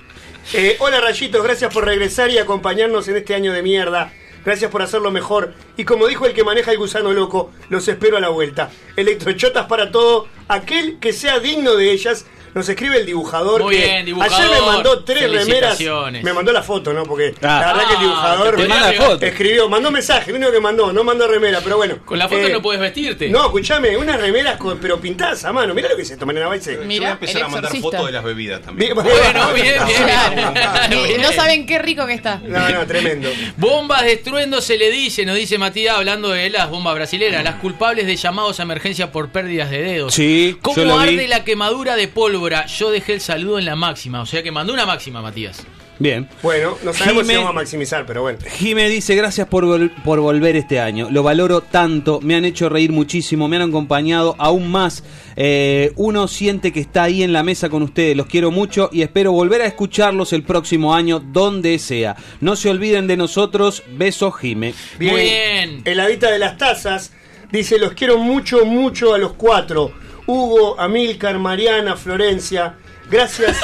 Eh, 0.53 0.77
hola 0.79 1.01
rayitos, 1.01 1.43
gracias 1.43 1.73
por 1.73 1.83
regresar 1.83 2.29
y 2.29 2.37
acompañarnos 2.37 3.05
en 3.09 3.17
este 3.17 3.35
año 3.35 3.51
de 3.51 3.61
mierda. 3.61 4.13
Gracias 4.45 4.71
por 4.71 4.81
hacerlo 4.81 5.11
mejor. 5.11 5.53
Y 5.75 5.83
como 5.83 6.07
dijo 6.07 6.25
el 6.25 6.33
que 6.33 6.45
maneja 6.45 6.71
el 6.71 6.77
gusano 6.77 7.11
loco, 7.11 7.51
los 7.69 7.85
espero 7.89 8.15
a 8.15 8.21
la 8.21 8.29
vuelta. 8.29 8.69
Electrochotas 8.95 9.65
para 9.65 9.91
todo 9.91 10.29
aquel 10.47 10.99
que 10.99 11.11
sea 11.11 11.39
digno 11.39 11.75
de 11.75 11.91
ellas. 11.91 12.25
Nos 12.57 12.67
escribe 12.69 12.97
el 12.97 13.05
dibujador. 13.05 13.61
Muy 13.63 13.75
que 13.75 13.85
bien, 13.85 14.05
dibujador. 14.05 14.39
Ayer 14.41 14.49
me 14.61 14.65
mandó 14.67 15.03
tres 15.03 15.31
remeras. 15.31 15.79
Me 16.23 16.33
mandó 16.33 16.51
la 16.51 16.63
foto, 16.63 16.91
¿no? 16.93 17.03
Porque 17.03 17.35
Ah. 17.41 17.59
la 17.61 17.73
verdad 17.73 17.87
que 17.87 17.93
el 17.93 17.99
dibujador 18.01 18.55
te 18.55 18.67
manda 18.67 18.93
foto. 18.93 19.25
escribió, 19.25 19.69
mandó 19.69 19.91
mensaje, 19.91 20.33
único 20.33 20.51
que 20.51 20.59
mandó, 20.59 20.91
no 20.91 21.03
mandó 21.03 21.27
remera, 21.27 21.59
pero 21.63 21.77
bueno. 21.77 21.97
Con 22.05 22.17
la 22.17 22.27
foto 22.27 22.47
Eh, 22.47 22.51
no 22.51 22.61
puedes 22.61 22.81
vestirte. 22.81 23.29
No, 23.29 23.45
escuchame, 23.45 23.95
unas 23.95 24.19
remeras 24.19 24.57
con- 24.57 24.79
pero 24.79 24.99
pintadas 24.99 25.43
a 25.45 25.53
mano. 25.53 25.73
Mirá 25.73 25.89
lo 25.89 25.95
que 25.95 26.01
es 26.01 26.11
esto, 26.11 26.25
Mariana 26.25 26.47
Baise. 26.47 26.77
Mira, 26.77 26.93
Yo 26.95 26.99
voy 27.01 27.05
a 27.05 27.11
empezar 27.11 27.43
a 27.43 27.47
mandar 27.47 27.77
fotos 27.77 28.05
de 28.07 28.11
las 28.11 28.23
bebidas 28.23 28.61
también. 28.61 28.93
Bien, 28.93 29.05
Bueno, 29.07 29.53
bien, 29.53 29.75
bien. 29.85 31.21
No 31.21 31.31
saben 31.31 31.65
qué 31.65 31.79
rico 31.79 32.05
que 32.07 32.13
está. 32.13 32.41
No, 32.43 32.69
no, 32.69 32.85
tremendo. 32.87 33.29
Bombas 33.57 34.03
de 34.03 34.13
estruendo 34.13 34.61
se 34.61 34.77
le 34.77 34.89
dice, 34.89 35.25
nos 35.25 35.35
dice 35.35 35.57
Matías 35.57 35.95
hablando 35.97 36.29
de 36.29 36.49
las 36.49 36.69
bombas 36.69 36.95
brasileras, 36.95 37.43
las 37.43 37.55
culpables 37.55 38.05
de 38.07 38.15
llamados 38.15 38.59
a 38.59 38.63
emergencia 38.63 39.11
por 39.11 39.29
pérdidas 39.29 39.69
de 39.69 39.81
dedos. 39.81 40.13
Sí, 40.13 40.53
yo 40.55 40.59
¿Cómo 40.61 40.99
vi. 40.99 41.09
arde 41.13 41.27
la 41.27 41.43
quemadura 41.43 41.95
de 41.95 42.07
pólvora? 42.49 42.65
Yo 42.67 42.89
dejé 42.91 43.13
el 43.13 43.21
saludo 43.21 43.59
en 43.59 43.65
la 43.65 43.75
máxima, 43.75 44.21
o 44.21 44.25
sea 44.25 44.41
que 44.43 44.51
mandó 44.51 44.73
una 44.73 44.85
máxima, 44.85 45.21
Matías. 45.21 45.65
Bien. 45.99 46.29
Bueno, 46.43 46.77
no 46.83 46.93
sabemos 46.93 47.23
Jime- 47.23 47.29
si 47.31 47.35
vamos 47.37 47.49
a 47.49 47.53
maximizar, 47.53 48.05
pero 48.05 48.21
bueno. 48.21 48.37
Jime 48.59 48.87
dice, 48.87 49.15
gracias 49.15 49.47
por, 49.47 49.65
vol- 49.65 49.91
por 50.03 50.19
volver 50.19 50.55
este 50.55 50.79
año. 50.79 51.07
Lo 51.09 51.23
valoro 51.23 51.61
tanto, 51.61 52.19
me 52.21 52.35
han 52.35 52.45
hecho 52.45 52.69
reír 52.69 52.91
muchísimo, 52.91 53.47
me 53.47 53.55
han 53.55 53.63
acompañado 53.69 54.35
aún 54.37 54.69
más. 54.69 55.03
Eh, 55.35 55.93
uno 55.95 56.27
siente 56.27 56.71
que 56.71 56.81
está 56.81 57.01
ahí 57.03 57.23
en 57.23 57.33
la 57.33 57.41
mesa 57.41 57.69
con 57.69 57.81
ustedes, 57.81 58.15
los 58.15 58.27
quiero 58.27 58.51
mucho 58.51 58.91
y 58.93 59.01
espero 59.01 59.31
volver 59.31 59.63
a 59.63 59.65
escucharlos 59.65 60.33
el 60.33 60.43
próximo 60.43 60.93
año, 60.93 61.19
donde 61.19 61.79
sea. 61.79 62.15
No 62.41 62.55
se 62.55 62.69
olviden 62.69 63.07
de 63.07 63.17
nosotros, 63.17 63.81
besos 63.91 64.35
Jime. 64.39 64.75
Bien. 64.99 65.15
Bien. 65.15 65.81
El 65.83 65.99
habita 65.99 66.29
de 66.29 66.37
las 66.37 66.57
tazas 66.59 67.11
dice: 67.51 67.79
Los 67.79 67.93
quiero 67.93 68.19
mucho, 68.19 68.65
mucho 68.65 69.15
a 69.15 69.17
los 69.17 69.33
cuatro. 69.33 69.93
Hugo, 70.27 70.79
Amílcar, 70.79 71.39
Mariana, 71.39 71.95
Florencia. 71.95 72.75
Gracias. 73.09 73.57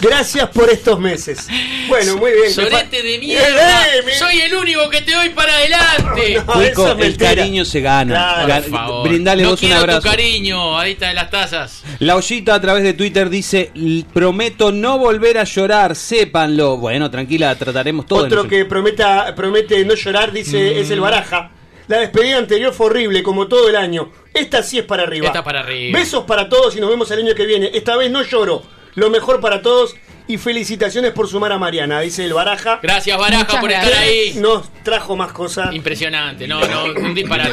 Gracias 0.00 0.48
por 0.50 0.68
estos 0.70 0.98
meses. 0.98 1.46
Bueno, 1.88 2.16
muy 2.16 2.32
bien. 2.32 2.52
Sorete 2.52 3.02
de 3.02 3.14
Eh, 3.14 3.18
mierda. 3.18 3.86
eh, 3.86 4.02
Soy 4.18 4.40
el 4.40 4.54
único 4.54 4.88
que 4.90 5.00
te 5.02 5.12
doy 5.12 5.30
para 5.30 5.54
adelante. 5.56 6.34
No, 6.46 6.52
Cuico, 6.54 6.86
eso 6.88 6.98
es 6.98 7.04
el 7.06 7.16
cariño 7.16 7.64
se 7.64 7.80
gana. 7.80 8.14
Claro, 8.14 8.48
Ga- 8.48 8.62
Por 8.62 8.70
favor. 8.70 9.08
Brindale 9.08 9.42
no 9.44 9.50
vos 9.50 9.62
un 9.62 9.72
abrazo. 9.72 10.00
tu 10.02 10.08
cariño, 10.08 10.78
ahí 10.78 10.92
está 10.92 11.08
de 11.08 11.14
las 11.14 11.30
tazas. 11.30 11.82
La 12.00 12.16
ollita 12.16 12.54
a 12.54 12.60
través 12.60 12.82
de 12.82 12.94
Twitter 12.94 13.28
dice, 13.30 13.70
"L- 13.74 14.04
prometo 14.12 14.72
no 14.72 14.98
volver 14.98 15.38
a 15.38 15.44
llorar, 15.44 15.94
sépanlo. 15.94 16.76
Bueno, 16.78 17.10
tranquila, 17.10 17.54
trataremos 17.56 18.06
todo. 18.06 18.24
Otro 18.24 18.48
que 18.48 18.64
prometa, 18.64 19.32
promete 19.36 19.84
no 19.84 19.94
llorar 19.94 20.32
dice: 20.32 20.80
Es 20.80 20.90
el 20.90 20.98
Mm. 20.98 21.02
Baraja. 21.02 21.50
La 21.88 21.98
despedida 21.98 22.38
anterior 22.38 22.72
fue 22.72 22.86
horrible, 22.86 23.22
como 23.22 23.46
todo 23.48 23.68
el 23.68 23.76
año. 23.76 24.10
Esta 24.34 24.62
sí 24.62 24.78
es 24.78 24.84
para 24.84 25.02
arriba. 25.02 25.26
Esta 25.26 25.44
para 25.44 25.60
arriba. 25.60 25.98
Besos 25.98 26.24
para 26.24 26.48
todos 26.48 26.76
y 26.76 26.80
nos 26.80 26.90
vemos 26.90 27.10
el 27.10 27.20
año 27.20 27.34
que 27.34 27.46
viene. 27.46 27.70
Esta 27.74 27.96
vez 27.96 28.10
no 28.10 28.22
lloro. 28.22 28.62
Lo 28.94 29.10
mejor 29.10 29.40
para 29.40 29.62
todos 29.62 29.94
y 30.28 30.38
felicitaciones 30.38 31.12
por 31.12 31.28
sumar 31.28 31.52
a 31.52 31.58
Mariana, 31.58 32.00
dice 32.00 32.24
el 32.24 32.32
Baraja. 32.32 32.78
Gracias, 32.82 33.18
Baraja, 33.18 33.44
Muchas 33.44 33.60
por 33.60 33.70
gracias. 33.70 33.92
estar 33.92 34.08
ahí. 34.08 34.34
Nos 34.36 34.70
trajo 34.82 35.16
más 35.16 35.32
cosas. 35.32 35.74
Impresionante, 35.74 36.46
no, 36.48 36.60
no, 36.66 36.84
un 37.00 37.14
disparate. 37.14 37.52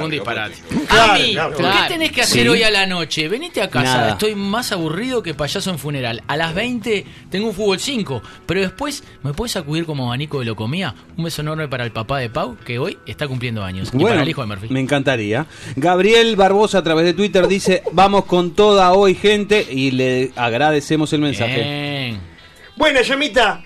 Un 0.00 0.10
disparate. 0.10 0.54
Claro, 0.88 1.12
Ami, 1.14 1.32
claro. 1.32 1.56
¿qué 1.56 1.88
tenés 1.88 2.12
que 2.12 2.22
hacer 2.22 2.42
Sí. 2.42 2.48
hoy 2.48 2.62
a 2.62 2.70
la 2.70 2.86
noche? 2.86 3.28
Venite 3.28 3.62
a 3.62 3.68
casa, 3.70 3.96
Nada. 3.98 4.10
estoy 4.12 4.34
más 4.34 4.72
aburrido 4.72 5.22
que 5.22 5.34
payaso 5.34 5.70
en 5.70 5.78
funeral. 5.78 6.22
A 6.26 6.36
las 6.36 6.54
20 6.54 7.04
tengo 7.30 7.48
un 7.48 7.54
fútbol 7.54 7.78
5, 7.78 8.22
pero 8.46 8.60
después 8.60 9.04
me 9.22 9.32
puedes 9.32 9.52
sacudir 9.52 9.84
como 9.86 10.06
abanico 10.06 10.40
de 10.40 10.46
lo 10.46 10.56
comía. 10.56 10.94
Un 11.16 11.24
beso 11.24 11.42
enorme 11.42 11.68
para 11.68 11.84
el 11.84 11.92
papá 11.92 12.18
de 12.18 12.30
Pau, 12.30 12.56
que 12.64 12.78
hoy 12.78 12.98
está 13.06 13.28
cumpliendo 13.28 13.62
años. 13.64 13.90
y 13.92 14.02
para 14.02 14.22
el 14.22 14.28
hijo 14.28 14.40
de 14.40 14.46
Murphy. 14.46 14.68
me 14.70 14.80
encantaría. 14.80 15.46
Gabriel 15.76 16.36
Barbosa 16.36 16.78
a 16.78 16.82
través 16.82 17.04
de 17.04 17.14
Twitter 17.14 17.46
dice, 17.46 17.82
vamos 17.92 18.24
con 18.24 18.54
toda 18.54 18.92
hoy 18.92 19.14
gente 19.14 19.66
y 19.70 19.90
le 19.92 20.32
agradecemos 20.36 21.12
el 21.12 21.20
mensaje. 21.20 21.54
Bien. 21.62 21.81
Buena, 22.76 23.02
llamita. 23.02 23.62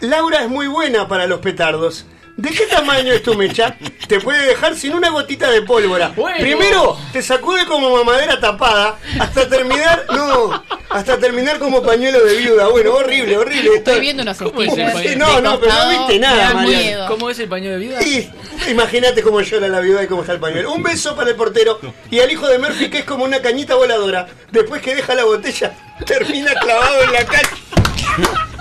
Laura 0.00 0.42
es 0.42 0.48
muy 0.48 0.66
buena 0.66 1.08
para 1.08 1.26
los 1.26 1.40
petardos. 1.40 2.06
¿De 2.36 2.50
qué 2.50 2.66
tamaño 2.66 3.12
es 3.12 3.22
tu 3.22 3.34
mecha? 3.34 3.76
Te 4.08 4.18
puede 4.18 4.46
dejar 4.46 4.74
sin 4.74 4.94
una 4.94 5.10
gotita 5.10 5.50
de 5.50 5.62
pólvora. 5.62 6.12
Bueno. 6.16 6.38
Primero, 6.40 6.98
te 7.12 7.22
sacude 7.22 7.66
como 7.66 7.94
mamadera 7.94 8.40
tapada 8.40 8.98
hasta 9.20 9.48
terminar, 9.48 10.06
no, 10.10 10.64
hasta 10.88 11.18
terminar 11.18 11.58
como 11.58 11.82
pañuelo 11.82 12.24
de 12.24 12.36
viuda. 12.36 12.68
Bueno, 12.68 12.94
horrible, 12.94 13.36
horrible. 13.36 13.76
Estoy 13.76 14.00
viendo 14.00 14.22
unos 14.22 14.38
¿Cómo 14.38 14.62
es 14.62 14.70
pañuelo? 14.70 15.26
No, 15.26 15.40
no, 15.40 15.60
pero 15.60 15.72
no 15.72 15.90
viste 15.90 16.18
nada, 16.18 16.34
me 16.34 16.42
da 16.42 16.54
Mariana. 16.54 16.82
miedo. 16.82 17.06
¿Cómo 17.08 17.30
es 17.30 17.38
el 17.38 17.48
paño 17.48 17.70
de 17.70 17.78
vida? 17.78 18.02
Y 18.02 18.30
imagínate 18.70 19.22
cómo 19.22 19.40
llora 19.42 19.68
la 19.68 19.80
viuda 19.80 20.02
y 20.02 20.06
cómo 20.06 20.22
está 20.22 20.32
el 20.32 20.40
pañuelo. 20.40 20.72
Un 20.72 20.82
beso 20.82 21.14
para 21.14 21.30
el 21.30 21.36
portero 21.36 21.80
y 22.10 22.20
al 22.20 22.30
hijo 22.32 22.48
de 22.48 22.58
Murphy 22.58 22.88
que 22.88 23.00
es 23.00 23.04
como 23.04 23.24
una 23.24 23.42
cañita 23.42 23.74
voladora. 23.74 24.26
Después 24.50 24.80
que 24.80 24.94
deja 24.94 25.14
la 25.14 25.24
botella, 25.24 25.74
termina 26.06 26.52
clavado 26.54 27.02
en 27.02 27.12
la 27.12 27.24
calle. 27.24 28.51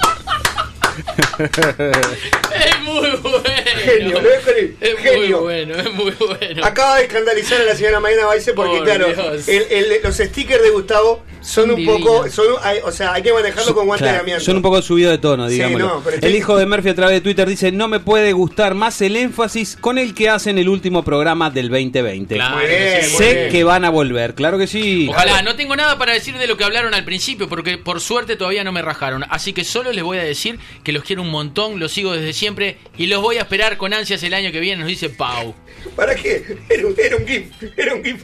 Es 1.39 2.82
muy 2.84 3.09
bueno. 3.22 3.43
Genio, 3.84 4.22
lo 4.22 4.30
dejo 4.30 4.49
en- 4.57 4.78
Es 4.80 4.93
muy 4.99 5.01
genio. 5.09 5.41
bueno, 5.41 5.76
es 5.76 5.93
muy 5.93 6.11
bueno. 6.11 6.65
Acaba 6.65 6.97
de 6.97 7.03
escandalizar 7.05 7.61
a 7.61 7.65
la 7.65 7.76
señora 7.76 7.99
Mariana 7.99 8.26
Baise 8.28 8.53
porque, 8.53 8.78
Por 8.78 8.86
claro, 8.86 9.07
el- 9.47 9.65
el- 9.72 9.99
los 10.03 10.15
stickers 10.17 10.61
de 10.63 10.69
Gustavo 10.69 11.24
son 11.41 11.72
un 11.72 11.76
Divinos. 11.78 11.97
poco. 12.01 12.30
Son, 12.30 12.45
hay- 12.61 12.80
o 12.84 12.91
sea, 12.91 13.13
hay 13.13 13.24
que 13.24 13.34
manejarlo 13.34 13.74
con 13.74 13.88
guante 13.88 14.03
Claro, 14.03 14.17
de 14.17 14.22
amianto. 14.22 14.45
son 14.45 14.57
un 14.57 14.61
poco 14.61 14.82
subido 14.82 15.09
de 15.09 15.17
tono, 15.17 15.47
Sí, 15.47 15.53
digámoslo. 15.55 15.88
no, 15.88 16.01
pero 16.03 16.17
el 16.22 16.36
hijo 16.36 16.57
de 16.57 16.65
Murphy 16.67 16.89
a 16.89 16.95
través 16.95 17.15
de 17.15 17.22
Twitter 17.22 17.47
dice, 17.47 17.72
no 17.72 17.88
me 17.88 17.99
puede 17.99 18.34
gustar 18.34 18.76
más 18.76 19.01
el 19.01 19.15
énfasis 19.15 19.78
con 19.80 19.97
el 19.97 20.13
que 20.13 20.30
hacen 20.30 20.57
el 20.59 20.69
último 20.69 21.03
programa 21.03 21.49
del 21.49 21.69
2020. 21.69 22.36
Claro 22.36 22.57
Muy 22.57 22.65
bien, 22.67 22.99
muy 23.01 23.09
sé 23.09 23.34
bien. 23.34 23.49
que 23.51 23.63
van 23.63 23.86
a 23.86 23.89
volver, 23.89 24.36
claro 24.36 24.57
que 24.59 24.67
sí. 24.67 25.07
Ojalá, 25.09 25.41
no 25.41 25.55
tengo 25.55 25.76
nada 25.76 25.97
para 25.97 26.13
decir 26.13 26.38
de 26.38 26.45
lo 26.47 26.57
que 26.57 26.63
hablaron 26.63 26.93
al 26.93 27.05
principio, 27.05 27.49
porque 27.49 27.78
por 27.80 28.01
suerte 28.01 28.36
todavía 28.36 28.63
no 28.63 28.72
me 28.72 28.82
rajaron. 28.84 29.26
Así 29.30 29.53
que 29.53 29.63
solo 29.63 29.91
les 29.91 30.03
voy 30.03 30.19
a 30.19 30.24
decir 30.24 30.59
que 30.84 30.91
los 30.91 31.03
quiero 31.12 31.24
un 31.24 31.30
montón, 31.30 31.78
los 31.78 31.91
sigo 31.91 32.14
desde 32.14 32.32
siempre 32.32 32.78
y 32.97 33.07
los 33.07 33.22
voy 33.22 33.36
a 33.36 33.41
esperar 33.41 33.76
con 33.76 33.93
ansias 33.93 34.24
el 34.24 34.34
año 34.34 34.49
que 34.53 34.62
viene, 34.62 34.80
nos 34.80 34.88
dice 34.88 35.09
Pau. 35.09 35.53
¿Para 35.93 36.16
qué? 36.16 36.57
Era 36.70 36.88
un, 36.88 36.95
era 36.97 37.18
un 37.18 37.28
GIF. 37.28 37.51
Era 37.76 37.95
un 37.95 38.01
GIF. 38.01 38.24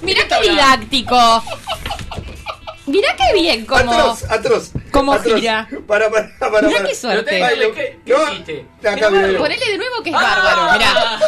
Mirá 0.00 0.28
qué 0.28 0.48
didáctico. 0.48 1.44
Mirá 2.86 3.16
qué 3.16 3.40
bien 3.40 3.66
como. 3.66 3.80
Atroz, 3.92 4.30
atroz. 4.30 4.70
Cómo 4.92 5.12
atroz. 5.12 5.34
gira. 5.40 5.68
Para, 5.88 6.08
para, 6.08 6.38
para. 6.38 6.68
Mirá 6.68 6.84
qué 6.84 6.94
suerte. 6.94 7.30
¿Qué, 7.74 8.12
No, 8.12 8.32
hiciste? 8.32 8.66
acá. 8.84 9.08
Ponele 9.10 9.66
de 9.70 9.76
nuevo 9.76 10.02
que 10.04 10.10
es 10.10 10.14
bárbaro. 10.14 10.72
Mirá. 10.78 11.18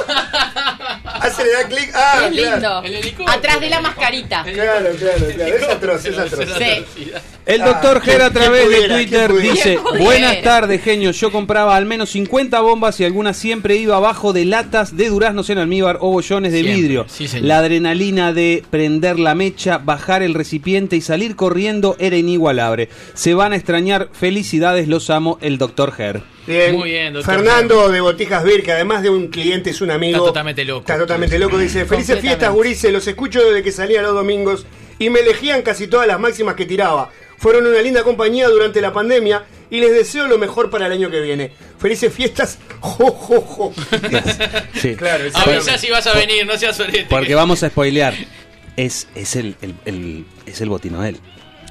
Hace, 1.22 1.44
le 1.44 1.52
da 1.52 1.64
clic. 1.68 1.90
Ah, 1.94 2.28
es 2.30 2.32
claro. 2.36 2.82
lindo. 2.82 3.26
Atrás 3.28 3.60
de 3.60 3.70
la 3.70 3.80
mascarita. 3.80 4.42
Claro, 4.44 4.88
claro, 4.98 5.26
claro. 5.34 5.54
Es 5.56 5.62
atroz, 5.68 6.04
es 6.06 6.18
atroz. 6.18 6.48
Sí. 6.58 7.10
El 7.44 7.60
doctor 7.62 7.98
Ah, 8.00 8.04
Ger 8.04 8.22
a 8.22 8.30
¿quién- 8.30 8.42
través 8.42 8.68
de? 8.70 8.88
Twitter 8.88 9.32
dice, 9.34 9.78
buenas 9.98 10.42
tardes 10.42 10.80
genios, 10.82 11.18
yo 11.18 11.32
compraba 11.32 11.74
al 11.76 11.86
menos 11.86 12.10
50 12.10 12.60
bombas 12.60 13.00
y 13.00 13.04
algunas 13.04 13.36
siempre 13.36 13.74
iba 13.76 13.96
abajo 13.96 14.32
de 14.32 14.44
latas 14.44 14.96
de 14.96 15.08
duraznos 15.08 15.50
en 15.50 15.58
almíbar 15.58 15.98
o 16.00 16.10
bollones 16.10 16.52
de 16.52 16.58
Siempre, 16.60 16.80
vidrio. 16.80 17.06
sí, 17.08 17.26
señor. 17.26 17.46
la 17.48 17.58
adrenalina 17.58 18.32
de 18.32 18.62
prender 18.70 19.18
la 19.18 19.34
mecha, 19.34 19.78
bajar 19.78 20.22
el 20.22 20.34
recipiente 20.34 20.94
y 20.94 21.00
salir 21.00 21.34
corriendo 21.34 21.96
era 21.98 22.16
inigualable. 22.16 22.88
Se 23.14 23.34
van 23.34 23.52
a 23.52 23.56
extrañar, 23.56 24.08
felicidades, 24.12 24.86
los 24.86 25.10
amo, 25.10 25.38
el 25.40 25.58
doctor 25.58 25.92
Ger. 25.92 26.22
Bien. 26.46 26.74
Muy 26.76 26.90
bien, 26.90 27.12
doctor. 27.12 27.34
Fernando 27.36 27.88
de 27.88 28.00
Botijas 28.00 28.42
Vir, 28.44 28.62
que 28.62 28.72
además 28.72 29.02
de 29.02 29.10
un 29.10 29.28
cliente 29.28 29.70
es 29.70 29.80
un 29.80 29.90
amigo. 29.90 30.16
Está 30.16 30.26
totalmente 30.26 30.64
loco. 30.64 30.80
Está 30.80 30.98
totalmente 30.98 31.38
loco. 31.38 31.56
Dice: 31.58 31.84
Felices 31.84 32.20
fiestas, 32.20 32.52
Gurice. 32.52 32.90
Los 32.90 33.06
escucho 33.06 33.42
desde 33.42 33.62
que 33.62 33.70
salía 33.72 34.02
los 34.02 34.14
domingos 34.14 34.66
y 34.98 35.08
me 35.10 35.20
elegían 35.20 35.62
casi 35.62 35.86
todas 35.86 36.06
las 36.06 36.18
máximas 36.18 36.54
que 36.56 36.66
tiraba. 36.66 37.10
Fueron 37.38 37.66
una 37.66 37.80
linda 37.82 38.02
compañía 38.04 38.48
durante 38.48 38.80
la 38.80 38.92
pandemia 38.92 39.44
y 39.70 39.80
les 39.80 39.92
deseo 39.92 40.26
lo 40.28 40.38
mejor 40.38 40.70
para 40.70 40.86
el 40.86 40.92
año 40.92 41.10
que 41.10 41.20
viene. 41.20 41.52
Felices 41.78 42.12
fiestas. 42.12 42.58
Jo, 42.82 43.12
jo, 43.12 43.40
jo. 43.40 43.72
Sí. 44.74 44.96
Claro, 44.96 45.24
Avisa 45.34 45.78
si 45.78 45.88
vas 45.90 46.04
a 46.08 46.14
venir, 46.14 46.44
no 46.44 46.56
seas 46.58 46.76
sorete. 46.76 47.06
Porque 47.08 47.34
vamos 47.36 47.62
a 47.62 47.68
spoilear. 47.70 48.14
Es, 48.76 49.06
es 49.14 49.36
el, 49.36 49.54
el- 49.62 49.74
el- 49.84 50.24
es 50.46 50.60
el 50.60 50.68
Botinoel. 50.68 51.18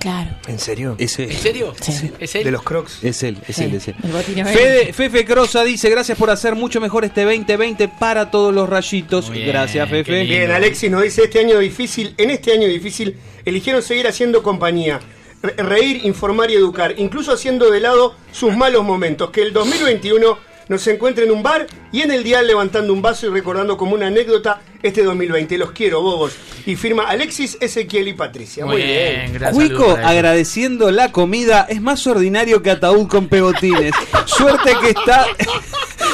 Claro. 0.01 0.31
¿En 0.47 0.57
serio? 0.57 0.95
Ese, 0.97 1.23
¿En 1.25 1.37
serio? 1.37 1.73
Sí. 1.79 2.11
¿Es 2.19 2.33
él? 2.35 2.43
De 2.43 2.51
los 2.51 2.63
crocs. 2.63 3.03
Es 3.03 3.21
él, 3.21 3.37
es 3.47 3.55
Sí, 3.55 3.63
él, 3.65 3.75
es 3.75 3.87
él. 3.87 3.95
es 4.03 4.47
Fede- 4.51 4.93
Fefe 4.93 5.23
Crosa 5.25 5.63
dice, 5.63 5.89
gracias 5.91 6.17
por 6.17 6.31
hacer 6.31 6.55
mucho 6.55 6.81
mejor 6.81 7.05
este 7.05 7.23
2020 7.23 7.87
para 7.87 8.31
todos 8.31 8.51
los 8.53 8.67
rayitos. 8.67 9.29
Bien, 9.29 9.47
gracias, 9.47 9.87
Fefe. 9.87 10.23
Bien, 10.23 10.49
Alexis 10.49 10.89
nos 10.89 11.03
dice, 11.03 11.25
este 11.25 11.39
año 11.39 11.59
difícil, 11.59 12.15
en 12.17 12.31
este 12.31 12.51
año 12.51 12.67
difícil, 12.67 13.15
eligieron 13.45 13.83
seguir 13.83 14.07
haciendo 14.07 14.41
compañía, 14.41 14.99
re- 15.43 15.53
reír, 15.57 16.01
informar 16.03 16.49
y 16.49 16.55
educar, 16.55 16.95
incluso 16.97 17.31
haciendo 17.31 17.69
de 17.69 17.79
lado 17.79 18.15
sus 18.31 18.55
malos 18.57 18.83
momentos. 18.83 19.29
Que 19.29 19.43
el 19.43 19.53
2021 19.53 20.37
nos 20.71 20.87
encuentre 20.87 21.25
en 21.25 21.31
un 21.31 21.43
bar 21.43 21.67
y 21.91 21.99
en 21.99 22.11
el 22.11 22.23
dial 22.23 22.47
levantando 22.47 22.93
un 22.93 23.01
vaso 23.01 23.27
y 23.27 23.29
recordando 23.29 23.75
como 23.75 23.93
una 23.93 24.07
anécdota 24.07 24.61
este 24.81 25.03
2020. 25.03 25.57
Los 25.57 25.71
quiero, 25.73 26.01
bobos. 26.01 26.31
Y 26.65 26.77
firma 26.77 27.09
Alexis, 27.09 27.57
Ezequiel 27.59 28.07
y 28.07 28.13
Patricia. 28.13 28.65
Muy, 28.65 28.81
bien. 28.81 29.37
Cuico 29.51 29.91
agradeciendo 29.91 30.89
la 30.89 31.11
comida 31.11 31.67
es 31.69 31.81
más 31.81 32.07
ordinario 32.07 32.63
que 32.63 32.71
ataúd 32.71 33.09
con 33.09 33.27
pegotines. 33.27 33.93
Suerte 34.25 34.71
que 34.81 34.91
está. 34.91 35.27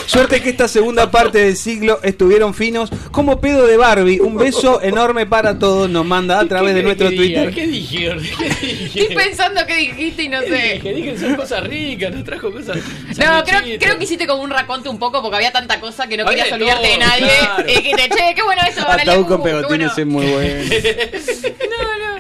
Suerte 0.08 0.42
que 0.42 0.50
esta 0.50 0.68
segunda 0.70 1.12
parte 1.12 1.40
del 1.40 1.56
siglo 1.58 2.00
estuvieron 2.02 2.54
finos 2.54 2.90
como 3.12 3.42
pedo 3.42 3.68
de 3.68 3.76
Barbie. 3.78 4.20
Un 4.22 4.38
beso 4.38 4.82
enorme 4.82 5.26
para 5.26 5.60
todos. 5.60 5.90
Nos 5.90 6.06
manda 6.06 6.40
a 6.40 6.48
través 6.48 6.74
de 6.76 6.82
nuestro 6.82 7.10
Twitter. 7.10 7.54
¿Qué 7.54 7.68
dije? 7.68 8.16
¿Qué 8.40 8.50
dije? 8.50 9.02
Estoy 9.02 9.16
pensando 9.16 9.62
qué 9.68 9.76
dijiste 9.76 10.24
y 10.24 10.30
no 10.30 10.42
sé. 10.42 10.80
Que 10.82 10.94
dije 10.94 11.14
que 11.14 11.20
son 11.20 11.36
cosas 11.36 11.64
ricas, 11.68 12.14
nos 12.14 12.24
trajo 12.24 12.52
cosas. 12.52 12.78
No, 13.18 13.44
creo, 13.44 13.80
creo 13.80 13.98
que 13.98 14.04
hiciste 14.06 14.26
como 14.26 14.42
un 14.44 14.50
raconte 14.50 14.90
un 14.90 14.98
poco 14.98 15.22
porque 15.22 15.36
había 15.38 15.52
tanta 15.52 15.80
cosa 15.80 16.08
que 16.08 16.18
no 16.18 16.26
querías 16.26 16.52
olvidarte 16.52 16.88
de 16.88 16.98
nadie. 16.98 17.28
claro. 17.28 17.70
Y 17.70 17.76
dijiste, 17.76 18.10
che, 18.10 18.36
qué 18.36 18.44
bueno 18.44 18.62
eso. 18.68 18.88
Ataúd 18.90 19.28
con 19.28 19.44
pegotines 19.44 19.92
bueno. 19.96 19.98
es 19.98 20.06
muy 20.08 20.26
bueno. 20.26 20.64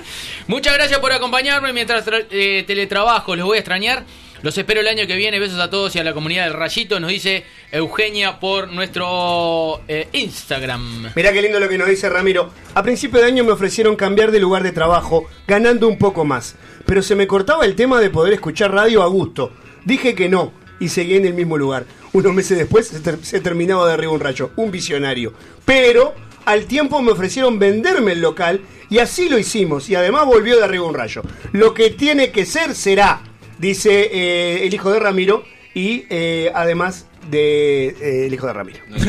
Muchas 0.47 0.73
gracias 0.76 0.99
por 0.99 1.11
acompañarme 1.11 1.73
mientras 1.73 2.05
tra- 2.05 2.26
eh, 2.31 2.64
teletrabajo. 2.65 3.35
Los 3.35 3.45
voy 3.45 3.57
a 3.57 3.59
extrañar. 3.59 4.03
Los 4.43 4.57
espero 4.57 4.81
el 4.81 4.88
año 4.88 5.07
que 5.07 5.15
viene. 5.15 5.39
Besos 5.39 5.59
a 5.59 5.69
todos 5.69 5.95
y 5.95 5.99
a 5.99 6.03
la 6.03 6.14
comunidad 6.14 6.45
del 6.45 6.53
Rayito. 6.53 6.99
Nos 6.99 7.09
dice 7.09 7.43
Eugenia 7.72 8.39
por 8.39 8.72
nuestro 8.72 9.81
eh, 9.88 10.07
Instagram. 10.11 11.11
Mirá 11.15 11.34
qué 11.34 11.41
lindo 11.41 11.59
lo 11.59 11.68
que 11.68 11.77
nos 11.77 11.88
dice 11.88 12.09
Ramiro. 12.09 12.51
A 12.76 12.84
principio 12.84 13.19
de 13.19 13.27
año 13.27 13.43
me 13.43 13.51
ofrecieron 13.51 13.95
cambiar 13.95 14.31
de 14.31 14.39
lugar 14.39 14.64
de 14.64 14.72
trabajo, 14.72 15.26
ganando 15.47 15.88
un 15.88 15.97
poco 15.97 16.23
más. 16.23 16.55
Pero 16.85 17.01
se 17.01 17.15
me 17.15 17.27
cortaba 17.27 17.65
el 17.65 17.76
tema 17.76 17.99
de 17.99 18.09
poder 18.09 18.34
escuchar 18.34 18.72
radio 18.72 19.01
a 19.01 19.07
gusto. 19.07 19.51
Dije 19.85 20.14
que 20.14 20.30
no 20.30 20.53
y 20.80 20.89
seguí 20.89 21.15
en 21.15 21.26
el 21.26 21.34
mismo 21.34 21.57
lugar. 21.57 21.85
Unos 22.14 22.34
meses 22.34 22.57
después 22.57 22.88
se, 22.88 23.23
se 23.23 23.39
terminaba 23.41 23.88
de 23.88 23.93
arriba 23.93 24.11
un 24.11 24.19
rayo. 24.19 24.51
Un 24.55 24.72
visionario. 24.72 25.34
Pero 25.65 26.14
al 26.45 26.65
tiempo 26.65 27.01
me 27.01 27.11
ofrecieron 27.11 27.59
venderme 27.59 28.14
el 28.14 28.22
local 28.22 28.61
y 28.89 28.99
así 28.99 29.30
lo 29.30 29.38
hicimos. 29.38 29.89
Y 29.89 29.95
además 29.95 30.26
volvió 30.26 30.57
de 30.57 30.64
arriba 30.64 30.85
un 30.85 30.93
rayo. 30.93 31.22
Lo 31.51 31.73
que 31.73 31.89
tiene 31.89 32.31
que 32.31 32.45
ser 32.45 32.73
será, 32.76 33.22
dice 33.57 34.09
eh, 34.11 34.65
el 34.67 34.73
hijo 34.73 34.91
de 34.91 34.99
Ramiro 34.99 35.43
y 35.73 36.05
eh, 36.09 36.51
además 36.53 37.07
de 37.29 37.88
eh, 37.89 38.25
el 38.27 38.34
hijo 38.34 38.47
de 38.47 38.53
Ramiro. 38.53 38.79
No 38.88 38.95
hay 38.95 39.03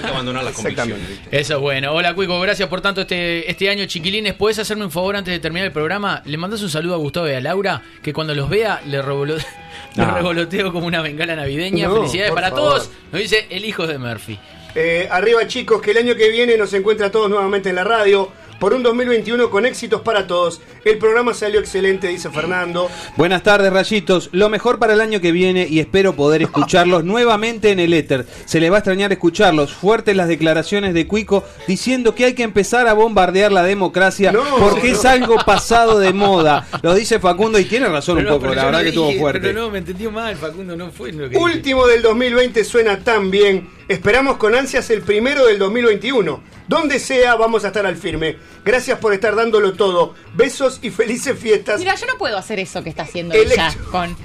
que 0.00 0.06
abandonar 0.06 0.44
no 0.44 0.48
hay 0.68 0.74
que 0.74 0.80
abandonar. 0.80 1.06
Eso 1.30 1.54
es 1.54 1.60
bueno. 1.60 1.92
Hola, 1.92 2.14
Cuico. 2.14 2.40
Gracias 2.40 2.68
por 2.68 2.80
tanto 2.80 3.00
este, 3.00 3.50
este 3.50 3.68
año, 3.68 3.84
chiquilines. 3.86 4.34
¿Podés 4.34 4.58
hacerme 4.60 4.84
un 4.84 4.90
favor 4.92 5.16
antes 5.16 5.32
de 5.34 5.40
terminar 5.40 5.66
el 5.66 5.72
programa? 5.72 6.22
Le 6.24 6.36
mandás 6.38 6.62
un 6.62 6.70
saludo 6.70 6.94
a 6.94 6.98
Gustavo 6.98 7.28
y 7.28 7.32
a 7.32 7.40
Laura, 7.40 7.82
que 8.02 8.12
cuando 8.12 8.34
los 8.34 8.48
vea 8.48 8.80
le, 8.86 9.02
revolo- 9.02 9.36
le 9.96 10.04
No. 10.06 10.14
revoloteo 10.14 10.72
como 10.72 10.86
una 10.86 11.02
bengala 11.02 11.34
navideña. 11.34 11.88
No, 11.88 11.96
Felicidades 11.96 12.32
para 12.32 12.50
favor. 12.50 12.64
todos. 12.78 12.90
Nos 13.10 13.20
dice 13.20 13.46
el 13.50 13.64
hijo 13.64 13.86
de 13.88 13.98
Murphy. 13.98 14.38
Eh, 14.74 15.06
arriba 15.10 15.46
chicos, 15.48 15.82
que 15.82 15.90
el 15.90 15.98
año 15.98 16.14
que 16.14 16.30
viene 16.30 16.56
nos 16.56 16.72
encuentra 16.72 17.08
a 17.08 17.10
todos 17.10 17.28
nuevamente 17.28 17.68
en 17.70 17.74
la 17.74 17.84
radio 17.84 18.30
por 18.62 18.74
un 18.74 18.84
2021 18.84 19.50
con 19.50 19.66
éxitos 19.66 20.02
para 20.02 20.28
todos. 20.28 20.60
El 20.84 20.96
programa 20.98 21.34
salió 21.34 21.58
excelente, 21.58 22.06
dice 22.06 22.30
Fernando. 22.30 22.88
Buenas 23.16 23.42
tardes, 23.42 23.72
rayitos. 23.72 24.28
Lo 24.30 24.48
mejor 24.48 24.78
para 24.78 24.92
el 24.92 25.00
año 25.00 25.20
que 25.20 25.32
viene 25.32 25.66
y 25.68 25.80
espero 25.80 26.12
poder 26.14 26.42
escucharlos 26.42 27.02
nuevamente 27.12 27.72
en 27.72 27.80
el 27.80 27.92
éter. 27.92 28.24
Se 28.44 28.60
les 28.60 28.70
va 28.70 28.76
a 28.76 28.78
extrañar 28.78 29.10
escucharlos. 29.10 29.72
Fuertes 29.72 30.14
las 30.14 30.28
declaraciones 30.28 30.94
de 30.94 31.08
Cuico 31.08 31.42
diciendo 31.66 32.14
que 32.14 32.24
hay 32.24 32.34
que 32.34 32.44
empezar 32.44 32.86
a 32.86 32.92
bombardear 32.92 33.50
la 33.50 33.64
democracia 33.64 34.30
No, 34.30 34.44
porque 34.60 34.92
es 34.92 35.04
algo 35.06 35.38
pasado 35.44 35.98
de 35.98 36.12
moda. 36.12 36.68
Lo 36.82 36.94
dice 36.94 37.18
Facundo 37.18 37.58
y 37.58 37.64
tiene 37.64 37.88
razón 37.88 38.18
un 38.18 38.22
Pero 38.22 38.38
poco. 38.38 38.54
La 38.54 38.66
verdad 38.66 38.78
no 38.78 38.82
que 38.84 38.88
estuvo 38.90 39.12
fuerte. 39.14 39.40
Pero 39.40 39.60
no, 39.60 39.70
me 39.70 39.78
entendió 39.78 40.12
mal, 40.12 40.36
Facundo. 40.36 40.76
No 40.76 40.92
fue 40.92 41.10
lo 41.10 41.24
que 41.24 41.30
dije. 41.30 41.42
Último 41.42 41.84
del 41.88 42.02
2020 42.02 42.62
suena 42.62 43.00
tan 43.00 43.28
bien. 43.28 43.81
Esperamos 43.88 44.36
con 44.36 44.54
ansias 44.54 44.88
el 44.90 45.02
primero 45.02 45.46
del 45.46 45.58
2021. 45.58 46.42
Donde 46.68 46.98
sea, 46.98 47.34
vamos 47.34 47.64
a 47.64 47.68
estar 47.68 47.84
al 47.84 47.96
firme. 47.96 48.36
Gracias 48.64 48.98
por 48.98 49.12
estar 49.12 49.34
dándolo 49.34 49.72
todo. 49.74 50.14
Besos 50.34 50.78
y 50.82 50.90
felices 50.90 51.38
fiestas. 51.38 51.78
Mira, 51.80 51.94
yo 51.94 52.06
no 52.06 52.16
puedo 52.16 52.38
hacer 52.38 52.58
eso 52.60 52.82
que 52.82 52.90
está 52.90 53.02
haciendo 53.02 53.34
Electro- 53.34 53.54
ella 53.54 53.74
con 53.90 54.16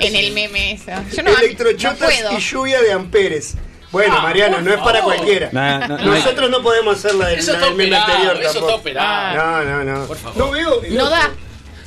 en 0.00 0.14
el 0.16 0.32
meme 0.32 0.72
eso. 0.72 0.92
Yo 1.14 1.22
no, 1.22 1.32
no 1.32 1.38
Electrochotas 1.38 2.12
puedo. 2.14 2.32
y 2.32 2.40
lluvia 2.40 2.80
de 2.82 2.92
amperes. 2.92 3.54
Bueno, 3.92 4.16
Ah, 4.18 4.22
Mariano, 4.22 4.56
por 4.56 4.64
no 4.64 4.74
es 4.74 4.80
para 4.80 5.00
cualquiera. 5.02 5.48
No, 5.52 5.88
no 5.88 5.98
Nosotros 5.98 6.50
no 6.50 6.60
podemos 6.62 6.98
hacer 6.98 7.14
la 7.14 7.28
del, 7.28 7.38
Eso 7.38 7.52
la 7.52 7.58
está 7.58 7.68
del 7.68 7.76
meme 7.76 7.96
operado, 7.96 8.12
anterior 8.12 8.36
eso 8.42 8.52
tampoco. 8.52 8.74
operado. 8.74 9.36
No, 9.36 9.64
no, 9.64 9.84
no. 9.84 10.06
Por 10.06 10.16
favor. 10.18 10.36
No 10.38 10.50
veo. 10.50 10.82
No 10.90 11.08
da. 11.08 11.30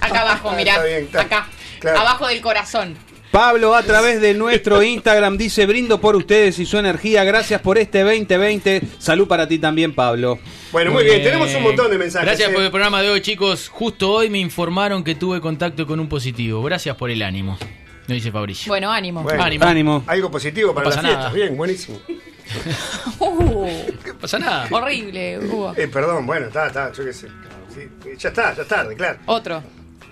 Acá 0.01 0.22
abajo, 0.22 0.51
mirá. 0.53 0.73
Está 0.76 0.85
bien, 0.85 1.03
está- 1.03 1.22
Acá. 1.22 1.47
claro. 1.80 1.99
Abajo 1.99 2.27
del 2.27 2.41
corazón. 2.41 2.97
Pablo 3.31 3.76
a 3.76 3.84
través 3.84 4.22
de 4.22 4.34
nuestro 4.34 4.81
Instagram 4.81 5.38
dice 5.38 5.68
brindo 5.68 6.01
por 6.01 6.15
ustedes 6.15 6.57
y 6.57 6.65
su 6.65 6.77
energía. 6.77 7.23
Gracias 7.23 7.61
por 7.61 7.77
este 7.77 8.01
2020. 8.01 8.81
Salud 8.97 9.27
para 9.27 9.47
ti 9.47 9.60
también, 9.60 9.93
Pablo. 9.93 10.39
Bueno, 10.72 10.91
muy 10.91 11.03
bien, 11.03 11.22
tenemos 11.22 11.53
un 11.53 11.61
montón 11.61 11.91
de 11.91 11.99
mensajes. 11.99 12.26
Gracias 12.27 12.49
eh. 12.49 12.53
por 12.53 12.64
el 12.64 12.72
programa 12.72 13.01
de 13.03 13.10
hoy, 13.10 13.22
chicos. 13.22 13.69
Justo 13.69 14.11
hoy 14.11 14.31
me 14.31 14.39
informaron 14.39 15.03
que 15.03 15.14
tuve 15.14 15.41
contacto 15.41 15.85
con 15.85 15.99
un 15.99 16.10
positivo. 16.10 16.64
Gracias 16.64 16.95
por 16.95 17.11
el 17.11 17.22
ánimo. 17.22 17.57
No 18.07 18.15
dice 18.15 18.31
Fabricio. 18.31 18.72
Bueno, 18.72 18.91
ánimo. 18.91 19.22
Bueno, 19.22 19.43
ánimo. 19.43 19.65
Ánimo. 19.65 20.03
Algo 20.07 20.31
positivo 20.31 20.73
para 20.73 20.89
No 20.89 20.95
las 20.95 20.99
fiestas. 21.01 21.23
nada. 21.26 21.34
Bien, 21.34 21.56
buenísimo. 21.56 21.99
Uh, 23.19 23.68
No 24.07 24.18
pasa 24.19 24.39
nada. 24.39 24.68
horrible, 24.72 25.38
Hugo. 25.38 25.72
Eh, 25.77 25.88
perdón, 25.88 26.26
bueno, 26.26 26.47
está, 26.47 26.65
está, 26.65 26.91
yo 26.91 27.06
qué 27.06 27.14
sé. 27.14 27.27
Sí, 27.72 27.81
ya 28.18 28.30
está, 28.30 28.56
ya 28.56 28.64
es 28.64 28.68
tarde, 28.68 28.95
claro. 28.95 29.19
Otro. 29.27 29.61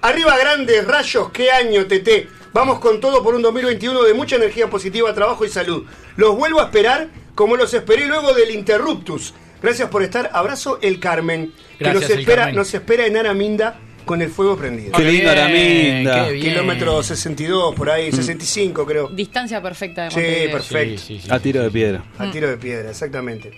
Arriba 0.01 0.37
grandes 0.37 0.85
rayos, 0.85 1.31
qué 1.31 1.51
año, 1.51 1.85
TT. 1.87 2.27
Vamos 2.53 2.79
con 2.79 2.99
todo 2.99 3.23
por 3.23 3.35
un 3.35 3.41
2021 3.41 4.03
de 4.03 4.13
mucha 4.13 4.35
energía 4.35 4.69
positiva, 4.69 5.13
trabajo 5.13 5.45
y 5.45 5.49
salud. 5.49 5.85
Los 6.15 6.35
vuelvo 6.35 6.61
a 6.61 6.65
esperar 6.65 7.09
como 7.35 7.55
los 7.55 7.73
esperé 7.73 8.05
luego 8.07 8.33
del 8.33 8.51
Interruptus. 8.51 9.33
Gracias 9.61 9.89
por 9.89 10.03
estar. 10.03 10.29
Abrazo 10.33 10.79
el 10.81 10.99
Carmen. 10.99 11.51
Que 11.77 11.83
Gracias, 11.83 12.01
nos 12.03 12.11
el 12.11 12.19
espera, 12.19 12.37
Carmen. 12.43 12.55
nos 12.55 12.73
espera 12.73 13.05
en 13.05 13.17
Araminda 13.17 13.79
con 14.05 14.21
el 14.21 14.29
fuego 14.29 14.55
prendido. 14.55 14.93
Qué 14.97 15.03
lindo 15.03 15.29
Araminda. 15.29 16.25
qué 16.27 16.31
bien. 16.33 16.45
Kilómetro 16.53 17.03
62, 17.03 17.75
por 17.75 17.89
ahí, 17.89 18.11
65 18.11 18.85
creo. 18.85 19.07
Distancia 19.09 19.61
perfecta 19.61 20.03
de 20.05 20.11
Sí, 20.11 20.15
Montevideo. 20.17 20.51
perfecto. 20.51 21.01
Sí, 21.01 21.15
sí, 21.17 21.21
sí. 21.23 21.27
A 21.31 21.39
tiro 21.39 21.61
de 21.61 21.69
piedra. 21.71 22.03
A 22.17 22.31
tiro 22.31 22.47
de 22.49 22.57
piedra, 22.57 22.89
exactamente. 22.89 23.51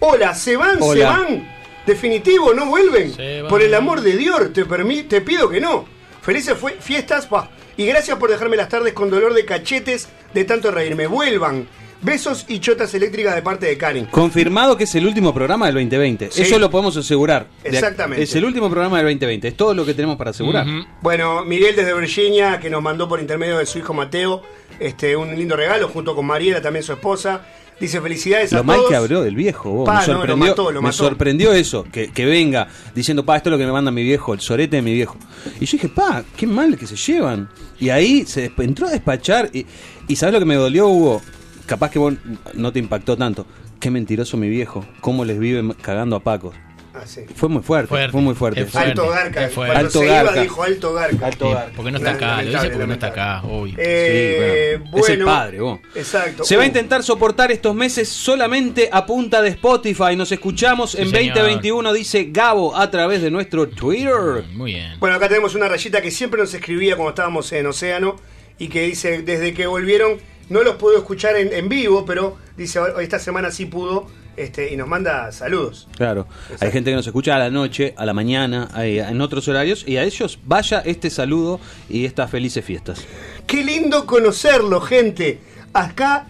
Hola, 0.00 0.34
se 0.34 0.56
van, 0.56 0.78
se 0.82 1.02
van. 1.04 1.63
Definitivo, 1.86 2.54
no 2.54 2.66
vuelven. 2.66 3.12
Por 3.48 3.62
el 3.62 3.74
amor 3.74 4.00
de 4.00 4.16
Dios, 4.16 4.52
te, 4.52 4.64
te 4.64 5.20
pido 5.20 5.48
que 5.48 5.60
no. 5.60 5.84
Felices 6.22 6.56
fue- 6.56 6.76
fiestas, 6.80 7.26
pa. 7.26 7.50
Y 7.76 7.86
gracias 7.86 8.16
por 8.18 8.30
dejarme 8.30 8.56
las 8.56 8.68
tardes 8.68 8.92
con 8.94 9.10
dolor 9.10 9.34
de 9.34 9.44
cachetes 9.44 10.08
de 10.32 10.44
tanto 10.44 10.70
reírme. 10.70 11.06
Vuelvan. 11.06 11.66
Besos 12.00 12.44
y 12.48 12.58
chotas 12.60 12.92
eléctricas 12.94 13.34
de 13.34 13.40
parte 13.40 13.64
de 13.64 13.78
Karen. 13.78 14.04
Confirmado 14.06 14.76
que 14.76 14.84
es 14.84 14.94
el 14.94 15.06
último 15.06 15.32
programa 15.32 15.66
del 15.66 15.74
2020. 15.76 16.30
Sí. 16.30 16.42
Eso 16.42 16.58
lo 16.58 16.70
podemos 16.70 16.94
asegurar. 16.98 17.46
De- 17.62 17.70
Exactamente. 17.70 18.22
Es 18.22 18.34
el 18.34 18.44
último 18.44 18.68
programa 18.70 18.98
del 18.98 19.06
2020. 19.06 19.48
Es 19.48 19.56
todo 19.56 19.72
lo 19.72 19.86
que 19.86 19.94
tenemos 19.94 20.16
para 20.16 20.30
asegurar. 20.30 20.66
Bueno, 21.00 21.44
Miguel 21.46 21.74
desde 21.76 21.94
Virginia, 21.98 22.60
que 22.60 22.68
nos 22.68 22.82
mandó 22.82 23.08
por 23.08 23.20
intermedio 23.20 23.56
de 23.58 23.64
su 23.64 23.78
hijo 23.78 23.94
Mateo 23.94 24.42
este, 24.80 25.16
un 25.16 25.34
lindo 25.34 25.56
regalo, 25.56 25.88
junto 25.88 26.14
con 26.14 26.26
Mariela, 26.26 26.60
también 26.60 26.82
su 26.82 26.92
esposa. 26.92 27.40
Dice 27.80 28.00
felicidades 28.00 28.52
a 28.52 28.56
Lo 28.58 28.64
mal 28.64 28.76
todos. 28.76 28.90
que 28.90 28.96
habló 28.96 29.22
del 29.22 29.34
viejo, 29.34 29.70
vos. 29.70 29.86
Pa, 29.86 30.00
me 30.00 30.06
no, 30.06 30.12
lo 30.12 30.18
sorprendió, 30.18 30.46
mató, 30.46 30.72
lo 30.72 30.82
me 30.82 30.92
sorprendió 30.92 31.52
eso, 31.52 31.84
que, 31.90 32.10
que 32.12 32.24
venga 32.24 32.68
diciendo, 32.94 33.24
pa, 33.24 33.36
esto 33.36 33.48
es 33.48 33.52
lo 33.52 33.58
que 33.58 33.66
me 33.66 33.72
manda 33.72 33.90
mi 33.90 34.04
viejo, 34.04 34.32
el 34.32 34.40
sorete 34.40 34.76
de 34.76 34.82
mi 34.82 34.92
viejo. 34.94 35.16
Y 35.60 35.66
yo 35.66 35.72
dije, 35.72 35.88
pa, 35.88 36.24
qué 36.36 36.46
mal 36.46 36.76
que 36.78 36.86
se 36.86 36.96
llevan. 36.96 37.48
Y 37.80 37.90
ahí 37.90 38.24
se 38.26 38.52
entró 38.58 38.86
a 38.86 38.90
despachar. 38.90 39.50
Y, 39.52 39.66
y 40.06 40.16
¿sabes 40.16 40.32
lo 40.34 40.38
que 40.38 40.46
me 40.46 40.54
dolió, 40.54 40.86
Hugo? 40.88 41.20
Capaz 41.66 41.90
que 41.90 41.98
vos 41.98 42.14
no 42.54 42.72
te 42.72 42.78
impactó 42.78 43.16
tanto. 43.16 43.46
Qué 43.80 43.90
mentiroso 43.90 44.36
mi 44.36 44.48
viejo, 44.48 44.84
cómo 45.00 45.24
les 45.24 45.38
vive 45.38 45.74
cagando 45.82 46.16
a 46.16 46.20
Paco. 46.20 46.52
Ah, 46.96 47.02
sí. 47.06 47.22
Fue 47.34 47.48
muy 47.48 47.60
fuerte, 47.60 47.88
Fuerte, 47.88 48.12
fue 48.12 48.20
muy 48.20 48.34
fuerte. 48.36 48.66
Alto 48.72 49.08
Garca. 49.08 49.48
Fuerte. 49.48 49.54
Cuando 49.54 49.74
Alto 49.80 49.98
se 49.98 50.04
iba 50.06 50.22
Garca. 50.22 50.42
dijo 50.42 50.62
Alto 50.62 50.92
Garca. 50.94 51.26
Alto 51.26 51.46
Sí, 51.48 51.52
Garca. 51.54 51.72
porque 51.74 51.90
no 51.90 51.98
está 51.98 52.10
acá, 52.12 52.42
lo 52.42 52.50
dice 52.52 52.70
porque 52.70 52.86
no 52.86 52.92
está 52.92 53.06
acá, 53.08 53.42
obvio. 53.42 53.74
Eh, 53.78 54.78
Sí, 54.80 54.88
bueno, 54.92 55.04
es 55.06 55.10
el 55.10 55.24
padre, 55.24 55.60
vos. 55.60 55.80
Exacto. 55.96 56.44
Se 56.44 56.56
va 56.56 56.62
a 56.62 56.64
Uh, 56.66 56.68
intentar 56.68 57.02
soportar 57.02 57.50
estos 57.50 57.74
meses 57.74 58.08
solamente 58.08 58.88
a 58.92 59.04
punta 59.06 59.42
de 59.42 59.48
Spotify. 59.48 60.14
Nos 60.16 60.30
escuchamos 60.30 60.94
en 60.94 61.10
señor. 61.10 61.34
2021, 61.34 61.92
dice 61.92 62.28
Gabo, 62.30 62.76
a 62.76 62.88
través 62.90 63.22
de 63.22 63.30
nuestro 63.32 63.68
Twitter. 63.68 64.44
Muy 64.52 64.74
bien. 64.74 64.98
Bueno, 65.00 65.16
acá 65.16 65.28
tenemos 65.28 65.56
una 65.56 65.66
rayita 65.68 66.00
que 66.00 66.12
siempre 66.12 66.40
nos 66.40 66.54
escribía 66.54 66.94
cuando 66.94 67.10
estábamos 67.10 67.50
en 67.52 67.66
Océano 67.66 68.16
y 68.58 68.68
que 68.68 68.82
dice, 68.82 69.22
desde 69.22 69.52
que 69.52 69.66
volvieron, 69.66 70.18
no 70.48 70.62
los 70.62 70.76
pudo 70.76 70.96
escuchar 70.96 71.34
en, 71.36 71.52
en 71.52 71.68
vivo, 71.68 72.04
pero 72.06 72.36
dice, 72.56 72.78
"Hoy- 72.78 73.02
esta 73.02 73.18
semana 73.18 73.50
sí 73.50 73.66
pudo, 73.66 74.06
este, 74.36 74.72
y 74.72 74.76
nos 74.76 74.88
manda 74.88 75.30
saludos. 75.32 75.88
Claro, 75.96 76.26
hay 76.60 76.70
gente 76.70 76.90
que 76.90 76.96
nos 76.96 77.06
escucha 77.06 77.36
a 77.36 77.38
la 77.38 77.50
noche, 77.50 77.94
a 77.96 78.04
la 78.06 78.12
mañana, 78.14 78.68
hay- 78.72 78.98
en 78.98 79.20
otros 79.20 79.46
horarios, 79.48 79.84
y 79.86 79.96
a 79.96 80.02
ellos 80.04 80.38
vaya 80.44 80.80
este 80.84 81.10
saludo 81.10 81.60
y 81.88 82.04
estas 82.04 82.30
felices 82.30 82.64
fiestas. 82.64 83.04
Qué 83.46 83.62
lindo 83.64 84.06
conocerlo, 84.06 84.80
gente. 84.80 85.38
Acá, 85.72 86.26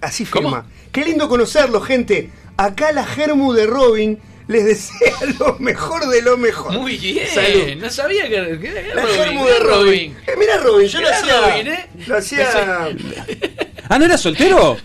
así 0.00 0.24
firma. 0.24 0.66
Qué 0.92 1.04
lindo 1.04 1.28
conocerlo, 1.28 1.80
gente. 1.80 2.30
Acá 2.56 2.92
la 2.92 3.04
Germu 3.04 3.52
de 3.52 3.66
Robin 3.66 4.18
les 4.48 4.64
desea 4.64 5.12
lo 5.38 5.58
mejor 5.58 6.08
de 6.08 6.22
lo 6.22 6.36
mejor. 6.38 6.72
Muy 6.72 6.96
bien. 6.96 7.26
Salud. 7.28 7.76
No 7.82 7.90
sabía 7.90 8.24
que, 8.28 8.58
que 8.58 8.68
era 8.68 8.94
La 8.94 9.02
Robin. 9.02 9.16
Germu 9.16 9.44
de 9.46 9.58
Robin. 9.60 10.16
Eh, 10.26 10.30
mira 10.38 10.56
Robin, 10.58 10.88
yo 10.88 11.00
lo 11.00 11.08
hacía. 11.08 11.40
Robin, 11.52 11.66
¿eh? 11.68 11.86
Lo 12.06 12.16
hacía. 12.16 12.88
Ah, 13.88 13.98
¿no 13.98 14.04
era 14.04 14.18
soltero? 14.18 14.76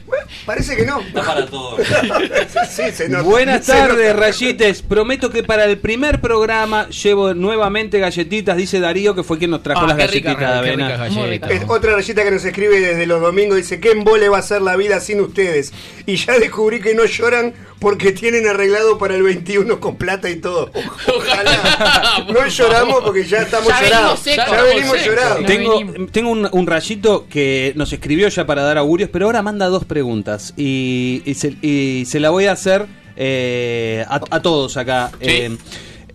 Parece 0.46 0.76
que 0.76 0.86
no. 0.86 1.02
Está 1.02 1.22
para 1.24 1.46
todo. 1.46 1.78
sí, 2.70 2.84
se 2.94 3.10
nota. 3.10 3.24
Buenas 3.24 3.66
Se 3.66 3.72
tardes, 3.72 4.14
nota. 4.14 4.26
rayites. 4.26 4.82
Prometo 4.82 5.30
que 5.30 5.44
para 5.44 5.66
el 5.66 5.78
primer 5.78 6.22
programa 6.22 6.88
llevo 6.90 7.34
nuevamente 7.34 8.00
galletitas, 8.00 8.56
dice 8.58 8.80
Darío, 8.80 9.14
que 9.16 9.24
fue 9.24 9.38
quien 9.38 9.52
nos 9.52 9.62
trajo 9.64 9.82
Ah, 9.82 9.88
las 9.88 9.98
qué 9.98 10.08
rica, 10.08 10.34
galletitas 10.34 10.54
de 10.54 10.58
avena. 10.60 10.88
ricas 10.90 11.16
galletas. 11.16 11.52
Es 11.52 11.64
otra 11.68 11.94
rayita 11.96 12.24
que 12.24 12.32
nos 12.32 12.46
escribe 12.46 12.80
desde 12.80 13.06
los 13.06 13.22
domingos 13.22 13.58
dice 13.58 13.80
qué 13.80 13.92
embole 13.92 14.30
va 14.30 14.38
a 14.40 14.42
ser 14.42 14.62
la 14.62 14.76
vida 14.76 15.00
sin 15.00 15.20
ustedes 15.22 15.74
y 16.06 16.16
ya 16.16 16.38
descubrí 16.40 16.80
que 16.82 16.94
no 16.96 17.06
lloran 17.06 17.54
porque 17.84 18.12
tienen 18.14 18.48
arreglado 18.48 18.98
para 18.98 19.16
el 19.16 19.22
21 19.22 19.80
con 19.80 19.98
plata 19.98 20.28
y 20.32 20.38
todo 20.38 20.72
Ojalá. 21.16 22.26
no 22.34 22.48
lloramos 22.48 23.02
porque 23.04 23.24
ya 23.26 23.38
estamos 23.44 23.68
Ya 23.68 23.80
venimos 23.82 23.92
llorados 23.92 24.20
secos. 24.22 24.46
ya 24.50 24.64
venimos 24.64 25.06
llorados 25.06 25.46
Tengo, 25.46 25.84
tengo 26.12 26.32
un, 26.32 26.50
un 26.52 26.66
rayito 26.68 27.28
que 27.30 27.74
nos 27.76 27.94
escribió 27.94 28.28
ya 28.30 28.46
para 28.48 28.64
dar 28.64 28.78
augurios, 28.80 29.10
pero 29.14 29.26
ahora 29.28 29.42
manda 29.44 29.68
dos 29.68 29.86
preguntas 29.86 30.54
y, 30.58 31.22
y 31.26 31.34
se, 31.36 31.56
y 31.62 32.06
se 32.08 32.20
la 32.20 32.32
voy 32.32 32.46
a 32.46 32.54
hacer 32.54 32.88
eh, 33.16 34.04
a, 34.08 34.22
a 34.32 34.42
todos 34.42 34.76
acá. 34.78 35.12
Eh, 35.20 35.56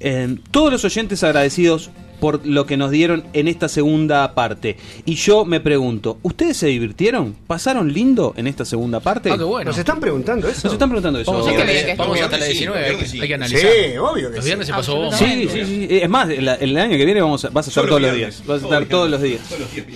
eh, 0.01 0.37
todos 0.51 0.73
los 0.73 0.85
oyentes 0.85 1.23
agradecidos 1.23 1.91
por 2.21 2.47
lo 2.47 2.67
que 2.67 2.77
nos 2.77 2.91
dieron 2.91 3.25
en 3.33 3.49
esta 3.49 3.69
segunda 3.69 4.35
parte. 4.35 4.77
Y 5.05 5.15
yo 5.15 5.45
me 5.45 5.61
pregunto, 5.61 6.19
¿ustedes 6.23 6.57
se 6.57 6.67
divirtieron? 6.67 7.35
¿Pasaron 7.47 7.93
lindo 7.93 8.35
en 8.37 8.47
esta 8.47 8.65
segunda 8.65 9.01
parte? 9.01 9.31
Ah, 9.31 9.37
qué 9.39 9.45
bueno. 9.45 9.71
nos 9.71 9.79
están 9.79 10.01
preguntando 10.01 10.49
eso 10.49 10.61
Nos 10.65 10.73
están 10.73 10.89
preguntando 10.89 11.21
eso. 11.21 11.31
Vamos, 11.33 11.47
Sí, 11.47 11.53
hasta, 11.55 11.67
que 11.67 11.73
bien 11.73 11.85
que 11.87 11.91
la, 11.93 11.97
vamos 11.97 12.17
estuvo. 12.17 12.25
hasta 12.35 12.39
la 12.39 12.45
Creo 12.45 12.49
que 12.49 12.55
sí, 12.55 12.59
19, 12.61 12.85
creo 12.85 12.97
hay, 12.97 13.03
que 13.03 13.09
sí. 13.09 13.21
hay 13.21 13.29
que 13.29 13.35
analizar. 13.35 13.61
sí 13.61 13.97
obvio 13.99 14.31
que 14.31 14.37
Los 14.37 14.45
sí 14.45 14.49
viernes 14.49 14.67
se 14.67 14.73
pasó 14.73 14.97
bomba. 14.97 15.17
Sí, 15.17 15.49
sí, 15.53 15.65
sí. 15.65 15.87
Es 15.91 16.09
más, 16.09 16.29
el, 16.29 16.49
el 16.49 16.77
año 16.77 16.97
que 16.97 17.05
viene 17.05 17.21
vamos 17.21 17.45
a, 17.45 17.51
vas 17.51 17.67
a 17.67 17.71
estar 17.71 17.87
todos 17.87 18.01
los 18.03 18.15
días. 18.15 18.43
Vas 18.47 18.63
a 18.63 18.65
estar 18.65 18.85
todos 18.87 19.11
los 19.11 19.23
días. 19.23 19.41
Todos 19.49 19.61
los 19.61 19.75
días. 19.75 19.87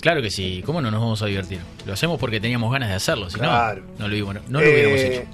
Claro 0.00 0.20
que 0.20 0.30
sí, 0.30 0.62
¿cómo 0.66 0.80
no 0.80 0.90
nos 0.90 1.00
vamos 1.00 1.22
a 1.22 1.26
divertir? 1.26 1.60
Lo 1.86 1.92
hacemos 1.92 2.18
porque 2.18 2.40
teníamos 2.40 2.72
ganas 2.72 2.88
de 2.88 2.96
hacerlo, 2.96 3.30
si 3.30 3.38
Claro. 3.38 3.82
no, 3.98 4.08
no 4.08 4.08
lo, 4.08 4.14
hubiéramos- 4.14 4.48
no 4.50 4.60
lo 4.60 4.66
hubiéramos 4.68 4.98
Eh, 5.00 5.16
hecho. 5.16 5.28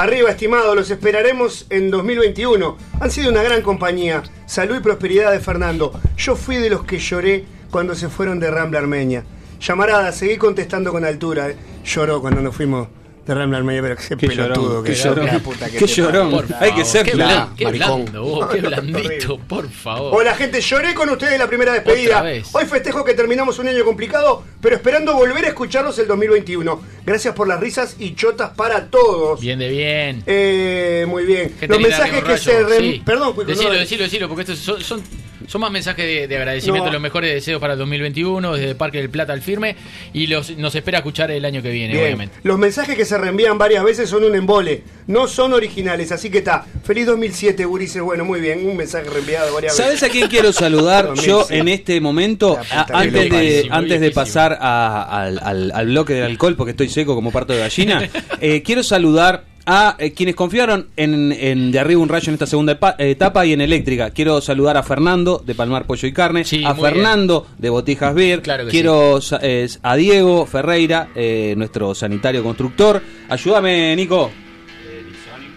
Arriba, 0.00 0.30
estimado, 0.30 0.74
los 0.74 0.90
esperaremos 0.90 1.66
en 1.68 1.90
2021. 1.90 2.78
Han 3.00 3.10
sido 3.10 3.30
una 3.30 3.42
gran 3.42 3.60
compañía. 3.60 4.22
Salud 4.46 4.76
y 4.78 4.80
prosperidad 4.80 5.30
de 5.30 5.40
Fernando. 5.40 5.92
Yo 6.16 6.36
fui 6.36 6.56
de 6.56 6.70
los 6.70 6.84
que 6.84 6.98
lloré 6.98 7.44
cuando 7.70 7.94
se 7.94 8.08
fueron 8.08 8.40
de 8.40 8.50
Rambla 8.50 8.78
Armenia. 8.78 9.24
Llamarada, 9.60 10.10
seguí 10.12 10.38
contestando 10.38 10.90
con 10.90 11.04
altura. 11.04 11.52
Lloró 11.84 12.22
cuando 12.22 12.40
nos 12.40 12.56
fuimos 12.56 12.88
de 13.26 13.34
Rambla 13.34 13.58
Armenia, 13.58 13.82
pero 13.82 13.96
qué, 13.96 14.16
Qué 14.16 14.26
pelotudo 14.28 14.66
llorón, 14.68 14.84
que 14.84 14.92
qué 14.92 14.98
llorón. 14.98 15.26
la 15.26 15.38
puta 15.38 15.66
que 15.66 15.72
Qué 15.78 15.86
te 15.86 15.92
llorón. 15.92 16.30
parió. 16.32 16.56
Hay 16.58 16.72
que 16.74 16.84
ser 16.84 17.06
qué, 17.06 17.12
blan- 17.14 17.54
qué 17.54 17.64
maricón. 17.64 18.02
blando, 18.02 18.22
vos, 18.24 18.46
qué 18.50 18.60
blandito, 18.60 19.38
por 19.38 19.68
favor. 19.70 20.14
Hola 20.20 20.34
gente, 20.34 20.60
lloré 20.60 20.94
con 20.94 21.08
ustedes 21.10 21.38
la 21.38 21.46
primera 21.46 21.72
despedida. 21.74 22.24
Hoy 22.52 22.64
festejo 22.66 23.04
que 23.04 23.14
terminamos 23.14 23.58
un 23.58 23.68
año 23.68 23.84
complicado, 23.84 24.42
pero 24.60 24.74
esperando 24.76 25.14
volver 25.14 25.44
a 25.44 25.48
escucharlos 25.48 25.98
el 25.98 26.08
2021. 26.08 26.82
Gracias 27.06 27.34
por 27.34 27.46
las 27.46 27.60
risas 27.60 27.96
y 27.98 28.14
chotas 28.14 28.50
para 28.50 28.86
todos. 28.86 29.40
Bien 29.40 29.58
de 29.58 29.68
bien. 29.68 30.22
Eh, 30.26 31.04
muy 31.08 31.24
bien. 31.24 31.50
Gente 31.60 31.68
Los 31.68 31.80
mensajes 31.80 32.22
que 32.22 32.28
Rayo, 32.30 32.38
se... 32.42 32.64
rem- 32.64 32.92
sí. 32.94 33.02
Perdón, 33.04 33.34
Decilo, 33.46 33.72
no, 33.72 33.78
decilo, 33.78 34.04
decilo, 34.04 34.28
porque 34.28 34.42
estos 34.42 34.58
son, 34.58 34.80
son, 34.82 35.02
son 35.50 35.62
más 35.62 35.72
mensajes 35.72 36.06
de, 36.06 36.28
de 36.28 36.36
agradecimiento, 36.36 36.86
No. 36.86 36.92
los 36.92 37.02
mejores 37.02 37.34
deseos 37.34 37.60
para 37.60 37.72
el 37.72 37.78
2021, 37.80 38.52
desde 38.54 38.74
Parque 38.76 38.98
del 38.98 39.10
Plata 39.10 39.32
al 39.32 39.42
firme, 39.42 39.74
y 40.12 40.28
los, 40.28 40.56
nos 40.56 40.72
espera 40.76 40.98
escuchar 40.98 41.32
el 41.32 41.44
año 41.44 41.60
que 41.60 41.70
viene, 41.70 41.94
Bien. 41.94 42.04
obviamente. 42.04 42.36
Los 42.44 42.56
mensajes 42.56 42.96
que 42.96 43.04
se 43.04 43.18
reenvían 43.18 43.58
varias 43.58 43.82
veces 43.82 44.08
son 44.08 44.22
un 44.22 44.36
embole, 44.36 44.84
no 45.08 45.26
son 45.26 45.52
originales, 45.52 46.12
así 46.12 46.30
que 46.30 46.38
está. 46.38 46.64
Feliz 46.84 47.06
2007, 47.06 47.64
Gurises. 47.64 48.00
Bueno, 48.00 48.24
muy 48.24 48.40
bien, 48.40 48.64
un 48.64 48.76
mensaje 48.76 49.10
reenviado 49.10 49.52
varias 49.52 49.74
¿Sabes 49.76 49.94
veces. 49.94 50.08
a 50.08 50.12
quién 50.12 50.28
quiero 50.28 50.52
saludar 50.52 51.06
2006. 51.16 51.26
yo 51.28 51.46
en 51.50 51.66
este 51.66 52.00
momento? 52.00 52.56
A- 52.70 52.86
antes 53.00 53.28
de, 53.30 53.66
antes 53.72 54.00
de 54.00 54.10
pasar 54.12 54.56
a- 54.60 55.02
al, 55.22 55.40
al- 55.42 55.72
al 55.74 55.86
bloque 55.86 56.12
del 56.14 56.24
alcohol, 56.26 56.54
porque 56.54 56.70
estoy 56.70 56.88
seco 56.88 57.16
como 57.16 57.32
parto 57.32 57.52
de 57.54 57.58
gallina, 57.58 58.08
eh, 58.40 58.62
quiero 58.62 58.84
saludar 58.84 59.49
a 59.66 59.96
eh, 59.98 60.12
quienes 60.12 60.34
confiaron 60.34 60.88
en, 60.96 61.32
en 61.32 61.70
De 61.72 61.78
Arriba 61.78 62.00
un 62.00 62.08
Rayo 62.08 62.28
en 62.30 62.34
esta 62.34 62.46
segunda 62.46 62.78
etapa 62.98 63.46
y 63.46 63.52
en 63.52 63.60
Eléctrica. 63.60 64.10
Quiero 64.10 64.40
saludar 64.40 64.76
a 64.76 64.82
Fernando 64.82 65.42
de 65.44 65.54
Palmar 65.54 65.86
Pollo 65.86 66.08
y 66.08 66.12
Carne, 66.12 66.44
Sí, 66.44 66.64
a 66.64 66.72
bien. 66.72 66.84
Fernando 66.86 67.46
de 67.58 67.70
Botijas 67.70 68.14
Beer, 68.14 68.42
Claro 68.42 68.66
quiero 68.68 69.18
eh, 69.42 69.68
a 69.82 69.96
Diego 69.96 70.46
Ferreira, 70.46 71.08
eh, 71.14 71.54
nuestro 71.56 71.94
sanitario 71.94 72.42
constructor. 72.42 73.02
Ayúdame, 73.28 73.94
Nico. 73.96 74.30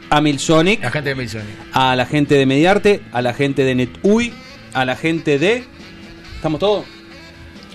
A 0.09 0.21
Milsonic 0.21 0.83
La 0.83 0.91
gente 0.91 1.09
de 1.09 1.15
Milson. 1.15 1.41
a 1.71 1.95
la 1.95 2.05
gente 2.05 2.35
de 2.35 2.45
Mediarte, 2.45 3.01
a 3.11 3.21
la 3.23 3.33
gente 3.33 3.63
de 3.63 3.73
NetUI, 3.73 4.31
a 4.73 4.85
la 4.85 4.95
gente 4.95 5.39
de. 5.39 5.63
¿Estamos 6.35 6.59
todos? 6.59 6.85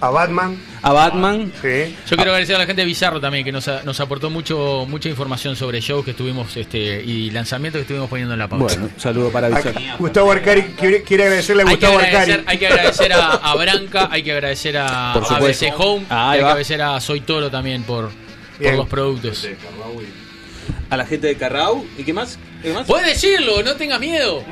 A 0.00 0.10
Batman. 0.10 0.56
A 0.82 0.92
Batman. 0.92 1.52
Sí. 1.60 1.96
Yo 2.08 2.16
quiero 2.16 2.30
agradecer 2.30 2.54
a 2.56 2.60
la 2.60 2.66
gente 2.66 2.82
de 2.82 2.86
Bizarro 2.86 3.20
también, 3.20 3.44
que 3.44 3.50
nos, 3.52 3.66
a- 3.66 3.82
nos 3.82 3.98
aportó 4.00 4.30
mucho 4.30 4.86
mucha 4.88 5.08
información 5.08 5.56
sobre 5.56 5.80
shows 5.80 6.04
que 6.04 6.12
estuvimos 6.12 6.56
este, 6.56 7.02
y 7.02 7.30
lanzamientos 7.30 7.78
que 7.80 7.82
estuvimos 7.82 8.08
poniendo 8.08 8.32
en 8.34 8.38
la 8.38 8.46
pauta. 8.48 8.74
Bueno, 8.76 8.90
saludo 8.96 9.30
para 9.30 9.48
A- 9.48 9.50
Bizarro. 9.50 9.80
Gustavo 9.98 10.30
Arcari 10.32 10.62
quiere, 10.78 11.02
quiere 11.02 11.24
agradecerle 11.24 11.62
a 11.62 11.66
Gustavo 11.66 11.98
agradecer, 11.98 12.32
Arcari. 12.40 12.44
hay 12.46 12.58
que 12.58 12.66
agradecer 12.68 13.12
a, 13.12 13.28
a 13.32 13.54
Branca, 13.56 14.08
hay 14.10 14.22
que 14.22 14.32
agradecer 14.32 14.76
a 14.78 15.14
supuesto. 15.14 15.66
ABC 15.66 15.74
Home, 15.80 16.06
Ah, 16.10 16.30
hay 16.30 16.38
que 16.38 16.44
agradecer 16.44 16.82
a 16.82 17.00
Soy 17.00 17.20
Toro 17.22 17.50
también 17.50 17.82
por, 17.82 18.10
por 18.62 18.74
los 18.74 18.88
productos. 18.88 19.48
A 20.90 20.96
la 20.96 21.04
gente 21.04 21.26
de 21.26 21.36
Carrau. 21.36 21.84
¿Y 21.98 22.02
qué 22.04 22.12
más? 22.12 22.38
¿Qué 22.62 22.72
más? 22.72 22.86
Puedes 22.86 23.06
decirlo, 23.06 23.62
no 23.62 23.74
tengas 23.74 24.00
miedo. 24.00 24.42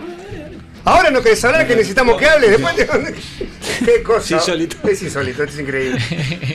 Ahora 0.87 1.11
no 1.11 1.21
querés 1.21 1.45
hablar 1.45 1.67
que 1.67 1.75
necesitamos 1.75 2.17
que 2.17 2.27
hable. 2.27 2.49
Después 2.49 2.77
te... 2.77 2.87
Qué 3.85 4.03
cosa. 4.05 4.21
Sí, 4.27 4.35
insólito. 4.35 4.77
Es 4.89 5.03
insólito, 5.03 5.43
es 5.43 5.59
increíble. 5.59 6.01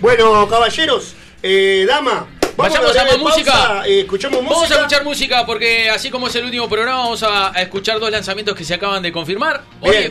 bueno, 0.01 0.47
caballeros, 0.47 1.15
eh, 1.43 1.85
dama. 1.87 2.27
Vamos 2.55 2.73
Vayamos 2.73 2.91
a 2.91 2.93
darle 2.93 3.11
más 3.11 3.21
música. 3.33 3.51
pausa, 3.51 3.87
eh, 3.87 3.99
escuchamos 4.01 4.41
música. 4.41 4.55
Vamos 4.55 4.71
a 4.71 4.75
escuchar 4.75 5.03
música 5.03 5.45
porque 5.45 5.89
así 5.89 6.09
como 6.09 6.27
es 6.27 6.35
el 6.35 6.45
último 6.45 6.69
programa 6.69 6.99
vamos 6.99 7.23
a, 7.23 7.55
a 7.57 7.61
escuchar 7.61 7.99
dos 7.99 8.09
lanzamientos 8.09 8.55
que 8.55 8.63
se 8.63 8.73
acaban 8.73 9.03
de 9.03 9.11
confirmar. 9.11 9.63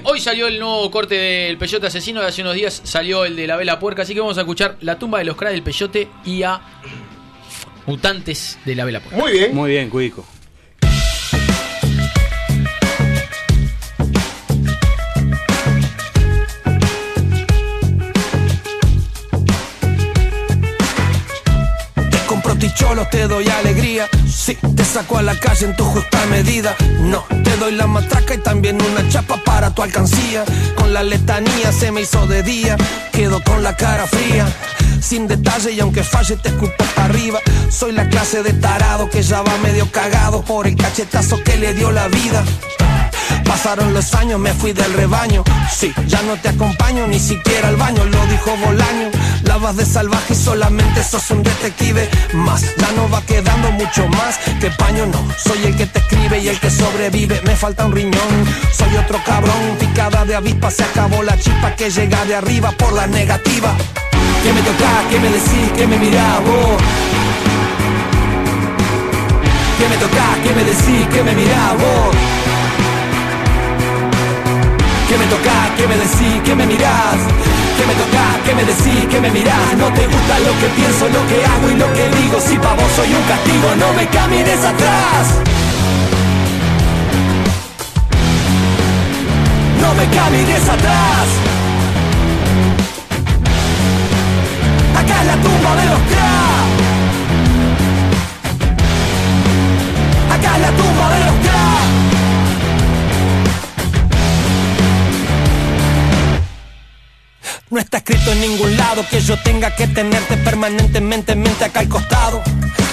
Hoy, 0.05 0.21
salió 0.21 0.49
el 0.49 0.59
nuevo 0.59 0.91
corte 0.91 1.15
del 1.15 1.57
Peyote 1.59 1.87
Asesino, 1.87 2.21
de 2.21 2.27
hace 2.29 2.43
unos 2.43 2.55
días 2.55 2.81
salió 2.85 3.25
el 3.25 3.37
de 3.37 3.47
la 3.47 3.57
Vela 3.57 3.79
Puerca, 3.79 4.03
así 4.03 4.13
que 4.15 4.21
vamos 4.21 4.37
a 4.37 4.43
escuchar 4.43 4.77
La 4.81 4.99
tumba 4.99 5.19
de 5.19 5.25
los 5.25 5.37
cra 5.37 5.51
del 5.51 5.63
Peyote 5.63 6.09
y 6.25 6.43
a 6.43 6.61
Mutantes 7.87 8.59
de 8.65 8.75
la 8.75 8.85
Vela 8.85 9.01
Puerca. 9.01 9.19
Muy 9.19 9.33
bien. 9.33 9.55
Muy 9.55 9.71
bien, 9.71 9.89
Cuico. 9.91 10.27
Te 23.11 23.27
doy 23.27 23.49
alegría. 23.49 24.09
Sí, 24.29 24.57
te 24.77 24.85
saco 24.85 25.19
a 25.19 25.23
la 25.23 25.39
calle 25.39 25.67
en 25.67 25.77
tu 25.77 25.85
justa 25.85 26.25
medida. 26.27 26.75
No, 27.01 27.25
te 27.45 27.57
doy 27.57 27.73
la 27.73 27.87
matraca 27.87 28.35
y 28.35 28.39
también 28.39 28.79
una 28.81 29.09
chapa 29.09 29.43
para 29.45 29.75
tu 29.75 29.83
alcancía. 29.83 30.45
Con 30.77 30.93
la 30.93 31.03
letanía 31.03 31.73
se 31.73 31.91
me 31.93 32.03
hizo 32.03 32.27
de 32.27 32.43
día. 32.43 32.77
Quedo 33.13 33.43
con 33.43 33.63
la 33.63 33.77
cara 33.77 34.07
fría. 34.07 34.47
Sin 35.01 35.27
detalle 35.27 35.73
y 35.73 35.81
aunque 35.81 36.03
falle 36.03 36.37
te 36.37 36.51
escupo 36.51 36.85
para 36.95 37.07
arriba. 37.07 37.41
Soy 37.71 37.93
la 37.93 38.09
clase 38.09 38.43
de 38.43 38.53
tarado 38.53 39.09
que 39.11 39.23
ya 39.23 39.43
va 39.43 39.57
medio 39.59 39.91
cagado 39.91 40.43
por 40.43 40.67
el 40.67 40.77
cachetazo 40.77 41.43
que 41.43 41.57
le 41.57 41.75
dio 41.75 41.91
la 41.91 42.09
vida. 42.09 42.45
Pasaron 43.51 43.93
los 43.93 44.15
años, 44.15 44.39
me 44.39 44.55
fui 44.55 44.73
del 44.73 44.93
rebaño. 44.93 45.43
Sí, 45.77 45.93
ya 46.07 46.23
no 46.23 46.37
te 46.37 46.51
acompaño 46.51 47.09
ni 47.09 47.19
siquiera 47.19 47.67
al 47.67 47.75
baño, 47.75 48.05
lo 48.05 48.25
dijo 48.27 48.57
Bolaño. 48.65 49.11
La 49.43 49.57
vas 49.57 49.77
de 49.77 49.85
salvaje 49.85 50.35
y 50.35 50.37
solamente 50.37 51.03
sos 51.03 51.33
un 51.33 51.43
detective 51.43 52.09
más. 52.33 52.63
Ya 52.77 52.93
no 52.93 53.11
va 53.11 53.21
quedando 53.23 53.73
mucho 53.73 54.07
más 54.07 54.39
que 54.61 54.71
paño, 54.71 55.05
no. 55.07 55.19
Soy 55.37 55.65
el 55.65 55.77
que 55.77 55.87
te 55.87 55.99
escribe 55.99 56.39
y 56.39 56.49
el 56.49 56.61
que 56.61 56.71
sobrevive. 56.71 57.43
Me 57.45 57.57
falta 57.57 57.87
un 57.87 57.93
riñón, 57.93 58.47
soy 58.73 58.97
otro 58.97 59.21
cabrón. 59.27 59.77
Picada 59.81 60.25
de 60.25 60.37
avispa, 60.37 60.71
se 60.71 60.85
acabó 60.85 61.21
la 61.25 61.37
chispa 61.37 61.75
que 61.75 61.91
llega 61.91 62.25
de 62.27 62.37
arriba 62.37 62.71
por 62.71 62.93
la 62.93 63.09
negativa. 63.09 63.75
¿Qué 64.45 64.53
me 64.53 64.63
tocás? 64.63 65.07
¿Qué 65.11 65.19
me 65.19 65.29
decís? 65.29 65.73
¿Qué 65.77 65.89
me 65.89 65.99
mirás 65.99 66.41
vos? 66.45 66.81
¿Qué 69.77 69.89
me 69.89 69.97
tocás? 69.97 70.39
¿Qué 70.45 70.55
me 70.55 70.63
decís? 70.63 71.09
¿Qué 71.13 71.23
me 71.25 71.35
mirás 71.35 71.73
vos? 71.73 72.60
¿Qué 75.11 75.19
me 75.19 75.27
tocás? 75.27 75.71
¿Qué 75.77 75.89
me 75.89 75.97
decís? 75.97 76.41
¿Qué 76.45 76.55
me 76.55 76.65
mirás? 76.67 77.19
¿Qué 77.77 77.85
me 77.85 77.95
tocás? 77.95 78.37
¿Qué 78.45 78.55
me 78.55 78.63
decís? 78.63 79.07
¿Qué 79.11 79.21
me 79.21 79.29
mirás? 79.31 79.75
No 79.77 79.93
te 79.93 80.07
gusta 80.07 80.39
lo 80.39 80.53
que 80.61 80.69
pienso, 80.79 81.09
lo 81.09 81.27
que 81.27 81.45
hago 81.45 81.69
y 81.69 81.75
lo 81.75 81.93
que 81.95 82.09
digo 82.15 82.39
Si 82.39 82.57
pa' 82.57 82.75
vos 82.75 82.93
soy 82.95 83.13
un 83.13 83.23
castigo, 83.27 83.75
no 83.75 83.93
me 83.95 84.07
camines 84.07 84.65
atrás 84.65 85.27
No 89.81 89.95
me 89.95 90.07
camines 90.17 90.69
atrás 90.69 91.27
Acá 94.95 95.21
es 95.23 95.27
la 95.27 95.37
tumba 95.43 95.75
de 95.75 95.87
los 95.91 96.01
crack 96.11 96.71
Acá 100.35 100.55
es 100.55 100.63
la 100.63 100.71
tumba 100.71 101.09
de 101.15 101.25
los 101.25 101.35
crack 101.43 101.60
No 107.71 107.79
está 107.79 107.99
escrito 107.99 108.33
en 108.33 108.41
ningún 108.41 108.77
lado 108.77 109.05
que 109.09 109.21
yo 109.21 109.41
tenga 109.45 109.73
que 109.77 109.87
tenerte 109.87 110.37
permanentemente 110.39 111.33
en 111.33 111.41
mente 111.41 111.65
acá 111.65 111.79
al 111.79 111.89
costado. 111.89 112.43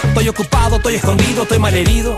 Estoy 0.03 0.29
ocupado, 0.29 0.75
estoy 0.75 0.95
escondido, 0.95 1.43
estoy 1.43 1.57
malherido. 1.57 2.15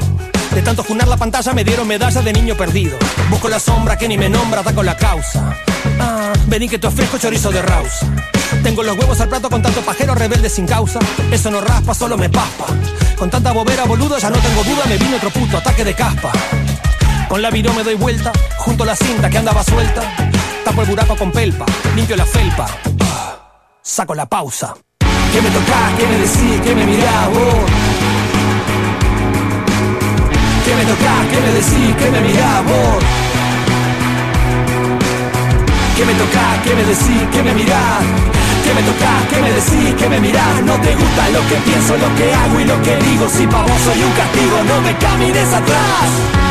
De 0.53 0.61
tanto 0.61 0.83
junar 0.83 1.07
la 1.07 1.15
pantalla 1.15 1.53
me 1.53 1.63
dieron 1.63 1.87
medalla 1.87 2.21
de 2.21 2.33
niño 2.33 2.55
perdido. 2.55 2.97
Busco 3.29 3.47
la 3.47 3.61
sombra 3.61 3.97
que 3.97 4.09
ni 4.09 4.17
me 4.17 4.27
nombra, 4.27 4.59
ataco 4.59 4.83
la 4.83 4.97
causa. 4.97 5.55
Ah, 6.01 6.33
vení 6.47 6.67
que 6.67 6.77
te 6.77 6.87
ofrezco 6.87 7.17
chorizo 7.17 7.49
de 7.49 7.61
rausa. 7.61 8.05
Tengo 8.61 8.83
los 8.83 8.97
huevos 8.97 9.21
al 9.21 9.29
plato 9.29 9.49
con 9.49 9.61
tanto 9.61 9.79
pajero 9.79 10.13
rebelde 10.13 10.49
sin 10.49 10.67
causa. 10.67 10.99
Eso 11.31 11.49
no 11.51 11.61
raspa, 11.61 11.93
solo 11.93 12.17
me 12.17 12.29
paspa. 12.29 12.65
Con 13.17 13.29
tanta 13.29 13.53
bobera 13.53 13.85
boludo 13.85 14.17
ya 14.17 14.29
no 14.29 14.37
tengo 14.37 14.65
duda, 14.65 14.83
me 14.89 14.97
vino 14.97 15.15
otro 15.15 15.29
puto 15.29 15.59
ataque 15.59 15.85
de 15.85 15.93
caspa. 15.93 16.33
Con 17.29 17.41
la 17.41 17.51
viró 17.51 17.73
me 17.73 17.83
doy 17.83 17.95
vuelta, 17.95 18.33
junto 18.57 18.83
a 18.83 18.87
la 18.87 18.95
cinta 18.97 19.29
que 19.29 19.37
andaba 19.37 19.63
suelta. 19.63 20.28
Tapo 20.63 20.81
el 20.81 20.87
buraco 20.87 21.15
con 21.15 21.31
pelpa, 21.31 21.65
limpio 21.95 22.15
la 22.15 22.25
felpa. 22.25 22.65
Ah, 23.01 23.37
Saco 23.81 24.13
la 24.13 24.25
pausa. 24.25 24.75
¿Qué 25.31 25.41
me 25.41 25.49
tocás? 25.49 25.93
¿Qué 25.97 26.05
me 26.07 26.17
decís? 26.17 26.61
¿Qué 26.63 26.75
me 26.75 26.85
mirás 26.85 27.29
vos? 27.29 27.55
¿Qué 30.65 30.75
me 30.75 30.83
tocás? 30.85 31.25
¿Qué 31.31 31.39
me 31.41 31.51
decís? 31.53 31.95
¿Qué 31.97 32.11
me 32.11 32.21
mirás 32.21 32.65
vos? 32.65 33.03
¿Qué 35.95 36.05
me 36.05 36.13
tocás? 36.13 36.57
¿Qué 36.63 36.73
me 36.75 36.83
decís? 36.83 37.23
¿Qué 37.31 37.43
me 37.43 37.53
mirás? 37.53 38.03
¿Qué 38.63 38.73
me 38.73 38.81
tocás? 38.83 39.21
¿Qué 39.29 39.41
me 39.41 39.51
decís? 39.51 39.95
¿Qué 39.97 40.09
me 40.09 40.19
mirás? 40.19 40.61
No 40.63 40.73
te 40.81 40.95
gusta 40.95 41.29
lo 41.29 41.41
que 41.47 41.55
pienso, 41.55 41.97
lo 41.97 42.15
que 42.15 42.33
hago 42.33 42.59
y 42.59 42.65
lo 42.65 42.81
que 42.81 42.95
digo 42.97 43.27
Si 43.29 43.47
pa' 43.47 43.61
vos 43.63 43.81
soy 43.81 44.03
un 44.03 44.11
castigo, 44.13 44.63
no 44.67 44.81
me 44.81 44.95
camines 44.97 45.53
atrás 45.53 46.48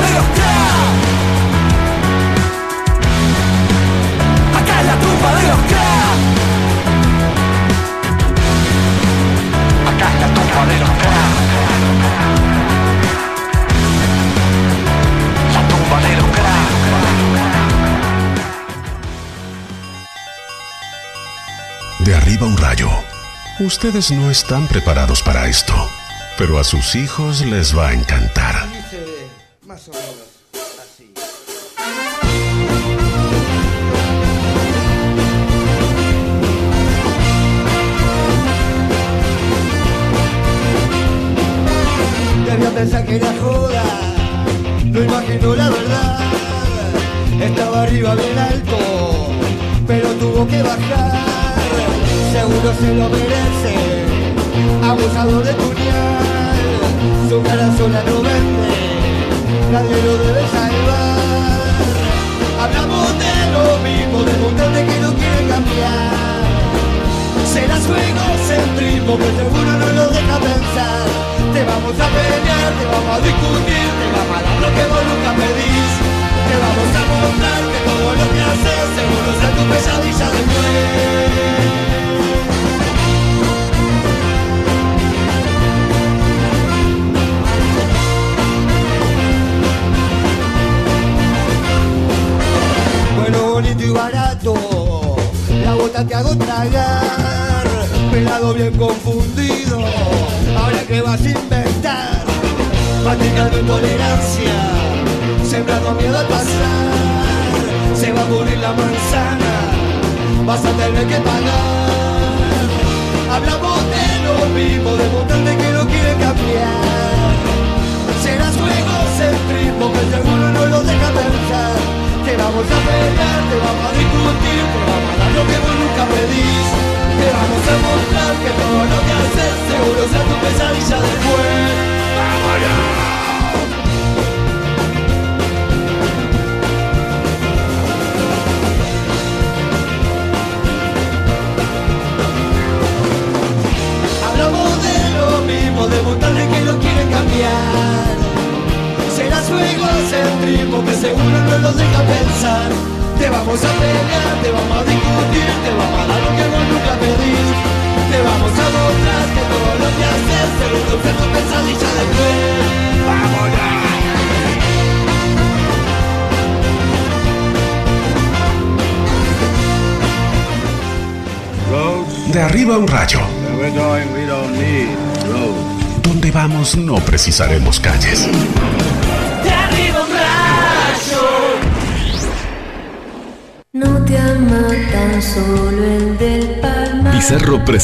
de. 0.00 0.16
Acá 4.58 4.80
es 4.80 4.86
la 4.86 4.96
tumba 4.96 5.34
de 5.34 5.48
los 5.48 5.60
crack. 5.70 6.20
Acá 9.90 10.06
es 10.14 10.20
la 10.20 10.28
tumba 10.34 10.62
de 10.66 10.76
los 10.80 10.90
crack. 10.90 11.32
La 15.54 15.62
de 16.08 16.16
los 16.16 16.26
crack. 16.26 16.70
De 22.00 22.14
arriba 22.14 22.46
un 22.46 22.56
rayo. 22.56 22.90
Ustedes 23.60 24.10
no 24.10 24.30
están 24.30 24.66
preparados 24.66 25.22
para 25.22 25.46
esto, 25.46 25.74
pero 26.38 26.58
a 26.58 26.64
sus 26.64 26.96
hijos 26.96 27.42
les 27.42 27.76
va 27.76 27.88
a 27.88 27.92
encantar. 27.92 28.71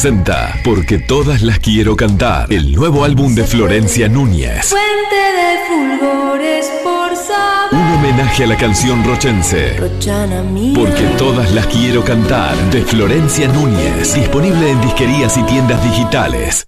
Presenta 0.01 0.55
Porque 0.63 0.97
todas 0.97 1.41
las 1.41 1.59
quiero 1.59 1.97
cantar, 1.97 2.53
el 2.53 2.73
nuevo 2.73 3.03
álbum 3.03 3.35
de 3.35 3.43
Florencia 3.43 4.07
Núñez. 4.07 4.67
Fuente 4.67 5.15
de 5.35 5.57
fulgores 5.67 6.71
por 6.85 7.17
saber. 7.17 7.73
Un 7.73 7.97
homenaje 7.97 8.45
a 8.45 8.47
la 8.47 8.55
canción 8.55 9.03
rochense. 9.03 9.75
Rochana 9.75 10.41
mía. 10.41 10.73
Porque 10.73 11.03
todas 11.17 11.53
las 11.53 11.67
quiero 11.67 12.05
cantar, 12.05 12.55
de 12.71 12.81
Florencia 12.83 13.49
Núñez. 13.49 14.15
Disponible 14.15 14.71
en 14.71 14.79
disquerías 14.79 15.35
y 15.37 15.43
tiendas 15.43 15.83
digitales. 15.83 16.65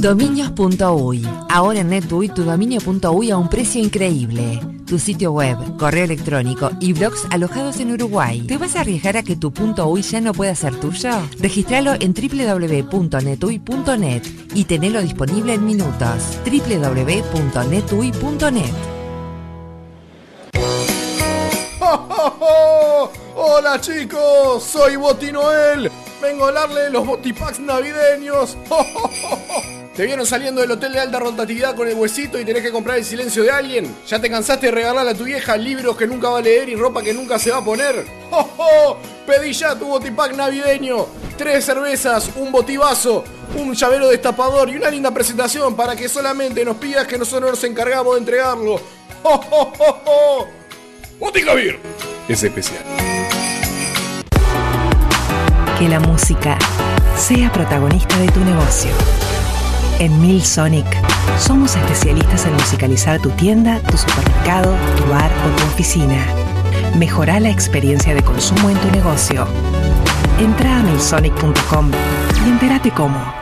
Dominios.uy. 0.00 1.28
Ahora 1.50 1.80
en 1.80 1.90
NetUI 1.90 2.30
tu 2.30 2.44
dominio.uy 2.44 3.30
a 3.30 3.36
un 3.36 3.50
precio 3.50 3.82
increíble. 3.82 4.58
Tu 4.92 4.98
sitio 4.98 5.32
web, 5.32 5.56
correo 5.78 6.04
electrónico 6.04 6.70
y 6.78 6.92
blogs 6.92 7.26
alojados 7.30 7.80
en 7.80 7.92
Uruguay. 7.92 8.42
¿Te 8.42 8.58
vas 8.58 8.76
a 8.76 8.82
arriesgar 8.82 9.16
a 9.16 9.22
que 9.22 9.36
tu 9.36 9.50
punto 9.50 9.88
.uy 9.88 10.02
ya 10.02 10.20
no 10.20 10.34
pueda 10.34 10.54
ser 10.54 10.78
tuyo? 10.78 11.12
Registralo 11.40 11.94
en 11.98 12.12
www.netuy.net 12.12 14.22
y 14.54 14.64
tenelo 14.64 15.00
disponible 15.00 15.54
en 15.54 15.64
minutos. 15.64 16.38
www.netuy.net 16.44 18.74
Hola 23.34 23.80
chicos, 23.80 24.20
soy 24.60 24.96
Boti 24.96 25.32
Noel. 25.32 25.90
Vengo 26.20 26.44
a 26.44 26.48
hablarle 26.48 26.82
de 26.82 26.90
los 26.90 27.06
Botipacks 27.06 27.58
navideños. 27.58 28.56
¿Te 29.96 30.06
vieron 30.06 30.24
saliendo 30.24 30.60
del 30.60 30.70
hotel 30.70 30.92
de 30.92 31.00
alta 31.00 31.18
rotatividad 31.18 31.74
con 31.74 31.86
el 31.86 31.94
huesito 31.94 32.38
y 32.38 32.44
tenés 32.44 32.62
que 32.62 32.70
comprar 32.70 32.98
el 32.98 33.04
silencio 33.04 33.42
de 33.42 33.50
alguien? 33.50 33.94
¿Ya 34.06 34.20
te 34.20 34.30
cansaste 34.30 34.66
de 34.66 34.72
regalarle 34.72 35.10
a 35.10 35.14
tu 35.14 35.24
vieja 35.24 35.56
libros 35.56 35.96
que 35.96 36.06
nunca 36.06 36.30
va 36.30 36.38
a 36.38 36.42
leer 36.42 36.68
y 36.68 36.76
ropa 36.76 37.02
que 37.02 37.12
nunca 37.12 37.38
se 37.38 37.50
va 37.50 37.58
a 37.58 37.64
poner? 37.64 38.06
Pedí 39.26 39.52
ya 39.52 39.74
tu 39.74 39.86
Botipack 39.86 40.34
navideño. 40.34 41.06
Tres 41.36 41.64
cervezas, 41.64 42.30
un 42.36 42.52
botivazo, 42.52 43.24
un 43.56 43.74
llavero 43.74 44.08
destapador 44.08 44.70
y 44.70 44.76
una 44.76 44.90
linda 44.90 45.10
presentación 45.12 45.74
para 45.76 45.96
que 45.96 46.08
solamente 46.08 46.64
nos 46.64 46.76
pidas 46.76 47.06
que 47.06 47.18
nosotros 47.18 47.50
nos 47.50 47.64
encargamos 47.64 48.14
de 48.14 48.20
entregarlo. 48.20 48.80
Boticavir 51.18 51.78
es 52.28 52.42
especial. 52.42 53.11
Que 55.82 55.88
la 55.88 55.98
música 55.98 56.56
sea 57.16 57.50
protagonista 57.50 58.16
de 58.18 58.28
tu 58.28 58.38
negocio. 58.44 58.92
En 59.98 60.20
Mil 60.20 60.40
Sonic 60.40 60.86
somos 61.40 61.74
especialistas 61.74 62.46
en 62.46 62.52
musicalizar 62.52 63.20
tu 63.20 63.30
tienda, 63.30 63.80
tu 63.90 63.96
supermercado, 63.96 64.76
tu 64.96 65.04
bar 65.10 65.28
o 65.44 65.56
tu 65.56 65.64
oficina. 65.64 66.24
Mejora 66.96 67.40
la 67.40 67.50
experiencia 67.50 68.14
de 68.14 68.22
consumo 68.22 68.70
en 68.70 68.78
tu 68.78 68.92
negocio. 68.92 69.44
Entra 70.38 70.78
a 70.78 70.82
milsonic.com 70.84 71.90
y 72.46 72.48
entérate 72.48 72.92
cómo. 72.92 73.41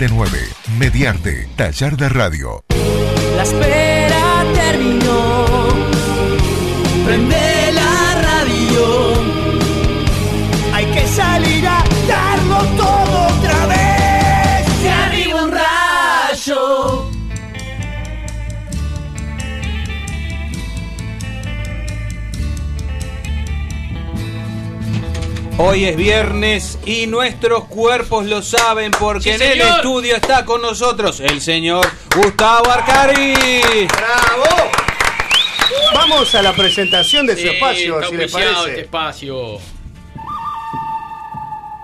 479 0.01 0.55
Mediarte, 0.79 1.47
taller 1.55 1.95
de 1.95 2.09
radio. 2.09 2.63
La 3.37 3.45
Hoy 25.57 25.85
es 25.85 25.95
viernes 25.95 26.79
y 26.85 27.07
nuestros 27.07 27.65
cuerpos 27.65 28.25
lo 28.25 28.41
saben 28.41 28.91
porque 28.91 29.23
Sí, 29.23 29.29
en 29.29 29.41
el 29.41 29.61
estudio 29.61 30.15
está 30.15 30.43
con 30.45 30.61
nosotros 30.61 31.19
el 31.19 31.41
señor 31.41 31.85
Gustavo 32.15 32.69
Arcari. 32.71 33.33
¡Bravo! 33.87 34.71
Vamos 35.93 36.33
a 36.35 36.41
la 36.41 36.53
presentación 36.53 37.27
de 37.27 37.37
su 37.37 37.47
espacio, 37.47 37.99
está 37.99 38.09
si 38.09 38.17
les 38.17 38.31
parece. 38.31 38.69
este 38.69 38.81
espacio. 38.81 39.59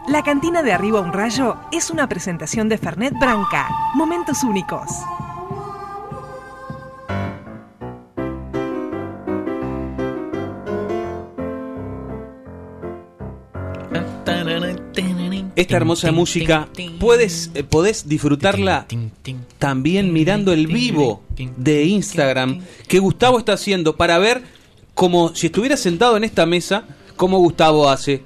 La 0.07 0.23
cantina 0.23 0.64
de 0.64 0.72
Arriba 0.72 1.02
un 1.02 1.14
Rayo 1.14 1.57
es 1.72 1.89
una 1.89 2.07
presentación 2.07 2.69
de 2.69 2.77
Fernet 2.77 3.14
Branca. 3.19 3.68
Momentos 3.94 4.44
únicos. 4.44 4.88
Esta 15.58 15.76
hermosa 15.76 16.12
música 16.12 16.70
puedes 17.00 17.50
eh, 17.56 17.64
podés 17.64 18.08
disfrutarla 18.08 18.86
también 19.58 20.14
mirando 20.14 20.54
el 20.54 20.68
vivo 20.68 21.24
de 21.36 21.84
Instagram 21.86 22.62
que 22.88 23.00
Gustavo 23.00 23.40
está 23.40 23.54
haciendo 23.54 23.98
para 23.98 24.20
ver 24.20 24.44
como 24.94 25.34
si 25.34 25.48
estuviera 25.48 25.76
sentado 25.76 26.16
en 26.16 26.24
esta 26.24 26.46
mesa 26.46 26.86
cómo 27.16 27.40
Gustavo 27.40 27.90
hace 27.90 28.22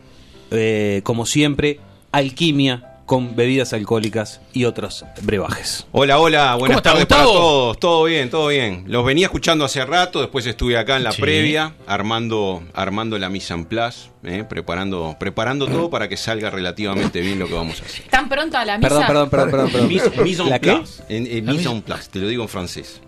eh, 0.52 1.00
como 1.06 1.26
siempre 1.26 1.80
alquimia 2.12 2.91
con 3.12 3.36
bebidas 3.36 3.74
alcohólicas 3.74 4.40
y 4.54 4.64
otros 4.64 5.04
brebajes. 5.22 5.86
Hola, 5.92 6.18
hola, 6.18 6.56
buenas 6.56 6.78
¿Cómo 6.78 6.78
está, 6.78 6.92
tardes 6.92 7.06
para 7.08 7.24
Gustavo? 7.26 7.42
todos. 7.42 7.80
Todo 7.82 8.04
bien, 8.06 8.30
todo 8.30 8.48
bien. 8.48 8.86
Los 8.88 9.04
venía 9.04 9.26
escuchando 9.26 9.66
hace 9.66 9.84
rato, 9.86 10.22
después 10.22 10.46
estuve 10.46 10.78
acá 10.78 10.96
en 10.96 11.04
la 11.04 11.12
Sí. 11.12 11.22
previa, 11.22 11.74
armando, 11.88 12.64
armando 12.74 13.20
la 13.20 13.28
mise 13.28 13.54
en 13.54 13.66
place, 13.66 14.08
eh, 14.24 14.46
preparando, 14.48 15.18
preparando 15.20 15.68
todo 15.68 15.90
para 15.90 16.08
que 16.08 16.16
salga 16.16 16.50
relativamente 16.52 17.20
bien 17.20 17.38
lo 17.38 17.48
que 17.50 17.54
vamos 17.54 17.82
a 17.82 17.86
hacer. 17.86 18.06
¿Tan 18.10 18.30
pronto 18.30 18.58
a 18.58 18.64
la 18.64 18.78
misa? 18.78 18.88
Perdón, 18.88 19.06
perdón, 19.08 19.30
perdón, 19.30 19.50
perdón. 19.52 19.72
perdón. 19.72 19.88
Mise, 19.90 20.10
mise 20.24 20.42
en 20.44 20.50
¿La 20.50 20.60
qué? 20.60 20.72
place. 20.72 21.04
En, 21.10 21.28
en 21.28 21.46
mise 21.48 21.70
en 21.70 21.82
place, 21.82 22.10
te 22.14 22.20
lo 22.20 22.30
digo 22.30 22.44
en 22.44 22.50
francés. 22.50 23.02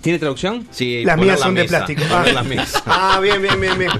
¿Tiene 0.00 0.18
traducción? 0.18 0.66
Sí, 0.70 1.04
Las 1.04 1.18
mías 1.18 1.38
la 1.38 1.44
son 1.44 1.54
de 1.54 1.62
mesa, 1.64 1.76
plástico. 1.84 2.02
poner 2.04 2.28
Ah. 2.30 2.32
la 2.32 2.42
mesa. 2.44 2.82
Ah, 2.86 3.20
bien, 3.20 3.42
bien, 3.42 3.60
bien, 3.60 3.78
bien. 3.78 3.90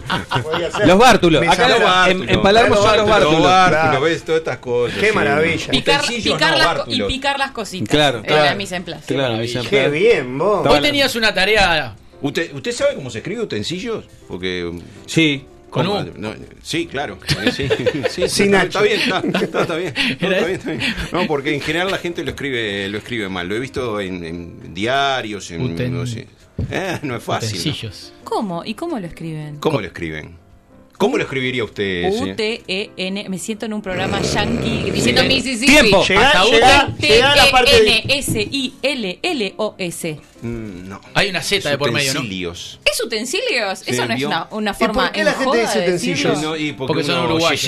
Los 0.86 0.98
bártulos. 0.98 1.46
Acá 1.46 1.64
de 1.68 1.74
los 1.74 1.82
bártulos. 1.82 2.28
en, 2.28 2.34
en 2.34 2.42
Palermo 2.42 2.76
son 2.76 2.96
los 2.96 3.06
bártulos. 3.10 3.34
Los 3.34 3.42
bártulos, 3.42 4.02
ves 4.02 4.24
todas 4.24 4.38
estas 4.38 4.56
cosas. 4.58 4.98
Qué 4.98 5.08
sí. 5.10 5.14
maravilla. 5.14 5.33
Picar, 5.70 6.00
Utensilios, 6.04 6.36
picar 6.38 6.50
no, 6.58 6.58
las 6.58 6.88
y 6.88 7.02
picar 7.02 7.38
las 7.38 7.50
cositas. 7.52 7.88
Claro, 7.88 8.22
claro. 8.22 8.44
la 8.44 8.54
misa 8.54 8.76
en 8.76 8.84
place. 8.84 9.14
Claro, 9.14 9.36
mise 9.36 9.58
en 9.60 9.66
Qué 9.66 9.88
bien, 9.88 10.38
vos. 10.38 10.66
Hoy 10.66 10.80
tenías 10.80 11.14
una 11.16 11.32
tarea. 11.34 11.94
¿Usted, 12.22 12.54
¿Usted 12.54 12.72
sabe 12.72 12.94
cómo 12.94 13.10
se 13.10 13.18
escribe 13.18 13.42
utensilios? 13.42 14.04
Porque. 14.28 14.72
Sí. 15.06 15.44
Con 15.68 15.86
¿Cómo? 15.86 15.98
U. 15.98 16.12
No, 16.16 16.32
sí, 16.62 16.86
claro. 16.86 17.18
Sí, 17.52 17.66
sí, 18.08 18.28
Sin 18.28 18.54
está, 18.54 18.62
está 18.62 18.82
bien, 18.82 19.00
está, 19.00 19.18
está- 19.44 19.62
está 19.62 19.76
bien. 19.76 19.92
No, 20.20 20.30
está 20.30 20.46
bien, 20.46 20.50
está 20.60 20.70
bien. 20.70 20.94
No, 21.12 21.26
porque 21.26 21.52
en 21.52 21.60
general 21.60 21.90
la 21.90 21.98
gente 21.98 22.22
lo 22.22 22.30
escribe, 22.30 22.88
lo 22.88 22.98
escribe 22.98 23.28
mal. 23.28 23.48
Lo 23.48 23.56
he 23.56 23.60
visto 23.60 24.00
en, 24.00 24.24
en 24.24 24.72
diarios, 24.74 25.50
en 25.50 25.76
Uten- 25.76 25.90
no 25.90 26.06
sé. 26.06 26.28
Eh, 26.70 27.00
no 27.02 27.16
es 27.16 27.22
fácil. 27.24 27.56
¿no? 27.56 27.60
Utensilios. 27.60 28.12
¿Cómo? 28.22 28.64
¿Y 28.64 28.74
cómo 28.74 29.00
lo 29.00 29.06
escriben? 29.08 29.56
¿Cómo 29.58 29.80
lo 29.80 29.86
escriben? 29.88 30.36
¿Cómo 30.96 31.16
lo 31.16 31.24
escribiría 31.24 31.64
usted? 31.64 32.04
U-T-E-N. 32.10 33.28
Me 33.28 33.38
siento 33.38 33.66
en 33.66 33.72
un 33.74 33.82
programa 33.82 34.20
yankee 34.22 34.90
diciendo 34.92 35.22
Sí. 35.22 35.28
Mississippi. 35.28 35.72
Tiempo. 35.72 36.04
Llegá 36.06 37.32
a 37.32 37.36
la 37.36 37.50
parte 37.50 37.72
de... 37.82 38.02
T-E-N-S-I-L-L-O-S. 38.94 40.20
Mm, 40.42 40.88
no. 40.88 41.00
Hay 41.14 41.30
una 41.30 41.42
Z 41.42 41.68
de 41.70 41.78
por 41.78 41.90
medio, 41.90 42.12
¿no? 42.14 42.20
Utensilios. 42.20 42.78
¿Es 42.84 43.02
utensilios? 43.02 43.78
Sí, 43.80 43.90
Eso 43.92 44.06
no 44.06 44.14
es 44.14 44.22
una, 44.24 44.46
una 44.50 44.70
¿Y 44.72 44.74
forma 44.74 45.04
por 45.04 45.12
qué 45.12 45.24
la 45.24 45.30
en 45.32 45.38
gente 45.38 45.58
dice 45.60 45.78
utensilios? 45.80 46.42
no, 46.42 46.56
y 46.56 46.72
porque, 46.72 46.92
Porque 46.92 47.04
son 47.04 47.24
uruguayos. 47.24 47.60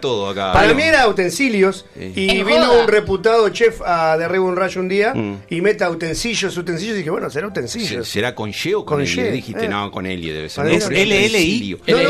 todo 0.00 0.28
acá. 0.28 0.52
Para 0.52 0.72
mí 0.74 0.82
era 0.82 1.06
utensilios 1.08 1.84
y 1.96 2.42
vino 2.44 2.80
un 2.80 2.88
reputado 2.88 3.48
chef 3.50 3.80
a 3.84 4.16
de 4.16 4.24
Arriba 4.24 4.44
un 4.44 4.56
Rayo 4.56 4.80
un 4.80 4.88
día 4.88 5.12
Mm. 5.14 5.42
y 5.50 5.60
meta 5.60 5.90
utensilios, 5.90 6.56
utensilios 6.56 6.94
y 6.94 6.98
dije, 6.98 7.10
bueno, 7.10 7.28
será 7.30 7.46
¿Se- 7.46 7.50
utensilios. 7.50 8.08
¿Será 8.08 8.34
con 8.34 8.50
Y 8.50 8.72
o 8.74 8.84
con, 8.84 9.00
L? 9.02 9.10
Y, 9.28 9.30
Dijiste, 9.32 9.64
eh. 9.64 9.68
no, 9.68 9.90
con 9.90 10.06
L 10.06 10.32
debe 10.32 10.48
ser. 10.48 10.64
No, 10.64 10.70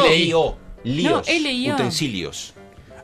mí 0.01 0.54
Líos. 0.85 1.13
No, 1.13 1.23
L-I-O. 1.27 1.75
Utensilios. 1.75 2.55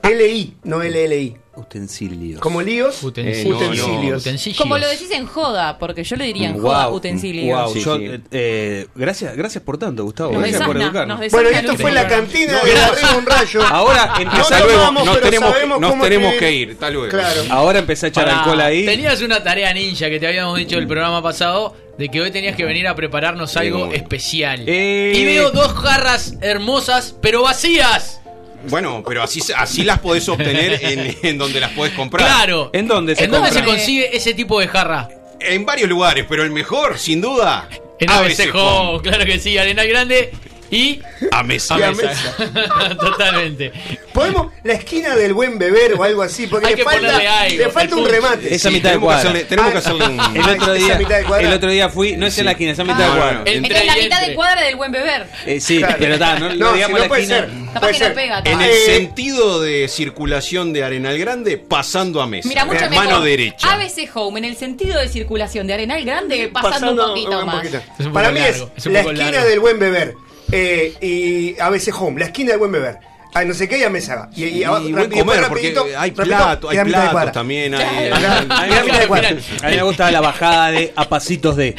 L-I, 0.02 0.56
no 0.64 0.82
L-L-I. 0.82 1.36
Utensilios. 1.60 2.40
Como 2.40 2.62
líos, 2.62 3.02
Utensilios. 3.02 3.46
Eh, 3.46 3.48
no, 3.50 3.56
utensilios. 3.56 4.20
Utensilios. 4.22 4.58
Como 4.58 4.78
lo 4.78 4.88
decís 4.88 5.10
en 5.12 5.26
joda, 5.26 5.78
porque 5.78 6.04
yo 6.04 6.16
le 6.16 6.24
diría 6.24 6.48
en 6.50 6.60
joda 6.60 6.86
Wow, 6.86 6.96
utensilios. 6.96 7.62
wow, 7.64 7.72
Sí, 7.72 7.80
yo, 7.80 7.96
sí. 7.96 8.10
eh, 8.30 8.86
gracias, 8.94 9.36
gracias 9.36 9.62
por 9.64 9.78
tanto, 9.78 10.04
Gustavo. 10.04 10.32
Nos 10.32 10.42
gracias 10.42 10.62
por 10.66 10.78
desasna 10.78 11.20
Bueno, 11.30 11.50
y 11.50 11.54
esto 11.54 11.76
fue 11.76 11.92
la 11.92 12.08
cantina 12.08 12.52
de 12.64 12.72
Arriba 12.80 13.16
un 13.18 13.26
Rayo. 13.26 13.62
Ahora 13.70 14.06
No 14.16 14.20
empieza 14.22 14.58
nos 14.60 15.04
nos 15.04 15.20
tenemos- 15.20 15.80
nos 15.80 16.00
tenemos 16.00 16.34
que 16.34 16.52
ir. 16.52 16.70
Hasta 16.72 16.90
luego. 16.90 17.08
Claro. 17.10 17.42
Ahora 17.50 17.78
empecé 17.78 18.06
a 18.06 18.08
echar 18.08 18.24
Pará, 18.24 18.38
alcohol 18.40 18.60
ahí. 18.60 18.84
Tenías 18.84 19.20
una 19.22 19.42
tarea 19.42 19.72
ninja 19.74 20.08
que 20.08 20.18
te 20.18 20.26
habíamos 20.26 20.56
dicho 20.58 20.78
el 20.78 20.86
programa 20.86 21.22
pasado 21.22 21.74
de 21.98 22.08
que 22.08 22.20
hoy 22.20 22.30
tenías 22.30 22.56
que 22.56 22.64
venir 22.64 22.86
a 22.88 22.94
prepararnos 22.94 23.56
algo 23.56 23.92
especial. 23.92 24.62
Eh. 24.66 25.12
Y 25.14 25.24
veo 25.24 25.50
dos 25.50 25.72
jarras 25.74 26.34
hermosas, 26.40 27.14
pero 27.20 27.42
vacías. 27.42 28.19
Bueno, 28.68 29.02
pero 29.06 29.22
así, 29.22 29.40
así 29.56 29.82
las 29.82 29.98
podés 30.00 30.28
obtener 30.28 30.78
en, 30.82 31.16
en 31.22 31.38
donde 31.38 31.60
las 31.60 31.70
podés 31.70 31.92
comprar. 31.94 32.26
Claro. 32.26 32.70
¿En 32.72 32.86
dónde 32.86 33.16
se 33.16 33.24
¿En 33.24 33.30
dónde 33.30 33.50
se 33.50 33.64
consigue 33.64 34.16
ese 34.16 34.34
tipo 34.34 34.60
de 34.60 34.68
jarra? 34.68 35.08
En 35.40 35.64
varios 35.64 35.88
lugares, 35.88 36.26
pero 36.28 36.42
el 36.42 36.50
mejor, 36.50 36.98
sin 36.98 37.20
duda, 37.20 37.68
En 37.98 38.10
ABC 38.10 38.54
Home, 38.54 39.00
claro 39.02 39.24
que 39.24 39.38
sí, 39.38 39.56
Arenal 39.56 39.88
Grande 39.88 40.32
y 40.70 41.00
a 41.32 41.42
mesa. 41.42 41.76
Y 41.78 41.82
a 41.82 41.92
Totalmente. 43.00 43.72
¿Podemos 44.12 44.52
la 44.64 44.74
esquina 44.74 45.14
del 45.16 45.32
buen 45.34 45.58
beber 45.58 45.94
o 45.94 46.02
algo 46.02 46.22
así? 46.22 46.46
Porque 46.46 46.66
Hay 46.66 46.72
le 46.72 46.76
que 46.78 46.84
falta, 46.84 47.00
ponerle 47.00 47.28
algo, 47.28 47.56
le 47.58 47.70
falta 47.70 47.94
un 47.96 48.02
punto. 48.02 48.14
remate. 48.14 48.54
Esa 48.54 48.68
Sí, 48.68 48.74
mitad 48.74 48.90
de 48.90 48.96
tenemos 48.96 49.00
que 49.00 49.04
cuadra. 49.04 49.30
hacerle- 49.30 49.44
tenemos 49.48 49.72
que 49.72 49.78
hacerle 49.78 50.04
un- 50.06 50.36
El 50.36 50.48
otro 50.60 50.72
día, 50.74 50.98
el 51.40 51.52
otro 51.52 51.70
día 51.70 51.88
fui, 51.88 52.16
no 52.16 52.26
es 52.26 52.38
en 52.38 52.44
la 52.46 52.52
esquina, 52.52 52.72
esa 52.72 52.84
mitad 52.84 52.98
de 52.98 53.06
No, 53.08 53.16
cuadra. 53.16 53.32
no, 53.40 53.44
Es 53.46 53.56
Entre 53.56 53.84
la 53.84 53.98
y 53.98 54.02
mitad 54.02 54.26
de 54.26 54.34
cuadra 54.34 54.62
del 54.62 54.76
buen 54.76 54.92
beber. 54.92 55.26
Eh, 55.46 55.60
sí, 55.60 55.78
Claro. 55.78 55.96
pero 55.98 56.14
está, 56.14 56.38
no, 56.38 56.48
No, 56.50 56.54
lo 56.54 56.68
si 56.70 56.74
digamos 56.74 56.96
no 56.98 56.98
la 57.04 57.08
puede 57.08 57.22
esquina. 57.22 57.40
ser. 57.40 57.50
Capaz 57.74 57.92
que 57.92 58.08
no 58.08 58.14
pega. 58.14 58.42
En 58.44 58.60
el 58.60 58.70
Eh, 58.70 58.84
sentido 58.86 59.60
de 59.60 59.88
circulación 59.88 60.72
de 60.72 60.84
Arenal 60.84 61.18
Grande, 61.18 61.58
pasando 61.58 62.20
a 62.20 62.26
mesa. 62.26 62.48
Mira, 62.48 62.64
mucho 62.64 62.80
mejor. 62.90 63.04
Mano 63.06 63.20
derecha. 63.20 63.72
ABC 63.72 64.08
Home, 64.14 64.38
en 64.40 64.44
el 64.44 64.56
sentido 64.56 64.98
de 64.98 65.08
circulación 65.08 65.66
de 65.66 65.74
Arenal 65.74 66.04
Grande, 66.04 66.48
pasando, 66.52 66.70
Pasando 66.72 67.02
un 67.04 67.08
poquito 67.10 67.38
un 67.40 67.46
más. 67.46 67.56
poquito. 67.56 67.78
Es 67.98 68.06
un 68.06 68.12
Para 68.12 68.30
mí 68.32 68.40
largo, 68.40 68.70
es, 68.76 68.86
es 68.86 68.92
la 68.92 69.00
esquina 69.00 69.30
largo. 69.30 69.48
del 69.48 69.60
buen 69.60 69.78
beber. 69.78 70.14
Eh, 70.52 70.94
y 71.00 71.60
ABC 71.60 71.92
Home, 71.98 72.18
la 72.18 72.26
esquina 72.26 72.50
del 72.50 72.58
buen 72.58 72.72
beber. 72.72 72.98
Ah, 73.32 73.44
no 73.44 73.54
sé 73.54 73.68
qué, 73.68 73.78
ya 73.78 73.88
me 73.90 74.00
saga. 74.00 74.28
Y, 74.34 74.44
y, 74.44 74.62
Y 74.62 74.64
buen 74.92 75.10
comer, 75.10 75.40
rapidito, 75.42 75.80
porque 75.82 75.96
hay 75.96 76.10
platos, 76.10 76.72
y 76.72 76.76
la 76.76 76.82
hay 76.82 76.88
de 76.88 76.94
platos 77.10 77.32
también. 77.32 77.74
Hay. 77.74 78.08
A 78.10 78.66
mí, 78.66 78.90
me 78.90 78.98
de 78.98 79.06
gusta, 79.06 79.28
a 79.28 79.70
mí 79.70 79.76
me 79.76 79.82
gusta 79.82 80.10
la 80.10 80.20
bajada 80.20 80.70
de 80.72 80.92
a 80.96 81.08
pasitos 81.08 81.56
de. 81.56 81.74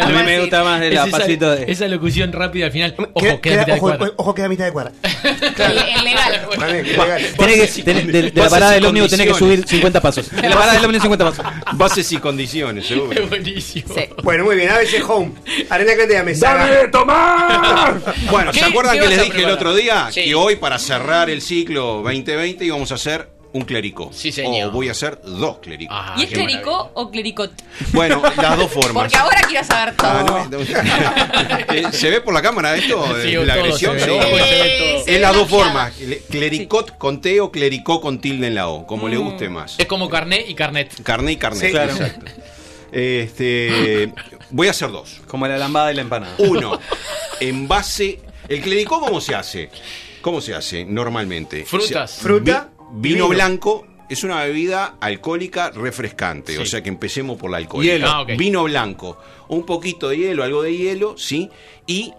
a 0.00 0.06
mí 0.06 0.22
me 0.24 0.40
gusta 0.40 0.64
más 0.64 0.80
de 0.80 0.90
la 0.90 1.06
pasitos 1.06 1.58
de. 1.60 1.70
esa 1.72 1.86
locución 1.88 2.32
rápida 2.32 2.66
al 2.66 2.72
final. 2.72 2.94
Ojo, 2.98 3.12
Queda- 3.14 3.40
queda, 3.40 3.40
queda- 3.40 3.60
mitad 3.60 3.66
de 3.66 3.72
ojo, 3.72 3.80
cuadra. 3.98 4.12
ojo, 4.16 4.34
queda 4.34 4.48
mitad 4.48 4.64
de 4.64 4.72
cuadra. 4.72 4.92
El, 5.58 6.04
legal. 6.04 6.46
De, 7.84 8.02
de 8.22 8.32
la 8.34 8.48
parada 8.48 8.72
y 8.72 8.74
del 8.76 8.86
ómnibus 8.86 9.10
tenés 9.10 9.26
que 9.28 9.34
subir 9.34 9.66
50 9.66 10.00
pasos. 10.00 10.30
De 10.30 10.48
la 10.48 10.54
parada 10.56 10.72
del 10.74 10.84
ómnibus 10.86 11.02
50 11.02 11.24
pasos. 11.24 11.44
Bases 11.74 12.12
y 12.12 12.16
condiciones, 12.18 12.86
seguro. 12.86 13.12
Es 13.12 13.28
buenísimo. 13.28 13.94
Bueno, 14.22 14.44
muy 14.44 14.56
bien, 14.56 14.70
ABC 14.70 15.02
Home. 15.08 15.32
Arena 15.70 15.94
Grande 15.94 16.14
ya 16.14 16.22
me 16.22 16.34
¡Dame 16.34 16.88
tomar! 16.88 17.96
Bueno, 18.30 18.52
¿se 18.52 18.58
¿Qué- 18.60 18.64
acuerdan 18.66 18.98
que 18.98 19.08
les 19.08 19.18
a 19.18 19.22
dije 19.22 19.42
el 19.42 19.50
otro 19.50 19.74
día? 19.74 20.08
Que 20.12 20.34
hoy, 20.34 20.56
para 20.56 20.78
cerrar 20.98 21.30
el 21.30 21.40
ciclo 21.42 22.02
2020, 22.02 22.64
íbamos 22.64 22.90
a 22.92 22.94
hacer 22.96 23.28
un 23.52 23.62
clericó. 23.64 24.10
Sí, 24.12 24.32
señor. 24.32 24.68
O 24.68 24.72
voy 24.72 24.88
a 24.88 24.90
hacer 24.92 25.18
dos 25.22 25.58
clericós. 25.60 25.96
Ah, 25.98 26.14
¿Y 26.18 26.24
es 26.24 26.28
qué 26.28 26.34
clericó 26.34 26.90
o 26.92 27.10
clericot? 27.10 27.52
Bueno, 27.92 28.20
las 28.36 28.58
dos 28.58 28.70
formas. 28.70 29.04
Porque 29.04 29.16
ahora 29.16 29.40
quiero 29.48 29.64
saber 29.64 29.96
todo. 29.96 30.08
Ah, 30.10 30.46
no, 30.50 30.58
Eh, 31.74 31.84
¿Se 31.92 32.10
ve 32.10 32.20
por 32.20 32.34
la 32.34 32.42
cámara 32.42 32.76
esto? 32.76 33.02
Sí, 33.22 33.30
Eh, 33.34 33.44
la 33.46 33.54
todo 33.54 33.64
agresión. 33.64 33.98
se 33.98 34.06
ve, 34.06 34.12
Sí. 34.12 34.18
se 34.20 34.62
ve 34.62 34.76
todo. 34.78 35.14
Es 35.14 35.20
las 35.20 35.32
la 35.32 35.38
dos 35.38 35.48
formas. 35.48 35.98
Cle- 35.98 36.20
Clericot 36.30 36.98
con 36.98 37.20
T 37.22 37.40
o 37.40 37.50
clericó 37.50 38.00
con 38.02 38.20
tilde 38.20 38.48
en 38.48 38.54
la 38.56 38.68
O, 38.68 38.86
como 38.86 39.08
le 39.08 39.16
guste 39.16 39.48
más. 39.48 39.76
Es 39.78 39.86
como 39.86 40.10
carné 40.10 40.44
y 40.46 40.54
carnet. 40.54 40.92
Carné 41.02 41.32
y 41.32 41.36
carné. 41.36 41.60
Sí, 41.60 41.70
claro. 41.70 41.92
Exacto. 41.92 42.26
Este, 42.92 44.12
voy 44.50 44.68
a 44.68 44.70
hacer 44.72 44.90
dos. 44.90 45.20
Como 45.26 45.46
la 45.46 45.56
lambada 45.56 45.92
y 45.92 45.94
la 45.94 46.02
empanada. 46.02 46.34
Uno, 46.38 46.78
en 47.40 47.68
base. 47.68 48.20
¿El 48.48 48.60
clericó 48.60 49.00
cómo 49.00 49.20
se 49.20 49.34
hace? 49.34 49.70
¿Cómo 50.26 50.40
se 50.40 50.56
hace 50.56 50.84
normalmente? 50.84 51.64
Frutas. 51.64 52.10
Se- 52.10 52.20
Fruta, 52.20 52.70
vi- 52.94 53.10
vino 53.10 53.26
vino. 53.26 53.28
blanco 53.28 53.86
es 54.08 54.24
una 54.24 54.42
bebida 54.42 54.96
alcohólica 55.00 55.70
refrescante. 55.70 56.54
Sí. 56.56 56.58
O 56.58 56.66
sea 56.66 56.82
que 56.82 56.88
empecemos 56.88 57.38
por 57.38 57.48
la 57.48 57.58
alcohólica. 57.58 57.92
Hielo. 57.94 58.08
Ah. 58.10 58.24
Vino 58.36 58.64
blanco, 58.64 59.18
un 59.46 59.64
poquito 59.64 60.08
de 60.08 60.16
hielo, 60.18 60.42
algo 60.42 60.62
de 60.64 60.76
hielo, 60.76 61.16
¿sí? 61.16 61.48
Y 61.86 62.12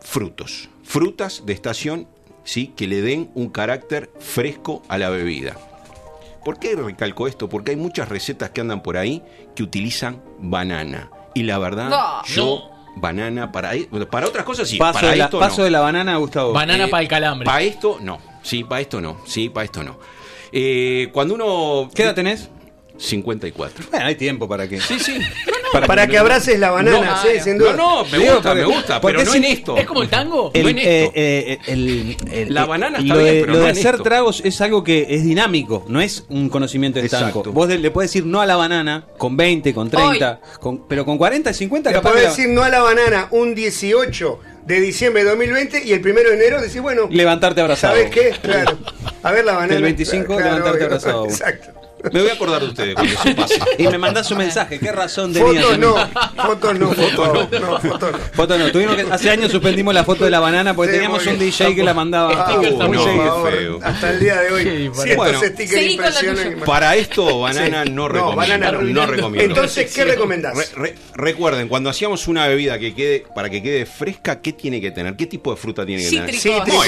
frutos. 0.00 0.68
Frutas 0.84 1.42
de 1.44 1.54
estación, 1.54 2.06
¿sí? 2.44 2.72
Que 2.76 2.86
le 2.86 3.00
den 3.00 3.28
un 3.34 3.48
carácter 3.48 4.12
fresco 4.20 4.84
a 4.88 4.96
la 4.96 5.10
bebida. 5.10 5.56
¿Por 6.44 6.60
qué 6.60 6.76
recalco 6.76 7.26
esto? 7.26 7.48
Porque 7.48 7.72
hay 7.72 7.76
muchas 7.76 8.08
recetas 8.08 8.50
que 8.50 8.60
andan 8.60 8.80
por 8.80 8.96
ahí 8.96 9.24
que 9.56 9.64
utilizan 9.64 10.22
banana. 10.38 11.10
Y 11.34 11.42
la 11.42 11.58
verdad, 11.58 11.88
No. 11.90 12.24
yo, 12.26 12.70
banana, 12.96 13.50
para, 13.52 13.72
para 14.10 14.26
otras 14.26 14.44
cosas 14.44 14.68
sí. 14.68 14.76
Paso, 14.76 15.00
para 15.00 15.10
de 15.10 15.16
la, 15.16 15.24
esto 15.24 15.38
paso 15.38 15.58
no. 15.58 15.64
de 15.64 15.70
la 15.70 15.80
banana, 15.80 16.16
Gustavo. 16.16 16.52
Banana 16.52 16.84
Eh, 16.86 16.88
para 16.88 17.02
el 17.02 17.08
calambre. 17.08 17.46
Para 17.46 17.62
esto 17.62 17.98
no. 18.00 18.18
Sí, 18.42 18.64
para 18.64 18.80
esto 18.80 19.00
no. 19.00 19.18
Sí, 19.26 19.48
para 19.48 19.64
esto 19.64 19.82
no. 19.82 19.98
Eh, 20.52 21.08
cuando 21.12 21.34
uno. 21.34 21.90
¿Qué 21.94 22.02
edad 22.02 22.14
tenés? 22.14 22.48
54. 22.96 23.86
Bueno, 23.90 24.06
hay 24.06 24.14
tiempo 24.14 24.48
para 24.48 24.68
que. 24.68 24.80
Sí, 24.80 24.98
sí. 24.98 25.18
Para 25.88 26.06
que 26.06 26.16
abraces 26.16 26.60
la 26.60 26.70
banana, 26.70 27.00
No, 27.00 27.22
sí, 27.22 27.40
sin 27.42 27.58
duda. 27.58 27.72
No, 27.72 28.04
no, 28.04 28.08
me 28.08 28.18
Digo, 28.18 28.34
gusta, 28.34 28.50
porque- 28.50 28.60
me 28.64 28.74
gusta, 28.76 29.00
pero 29.00 29.24
no 29.24 29.30
es 29.30 29.34
en 29.34 29.42
esto. 29.44 29.76
¿Es 29.76 29.86
como 29.86 30.02
el 30.04 30.08
tango? 30.08 30.52
No 30.54 30.60
El, 30.60 30.68
en 30.68 30.78
eh, 30.78 31.02
esto. 31.02 31.12
eh, 31.16 31.58
el- 31.66 32.16
el- 32.30 32.54
La 32.54 32.64
banana 32.64 32.98
está 32.98 33.12
lo 33.14 33.20
bien, 33.20 33.34
de, 33.34 33.40
pero 33.40 33.52
lo 33.54 33.58
no 33.58 33.64
de 33.64 33.70
en 33.72 33.76
hacer 33.78 33.94
esto. 33.94 34.02
tragos 34.04 34.40
es 34.44 34.60
algo 34.60 34.84
que 34.84 35.04
es 35.10 35.24
dinámico, 35.24 35.84
no 35.88 36.00
es 36.00 36.26
un 36.28 36.48
conocimiento 36.48 37.00
estanco. 37.00 37.42
Vos 37.52 37.66
de- 37.66 37.78
le 37.78 37.90
puedes 37.90 38.08
decir 38.12 38.24
no 38.24 38.40
a 38.40 38.46
la 38.46 38.54
banana 38.54 39.04
con 39.18 39.36
20, 39.36 39.74
con 39.74 39.90
30, 39.90 40.40
con- 40.60 40.86
pero 40.86 41.04
con 41.04 41.18
40 41.18 41.50
y 41.50 41.54
50 41.54 41.90
Le 41.90 41.94
capaz 41.96 42.10
podés 42.10 42.22
que 42.22 42.28
la- 42.28 42.36
decir 42.36 42.48
no 42.50 42.62
a 42.62 42.68
la 42.68 42.80
banana 42.80 43.26
un 43.32 43.56
18 43.56 44.38
de 44.66 44.80
diciembre 44.80 45.24
de 45.24 45.30
2020 45.30 45.82
y 45.84 45.92
el 45.92 46.00
primero 46.00 46.30
de 46.30 46.36
enero 46.36 46.60
decir, 46.60 46.82
bueno, 46.82 47.08
levantarte 47.10 47.60
abrazado. 47.60 47.96
¿sabes 47.96 48.12
qué? 48.12 48.32
Claro. 48.40 48.78
A 49.24 49.32
ver 49.32 49.44
la 49.44 49.54
banana. 49.54 49.74
El 49.74 49.82
25 49.82 50.38
levantarte 50.38 50.70
obvio. 50.70 50.86
abrazado. 50.86 51.24
Exacto. 51.28 51.80
Me 52.12 52.20
voy 52.20 52.30
a 52.30 52.32
acordar 52.34 52.60
de 52.62 52.68
ustedes 52.68 52.94
cuando 52.94 53.12
eso 53.12 53.36
pase. 53.36 53.58
Y 53.78 53.88
me 53.88 53.98
mandás 53.98 54.30
un 54.30 54.38
mensaje, 54.38 54.78
¿qué 54.78 54.92
razón 54.92 55.32
tenías? 55.32 55.64
Fotos 55.64 55.78
no, 55.78 55.94
fotos 56.44 56.78
no, 56.78 56.88
fotos 56.92 57.50
no, 57.52 57.60
no, 57.60 57.80
fotos 57.80 58.12
no. 58.12 58.18
Foto 58.34 58.58
no, 58.58 58.70
tuvimos 58.70 58.96
que, 58.96 59.02
hace 59.10 59.30
años 59.30 59.50
suspendimos 59.50 59.92
la 59.94 60.04
foto 60.04 60.24
de 60.24 60.30
la 60.30 60.40
banana 60.40 60.74
porque 60.74 60.92
Sí, 60.92 60.98
teníamos 60.98 61.26
un. 61.26 61.38
DJ 61.38 61.74
que 61.74 61.82
la 61.82 61.94
mandaba. 61.94 62.32
Ah, 62.48 62.54
Uh, 62.64 62.92
no, 62.92 63.44
feo. 63.44 63.80
Hasta 63.82 64.10
el 64.10 64.20
día 64.20 64.40
de 64.40 64.50
hoy. 64.52 64.62
Cientos 64.94 65.16
Bueno. 65.16 65.40
impresionan. 65.44 66.60
Para 66.64 66.96
esto, 66.96 67.40
banana 67.40 67.84
Sí. 67.84 67.90
no 67.90 68.02
No, 68.02 68.08
recomiendo. 68.08 68.36
banana 68.36 68.72
no. 68.72 69.06
recomiendo. 69.06 69.54
Entonces, 69.54 69.92
¿qué 69.92 70.04
recomendás? 70.04 70.54
Re- 70.56 70.68
re- 70.76 70.94
recuerden, 71.14 71.68
cuando 71.68 71.90
hacíamos 71.90 72.28
una 72.28 72.46
bebida 72.46 72.78
que 72.78 72.94
quede, 72.94 73.24
para 73.34 73.50
que 73.50 73.62
quede 73.62 73.86
fresca, 73.86 74.40
¿qué 74.40 74.52
tiene 74.52 74.80
que 74.80 74.90
tener? 74.90 75.16
¿Qué 75.16 75.26
tipo 75.26 75.50
de 75.52 75.56
fruta 75.56 75.84
tiene 75.84 76.02
que 76.02 76.10
tener? 76.10 76.34
Cítricos. 76.34 76.86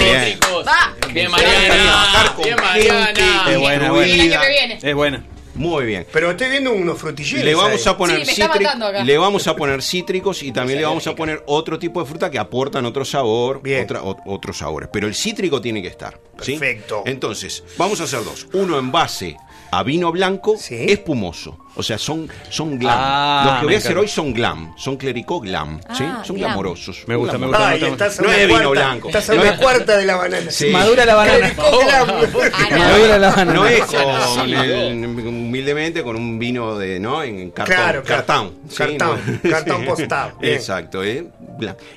Bien. 1.12 1.30
Mariana. 1.30 2.34
Bien, 2.38 2.56
Mariana. 2.60 3.50
Es 3.50 3.58
buena, 3.58 3.90
buena. 3.92 5.05
Buena. 5.10 5.26
Muy 5.54 5.86
bien. 5.86 6.06
Pero 6.12 6.30
estoy 6.30 6.50
viendo 6.50 6.70
unos 6.70 6.98
frutilleros. 6.98 7.42
Le 7.44 7.54
vamos 7.54 7.86
ahí. 7.86 7.92
a 7.92 7.96
poner 7.96 8.16
Sí, 8.20 8.26
me 8.26 8.32
está 8.32 8.44
cítric- 8.52 8.62
matando 8.64 8.86
acá. 8.88 9.04
le 9.04 9.16
vamos 9.18 9.46
a 9.46 9.56
poner 9.56 9.82
cítricos 9.82 10.42
y 10.42 10.52
también 10.52 10.78
le 10.80 10.84
vamos 10.84 11.06
a 11.06 11.14
poner 11.16 11.42
otro 11.46 11.78
tipo 11.78 11.98
de 12.02 12.06
fruta 12.06 12.30
que 12.30 12.38
aportan 12.38 12.84
otro 12.84 13.06
sabor, 13.06 13.62
Bien. 13.62 13.84
otra- 13.84 14.02
o- 14.02 14.18
otros 14.26 14.58
sabores. 14.58 14.90
Pero 14.92 15.06
el 15.06 15.14
cítrico 15.14 15.60
tiene 15.62 15.80
que 15.80 15.88
estar. 15.88 16.20
¿sí? 16.42 16.58
Perfecto. 16.58 17.04
Entonces, 17.06 17.64
vamos 17.78 17.98
a 18.02 18.04
hacer 18.04 18.22
dos. 18.22 18.46
Uno 18.52 18.78
en 18.78 18.92
base 18.92 19.38
a 19.78 19.82
vino 19.82 20.10
blanco 20.12 20.56
Sí. 20.58 20.86
espumoso. 20.88 21.58
O 21.78 21.82
sea, 21.82 21.98
son, 21.98 22.26
son 22.48 22.78
glam. 22.78 22.96
Ah, 22.98 23.42
Los 23.46 23.58
que 23.60 23.64
voy 23.66 23.74
a 23.74 23.78
hacer 23.78 23.98
hoy 23.98 24.08
son 24.08 24.32
glam. 24.32 24.74
Son 24.78 24.96
clericó 24.96 25.40
glam. 25.40 25.78
¿sí? 25.94 26.04
Ah, 26.06 26.22
Son 26.24 26.36
glam. 26.36 26.48
glamorosos. 26.52 27.04
Me 27.06 27.14
gusta, 27.16 27.36
me 27.36 27.46
gusta. 27.48 27.68
Ay, 27.68 27.80
me 27.82 27.88
gusta. 27.90 28.06
estás 28.06 28.18
a 28.18 28.22
No 28.26 28.32
es 28.32 28.46
vino 28.46 28.58
cuarta, 28.62 28.70
blanco. 28.70 29.08
Estás 29.08 29.28
a 29.30 29.34
No 29.34 29.40
una 29.42 29.50
es- 29.50 29.58
cuarta 29.60 29.96
de 29.98 30.06
la 30.06 30.16
banana. 30.16 30.50
Sí. 30.50 30.70
Madura 30.70 31.04
la 31.04 31.14
banana. 31.16 31.38
Clericó 31.38 31.78
Glam. 31.80 32.06
No. 32.70 32.78
Madura 32.78 33.18
la 33.18 33.28
banana. 33.30 33.52
No 33.52 33.66
es 33.66 33.80
con 33.82 34.46
sí, 34.46 34.54
el- 34.54 35.06
humildemente 35.26 36.02
con 36.02 36.16
un 36.16 36.38
vino 36.38 36.78
de, 36.78 36.98
¿no? 36.98 37.22
En 37.22 37.50
cartón. 37.50 37.76
Claro, 37.76 38.02
claro. 38.02 38.24
cartón. 38.26 38.54
¿sí? 38.70 38.76
Cartón, 38.76 39.40
cartón 39.50 39.84
postado. 39.84 40.32
Exacto, 40.40 41.04
¿eh? 41.04 41.26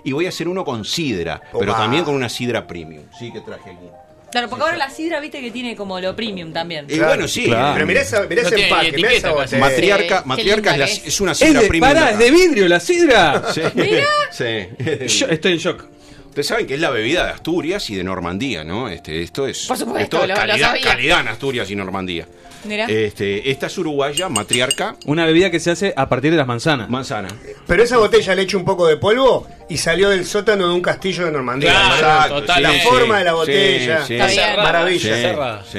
Y 0.04 0.12
voy 0.12 0.26
a 0.26 0.30
hacer 0.30 0.50
uno 0.50 0.66
con 0.66 0.84
sidra, 0.84 1.42
pero 1.58 1.74
también 1.74 2.04
con 2.04 2.16
una 2.16 2.28
sidra 2.28 2.68
premium. 2.68 3.04
Sí, 3.18 3.32
que 3.32 3.40
traje 3.40 3.70
aquí. 3.72 3.86
Claro, 4.32 4.50
porque 4.50 4.64
ahora 4.66 4.78
la 4.78 4.90
sidra, 4.90 5.20
viste 5.20 5.42
que 5.42 5.52
tiene 5.52 5.76
como 5.76 6.00
lo 6.00 6.16
premium 6.16 6.54
también. 6.54 6.86
Y 6.90 7.00
bueno, 7.00 7.28
sí. 7.28 7.46
Claro. 7.46 7.74
Pero 7.74 7.86
mirá, 7.88 8.02
esa, 8.02 8.22
mirá 8.28 8.42
No 8.44 8.48
ese 8.48 8.56
tiene 8.58 8.70
empaque, 8.70 8.92
ni 8.92 8.98
mirá 8.98 9.12
esa 9.14 9.32
botella. 9.32 9.58
Matriarca, 9.60 10.24
matriarca 10.26 10.70
es, 10.72 10.78
linda 10.78 10.78
la- 10.78 10.86
que 10.86 10.92
es. 11.02 11.08
es 11.08 11.22
una 11.22 11.32
Es 11.32 11.38
sidra 11.40 11.62
de, 11.62 11.68
premium. 11.68 11.94
pará, 11.94 12.12
es 12.12 12.18
de 12.20 12.32
vidrio 12.32 12.68
la 12.68 12.80
sidra. 12.80 13.44
Sí. 13.54 13.62
Sí. 14.32 15.18
Yo 15.20 15.28
estoy 15.28 15.54
en 15.54 15.58
shock. 15.58 15.86
Ustedes 16.28 16.46
saben 16.48 16.68
que 16.68 16.76
es 16.76 16.80
la 16.80 16.92
bebida 16.92 17.26
de 17.26 17.32
Asturias 17.32 17.90
y 17.90 17.96
de 17.96 18.04
Normandía, 18.04 18.64
¿no? 18.64 18.88
Este, 18.88 19.24
esto 19.24 19.48
es, 19.48 19.66
Por 19.66 19.76
supuesto, 19.78 20.04
esto 20.04 20.22
es 20.22 20.28
lo- 20.30 20.36
lo 20.36 20.40
calidad, 20.40 20.68
sabía. 20.68 20.84
calidad 20.84 21.20
en 21.22 21.28
Asturias 21.30 21.72
y 21.72 21.76
Normandía. 21.76 22.28
Mirá. 22.66 22.86
Este, 22.86 23.50
esta 23.52 23.68
es 23.68 23.78
uruguaya, 23.78 24.28
matriarca, 24.30 24.96
Una 25.06 25.26
bebida 25.26 25.50
que 25.50 25.60
se 25.60 25.72
hace 25.72 25.94
a 25.96 26.10
partir 26.10 26.32
de 26.32 26.38
las 26.38 26.48
manzanas. 26.48 26.90
manzana. 26.90 27.30
Pero 27.68 27.84
esa 27.84 27.98
botella 27.98 28.36
le 28.36 28.42
echo 28.42 28.58
un 28.58 28.66
poco 28.66 28.86
de 28.88 28.98
polvo 28.98 29.48
y 29.70 29.78
salió 29.78 30.10
del 30.10 30.26
sótano 30.26 30.68
de 30.68 30.74
un 30.74 30.82
castillo 30.82 31.26
de 31.26 31.32
Normandía. 31.32 31.72
Claro, 31.72 31.96
Exacto, 31.96 32.36
totalmente. 32.42 32.78
La 32.78 32.84
forma 32.84 33.18
de 33.20 33.24
la 33.26 33.34
botella. 33.34 34.06
sí. 34.06 34.18
Maravilla. 34.58 35.64
Sí. 35.64 35.78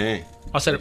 Va 0.52 0.58
a 0.58 0.60
ser 0.60 0.74
en 0.74 0.80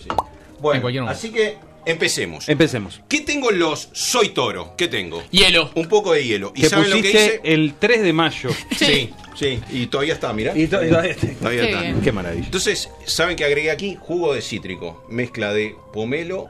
Bueno, 0.60 0.82
cualquier 0.82 1.04
momento. 1.04 1.18
así 1.20 1.32
que 1.32 1.58
empecemos. 1.92 2.48
Empecemos. 2.50 3.02
¿Qué 3.08 3.22
tengo 3.22 3.52
en 3.52 3.60
los 3.60 3.90
Soy 3.94 4.30
Toro? 4.30 4.76
¿Qué 4.78 4.88
tengo? 4.88 5.24
Hielo. 5.32 5.72
Un 5.76 5.88
poco 5.88 6.14
de 6.14 6.24
hielo. 6.26 6.52
¿Y 6.56 6.62
Que 6.62 6.70
saben 6.70 6.90
lo 6.90 7.02
que 7.02 7.10
hice? 7.10 7.42
el 7.44 7.74
3 7.80 8.02
de 8.04 8.14
mayo. 8.14 8.50
Sí, 8.78 9.10
sí. 9.36 9.60
Y 9.72 9.88
todavía 9.88 10.14
está, 10.14 10.32
mira. 10.34 10.58
Y 10.58 10.68
to- 10.68 10.84
y 10.84 10.90
todavía 10.90 11.12
está. 11.12 11.28
Todavía 11.28 11.62
Qué 11.62 11.70
está. 11.70 11.82
bien. 11.82 12.02
Qué 12.02 12.12
maravilla. 12.12 12.46
Entonces, 12.46 12.90
¿saben 13.06 13.36
que 13.36 13.46
agregué 13.46 13.72
aquí? 13.72 13.98
Jugo 14.00 14.34
de 14.34 14.42
cítrico. 14.42 15.06
Mezcla 15.10 15.54
de 15.54 15.76
pomelo, 15.94 16.48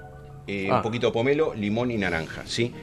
eh, 0.48 0.68
Ah. 0.72 0.78
un 0.78 0.82
poquito 0.82 1.08
de 1.08 1.14
pomelo, 1.14 1.54
limón 1.56 1.92
y 1.92 1.98
naranja, 1.98 2.44
¿sí? 2.46 2.74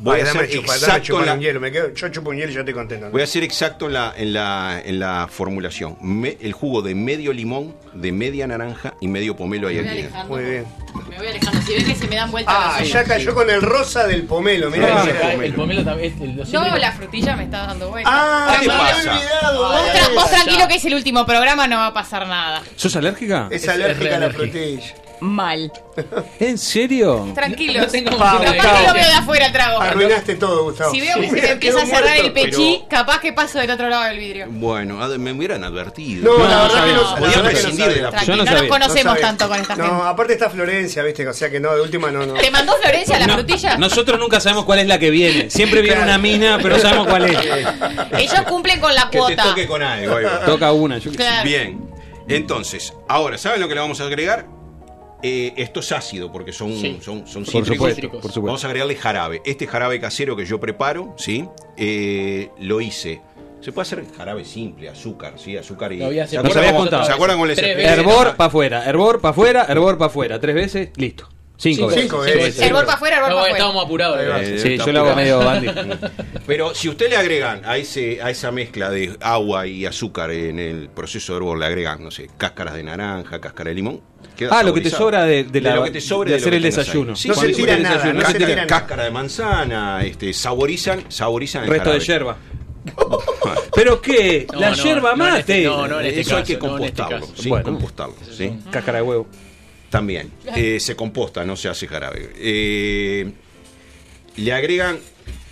Voy 0.00 0.16
Ay, 0.16 0.22
a 0.22 0.24
dame 0.26 0.44
exacto 0.44 1.20
la, 1.24 1.34
un 1.34 1.40
hielo. 1.40 1.58
Me 1.60 1.72
quedo, 1.72 1.92
yo 1.92 2.08
chupo 2.08 2.30
un 2.30 2.36
hielo 2.36 2.50
y 2.52 2.54
yo 2.54 2.60
estoy 2.60 2.72
contento. 2.74 3.10
Voy 3.10 3.22
a 3.22 3.26
ser 3.26 3.42
exacto 3.42 3.86
en 3.86 3.94
la, 3.94 4.14
en 4.16 4.32
la, 4.32 4.80
en 4.84 5.00
la 5.00 5.26
formulación. 5.28 5.96
Me- 6.00 6.36
el 6.40 6.52
jugo 6.52 6.82
de 6.82 6.94
medio 6.94 7.32
limón, 7.32 7.74
de 7.94 8.12
media 8.12 8.46
naranja 8.46 8.94
y 9.00 9.08
medio 9.08 9.34
pomelo 9.36 9.66
ahí 9.68 9.78
alejando. 9.80 10.34
Muy 10.36 10.44
bien. 10.44 10.66
me 11.10 11.16
voy 11.18 11.26
alejando. 11.26 11.60
Si 11.62 11.74
ven 11.74 11.84
que 11.84 11.94
se 11.96 12.06
me 12.06 12.14
dan 12.16 12.30
vueltas 12.30 12.54
Ah, 12.56 12.76
las 12.78 12.88
ya 12.88 13.02
cayó 13.04 13.34
con 13.34 13.50
el 13.50 13.60
rosa 13.60 14.06
del 14.06 14.22
pomelo, 14.22 14.70
mirá. 14.70 15.00
Ah, 15.00 15.02
ese 15.02 15.10
el, 15.10 15.32
pomelo. 15.32 15.56
pomelo 15.56 15.84
también. 15.84 16.14
el- 16.22 16.52
No, 16.52 16.76
la 16.78 16.92
frutilla 16.92 17.34
me 17.36 17.44
está 17.44 17.66
dando 17.66 17.88
vueltas. 17.90 18.12
Ah, 18.16 18.56
¿Qué 18.60 18.68
me 18.68 18.74
pasa? 18.74 19.12
olvidado. 19.12 19.68
Vos, 19.68 19.80
tra- 19.92 20.14
vos 20.14 20.30
tranquilo 20.30 20.68
que 20.68 20.74
es 20.76 20.84
el 20.84 20.94
último 20.94 21.26
programa, 21.26 21.66
no 21.66 21.76
va 21.76 21.86
a 21.86 21.92
pasar 21.94 22.26
nada. 22.26 22.62
¿Sos 22.76 22.94
alérgica? 22.94 23.48
Es 23.50 23.64
Es 23.64 23.68
alérgica 23.68 24.16
a 24.16 24.20
la 24.20 24.30
frutilla. 24.30 24.94
Mal. 25.20 25.72
¿En 26.40 26.58
serio? 26.58 27.28
Tranquilos. 27.34 27.86
No 27.86 27.90
tengo 27.92 28.10
Capaz 28.18 28.40
que 28.40 28.86
lo 28.86 28.94
veo 28.94 29.04
de 29.06 29.12
afuera 29.12 29.46
el 29.46 29.52
trago. 29.52 29.80
Arruinaste 29.80 30.36
todo, 30.36 30.64
Gustavo. 30.64 30.90
Si 30.92 31.00
veo 31.00 31.20
que 31.20 31.26
se 31.28 31.32
me 31.42 31.50
empieza 31.50 31.82
a 31.82 31.86
cerrar 31.86 32.16
el 32.16 32.32
pechí, 32.32 32.84
capaz 32.88 33.20
que 33.20 33.32
paso 33.32 33.58
del 33.58 33.70
otro 33.70 33.88
lado 33.88 34.04
del 34.04 34.18
vidrio. 34.18 34.46
Bueno, 34.50 34.96
me 35.18 35.32
hubieran 35.32 35.64
advertido. 35.64 36.24
No, 36.32 36.38
No, 36.38 36.48
la 36.48 36.56
no 36.56 36.62
verdad 36.62 36.84
que 36.84 36.92
no, 36.92 37.16
Podía 37.16 37.30
que 37.32 37.36
no 37.38 37.44
prescindir 37.44 37.86
de 37.88 38.02
la 38.02 38.10
Tranquilo, 38.10 38.36
no 38.36 38.44
no, 38.44 38.52
nos 38.52 38.62
conocemos 38.68 39.20
tanto 39.20 39.48
con 39.48 39.60
esta 39.60 39.76
No, 39.76 39.84
gente. 39.84 40.02
aparte 40.08 40.32
está 40.34 40.50
Florencia, 40.50 41.02
viste, 41.02 41.26
o 41.26 41.32
sea 41.32 41.50
que 41.50 41.58
no, 41.60 41.74
de 41.74 41.80
última 41.82 42.10
no, 42.10 42.24
no. 42.24 42.34
¿Te 42.34 42.50
mandó 42.50 42.74
Florencia 42.80 43.18
la 43.18 43.34
frutilla? 43.34 43.76
Nosotros 43.78 44.18
nunca 44.20 44.40
sabemos 44.40 44.64
cuál 44.64 44.78
es 44.80 44.86
la 44.86 44.98
que 44.98 45.10
viene. 45.10 45.50
Siempre 45.50 45.80
viene 45.80 45.96
Claro. 45.96 46.10
una 46.10 46.18
mina, 46.18 46.58
pero 46.62 46.76
no 46.76 46.82
sabemos 46.82 47.06
cuál 47.08 47.24
es. 47.24 47.38
Ellos 48.18 48.42
cumplen 48.48 48.80
con 48.80 48.94
la 48.94 49.04
Que 49.10 49.10
te 49.12 49.18
cuota. 49.18 49.42
toque 49.44 49.66
con 49.66 49.82
algo. 49.82 50.16
Toca 50.46 50.72
una. 50.72 50.98
yo 50.98 51.10
qué 51.10 51.16
sé. 51.16 51.22
Claro. 51.24 51.44
Bien. 51.44 51.88
Entonces, 52.28 52.92
ahora, 53.08 53.38
¿saben 53.38 53.60
lo 53.60 53.68
que 53.68 53.74
le 53.74 53.80
vamos 53.80 54.00
a 54.00 54.04
agregar? 54.04 54.46
Eh, 55.22 55.52
esto 55.56 55.80
es 55.80 55.90
ácido 55.92 56.30
porque 56.30 56.52
son, 56.52 56.72
Sí. 56.72 56.98
son, 57.00 57.26
son 57.26 57.44
Por 57.44 57.52
cítricos. 57.64 57.66
supuesto, 57.76 58.02
por 58.10 58.20
supuesto. 58.20 58.42
Vamos 58.42 58.64
a 58.64 58.66
agregarle 58.68 58.94
jarabe. 58.94 59.42
Este 59.44 59.66
jarabe 59.66 59.98
casero 60.00 60.36
que 60.36 60.44
yo 60.44 60.60
preparo, 60.60 61.14
¿sí? 61.16 61.44
Eh, 61.76 62.50
lo 62.60 62.80
hice. 62.80 63.20
Se 63.60 63.72
puede 63.72 63.82
hacer 63.82 64.04
jarabe 64.16 64.44
simple, 64.44 64.88
azúcar, 64.88 65.34
¿sí? 65.36 65.56
Azúcar 65.56 65.92
y. 65.92 65.98
¿Se 66.26 66.36
contado. 66.72 67.04
¿Se 67.04 67.12
acuerdan 67.12 67.38
con 67.38 67.50
el. 67.50 67.58
Hervor 67.58 68.36
para 68.36 68.46
afuera, 68.48 68.84
hervor 68.84 69.20
para 69.20 69.30
afuera, 69.32 69.66
hervor 69.68 69.98
para 69.98 70.06
afuera. 70.06 70.38
Tres 70.40 70.54
veces, 70.54 70.90
listo. 70.96 71.28
Cinco, 71.60 71.90
Cinco 71.90 72.20
veces. 72.20 72.36
veces. 72.36 72.60
Herbor 72.62 72.84
para 72.84 72.94
afuera, 72.96 73.16
herbor 73.16 73.30
No, 73.30 73.34
para 73.34 73.46
afuera. 73.48 73.56
estábamos 73.58 73.84
apurados. 73.84 74.18
Eh. 74.20 74.58
Sí, 74.60 74.68
está 74.74 74.86
yo 74.86 74.92
lo 74.92 75.00
hago 75.00 75.16
medio 75.16 75.38
bandy. 75.40 75.68
Pero 76.46 76.72
si 76.72 76.88
usted 76.88 77.10
le 77.10 77.16
agregan 77.16 77.62
a, 77.64 77.76
ese, 77.76 78.22
a 78.22 78.30
esa 78.30 78.52
mezcla 78.52 78.90
de 78.90 79.16
agua 79.20 79.66
y 79.66 79.84
azúcar 79.84 80.30
en 80.30 80.60
el 80.60 80.88
proceso 80.88 81.32
de 81.32 81.38
hervor, 81.38 81.58
le 81.58 81.66
agregan, 81.66 82.00
no 82.04 82.12
sé, 82.12 82.30
cáscaras 82.38 82.74
de 82.74 82.84
naranja, 82.84 83.40
cáscara 83.40 83.70
de 83.70 83.74
limón. 83.74 84.00
queda 84.36 84.56
Ah, 84.56 84.62
lo 84.62 84.72
que 84.72 84.82
te 84.82 84.90
sobra 84.90 85.24
de- 85.24 85.42
de 85.44 85.60
la- 85.60 85.74
lo 85.74 85.82
que 85.82 85.90
te 85.90 86.00
sobre 86.00 86.30
de 86.30 86.36
hacer 86.36 86.50
que 86.50 86.56
el 86.58 86.62
desayuno. 86.62 87.16
Sí, 87.16 87.26
No 87.26 87.34
sí, 87.34 87.40
se 87.40 87.46
sí, 87.48 87.54
tira 87.54 87.74
el 87.74 87.82
nada, 87.82 87.96
desayuno, 87.96 88.20
no 88.22 88.30
se 88.30 88.38
tira 88.38 88.66
cáscara 88.68 89.02
de 89.04 89.10
manzana, 89.10 90.00
este, 90.04 90.32
saborizan, 90.32 91.06
saborizan 91.10 91.64
el 91.64 91.70
Resto 91.70 91.90
de 91.92 91.98
yerba. 92.00 92.36
¿Pero 93.74 94.00
qué? 94.00 94.46
No, 94.52 94.60
la 94.60 94.70
no, 94.70 94.76
yerba 94.76 95.14
no 95.16 95.24
en 95.24 95.30
mate. 95.32 95.40
este- 95.40 95.64
no, 95.64 95.88
no 95.88 96.00
en 96.00 96.06
este 96.06 96.20
Eso 96.20 96.36
hay 96.36 96.42
caso, 96.42 96.58
que 96.60 96.66
no 96.66 96.76
en 96.78 96.84
este 96.84 97.02
compostarlo, 97.02 97.26
caso. 97.26 97.42
sí, 97.42 97.48
Bueno. 97.48 97.64
compostarlo, 97.64 98.14
sí. 98.36 98.58
Cáscara 98.70 98.98
de 98.98 99.02
huevo. 99.02 99.26
También. 99.90 100.30
Eh, 100.54 100.78
se 100.80 100.94
composta, 100.96 101.44
no 101.44 101.56
se 101.56 101.68
hace 101.68 101.86
jarabe. 101.88 102.30
Eh, 102.36 103.32
le 104.36 104.52
agregan, 104.52 104.98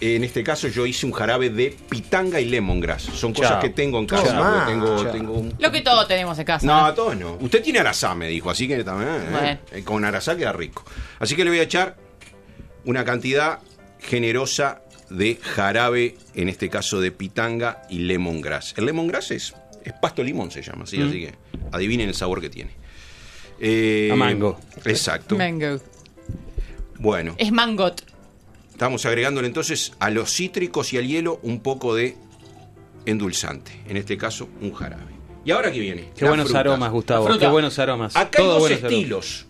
en 0.00 0.24
este 0.24 0.42
caso 0.44 0.68
yo 0.68 0.84
hice 0.86 1.06
un 1.06 1.12
jarabe 1.12 1.50
de 1.50 1.74
pitanga 1.88 2.38
y 2.40 2.44
lemongrass. 2.46 3.02
Son 3.02 3.32
cosas 3.32 3.52
Chao. 3.52 3.60
que 3.60 3.70
tengo 3.70 3.98
en 3.98 4.06
casa. 4.06 4.64
Tengo, 4.66 5.02
Chao. 5.02 5.12
tengo 5.12 5.32
un- 5.32 5.54
Lo 5.58 5.72
que 5.72 5.80
todos 5.80 6.06
tenemos 6.06 6.38
en 6.38 6.44
casa. 6.44 6.66
No, 6.66 6.92
todos 6.94 7.16
no. 7.16 7.38
Usted 7.40 7.62
tiene 7.62 7.78
arasá, 7.78 8.14
me 8.14 8.28
dijo, 8.28 8.50
así 8.50 8.68
que 8.68 8.84
también. 8.84 9.08
eh, 9.10 9.28
Bueno. 9.30 9.58
eh, 9.72 9.82
con 9.84 10.04
arasá 10.04 10.36
queda 10.36 10.52
rico. 10.52 10.84
Así 11.18 11.34
que 11.34 11.42
le 11.44 11.50
voy 11.50 11.58
a 11.60 11.62
echar 11.62 11.96
una 12.84 13.04
cantidad 13.04 13.60
generosa 14.00 14.82
de 15.10 15.36
jarabe, 15.40 16.16
en 16.34 16.48
este 16.48 16.68
caso 16.68 17.00
de 17.00 17.10
pitanga 17.10 17.82
y 17.88 18.00
lemongrass. 18.00 18.74
El 18.76 18.84
lemongrass 18.86 19.30
es, 19.30 19.54
es 19.84 19.92
pasto 19.94 20.22
limón, 20.22 20.50
se 20.50 20.62
llama, 20.62 20.84
¿sí? 20.86 20.98
Mm. 20.98 21.08
así 21.08 21.20
que 21.20 21.34
adivinen 21.72 22.08
el 22.08 22.14
sabor 22.14 22.40
que 22.40 22.50
tiene. 22.50 22.70
Eh, 23.60 24.10
A 24.12 24.16
mango. 24.16 24.58
Exacto. 24.84 25.36
Mango. 25.36 25.78
Bueno, 26.98 27.34
Es 27.38 27.52
mangot. 27.52 28.02
estamos 28.70 29.04
agregándole 29.06 29.46
entonces 29.48 29.92
a 29.98 30.10
los 30.10 30.30
cítricos 30.32 30.92
y 30.92 30.98
al 30.98 31.06
hielo 31.06 31.40
un 31.42 31.60
poco 31.60 31.94
de 31.94 32.16
endulzante. 33.04 33.72
En 33.88 33.96
este 33.96 34.16
caso, 34.16 34.48
un 34.60 34.72
jarabe. 34.72 35.14
¿Y 35.44 35.50
ahora 35.52 35.70
qué 35.70 35.78
viene? 35.78 36.10
Qué 36.16 36.22
Las 36.24 36.30
buenos 36.30 36.46
frutas. 36.46 36.60
aromas, 36.60 36.90
Gustavo. 36.92 37.38
Qué 37.38 37.46
buenos 37.46 37.78
aromas. 37.78 38.16
Acá 38.16 38.40
hay 38.42 38.48
dos 38.48 38.58
buenos 38.60 38.78
aromas. 38.78 38.92
estilos 38.92 39.46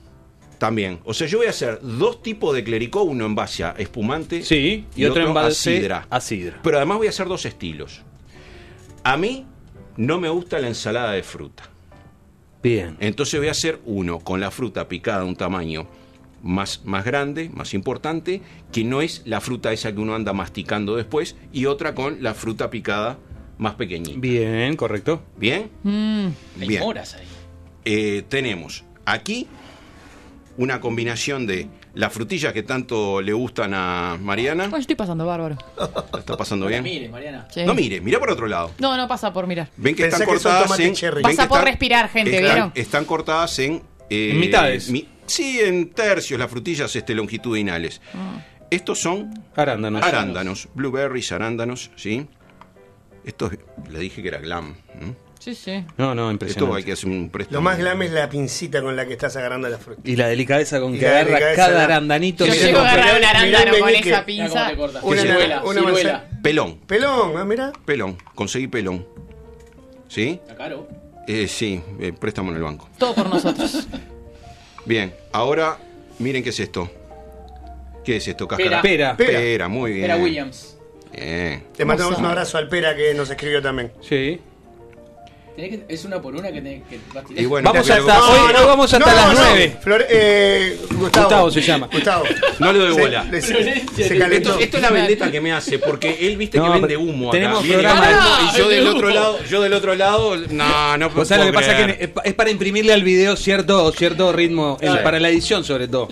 también. 0.58 1.00
O 1.04 1.14
sea, 1.14 1.26
yo 1.26 1.38
voy 1.38 1.46
a 1.46 1.50
hacer 1.50 1.80
dos 1.82 2.22
tipos 2.22 2.54
de 2.54 2.64
clericó, 2.64 3.02
uno 3.02 3.24
en 3.26 3.34
base 3.34 3.64
a 3.64 3.70
espumante 3.78 4.42
Sí, 4.42 4.86
y, 4.94 5.04
otro 5.04 5.22
en 5.22 5.28
a 5.28 5.32
base 5.32 5.78
sidra. 5.78 6.06
a 6.10 6.20
sidra. 6.20 6.60
Pero 6.62 6.76
además 6.78 6.98
voy 6.98 7.06
a 7.06 7.10
hacer 7.10 7.28
dos 7.28 7.44
estilos. 7.46 8.02
A 9.04 9.16
mí 9.16 9.46
no 9.96 10.18
me 10.20 10.28
gusta 10.28 10.58
la 10.58 10.68
ensalada 10.68 11.12
de 11.12 11.22
fruta. 11.22 11.70
Bien. 12.66 12.96
Entonces 12.98 13.38
voy 13.38 13.46
a 13.46 13.52
hacer 13.52 13.78
uno 13.84 14.18
con 14.18 14.40
la 14.40 14.50
fruta 14.50 14.88
picada 14.88 15.20
de 15.20 15.26
un 15.26 15.36
tamaño 15.36 15.86
más, 16.42 16.84
más 16.84 17.04
grande, 17.04 17.48
más 17.54 17.74
importante, 17.74 18.42
que 18.72 18.82
no 18.82 19.02
es 19.02 19.22
la 19.24 19.40
fruta 19.40 19.72
esa 19.72 19.92
que 19.92 20.00
uno 20.00 20.16
anda 20.16 20.32
masticando 20.32 20.96
después, 20.96 21.36
y 21.52 21.66
otra 21.66 21.94
con 21.94 22.24
la 22.24 22.34
fruta 22.34 22.68
picada 22.68 23.18
más 23.58 23.76
pequeñita. 23.76 24.18
Bien, 24.18 24.74
correcto. 24.74 25.22
¿Bien? 25.36 25.70
Mm. 25.84 26.26
Hay 26.60 26.68
Bien. 26.68 26.82
moras 26.82 27.14
ahí. 27.14 27.26
Eh, 27.84 28.24
tenemos 28.28 28.84
aquí 29.04 29.46
una 30.56 30.80
combinación 30.80 31.46
de 31.46 31.68
las 31.96 32.12
frutillas 32.12 32.52
que 32.52 32.62
tanto 32.62 33.20
le 33.20 33.32
gustan 33.32 33.72
a 33.74 34.16
Mariana. 34.20 34.64
Bueno, 34.64 34.76
yo 34.76 34.80
estoy 34.82 34.96
pasando 34.96 35.26
bárbaro. 35.26 35.56
¿La 36.12 36.18
está 36.20 36.36
pasando 36.36 36.66
No 36.66 36.70
bien? 36.70 36.82
mires, 36.84 37.10
Mariana. 37.10 37.48
Sí. 37.50 37.64
No 37.64 37.74
mire, 37.74 38.00
mira 38.00 38.18
por 38.20 38.30
otro 38.30 38.46
lado. 38.46 38.70
No, 38.78 38.96
no 38.96 39.08
pasa 39.08 39.32
por 39.32 39.46
mirar. 39.46 39.68
Ven 39.76 39.94
que 39.96 40.02
Pensá 40.04 40.18
están 40.18 40.28
que 40.28 40.34
cortadas 40.34 40.78
en. 40.78 40.92
ven 40.94 41.22
Pasa 41.22 41.42
que 41.42 41.48
por 41.48 41.58
están- 41.58 41.64
respirar, 41.64 42.08
gente, 42.10 42.30
están, 42.36 42.44
¿vieron? 42.54 42.72
Están 42.74 43.04
cortadas 43.06 43.58
en. 43.58 43.82
eh, 44.10 44.30
En 44.32 44.40
mitades. 44.40 44.90
mi- 44.90 45.08
sí, 45.26 45.58
en 45.60 45.90
tercios, 45.90 46.38
las 46.38 46.50
frutillas 46.50 46.94
este, 46.94 47.14
longitudinales. 47.14 48.00
Ah. 48.14 48.40
Estos 48.70 49.00
son 49.00 49.30
Arándanos. 49.54 50.02
arándanos, 50.02 50.68
blueberries, 50.74 51.32
arándanos, 51.32 51.90
¿sí? 51.96 52.26
Esto 53.24 53.50
le 53.90 53.98
dije 53.98 54.22
que 54.22 54.28
era 54.28 54.38
glam. 54.38 54.74
¿no? 55.00 55.16
Sí, 55.46 55.54
sí. 55.54 55.84
No, 55.96 56.12
no, 56.12 56.22
Esto 56.24 56.32
impresionante. 56.32 56.76
hay 56.78 56.82
que 56.82 56.92
hacer 56.92 57.08
un 57.08 57.30
préstamo. 57.30 57.54
Lo 57.54 57.60
más 57.60 57.78
glam 57.78 58.02
es 58.02 58.10
la 58.10 58.28
pincita 58.28 58.82
con 58.82 58.96
la 58.96 59.06
que 59.06 59.12
estás 59.12 59.36
agarrando 59.36 59.68
la 59.68 59.78
fruta. 59.78 60.00
Y 60.02 60.16
la 60.16 60.26
delicadeza 60.26 60.80
con 60.80 60.96
Y 60.96 60.98
que 60.98 61.06
agarra 61.06 61.38
cada 61.54 61.70
la- 61.70 61.84
arandanito. 61.84 62.44
Yo 62.46 62.52
llego 62.52 62.80
a 62.80 62.90
agarrar 62.90 63.16
un 63.16 63.24
arándano 63.24 63.78
con 63.78 63.88
esa 63.90 64.26
pinza. 64.26 64.70
te. 64.70 64.98
Una- 65.02 65.22
ciruela, 65.22 65.62
una 65.62 65.80
ciruela. 65.82 66.28
Pelón, 66.42 66.78
Pelón, 66.80 67.36
ah, 67.36 67.44
mira. 67.44 67.72
pelón, 67.84 68.18
conseguí 68.34 68.66
pelón. 68.66 69.06
¿Sí? 70.08 70.40
Está 70.42 70.56
caro. 70.56 70.88
Eh, 71.28 71.46
sí, 71.46 71.80
eh, 72.00 72.12
préstamo 72.12 72.50
en 72.50 72.56
el 72.56 72.62
banco. 72.64 72.88
Todo 72.98 73.14
por 73.14 73.28
nosotros. 73.30 73.86
Bien, 74.84 75.14
ahora 75.32 75.78
miren 76.18 76.42
qué 76.42 76.50
es 76.50 76.58
esto. 76.58 76.90
¿Qué 78.04 78.16
es 78.16 78.26
esto? 78.26 78.48
Cáscara. 78.48 78.82
Pera. 78.82 79.16
Pera. 79.16 79.30
Pera, 79.30 79.68
muy 79.68 79.92
bien. 79.92 80.04
Era 80.06 80.16
Williams. 80.16 80.76
Bien. 81.12 81.62
Le 81.78 81.84
mandamos 81.84 82.18
un 82.18 82.26
abrazo 82.26 82.58
al 82.58 82.68
Pera 82.68 82.96
que 82.96 83.14
nos 83.14 83.30
escribió 83.30 83.62
también. 83.62 83.92
Sí. 84.00 84.40
Que- 85.56 85.84
es 85.88 86.04
una 86.04 86.20
por 86.20 86.34
una 86.34 86.48
que 86.52 86.60
tenés 86.60 86.82
que 86.88 86.98
vas 87.14 87.24
a 87.24 87.26
tirar. 87.28 87.42
Y 87.42 87.46
bueno, 87.46 87.72
Vamos 87.72 87.88
hasta, 87.90 88.22
hoy, 88.22 88.52
hoy 88.54 88.66
vamos 88.66 88.92
hasta 88.92 89.14
las 89.14 89.34
9. 89.34 89.76
Flor- 89.82 90.06
eh, 90.08 90.78
Gustavo. 90.90 91.24
Gustavo 91.26 91.50
se 91.50 91.60
llama. 91.62 91.88
Gustavo. 91.90 92.24
No 92.58 92.72
le 92.72 92.78
doy 92.78 92.94
Se- 92.94 93.00
bola. 93.00 93.24
le- 93.24 93.40
se. 93.42 93.56
Esto, 94.36 94.58
esto 94.58 94.76
es 94.76 94.82
la 94.82 94.90
vendetta 94.90 95.30
que 95.30 95.40
me 95.40 95.52
hace, 95.52 95.78
porque 95.78 96.18
él 96.26 96.36
viste 96.36 96.58
No, 96.58 96.72
que 96.72 96.78
vende 96.80 96.96
humo 96.98 97.28
acá. 97.30 97.38
tenemos 97.38 97.64
programa 97.66 98.06
de- 98.06 98.14
humo 98.14 98.26
y 98.54 98.58
yo 98.58 98.64
Ah, 98.64 98.68
del 98.68 98.84
de 98.84 98.90
otro 98.90 99.08
lado, 99.10 99.38
yo 99.44 99.62
del 99.62 99.72
otro 99.72 99.94
lado, 99.94 100.36
no, 100.36 100.98
no 100.98 101.10
O 101.16 101.24
sea, 101.24 101.38
lo 101.38 101.44
que 101.46 101.52
puedo 101.52 101.66
pasa 101.66 101.78
es 101.78 101.84
creer. 101.94 102.12
que 102.12 102.20
es- 102.28 102.34
para 102.34 102.50
imprimirle 102.50 102.92
al 102.92 103.02
video 103.02 103.34
cierto, 103.36 103.90
cierto 103.92 104.32
ritmo, 104.32 104.76
Sí. 104.80 104.88
para 105.02 105.18
la 105.18 105.30
edición 105.30 105.64
sobre 105.64 105.88
todo. 105.88 106.08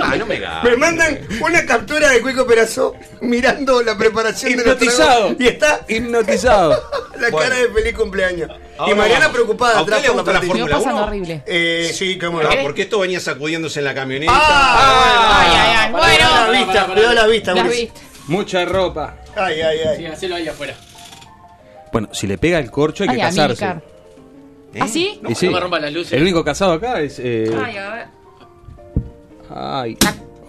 Ah, 0.00 0.16
no 0.16 0.26
me 0.26 0.38
da. 0.40 0.62
Me 0.64 0.76
mandan 0.76 1.18
una 1.40 1.64
captura 1.64 2.10
de 2.10 2.20
Cuico 2.20 2.46
Perazzo 2.46 2.94
mirando 3.22 3.82
la 3.82 3.96
preparación 3.96 4.50
de 4.56 4.64
los 4.64 4.74
Hipnotizado. 4.74 5.36
y 5.38 5.46
está 5.46 5.84
Hipnotizado. 5.88 6.70
la 7.20 7.30
Bueno. 7.30 7.38
cara 7.38 7.56
de 7.60 7.68
feliz 7.68 7.94
cumpleaños. 7.94 8.49
Y 8.86 8.90
Ahora 8.90 8.94
Mariana 8.96 9.20
vamos. 9.26 9.34
preocupada 9.34 9.78
¿A 9.78 9.82
usted 9.82 10.02
le 10.02 10.08
gusta 10.10 10.32
la 10.32 10.42
Fórmula 10.42 10.64
va 10.64 10.70
pasando 10.78 10.96
1? 10.98 11.06
horrible. 11.06 11.42
Eh, 11.46 11.90
sí, 11.94 12.18
cómo 12.18 12.42
no. 12.42 12.48
Ah, 12.48 12.54
porque 12.62 12.82
esto 12.82 12.98
venía 13.00 13.20
sacudiéndose 13.20 13.78
en 13.80 13.84
la 13.84 13.94
camioneta. 13.94 14.32
Ah, 14.34 15.40
Ay, 15.40 15.50
ay, 15.52 15.76
ay. 15.76 15.92
Cuidado 15.92 16.34
la 16.34 16.46
Bueno, 16.46 16.66
vista, 16.66 16.86
cuidado 16.86 17.12
la 17.14 17.26
vista, 17.26 17.54
las 17.54 17.64
Guriz. 17.64 17.80
viste. 17.80 18.00
Mucha 18.28 18.64
ropa. 18.64 19.16
Ay, 19.36 19.60
ay, 19.60 19.78
ay. 19.88 19.96
Sí, 19.98 20.06
hacelo 20.06 20.36
ahí 20.36 20.48
afuera. 20.48 20.74
Bueno, 21.92 22.08
si 22.12 22.26
le 22.26 22.38
pega 22.38 22.58
el 22.58 22.70
corcho 22.70 23.02
hay 23.04 23.08
que 23.10 23.14
Ay, 23.16 23.20
casarse. 23.20 23.64
Amilcar. 23.64 23.90
¿Eh? 24.74 24.78
¿Ah, 24.80 24.88
sí? 24.88 25.20
Y 25.28 25.34
sí, 25.34 25.46
no 25.46 25.52
me 25.52 25.60
rompa 25.60 25.80
las 25.80 25.92
luces. 25.92 26.12
El 26.12 26.22
único 26.22 26.44
casado 26.44 26.72
acá 26.74 27.00
es. 27.00 27.18
eh, 27.18 27.50
Ay, 27.64 27.76
a 27.76 27.90
ver. 27.94 28.06
ay. 29.54 29.98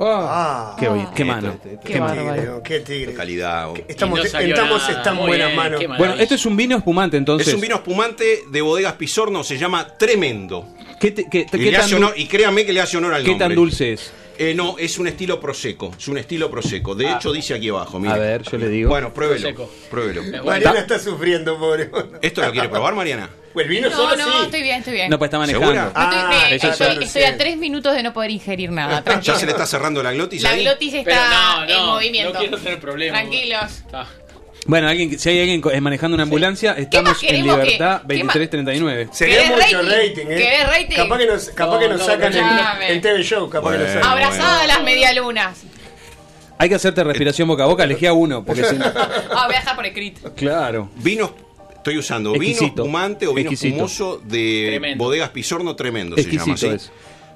Oh, 0.04 0.08
Ah. 0.28 0.76
qué, 0.80 0.88
qué 1.16 1.24
mano. 1.26 1.60
Qué 1.62 1.78
Qué 1.94 2.00
bárbaro. 2.00 2.62
tigre, 2.64 3.06
qué 3.12 3.14
calidad. 3.14 3.70
oh. 3.70 3.74
Estamos, 3.88 4.18
no 4.18 4.26
estamos 4.26 4.90
están 4.90 5.16
buenas 5.18 5.48
bien, 5.50 5.56
manos. 5.56 5.82
Bueno, 5.98 6.16
esto 6.16 6.34
es 6.34 6.46
un 6.48 6.58
vino 6.58 6.76
espumante 6.78 7.18
entonces. 7.18 7.48
Es 7.50 7.54
un 7.54 7.62
vino 7.62 7.76
espumante 7.76 8.40
de 8.50 8.62
bodegas 8.62 8.94
Pisorno, 8.94 9.44
se 9.44 9.60
llama 9.60 9.88
Tremendo. 10.00 10.68
¿Qué, 11.00 11.12
te- 11.12 11.30
qué- 11.30 11.46
Y, 11.54 11.72
tan, 11.72 11.94
honor- 11.94 12.14
y 12.18 12.26
créanme 12.26 12.66
que 12.66 12.74
le 12.74 12.82
hace 12.82 12.98
honor 12.98 13.14
al 13.14 13.22
qué 13.24 13.30
nombre. 13.30 13.48
tan 13.48 13.56
dulce 13.56 13.94
es? 13.94 14.12
Eh, 14.40 14.56
no, 14.56 14.76
es 14.80 14.98
un 14.98 15.08
estilo 15.08 15.40
prosecco. 15.40 15.92
Es 15.96 16.08
un 16.08 16.18
estilo 16.18 16.50
prosecco. 16.50 16.96
De 16.96 17.12
hecho, 17.12 17.32
dice 17.32 17.54
aquí 17.54 17.70
abajo. 17.70 18.00
mire. 18.00 18.14
A 18.14 18.18
ver, 18.18 18.42
yo 18.42 18.58
le 18.58 18.70
digo. 18.70 18.90
Bueno, 18.90 19.14
pruébelo. 19.14 19.70
Pruébelo. 19.92 20.22
Bueno. 20.24 20.44
Mariana 20.46 20.80
está 20.80 20.98
sufriendo, 20.98 21.60
pobre. 21.60 21.92
¿Esto 22.24 22.42
lo 22.42 22.52
quiere 22.52 22.70
probar, 22.70 22.96
Mariana? 22.96 23.30
El 23.56 23.68
vino 23.68 23.90
No, 23.90 23.96
solo 23.96 24.16
no, 24.16 24.24
sí. 24.26 24.46
estoy 24.46 24.62
bien, 24.64 24.78
estoy 24.80 24.94
bien. 24.94 25.10
No, 25.10 25.18
pues 25.20 25.28
está 25.30 25.38
manejando. 25.40 25.68
¿Segura? 25.68 25.84
No 25.84 26.52
estoy, 26.52 26.70
Ah, 26.70 27.02
estoy, 27.04 27.24
a 27.24 27.38
tres 27.38 27.58
minutos 27.58 27.94
de 27.96 28.04
no 28.04 28.14
poder 28.14 28.32
ingerir 28.32 28.72
nada. 28.72 29.02
Tranquilo. 29.04 29.34
¿Ya 29.34 29.40
se 29.40 29.46
le 29.46 29.52
está 29.52 29.66
cerrando 29.66 30.02
la 30.02 30.14
glotis 30.14 30.42
La 30.44 30.52
ahí? 30.52 30.64
glotis 30.64 30.94
está 30.94 31.66
no, 31.66 31.70
en 31.70 31.86
movimiento. 31.86 32.34
no 32.34 32.40
quiero 32.40 32.58
tener 32.58 32.80
problemas. 32.80 33.20
Tranquilos. 33.22 33.84
Ah. 33.94 34.06
Bueno, 34.68 34.88
alguien, 34.88 35.18
si 35.18 35.28
hay 35.30 35.40
alguien 35.40 35.62
eh, 35.74 35.82
manejando 35.82 36.14
una 36.16 36.24
ambulancia, 36.24 36.74
estamos 36.74 37.18
en 37.24 37.44
libertad 37.44 38.02
qué 38.08 38.24
más? 38.24 38.36
2339. 38.36 39.10
Sería 39.12 39.38
¿Querés 39.44 39.50
mucho 39.52 39.82
rating? 39.82 39.90
rating, 39.92 40.22
¿eh? 40.32 40.36
¿Querés 40.38 40.68
rating? 40.68 40.96
Capaz 40.96 41.18
que 41.18 41.26
nos, 41.26 41.50
capaz 41.50 41.74
No, 41.74 41.80
que 41.80 41.88
nos 41.90 42.00
no, 42.00 42.06
sacan 42.06 42.34
en, 42.38 42.92
en 42.92 43.02
TV 43.02 43.24
Show, 43.24 43.50
capaz 43.50 43.72
que 43.72 43.78
nos 43.80 43.88
sacan. 43.90 44.10
Abrazada 44.12 44.62
a 44.62 44.68
las 44.68 44.84
medialunas. 44.84 45.62
Hay 46.60 46.70
que 46.70 46.76
hacerte 46.76 47.04
respiración 47.04 47.48
boca 47.48 47.64
a 47.64 47.66
boca, 47.66 47.86
elegí 47.86 48.06
a 48.06 48.14
uno, 48.14 48.46
porque 48.46 48.64
si 48.70 48.76
no- 48.78 48.86
Ah, 48.86 49.46
voy 49.48 49.56
a 49.56 49.60
dejar 49.60 49.76
por 49.76 49.86
escrito. 49.88 50.32
Claro. 50.36 50.92
Vinos, 50.98 51.32
estoy 51.82 51.98
usando 51.98 52.34
vino 52.34 52.62
espumante 52.62 53.28
o 53.28 53.34
vino 53.34 53.50
Exquisito. 53.50 53.84
espumoso 53.86 54.22
de 54.24 54.66
Tremendo. 54.70 55.04
bodegas 55.04 55.30
Pisorno 55.32 55.76
tremendo 55.76 56.16
se 56.16 56.24
llama 56.32 56.54
así. 56.54 56.68
es. 56.68 56.92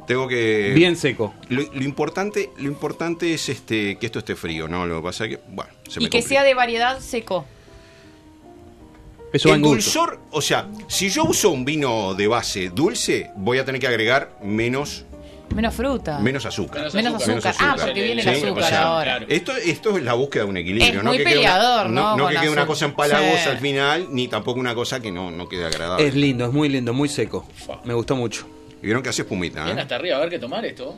Tengo 0.07 0.27
que 0.27 0.72
Bien 0.76 0.95
seco. 0.95 1.34
Lo, 1.49 1.63
lo 1.73 1.84
importante, 1.84 2.51
lo 2.57 2.67
importante 2.67 3.34
es 3.34 3.49
este 3.49 3.97
que 3.97 4.05
esto 4.05 4.19
esté 4.19 4.35
frío, 4.35 4.67
¿no? 4.67 4.85
Lo 4.85 4.97
que 4.97 5.03
pasa 5.03 5.26
es 5.26 5.31
que, 5.31 5.39
bueno, 5.49 5.72
se 5.89 5.99
Y 5.99 6.03
me 6.03 6.09
que 6.09 6.19
complica. 6.19 6.27
sea 6.27 6.43
de 6.43 6.53
variedad 6.53 6.99
seco. 6.99 7.43
Eso 9.34 9.49
va 9.49 9.55
El 9.55 9.61
dulzor, 9.63 10.19
o 10.31 10.41
sea, 10.41 10.69
si 10.88 11.09
yo 11.09 11.26
uso 11.26 11.49
un 11.49 11.65
vino 11.65 12.13
de 12.13 12.27
base 12.27 12.69
dulce, 12.69 13.31
voy 13.35 13.57
a 13.57 13.65
tener 13.65 13.81
que 13.81 13.88
agregar 13.88 14.38
menos, 14.43 15.05
Menos 15.53 15.73
fruta. 15.76 16.19
menos 16.19 16.45
azúcar. 16.45 16.93
Menos 16.93 17.22
azúcar. 17.22 17.55
Ah, 17.59 17.76
porque 17.77 18.01
viene 18.01 18.22
el 18.22 18.30
azúcar 18.30 18.63
o 18.63 18.67
sea, 18.67 18.81
ahora. 18.84 19.19
Esto, 19.27 19.55
esto 19.55 19.97
es 19.97 20.03
la 20.03 20.13
búsqueda 20.13 20.43
de 20.43 20.49
un 20.49 20.57
equilibrio. 20.57 20.99
Es 20.99 21.03
no 21.03 21.09
muy 21.11 21.17
que 21.17 21.23
quede 21.23 21.39
una- 21.39 21.41
peleador, 21.53 21.89
¿no? 21.89 22.17
No, 22.17 22.27
que 22.27 22.35
quede 22.35 22.49
una 22.49 22.65
cosa 22.65 22.85
empalagosa 22.85 23.43
Sí. 23.43 23.49
al 23.49 23.57
final, 23.59 24.07
ni 24.09 24.27
tampoco 24.27 24.59
una 24.59 24.73
cosa 24.76 24.99
que 24.99 25.11
no, 25.11 25.31
no 25.31 25.47
quede 25.47 25.65
agradable. 25.65 26.07
Es 26.07 26.15
lindo, 26.15 26.45
es 26.45 26.51
muy 26.51 26.69
lindo, 26.69 26.93
muy 26.93 27.07
seco. 27.09 27.47
Me 27.84 27.93
gustó 27.93 28.15
mucho. 28.15 28.47
Y 28.81 28.85
vieron 28.85 29.01
que 29.01 29.09
hace 29.09 29.22
espumita, 29.23 29.63
Bien 29.63 29.77
¿eh? 29.77 29.81
hasta 29.81 29.95
arriba, 29.95 30.17
a 30.17 30.19
ver 30.19 30.30
qué 30.30 30.39
tomar 30.39 30.65
esto. 30.65 30.95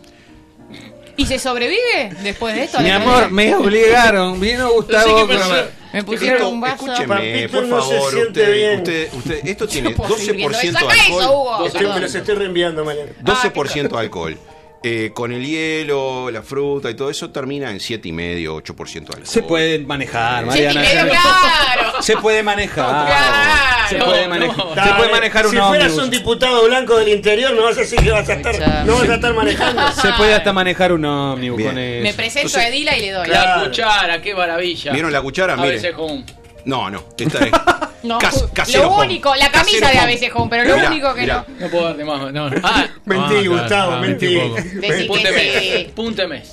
¿Y 1.20 1.26
se 1.26 1.40
sobrevive 1.40 2.12
después 2.22 2.54
de 2.56 2.64
esto? 2.66 2.78
Mi 2.80 2.86
¿Le 2.86 2.92
amor, 2.92 3.32
me 3.32 3.56
obligaron. 3.56 4.40
Vino 4.40 4.72
Gustavo. 4.72 5.08
No 5.08 5.18
sé 5.18 5.22
qué 5.34 5.40
con- 5.40 5.50
pasó. 5.50 5.68
Me 5.94 6.04
pusieron 6.04 6.38
Esto, 6.38 6.50
un 6.50 6.62
vaso. 6.62 6.86
escúcheme, 6.86 7.08
Papito 7.08 7.52
por 7.60 7.68
no 7.68 7.82
se 7.82 7.92
favor, 7.96 8.12
siente 8.12 8.28
usted, 8.42 8.54
bien. 8.54 8.78
usted, 8.78 9.10
usted- 9.14 9.48
esto 9.48 9.68
tiene 9.70 9.90
puedo 9.92 10.16
seguir 10.18 10.36
viendo 10.36 10.58
12% 10.58 10.62
eso. 10.62 10.68
de 10.68 10.74
Saca 10.74 10.94
eso, 10.94 11.20
alcohol. 11.20 11.26
Hugo. 11.58 11.66
Estoy- 11.66 11.88
me 11.88 12.00
los 12.02 12.16
estoy 12.16 12.36
reenviando 12.36 12.86
mañana. 12.86 13.12
12% 13.24 13.96
de 13.96 13.98
alcohol. 14.02 14.38
Eh, 14.84 15.10
con 15.14 15.32
el 15.32 15.44
hielo, 15.46 16.30
la 16.30 16.44
fruta 16.44 16.90
y 16.90 16.94
todo 16.94 17.10
eso 17.10 17.32
termina 17.32 17.72
en 17.72 17.80
7,5, 17.80 18.62
8% 18.64 18.94
de 18.94 19.00
alcohol. 19.00 19.22
Se 19.26 19.42
puede 19.42 19.80
manejar, 19.80 20.44
Sí, 20.44 20.48
Mariana. 20.50 20.82
medio 20.82 21.06
claro. 21.10 22.02
Se 22.02 22.16
puede 22.18 22.44
manejar. 22.44 23.08
Claro. 23.08 23.90
Se 23.90 23.96
puede 23.98 24.24
No, 24.24 24.30
manejar. 24.30 24.58
no. 24.58 24.76
Se 24.86 24.94
puede 24.94 25.12
manejar 25.12 25.46
un 25.48 25.52
si 25.52 25.58
fueras 25.58 25.88
ómnibus. 25.88 26.04
un 26.04 26.10
diputado 26.12 26.66
blanco 26.68 26.96
del 26.98 27.08
interior, 27.10 27.54
no 27.54 27.64
vas 27.64 27.78
a 27.78 27.82
decir 27.82 28.00
que 28.00 28.12
vas 28.12 28.30
a 28.30 28.34
estar, 28.34 28.86
no 28.86 28.94
vas 29.00 29.10
a 29.10 29.16
estar 29.16 29.34
manejando. 29.34 29.92
Se 30.02 30.12
puede 30.14 30.34
hasta 30.36 30.54
manejar 30.54 30.92
un 30.94 31.04
ómnibus 31.06 31.58
Bien. 31.58 31.70
con 31.72 31.80
eso. 31.80 32.04
Me 32.04 32.14
presento 32.14 32.48
Entonces- 32.48 32.64
a 32.64 32.68
Edila 32.70 32.98
y 32.98 33.02
le 33.02 33.12
doy. 33.12 33.26
Claro. 33.28 33.62
La 33.64 33.68
cuchara, 33.70 34.22
qué 34.22 34.36
maravilla. 34.36 34.92
¿Vieron 34.94 35.12
la 35.12 35.22
cuchara? 35.22 35.54
A 35.54 35.58
Mire. 35.58 35.72
veces 35.72 35.94
con. 35.94 36.24
No, 36.68 36.90
no. 36.90 37.04
Esta 37.18 37.46
es 37.46 37.52
No, 38.04 38.20
cas- 38.20 38.46
casero 38.54 38.84
lo 38.84 38.90
home. 38.92 39.06
único, 39.08 39.36
la 39.36 39.50
camisa 39.52 39.80
Casero 39.90 40.06
de. 40.08 40.16
ABC 40.16 40.36
Home, 40.36 40.50
pero 40.52 40.64
lo 40.70 40.76
Mirá, 40.78 40.92
único 40.92 41.14
que 41.16 41.22
mirá. 41.22 41.46
No 41.60 41.68
puedo 41.68 41.84
darte 41.86 42.04
más. 42.06 42.32
No, 42.32 42.50
no. 42.50 42.62
Ah, 42.64 42.88
Mentí, 43.06 43.36
ah. 43.36 43.50
Gustavo, 43.50 43.92
Ah, 43.94 44.00
mentí. 44.02 44.38
Púnteme. 45.08 45.90
Púnteme. 45.96 46.44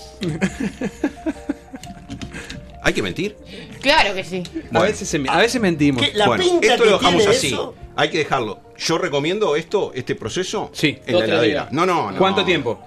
¿Hay 2.82 2.92
que 2.92 3.02
mentir? 3.02 3.36
Claro 3.80 4.14
que 4.14 4.24
sí. 4.24 4.42
A 4.72 4.80
veces, 4.82 5.08
se- 5.08 5.22
a 5.28 5.38
veces 5.38 5.60
mentimos. 5.60 6.04
La 6.14 6.26
bueno, 6.26 6.42
pinta 6.44 6.66
esto 6.66 6.84
que 6.84 6.90
lo 6.90 6.98
dejamos 6.98 7.26
así. 7.26 7.46
eso. 7.48 7.74
Hay 7.96 8.10
que 8.10 8.18
dejarlo. 8.18 8.60
Yo 8.76 8.98
recomiendo 8.98 9.56
esto, 9.56 9.92
este 9.94 10.14
proceso, 10.14 10.70
Sí. 10.72 10.98
en 11.06 11.18
la 11.18 11.24
heladera. 11.24 11.68
No, 11.70 11.86
no, 11.86 12.10
no. 12.10 12.18
¿Cuánto 12.18 12.44
tiempo? 12.44 12.80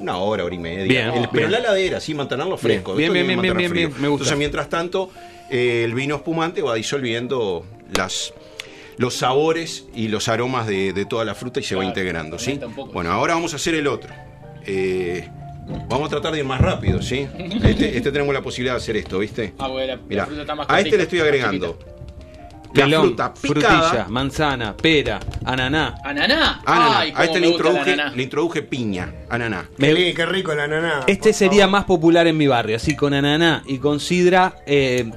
Una 0.00 0.16
hora, 0.18 0.44
hora 0.44 0.54
y 0.54 0.58
media. 0.58 0.84
Bien, 0.84 1.06
El- 1.08 1.12
bien. 1.12 1.28
pero 1.32 1.46
en 1.46 1.52
la 1.52 1.58
heladera, 1.58 2.00
sí, 2.00 2.14
mantenerlo 2.14 2.56
fresco. 2.58 2.94
Bien, 2.94 3.12
bien, 3.12 3.26
bien, 3.26 3.40
bien, 3.40 3.56
bien, 3.56 3.72
me 3.72 4.08
gusta. 4.08 4.24
Entonces, 4.24 4.36
mientras 4.38 4.68
tanto, 4.68 5.10
eh, 5.50 5.82
el 5.84 5.94
vino 5.94 6.16
espumante 6.16 6.62
va 6.62 6.74
disolviendo 6.74 7.64
las 7.96 8.32
los 8.96 9.14
sabores 9.14 9.86
y 9.94 10.08
los 10.08 10.28
aromas 10.28 10.66
de, 10.66 10.92
de 10.92 11.04
toda 11.04 11.24
la 11.24 11.34
fruta 11.36 11.60
y 11.60 11.62
se 11.62 11.76
va 11.76 11.84
integrando, 11.84 12.36
¿sí? 12.38 12.58
Bueno, 12.92 13.12
ahora 13.12 13.34
vamos 13.34 13.52
a 13.52 13.56
hacer 13.56 13.74
el 13.76 13.86
otro. 13.86 14.12
Eh, 14.66 15.28
vamos 15.88 16.08
a 16.08 16.10
tratar 16.10 16.32
de 16.32 16.40
ir 16.40 16.44
más 16.44 16.60
rápido, 16.60 17.00
¿sí? 17.00 17.28
Este, 17.62 17.96
este 17.96 18.10
tenemos 18.10 18.34
la 18.34 18.42
posibilidad 18.42 18.74
de 18.74 18.78
hacer 18.78 18.96
esto, 18.96 19.20
¿viste? 19.20 19.54
Ah, 19.58 19.68
bueno, 19.68 19.94
la, 19.94 20.02
Mirá, 20.08 20.22
la 20.22 20.26
fruta 20.26 20.40
está 20.42 20.54
más 20.56 20.66
a 20.68 20.80
este 20.80 20.96
le 20.96 21.02
estoy 21.04 21.20
agregando 21.20 21.78
la 22.74 22.84
Melón, 22.84 23.06
fruta 23.06 23.32
picada. 23.32 23.82
frutilla, 23.88 24.06
manzana, 24.08 24.76
pera, 24.76 25.20
ananá. 25.44 25.94
¿Ananá? 26.04 26.60
Ananá. 26.66 26.98
Ay, 26.98 27.10
a 27.10 27.12
cómo 27.12 27.24
este 27.24 27.40
le 27.40 27.46
el 27.46 27.52
introduje, 27.52 27.92
ananá. 27.92 28.12
le 28.16 28.22
introduje 28.24 28.62
piña, 28.62 29.14
ananá. 29.30 29.70
Me- 29.78 29.94
Qué, 29.94 30.12
qué 30.12 30.26
rico 30.26 30.54
la 30.54 30.66
naná. 30.68 31.00
Este 31.06 31.32
sería 31.32 31.62
favor. 31.62 31.70
más 31.72 31.84
popular 31.84 32.26
en 32.26 32.36
mi 32.36 32.46
barrio, 32.48 32.76
así 32.76 32.94
con 32.96 33.14
ananá 33.14 33.62
y 33.66 33.78
con 33.78 34.00
sidra. 34.00 34.56
eh, 34.66 35.08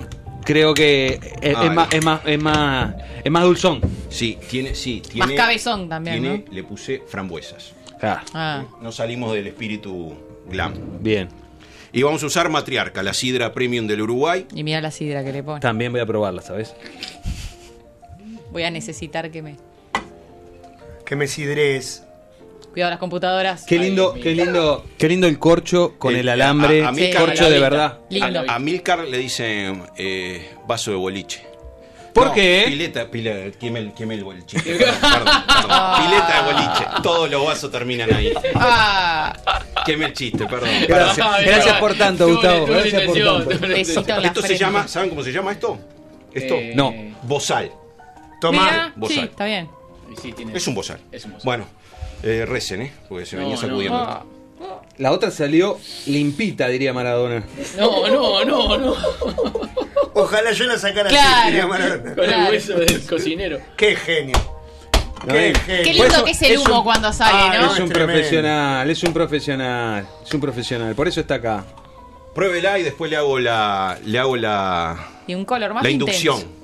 creo 0.44 0.74
que 0.74 1.20
es, 1.42 1.56
es 1.58 1.72
más, 1.74 1.94
es, 1.94 2.04
más, 2.06 2.22
es, 2.26 2.42
más, 2.42 2.96
es 3.24 3.32
más 3.32 3.44
dulzón. 3.44 3.82
Sí, 4.10 4.38
tiene, 4.50 4.76
sí, 4.76 5.02
tiene. 5.02 5.28
Más 5.28 5.36
cabezón 5.36 5.88
también, 5.90 6.22
tiene- 6.22 6.46
Le 6.52 6.64
puse 6.64 7.02
frambuesas. 7.08 7.74
Ah, 8.02 8.24
Ah. 8.34 8.66
No 8.82 8.92
salimos 8.92 9.34
del 9.34 9.48
espíritu 9.48 10.14
glam. 10.50 10.74
bien. 11.00 11.30
Y 11.94 12.04
vamos 12.04 12.24
a 12.24 12.26
usar 12.28 12.50
matriarca, 12.50 13.04
la 13.04 13.14
sidra 13.14 13.52
premium 13.54 13.86
del 13.86 14.02
Uruguay. 14.02 14.46
Y 14.56 14.64
mira 14.64 14.80
la 14.80 14.92
sidra 14.92 15.24
que 15.26 15.34
le 15.34 15.44
pone. 15.44 15.60
También 15.60 15.92
voy 15.92 16.00
a 16.02 16.06
probarla, 16.06 16.42
¿sabes? 16.42 16.74
Voy 18.52 18.64
a 18.64 18.72
necesitar 18.72 19.30
que 19.32 19.42
me. 19.42 19.58
Que 21.06 21.16
me 21.16 21.28
sidres. 21.28 22.04
Cuidado 22.74 22.92
las 22.92 23.00
computadoras. 23.00 23.66
Qué 23.66 23.78
lindo, 23.78 24.14
qué 24.14 24.34
lindo, 24.34 24.86
qué 24.98 25.10
lindo 25.10 25.28
el 25.28 25.38
corcho 25.40 25.96
con 25.98 26.16
el, 26.16 26.28
Eh, 26.28 26.32
alambre. 26.32 26.84
a- 26.86 26.90
a 26.90 26.92
Milka- 26.92 27.20
corcho 27.20 27.50
de 27.50 27.60
verdad. 27.60 28.00
Lindo. 28.10 28.44
A, 28.48 28.56
a 28.56 28.60
Milcar 28.60 29.00
le 29.00 29.18
dicen 29.18 29.84
eh, 29.98 30.54
vaso 30.68 30.92
de 30.92 30.98
boliche. 30.98 31.46
¿Por 32.14 32.28
No, 32.28 32.34
qué? 32.34 32.64
Pileta, 32.68 33.10
pileta, 33.10 33.58
queme 33.58 33.80
el, 33.80 33.94
queme 33.94 34.16
el 34.16 34.24
boliche. 34.26 34.60
Perdón, 34.64 34.80
perdón, 35.02 35.44
perdón. 35.48 36.04
Pileta 36.04 36.44
de 36.46 36.54
boliche. 36.54 36.86
Todos 37.04 37.30
los 37.32 37.46
vasos 37.46 37.72
terminan 37.72 38.14
ahí. 38.14 38.34
Ah, 38.56 39.34
Queme 39.86 40.06
el 40.08 40.14
chiste, 40.14 40.46
perdón. 40.46 40.70
Gracias, 40.88 41.78
por 41.80 41.94
tanto, 41.98 42.28
Gustavo. 42.28 42.66
Gracias 42.68 43.02
por 43.04 43.16
tanto. 43.18 43.72
Esto 44.24 44.42
se 44.42 44.58
llama, 44.58 44.88
¿saben 44.88 45.10
cómo 45.10 45.24
se 45.24 45.32
llama 45.32 45.52
esto? 45.54 45.78
Esto, 46.34 46.56
Eh, 46.56 46.74
No. 46.76 46.94
bozal. 47.24 47.72
Tomar. 48.40 48.72
mira, 48.72 48.86
sí, 48.88 48.94
bozal. 49.00 49.24
está 49.26 49.46
bien. 49.46 49.70
y 50.12 50.16
sí, 50.22 50.34
tiene- 50.34 50.56
Es 50.58 50.68
un 50.68 50.76
bozal. 50.76 51.00
Es 51.12 51.24
un 51.26 51.32
bozal. 51.34 51.46
Bueno, 51.46 51.66
eh, 52.24 52.46
recen, 52.48 52.82
¿eh? 52.84 52.92
Porque 53.10 53.26
se 53.26 53.36
No, 53.36 53.42
venía 53.44 53.56
no, 53.56 53.62
sacudiendo. 53.62 53.98
Ah. 53.98 54.24
La 54.98 55.12
otra 55.12 55.32
salió 55.32 55.80
limpita, 56.06 56.68
diría 56.68 56.94
Maradona. 56.94 57.44
No, 57.78 58.08
no, 58.08 58.46
no, 58.46 58.78
no. 58.78 58.96
Ojalá 60.14 60.52
yo 60.52 60.66
la 60.66 60.78
sacara 60.78 61.10
Claro. 61.10 61.28
así. 61.40 61.48
diría 61.48 61.68
Maradona. 61.68 62.04
Con 62.16 62.26
Claro. 62.26 62.44
el 62.46 62.52
hueso 62.52 62.74
del 62.76 63.06
cocinero. 63.08 63.60
Qué 63.76 63.96
genio. 63.96 64.36
No, 65.26 65.34
Qué 65.34 65.50
eh. 65.50 65.54
genio. 65.56 65.84
Qué 65.84 65.94
lindo 65.94 66.06
eso- 66.08 66.26
que 66.26 66.32
es 66.32 66.42
el 66.44 66.52
es 66.54 66.60
humo 66.60 66.80
un- 66.80 66.84
cuando 66.84 67.12
sale, 67.14 67.32
Ah, 67.58 67.62
¿no? 67.62 67.74
es 67.74 67.80
un 67.80 67.90
tremendo. 67.90 68.14
profesional, 68.14 68.90
es 68.90 69.04
un 69.04 69.14
profesional, 69.14 70.08
es 70.26 70.34
un 70.34 70.42
profesional. 70.42 70.96
Por 70.96 71.08
eso 71.08 71.22
está 71.22 71.36
acá. 71.36 71.66
Pruébela 72.36 72.78
y 72.80 72.84
después 72.84 73.10
le 73.12 73.18
hago 73.18 73.40
la, 73.40 73.98
le 74.06 74.20
hago 74.20 74.36
la, 74.38 74.98
Y 75.28 75.34
un 75.36 75.44
color 75.46 75.74
más 75.74 75.84
la 75.84 75.90
intenso. 75.90 76.14
inducción. 76.38 76.61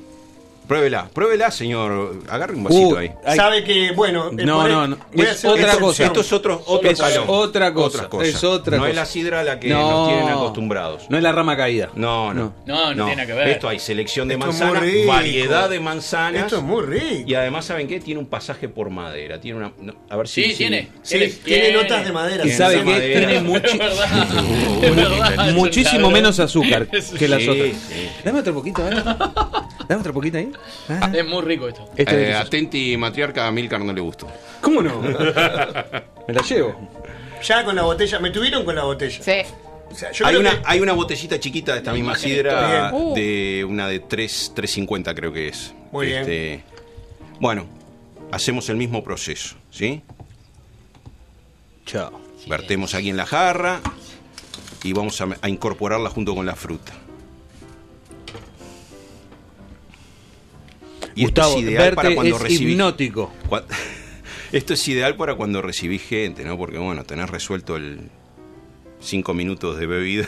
Pruébela, 0.68 1.08
pruébela, 1.14 1.50
señor. 1.50 2.20
Agarre 2.30 2.54
un 2.56 2.64
vasito 2.66 2.88
Uh, 2.90 2.98
ahí. 2.98 3.12
Sabe 3.36 3.64
que, 3.64 3.92
bueno. 3.92 4.30
eh, 4.38 4.46
No, 4.46 4.62
por- 4.62 4.70
no, 4.70 4.88
no. 4.88 4.98
voy 5.14 5.26
a 5.26 5.32
Es 5.32 5.46
otra 5.46 5.62
excepción. 5.62 5.82
cosa. 5.82 6.04
Esto 6.06 6.20
es 6.22 6.34
otro, 6.34 6.64
otro 6.66 6.90
Es 6.90 7.00
otra 7.00 7.74
cosa, 7.74 7.98
Otra 7.98 8.10
cosa. 8.10 8.26
es 8.28 8.44
otra 8.44 8.76
no 8.78 8.84
cosa. 8.84 8.90
es 8.90 8.96
la 8.96 9.06
sidra 9.06 9.40
a 9.40 9.44
la 9.44 9.60
que 9.60 9.70
No. 9.70 9.90
nos 9.90 10.08
tienen 10.10 10.30
acostumbrados. 10.30 11.04
No 11.10 11.16
es 11.18 11.24
la 11.24 11.32
rama 11.32 11.56
caída. 11.56 11.90
No, 11.96 12.34
no. 12.34 12.54
No, 12.66 12.94
no 12.94 13.06
tiene 13.06 13.16
nada 13.16 13.26
que 13.28 13.34
ver. 13.34 13.48
Esto 13.48 13.70
hay 13.70 13.80
selección 13.80 14.28
de 14.28 14.34
Esto 14.36 14.50
es 14.50 14.60
manzanas, 14.60 14.82
muy 14.84 14.92
rico. 14.92 15.08
variedad 15.08 15.70
de 15.70 15.80
manzanas. 15.80 16.44
Esto 16.44 16.58
es 16.58 16.64
muy 16.64 16.84
rico. 16.86 17.30
Y 17.30 17.34
además, 17.36 17.64
¿saben 17.66 17.88
qué? 17.88 18.00
Tiene 18.02 18.20
un 18.20 18.28
pasaje 18.28 18.68
por 18.68 18.90
madera. 18.90 19.40
Tiene 19.40 19.60
una. 19.60 19.72
no, 19.80 19.94
a 20.10 20.18
ver 20.18 20.28
si. 20.28 20.44
Sí, 20.44 20.54
tiene. 20.56 20.90
Sí, 21.02 21.40
tiene 21.46 21.72
notas 21.72 22.06
de 22.06 22.12
madera. 22.12 22.44
Y 22.44 22.50
Tiene 22.50 22.58
sabe 22.58 22.84
madera. 22.84 23.20
tiene 23.28 23.42
muchi- 23.42 23.80
muchísimo 25.54 26.12
menos 26.12 26.40
azúcar 26.40 26.88
que 26.88 27.28
las 27.28 27.48
otras. 27.48 27.70
Dame 28.24 28.40
otro 28.42 28.54
poquito, 28.54 28.86
¿eh? 28.90 28.96
Dame 29.88 30.02
otro 30.02 30.14
poquito 30.14 30.38
ahí. 30.38 30.52
Ah. 30.90 31.10
Es 31.14 31.26
muy 31.26 31.42
rico 31.44 31.68
esto. 31.68 31.84
Este 31.96 32.04
es 32.04 32.10
Eh, 32.10 32.16
delicioso. 32.18 32.48
atenti, 32.48 32.98
matriarca, 32.98 33.48
a 33.48 33.52
Milcar 33.52 33.80
no 33.82 33.94
le 33.94 34.02
gustó. 34.02 34.28
¿Cómo 34.62 34.82
no? 34.82 35.00
Me 36.28 36.34
la 36.34 36.42
llevo. 36.48 36.90
Ya 37.44 37.64
con 37.64 37.76
la 37.76 37.84
botella. 37.84 38.20
Me 38.20 38.30
tuvieron 38.32 38.66
con 38.66 38.76
la 38.76 38.84
botella. 38.84 39.24
Sí. 39.24 39.48
O 39.90 39.96
sea, 39.96 40.12
yo 40.12 40.26
Hay 40.26 40.36
creo 40.36 40.42
una, 40.42 40.52
que- 40.62 40.64
hay 40.66 40.80
una 40.82 40.92
botellita 40.94 41.40
chiquita 41.40 41.72
de 41.72 41.78
esta 41.78 41.94
misma 41.94 42.16
sidra. 42.18 42.92
Uh. 42.94 43.14
de 43.16 43.66
una 43.68 43.88
de 43.88 44.00
3, 44.00 44.52
3.50 44.56 45.16
creo 45.16 45.32
que 45.32 45.48
es. 45.48 45.74
Muy 45.94 46.08
bien. 46.08 46.22
Este, 46.22 46.64
Bueno, 47.40 47.66
hacemos 48.32 48.68
el 48.70 48.76
mismo 48.76 49.02
proceso, 49.04 49.56
¿sí? 49.72 50.02
Chao. 51.86 52.20
Vertemos 52.48 52.94
aquí 52.94 53.10
en 53.10 53.16
la 53.18 53.26
jarra 53.26 53.80
y 54.84 54.92
vamos 54.94 55.22
a, 55.22 55.28
a 55.42 55.48
incorporarla 55.50 56.10
junto 56.10 56.36
con 56.36 56.46
la 56.46 56.56
fruta. 56.56 56.92
Y 61.18 61.24
Gustavo, 61.24 61.50
esto 61.50 61.60
es 61.60 61.66
ideal 61.72 61.96
para 61.96 62.14
cuando 62.16 62.36
es 62.36 62.42
recibís. 62.42 62.72
hipnótico. 62.72 63.34
Cua- 63.50 63.66
Esto 64.54 64.74
es 64.76 64.88
ideal 64.88 65.16
para 65.18 65.36
cuando 65.36 65.62
recibís 65.62 66.02
gente, 66.04 66.46
¿no? 66.46 66.58
Porque 66.58 66.78
bueno, 66.78 67.04
tenés 67.04 67.30
resuelto 67.30 67.76
el 67.76 68.10
cinco 69.02 69.34
minutos 69.34 69.78
de 69.78 69.88
bebida. 69.88 70.28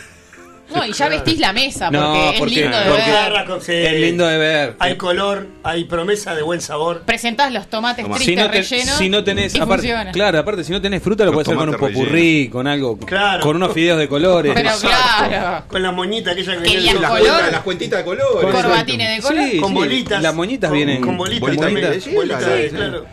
No, 0.73 0.85
y 0.85 0.93
ya 0.93 1.09
vestís 1.09 1.39
la 1.39 1.51
mesa, 1.51 1.85
porque 1.87 1.99
No, 1.99 2.29
es 2.31 2.51
lindo 2.51 2.77
de 2.79 2.85
porque- 2.89 3.11
ver. 3.11 3.61
Sí. 3.61 3.71
Es 3.73 3.93
lindo 4.01 4.27
de 4.27 4.37
ver. 4.37 4.75
Hay 4.79 4.95
color, 4.97 5.47
hay 5.63 5.85
promesa 5.85 6.35
de 6.35 6.41
buen 6.43 6.61
sabor. 6.61 7.01
Presentás 7.05 7.51
los 7.51 7.67
tomates 7.67 8.05
Toma. 8.05 8.15
tristes 8.17 8.35
Si 8.35 8.39
no, 8.41 8.49
te- 8.51 8.57
rellenos. 8.61 8.95
si 8.97 9.09
no 9.09 9.23
tenés, 9.23 9.55
y 9.55 9.59
aparte, 9.59 9.87
funciona. 9.87 10.11
claro, 10.11 10.39
aparte 10.39 10.63
si 10.63 10.71
no 10.71 10.81
tenés 10.81 11.01
fruta 11.01 11.23
lo 11.25 11.31
Los 11.31 11.33
puedes 11.35 11.47
hacer 11.47 11.57
con 11.57 11.69
un 11.69 11.75
popurrí, 11.75 12.49
con 12.49 12.67
algo, 12.67 12.97
Claro. 12.99 13.41
con 13.43 13.55
unos 13.55 13.73
fideos 13.73 13.97
de 13.97 14.07
colores. 14.07 14.51
Pero 14.53 14.69
claro. 14.79 15.65
Con 15.67 15.81
la 15.81 15.91
moñita 15.91 16.31
aquella 16.31 16.53
que 16.61 16.77
viene 16.77 16.99
las, 16.99 17.09
color. 17.11 17.27
cuentas, 17.27 17.51
las 17.51 17.61
cuentitas 17.61 17.99
de 17.99 18.05
colores. 18.05 18.41
Con- 18.43 18.51
Corbatines 18.61 19.15
de 19.15 19.21
color. 19.27 19.49
Sí, 19.49 19.57
Con 19.59 19.69
sí, 19.69 19.75
bolitas. 19.75 20.21
Las 20.23 20.35
moñitas 20.35 20.69
Con- 20.69 20.77
vienen. 20.77 21.01
con 21.01 21.17
bolitas 21.17 21.41
Bolitas 21.41 21.71
Bolitas, 22.13 22.41
la- 22.43 22.55
sí, 22.57 22.63
sí. 22.69 22.75
claro. 22.75 23.05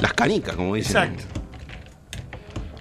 Las 0.00 0.12
canicas, 0.14 0.56
como 0.56 0.74
dicen. 0.74 0.96
Exacto. 0.96 1.24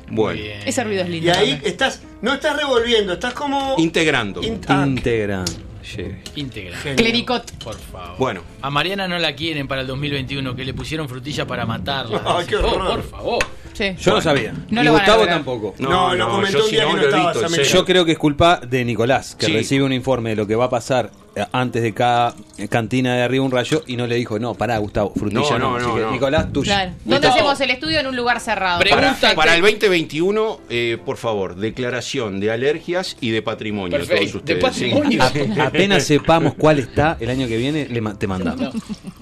Bueno, 0.10 0.42
Ese 0.66 0.84
ruido 0.84 1.04
es 1.04 1.10
lindo. 1.10 1.28
Y 1.28 1.30
ahí 1.34 1.62
estás, 1.64 2.02
no 2.22 2.34
estás 2.34 2.56
revolviendo, 2.58 3.14
estás 3.14 3.34
como. 3.34 3.76
integrando. 3.78 4.42
In- 4.44 4.62
ah, 4.68 4.86
Integran. 4.88 5.46
Sí. 5.84 6.06
Íntegra. 6.36 6.78
genio. 6.78 6.96
Clericot. 6.98 7.52
Por 7.64 7.76
favor. 7.76 8.18
Bueno, 8.18 8.42
A 8.62 8.70
Mariana 8.70 9.08
no 9.08 9.18
la 9.18 9.34
quieren 9.36 9.68
para 9.68 9.82
el 9.82 9.88
2021, 9.88 10.56
que 10.56 10.64
le 10.64 10.74
pusieron 10.74 11.10
frutilla 11.10 11.46
para 11.48 11.66
matarla. 11.66 12.22
Ay, 12.26 12.46
qué 12.46 12.56
Oh, 12.56 12.60
horror. 12.72 13.02
por 13.02 13.04
favor. 13.10 13.40
Sí. 13.74 13.96
Yo 14.00 14.14
no 14.14 14.22
sabía. 14.22 14.54
No 14.70 14.82
y 14.82 14.86
lo 14.86 14.94
van 14.94 15.02
a 15.02 15.04
Gustavo 15.04 15.20
lograr. 15.20 15.36
tampoco. 15.38 15.76
No, 15.80 16.14
lo 16.16 16.30
comentó 16.30 16.64
un 16.66 16.72
día 16.72 16.86
que 16.86 16.94
no 16.94 17.02
estabas, 17.02 17.38
en 17.44 17.50
serio. 17.50 17.64
Yo 17.72 17.86
creo 17.86 18.06
que 18.06 18.12
es 18.14 18.18
culpa 18.18 18.60
de 18.60 18.86
Nicolás, 18.86 19.36
que 19.36 19.46
Sí. 19.48 19.54
recibe 19.54 19.84
un 19.86 19.94
informe 19.94 20.32
de 20.32 20.36
lo 20.36 20.46
que 20.48 20.56
va 20.56 20.66
a 20.66 20.70
pasar 20.70 21.12
eh, 21.34 21.46
antes 21.54 21.82
de 21.82 21.94
cada 21.94 22.36
cantina 22.70 23.16
de 23.16 23.22
arriba 23.24 23.46
un 23.46 23.52
rayo 23.52 23.84
y 23.88 23.96
no 23.96 24.06
le 24.06 24.16
dijo, 24.16 24.38
no, 24.38 24.54
pará, 24.54 24.78
Gustavo, 24.80 25.14
frutilla 25.16 25.42
No, 25.42 25.60
no. 25.60 25.70
no, 25.72 25.76
Así 25.78 25.88
no, 25.88 25.96
que, 25.96 26.02
no. 26.02 26.12
Nicolás, 26.12 26.52
tuyo. 26.52 26.66
Claro. 26.66 26.92
¿Dónde 27.06 27.16
Gustavo. 27.28 27.34
hacemos 27.36 27.62
el 27.62 27.70
estudio? 27.72 28.00
En 28.02 28.08
un 28.08 28.16
lugar 28.18 28.40
cerrado. 28.42 28.80
Pregunta- 28.82 29.18
para, 29.22 29.36
para 29.36 29.56
el 29.56 29.62
2021, 29.62 30.60
eh, 30.70 30.98
por 31.06 31.16
favor, 31.16 31.56
declaración 31.56 32.42
de 32.42 32.52
alergias 32.52 33.16
y 33.22 33.30
de 33.30 33.42
patrimonio. 33.42 33.98
Perfecto, 33.98 34.40
todos 34.40 34.46
de 34.46 34.56
ustedes, 34.56 34.76
sí. 34.76 34.90
patrimonio. 34.92 35.24
A- 35.24 35.68
apenas 35.68 36.04
sepamos 36.04 36.54
cuál 36.56 36.80
está 36.80 37.16
el 37.22 37.30
año 37.30 37.48
que 37.48 37.56
viene, 37.56 37.88
le 37.88 38.02
ma- 38.02 38.20
te 38.20 38.28
mandamos. 38.28 38.74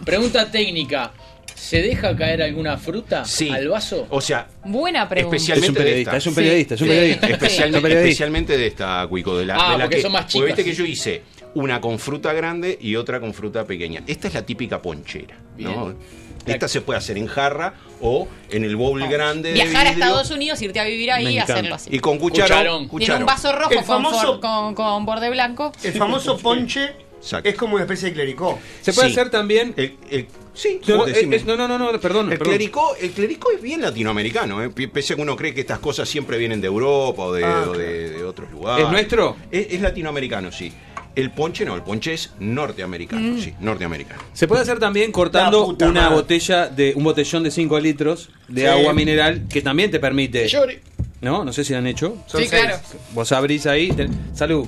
Pregunta 0.04 0.50
técnica. 0.50 1.12
¿Se 1.56 1.82
deja 1.82 2.16
caer 2.16 2.42
alguna 2.42 2.78
fruta 2.78 3.26
Sí. 3.26 3.50
al 3.50 3.68
vaso? 3.70 4.08
O 4.10 4.22
sea, 4.22 4.48
Buena 4.66 5.08
pregunta. 5.08 5.36
especialmente 5.38 5.66
Es 5.66 5.70
un 5.70 5.76
periodista, 5.76 6.12
de 6.12 6.18
es 6.18 6.26
un 6.26 6.32
esta. 6.32 6.42
periodista, 6.42 6.76
es 6.76 6.82
un 6.82 6.88
Sí. 6.88 6.94
periodista. 6.94 7.28
Sí. 7.28 7.34
Especialmente, 7.34 7.70
Es 7.70 7.76
un 7.76 7.82
periodista. 7.84 8.10
especialmente 8.10 8.58
de 8.58 8.68
esta, 8.68 9.08
Cuico, 9.08 9.38
de 9.38 9.46
la, 9.46 9.56
Ah, 9.56 9.72
de 9.74 9.78
la 9.78 9.84
porque 9.86 9.96
que, 9.98 10.02
son 10.02 10.12
más 10.12 10.22
porque 10.24 10.32
chicas. 10.34 10.46
viste 10.48 10.64
que 10.64 10.74
yo 10.76 10.86
hice 10.86 11.22
una 11.56 11.82
con 11.82 12.00
fruta 12.00 12.34
grande 12.34 12.78
y 12.82 12.96
otra 12.96 13.20
con 13.20 13.34
fruta 13.34 13.66
pequeña. 13.66 14.04
Esta 14.08 14.28
es 14.28 14.34
la 14.34 14.46
típica 14.46 14.82
ponchera, 14.82 15.38
¿no? 15.58 15.86
Bien. 15.88 15.98
Esta 16.46 16.68
se 16.68 16.82
puede 16.82 16.98
hacer 16.98 17.18
en 17.18 17.28
jarra 17.28 17.74
o 18.02 18.28
en 18.50 18.64
el 18.64 18.76
bowl 18.76 19.06
grande 19.08 19.50
de 19.50 19.56
Viajar 19.56 19.86
a 19.88 19.90
vidrio. 19.92 20.06
Estados 20.06 20.32
Unidos, 20.32 20.62
irte 20.62 20.80
a 20.80 20.84
vivir 20.86 21.12
ahí 21.12 21.28
y 21.28 21.36
encanta. 21.36 21.54
hacerlo 21.54 21.76
así. 21.76 21.90
Y 21.94 22.00
con 22.00 22.18
cucharón. 22.18 22.88
Cucharón. 22.88 23.02
Y 23.02 23.16
en 23.18 23.24
un 23.24 23.26
vaso 23.28 23.52
rojo 23.52 23.72
El 23.72 23.78
con, 23.80 23.86
famoso- 23.86 24.22
for- 24.26 24.40
con, 24.40 24.74
con 24.74 25.06
borde 25.06 25.30
blanco. 25.30 25.72
El 25.84 25.94
famoso 25.94 26.38
ponche 26.42 26.92
Exacto. 27.20 27.50
es 27.50 27.56
como 27.56 27.76
una 27.76 27.84
especie 27.84 28.10
de 28.10 28.14
clericó. 28.16 28.60
Se 28.82 28.94
puede 28.94 29.10
Sí. 29.10 29.14
hacer 29.20 29.30
también. 29.30 29.74
El- 29.78 29.98
el- 30.10 30.28
sí, 30.54 30.80
No, 30.88 31.06
es- 31.06 31.46
no, 31.46 31.56
no, 31.58 31.68
no, 31.68 31.78
no, 31.78 32.00
perdón. 32.00 32.32
El 32.32 32.38
perdón. 32.38 32.54
clericó, 32.56 32.96
el 33.00 33.12
clericó 33.12 33.52
es 33.52 33.62
bien 33.62 33.82
latinoamericano, 33.82 34.64
¿eh? 34.64 34.70
Pese 34.70 35.14
a 35.14 35.16
que 35.16 35.22
uno 35.22 35.36
cree 35.36 35.54
que 35.54 35.62
estas 35.62 35.80
cosas 35.80 36.08
siempre 36.08 36.38
vienen 36.38 36.62
de 36.62 36.68
Europa 36.68 37.24
o 37.24 37.34
de, 37.34 37.44
Ah, 37.46 37.66
o 37.70 37.74
de- 37.78 38.10
de 38.12 38.24
otros 38.24 38.50
lugares. 38.52 38.86
¿Es 38.86 38.92
nuestro? 38.92 39.36
Es, 39.52 39.68
es 39.72 39.82
latinoamericano, 39.82 40.52
sí. 40.52 40.72
El 41.16 41.32
ponche 41.32 41.66
no, 41.66 41.76
el 41.76 41.82
ponche 41.82 42.14
es 42.14 42.32
norteamericano, 42.40 43.38
sí, 43.42 43.54
norteamericano. 43.60 44.22
Se 44.34 44.48
puede 44.48 44.62
hacer 44.62 44.80
también 44.80 45.12
cortando 45.12 45.66
una 45.66 46.02
madre. 46.04 46.16
botella 46.16 46.68
de 46.68 46.94
un 46.96 47.04
botellón 47.04 47.44
de 47.44 47.52
5 47.52 47.80
litros 47.80 48.30
de 48.48 48.62
Sí. 48.62 48.68
agua 48.68 48.94
mineral 48.94 49.46
que 49.50 49.62
también 49.62 49.92
te 49.92 50.00
permite. 50.00 50.48
Llore. 50.48 50.82
¿No? 51.22 51.44
No 51.44 51.52
sé 51.52 51.66
si 51.66 51.74
lo 51.74 51.80
han 51.80 51.88
hecho. 51.88 52.16
Son 52.28 52.42
Sí, 52.42 52.48
seis. 52.48 52.62
claro. 52.64 52.80
Vos 53.14 53.30
abrís 53.34 53.66
ahí. 53.66 53.92
te- 53.92 54.08
Salud. 54.34 54.66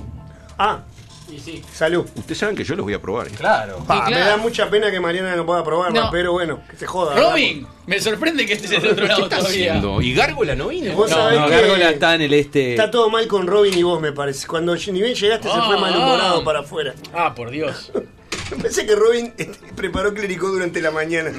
Ah, 0.58 0.82
salud. 1.72 2.06
Ustedes 2.16 2.38
saben 2.38 2.54
que 2.56 2.64
yo 2.64 2.74
los 2.76 2.84
voy 2.84 2.94
a 2.94 3.00
probar. 3.02 3.28
¿eh? 3.28 3.32
Claro. 3.36 3.78
Pa, 3.86 4.06
Sí, 4.06 4.14
Me 4.14 4.20
da 4.20 4.36
mucha 4.36 4.68
pena 4.70 4.90
que 4.90 5.00
Mariana 5.00 5.34
no 5.36 5.46
pueda 5.46 5.62
probarla, 5.64 6.02
No. 6.04 6.10
pero 6.10 6.32
bueno, 6.32 6.60
que 6.70 6.76
se 6.76 6.86
joda. 6.86 7.14
¿verdad? 7.14 7.30
Robin, 7.30 7.66
me 7.86 8.00
sorprende 8.00 8.46
que 8.46 8.54
estés 8.54 8.70
del 8.70 8.86
otro 8.86 8.94
¿Qué 9.02 9.08
lado 9.08 9.22
está 9.24 9.38
todavía. 9.38 9.70
haciendo? 9.74 10.00
¿Y 10.02 10.14
Gárgola 10.14 10.54
no 10.54 10.68
vino? 10.68 10.94
Vos 10.94 11.10
No, 11.10 11.16
sabés 11.16 11.40
No, 11.40 11.46
que 11.46 11.52
Gárgola 11.52 11.90
está 11.90 12.14
en 12.14 12.22
el 12.22 12.34
este. 12.34 12.70
está 12.72 12.90
todo 12.90 13.10
mal 13.10 13.26
con 13.26 13.46
Robin 13.46 13.76
y 13.76 13.82
vos, 13.82 14.00
me 14.00 14.12
parece. 14.12 14.46
Cuando 14.46 14.74
ni 14.74 15.00
bien 15.02 15.14
llegaste 15.14 15.48
se 15.48 15.54
fue 15.60 15.76
Ah, 15.76 15.80
malhumorado 15.80 16.40
ah. 16.40 16.44
para 16.44 16.60
afuera. 16.60 16.94
Ah, 17.14 17.34
por 17.34 17.50
Dios. 17.50 17.92
Pensé 18.62 18.86
que 18.86 18.94
Robin 18.94 19.32
preparó 19.76 20.12
clericó 20.12 20.48
durante 20.48 20.80
la 20.80 20.90
mañana. 20.90 21.30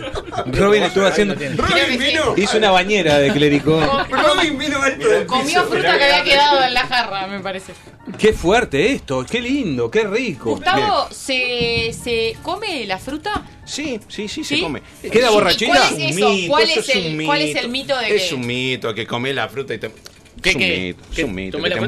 Robin 0.46 0.82
estuvo 0.84 1.06
haciendo. 1.06 1.34
Robin 1.34 1.98
vino. 1.98 2.34
Hizo 2.36 2.58
una 2.58 2.70
bañera 2.70 3.18
de 3.18 3.32
clérico. 3.32 3.80
Robin 4.10 4.58
vino 4.58 4.80
alto 4.82 5.08
del 5.08 5.26
Comió 5.26 5.64
fruta 5.64 5.98
que 5.98 6.04
había 6.04 6.24
quedado 6.24 6.62
en 6.64 6.74
la 6.74 6.86
jarra, 6.86 7.26
me 7.26 7.40
parece. 7.40 7.72
Qué 8.18 8.32
fuerte 8.32 8.92
esto, 8.92 9.24
qué 9.28 9.40
lindo, 9.40 9.90
qué 9.90 10.04
rico. 10.04 10.50
Gustavo, 10.50 11.08
¿se, 11.10 11.92
¿se 11.92 12.36
come 12.42 12.84
la 12.86 12.98
fruta? 12.98 13.44
Sí, 13.64 14.00
sí, 14.08 14.28
sí, 14.28 14.42
se 14.44 14.56
¿Sí? 14.56 14.60
come. 14.62 14.82
¿Queda 15.10 15.30
¿Y 15.30 15.34
borrachita? 15.34 15.72
¿Cuál 15.88 16.02
es 16.02 16.16
eso? 16.16 16.30
¿Cuál 16.48 16.62
eso 16.70 16.80
es 16.80 16.88
el- 16.88 17.18
un 17.20 17.26
cuál 17.26 17.42
es 17.42 17.56
el 17.56 17.68
mito 17.68 17.96
de 17.98 18.16
Es 18.16 18.22
que- 18.28 18.34
un 18.34 18.46
mito 18.46 18.94
que 18.94 19.06
come 19.06 19.32
la 19.32 19.48
fruta 19.48 19.74
y 19.74 19.78
te... 19.78 19.90
¿Qué, 20.40 20.50
es 20.50 20.54
un 20.56 20.60
qué? 20.62 20.78
mito, 20.78 21.04
es 21.12 21.24
un 21.24 21.34
mito, 21.34 21.56
¿Tomé 21.58 21.68
que 21.68 21.74
la 21.74 21.80
te. 21.80 21.82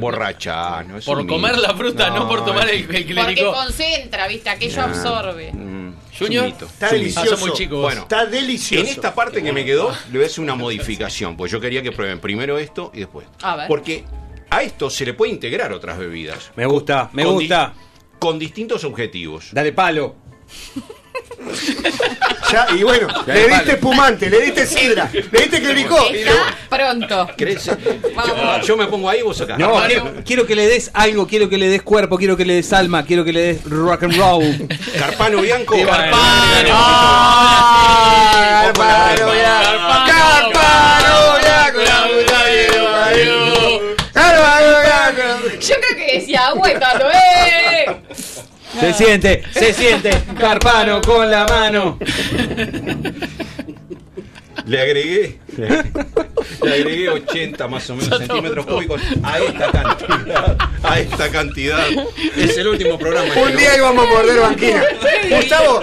Es 0.98 1.04
Por 1.04 1.18
un 1.18 1.26
comer 1.26 1.52
mito. 1.56 1.62
la 1.66 1.74
fruta, 1.74 2.10
no, 2.10 2.28
por 2.28 2.44
tomar 2.44 2.68
el, 2.68 2.76
el 2.80 2.84
Porque 2.86 3.04
clérico. 3.06 3.52
concentra, 3.52 4.26
¿viste? 4.28 4.50
Aquello 4.50 4.80
Ah, 4.82 4.84
absorbe. 4.84 5.52
mm, 5.52 5.94
Junior. 6.18 6.46
Está 6.46 6.90
delicioso. 6.90 7.46
Muy. 7.46 7.66
Bueno, 7.66 8.02
Está 8.02 8.26
delicioso. 8.26 8.84
En 8.84 8.90
esta 8.90 9.14
parte 9.14 9.42
que 9.42 9.52
me 9.52 9.64
quedó, 9.64 9.90
le 10.10 10.18
voy 10.18 10.24
a 10.24 10.26
hacer 10.26 10.40
una 10.44 10.54
modificación, 10.54 11.36
pues 11.36 11.50
yo 11.50 11.60
quería 11.60 11.82
que 11.82 11.90
prueben 11.92 12.20
primero 12.20 12.58
esto 12.58 12.90
y 12.94 12.98
después. 13.00 13.26
A 13.42 13.56
ver. 13.56 13.66
Porque 13.68 14.04
a 14.50 14.62
esto 14.62 14.90
se 14.90 15.04
le 15.06 15.14
puede 15.14 15.32
integrar 15.32 15.72
otras 15.72 15.98
bebidas. 15.98 16.50
Me 16.56 16.66
gusta, 16.66 17.10
me 17.12 17.24
Con 17.24 17.34
gusta. 17.34 17.72
di- 17.74 18.18
con 18.18 18.38
distintos 18.38 18.84
objetivos. 18.84 19.48
Dale 19.52 19.72
palo. 19.72 20.16
Ya, 22.52 22.66
y 22.76 22.82
bueno, 22.84 23.08
Ya, 23.26 23.34
le 23.34 23.48
diste 23.48 23.72
espumante, 23.72 24.30
le 24.30 24.40
diste 24.42 24.66
sidra, 24.66 25.08
le 25.12 25.22
diste 25.40 25.60
clericó. 25.60 25.96
Pronto. 26.68 27.28
¿Querés? 27.36 27.68
Vamos. 28.14 28.36
Yo, 28.60 28.66
yo 28.68 28.76
me 28.76 28.86
pongo 28.86 29.08
ahí, 29.10 29.22
vos 29.22 29.40
acá. 29.40 29.56
No, 29.58 29.82
quiero, 29.86 30.12
quiero 30.24 30.46
que 30.46 30.54
le 30.54 30.66
des 30.68 30.90
algo, 30.94 31.26
quiero 31.26 31.48
que 31.48 31.58
le 31.58 31.68
des 31.68 31.82
cuerpo, 31.82 32.16
quiero 32.16 32.36
que 32.36 32.44
le 32.44 32.54
des 32.54 32.72
alma, 32.72 33.04
quiero 33.04 33.24
que 33.24 33.32
le 33.32 33.40
des 33.54 33.64
rock 33.64 34.04
and 34.04 34.16
roll. 34.16 34.68
Carpano 34.98 35.40
Bianco. 35.40 35.74
Carpano. 35.74 36.68
Ah, 36.70 38.62
Carpano, 38.74 39.34
ya. 39.34 39.60
Carpano, 40.06 40.54
con- 45.42 45.58
Yo 45.60 45.74
creo 45.80 45.96
que 45.96 46.18
decía 46.18 46.46
agua 46.48 46.70
y 46.70 46.78
tanto, 46.78 47.06
¡eh! 47.10 47.86
Se 48.80 48.92
siente, 48.92 49.42
se 49.52 49.72
siente. 49.72 50.10
Carpano 50.38 51.00
con 51.00 51.30
la 51.30 51.46
mano. 51.46 51.98
Le 54.66 54.80
agregué, 54.80 55.40
le 56.62 56.74
agregué 56.74 57.08
80 57.10 57.68
más 57.68 57.90
o 57.90 57.96
menos 57.96 58.18
centímetros 58.18 58.64
cúbicos 58.64 59.02
a 59.22 59.38
esta 59.38 59.70
cantidad. 59.70 60.58
A 60.82 61.00
esta 61.00 61.28
cantidad. 61.30 61.86
Es 62.36 62.56
el 62.56 62.68
último 62.68 62.98
programa. 62.98 63.28
Un 63.34 63.52
¿no? 63.52 63.58
día 63.58 63.76
íbamos 63.76 64.06
a 64.06 64.10
morder 64.10 64.40
banquina. 64.40 64.82
Gustavo, 65.30 65.82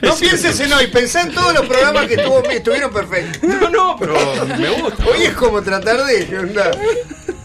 no 0.00 0.16
pienses 0.16 0.58
en 0.60 0.72
hoy, 0.72 0.86
pensá 0.86 1.22
en 1.22 1.32
todos 1.32 1.52
los 1.52 1.66
programas 1.66 2.06
que 2.06 2.14
estuvo, 2.14 2.42
estuvieron 2.44 2.90
perfectos. 2.90 3.42
No, 3.42 3.68
no, 3.68 3.96
pero 3.98 4.14
me 4.58 4.70
gusta. 4.70 5.04
Hoy 5.04 5.22
es 5.24 5.34
como 5.34 5.62
tratar 5.62 6.02
de. 6.06 6.26
¿qué 6.26 6.38
onda? 6.38 6.70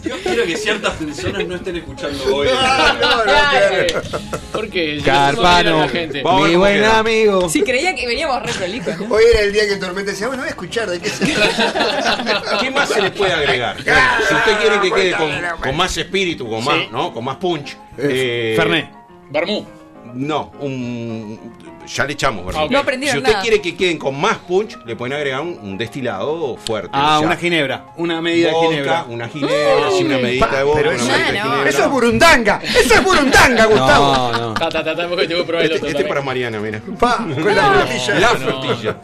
Yo 0.04 0.16
quiero 0.22 0.44
que 0.44 0.56
ciertas 0.56 0.94
personas 0.94 1.46
no 1.46 1.54
estén 1.56 1.76
escuchando 1.76 2.34
hoy. 2.34 2.48
Ah, 2.64 2.96
no, 3.00 3.24
no. 3.24 4.32
Porque 4.52 5.00
Carpano, 5.04 5.86
ver 5.88 6.08
mi 6.24 6.56
buen 6.56 6.74
queda. 6.74 6.98
amigo. 6.98 7.48
Si 7.48 7.62
creía 7.62 7.94
que 7.94 8.06
veníamos 8.06 8.42
re 8.42 8.52
prolijos, 8.52 8.98
¿no? 8.98 9.14
Hoy 9.14 9.22
era 9.32 9.40
el 9.42 9.52
día 9.52 9.66
que 9.68 9.76
Tormenta 9.76 10.10
decía, 10.10 10.26
bueno, 10.28 10.42
voy 10.42 10.48
a 10.48 10.50
escuchar 10.50 10.88
de 10.90 11.00
qué 11.00 11.08
se 11.08 11.24
¿Qué 12.60 12.70
más 12.70 12.88
se 12.88 13.00
le 13.02 13.10
puede 13.10 13.32
agregar? 13.32 13.76
Si 13.78 14.34
usted 14.34 14.58
quiere 14.60 14.80
que 14.80 14.90
quede 14.92 15.12
con, 15.16 15.30
con 15.60 15.76
más 15.76 15.96
espíritu, 15.96 16.48
con 16.48 16.64
más, 16.64 16.90
¿no? 16.90 17.12
Con 17.12 17.24
más 17.24 17.36
punch. 17.36 17.76
eh, 17.98 18.54
Fernet. 18.56 18.90
Bermú. 19.30 19.66
No, 20.14 20.52
un. 20.60 21.38
Ya 21.86 22.04
le 22.04 22.12
echamos, 22.12 22.46
¿verdad? 22.46 22.62
Ah, 22.62 22.64
ok. 22.66 22.70
No 22.70 22.78
aprendieron 22.78 23.12
Si 23.14 23.18
usted 23.18 23.30
nada. 23.32 23.42
quiere 23.42 23.60
que 23.60 23.76
queden 23.76 23.98
con 23.98 24.18
más 24.20 24.36
punch, 24.38 24.78
le 24.84 24.94
pueden 24.96 25.12
agregar 25.14 25.40
un, 25.40 25.58
un 25.62 25.76
destilado 25.78 26.56
fuerte. 26.56 26.90
Ah, 26.92 27.16
o 27.16 27.18
sea, 27.20 27.26
una 27.26 27.36
ginebra, 27.36 27.86
una 27.96 28.20
medida 28.22 28.48
de 28.50 28.54
ginebra. 28.68 29.04
Una 29.08 29.28
ginebra, 29.28 29.90
sí, 29.96 30.04
una 30.04 30.18
medida 30.18 30.46
de 30.46 30.62
vodka, 30.62 30.76
pero 30.80 30.90
una 30.90 30.96
eso- 31.02 31.06
medida 31.12 31.32
de 31.32 31.38
Ah, 31.38 31.42
ginebra. 31.44 31.68
Eso 31.70 31.82
es 31.84 31.90
burundanga, 31.90 32.60
eso 32.62 32.94
es 32.94 33.04
burundanga, 33.04 33.64
Gustavo. 33.72 34.12
No, 34.32 34.32
no. 34.48 34.54
Ta, 34.54 34.68
ta, 34.68 34.84
ta, 34.84 34.96
ta, 34.96 35.08
porque 35.08 35.26
tengo 35.26 35.40
que 35.42 35.46
probar 35.48 35.64
el 35.66 35.72
Este, 35.72 35.76
otro 35.86 35.88
este 35.88 35.88
es 35.88 35.92
también. 35.94 36.08
para 36.08 36.20
Mariana, 36.22 36.60
mira. 36.60 36.80
Pa, 36.98 37.16
con 37.18 37.54
la 37.56 37.72
frutilla. 37.86 38.14
La 38.20 38.32
no. 38.32 38.38
frutilla. 38.38 38.96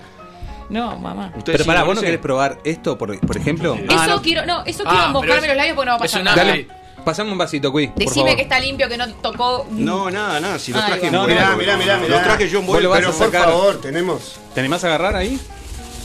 No, 0.70 0.96
mamá. 0.98 1.32
¿Ustedes 1.36 1.44
Pero 1.44 1.64
sí 1.64 1.66
pará, 1.66 1.80
¿vos 1.80 1.86
no 1.88 1.92
conocen? 1.92 2.06
querés 2.08 2.20
probar 2.20 2.58
esto, 2.62 2.98
por, 2.98 3.18
por 3.20 3.36
ejemplo? 3.38 3.74
Eso 3.74 4.06
no. 4.06 4.22
quiero, 4.22 4.44
no, 4.44 4.62
eso 4.66 4.82
Ah, 4.86 4.90
quiero 4.90 5.04
pero 5.06 5.12
mojarme 5.12 5.36
es- 5.38 5.46
los 5.48 5.56
labios 5.56 5.76
porque 5.76 5.86
no 5.90 5.92
va 5.98 6.02
a 6.02 6.06
es 6.06 6.12
pasar 6.12 6.20
un 6.20 6.24
nada. 6.26 6.36
Dale. 6.44 6.68
Pasame 7.08 7.32
un 7.32 7.38
vasito, 7.38 7.72
Cui. 7.72 7.86
por 7.88 7.96
Decime 8.00 8.14
favor. 8.16 8.36
que 8.36 8.42
está 8.42 8.60
limpio, 8.60 8.86
que 8.86 8.98
no 8.98 9.08
tocó. 9.14 9.66
No, 9.70 10.10
nada, 10.10 10.38
nada. 10.40 10.58
Si 10.58 10.72
lo 10.74 10.78
Ay, 10.78 10.84
traje 10.88 11.06
en 11.06 11.12
Mirá, 11.12 11.22
vuelo. 11.22 11.56
mirá, 11.56 11.76
mirá, 11.78 11.96
Lo 11.96 12.02
mirá. 12.02 12.22
traje 12.22 12.50
yo 12.50 12.58
en 12.60 12.66
Vos 12.66 12.82
lo 12.82 12.90
vuelo. 12.90 12.90
vas 12.90 12.98
Pero 12.98 13.08
a 13.08 13.12
por 13.16 13.26
sacar. 13.26 13.44
favor, 13.46 13.80
tenemos. 13.80 14.38
¿Te 14.52 14.60
animás 14.60 14.84
a 14.84 14.88
agarrar 14.88 15.16
ahí? 15.16 15.40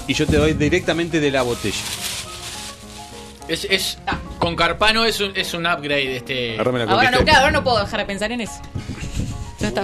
Y 0.08 0.14
yo 0.14 0.26
te 0.26 0.38
doy 0.38 0.54
directamente 0.54 1.20
de 1.20 1.30
la 1.30 1.42
botella. 1.42 1.76
Es, 3.50 3.68
es- 3.70 3.98
con 4.40 4.56
Carpano 4.56 5.04
es 5.04 5.20
un, 5.20 5.36
es 5.36 5.54
un 5.54 5.66
upgrade 5.68 6.16
este. 6.16 6.56
La 6.56 6.64
Ahora 6.64 7.12
no, 7.12 7.20
claro, 7.26 7.40
ahora 7.40 7.52
no 7.52 7.64
puedo 7.66 7.80
dejar 7.80 8.00
de 8.00 8.06
pensar 8.06 8.32
en 8.32 8.40
eso. 8.40 8.62
Ya 9.60 9.68
está. 9.68 9.84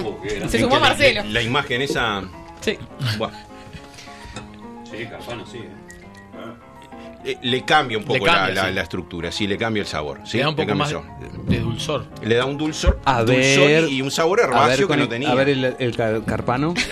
Se 0.50 0.60
sumó 0.62 0.76
la- 0.76 0.80
Marcelo. 0.82 1.24
La, 1.26 1.42
imagen 1.42 1.82
esa. 1.82 2.24
Sí. 2.62 2.78
Bueno, 3.18 3.38
Sí, 4.90 5.06
Carpano, 5.06 5.46
sí. 5.46 5.58
eh, 5.58 5.70
le 7.42 7.66
cambia 7.66 7.98
un 7.98 8.04
poco 8.06 8.24
cambia, 8.26 8.48
la, 8.50 8.54
la- 8.64 8.70
sí. 8.70 8.74
la 8.76 8.82
estructura, 8.82 9.32
sí, 9.32 9.48
le 9.48 9.58
cambia 9.58 9.82
el 9.82 9.88
sabor. 9.88 10.20
¿sí? 10.24 10.38
Le 10.38 10.44
da 10.44 10.50
un 10.50 10.56
poco 10.56 10.76
más 10.76 10.94
de 11.48 11.60
dulzor. 11.60 12.06
Le 12.24 12.36
da 12.36 12.46
un 12.46 12.58
dulzor, 12.58 13.00
A 13.06 13.24
dulzor 13.24 13.68
ver. 13.68 13.84
y, 13.90 13.98
y 13.98 14.02
un 14.02 14.12
sabor 14.12 14.40
a 14.42 14.48
ver 14.48 14.56
herbáceo 14.56 14.88
que 14.88 14.98
no 14.98 15.10
tenía. 15.10 15.32
A 15.32 15.36
ver 15.36 15.50
el, 15.50 15.76
el 15.80 15.96
car- 15.96 16.24
carpano. 16.26 16.74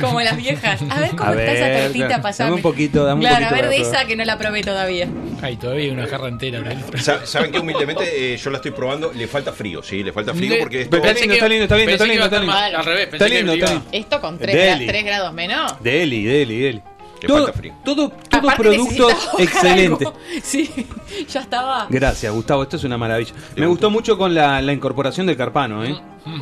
Como 0.00 0.20
las 0.20 0.36
viejas. 0.36 0.80
A 0.90 1.00
ver 1.00 1.10
cómo 1.10 1.30
A 1.30 1.34
está 1.34 1.52
esa 1.52 1.66
ver, 1.68 1.82
tortita 1.84 2.06
claro. 2.06 2.22
pasando. 2.22 2.50
Dame 2.50 2.56
un 2.56 2.62
poquito, 2.62 3.04
dame 3.04 3.20
un 3.20 3.26
claro, 3.26 3.46
poquito 3.46 3.54
a 3.54 3.68
ver 3.68 3.70
de 3.70 3.88
esa 3.88 4.06
que 4.06 4.16
no 4.16 4.24
la 4.24 4.38
probé 4.38 4.62
todavía. 4.62 5.08
Ay, 5.42 5.56
todavía 5.56 5.84
hay 5.84 5.90
una 5.90 6.06
jarra 6.06 6.28
entera. 6.28 6.60
¿no? 6.60 6.98
Sa- 6.98 7.26
¿Saben 7.26 7.52
qué? 7.52 7.58
Humildemente 7.58 8.34
eh, 8.34 8.36
yo 8.36 8.50
la 8.50 8.56
estoy 8.56 8.70
probando, 8.72 9.12
le 9.12 9.26
falta 9.26 9.52
frío, 9.52 9.82
sí, 9.82 10.02
le 10.02 10.12
falta 10.12 10.34
frío 10.34 10.54
porque 10.60 10.82
esto... 10.82 10.96
Está 10.96 11.12
lindo, 11.12 11.34
está 11.34 11.48
lindo, 11.48 11.64
está 11.64 11.76
lindo, 11.76 11.92
está 11.92 12.04
lindo, 12.04 12.14
iba 12.14 12.24
a 12.24 12.26
está 12.26 12.38
lindo. 12.40 12.78
al 12.78 12.84
revés, 12.84 13.04
Está 13.04 13.18
pensé 13.18 13.34
lindo, 13.36 13.52
está 13.52 13.70
lindo. 13.70 13.86
Esto 13.92 14.20
con 14.20 14.38
3, 14.38 14.78
Deli. 14.78 15.02
grados 15.02 15.32
menos. 15.32 15.74
Deli, 15.82 16.24
deli, 16.24 16.58
deli. 16.60 16.82
Le 17.24 17.28
Todo, 17.28 17.44
falta 17.44 17.58
frío. 17.58 17.74
todo, 17.84 18.08
todo 18.28 18.48
producto 18.56 19.08
excelente. 19.38 20.06
algo. 20.06 20.18
Sí, 20.42 20.70
ya 21.28 21.40
estaba. 21.40 21.86
Gracias, 21.88 22.32
Gustavo. 22.32 22.62
Esto 22.64 22.76
es 22.76 22.84
una 22.84 22.98
maravilla. 22.98 23.32
Me 23.56 23.66
gustó 23.66 23.88
mucho 23.90 24.18
con 24.18 24.34
la, 24.34 24.60
la 24.60 24.72
incorporación 24.72 25.26
del 25.26 25.36
carpano, 25.36 25.84
¿eh? 25.84 25.98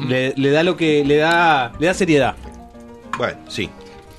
Le, 0.09 0.35
le 0.37 0.51
da 0.51 0.63
lo 0.63 0.77
que 0.77 1.05
le 1.05 1.17
da, 1.19 1.73
le 1.79 1.87
da 1.87 1.95
seriedad. 1.95 2.35
Bueno, 3.17 3.39
sí. 3.49 3.71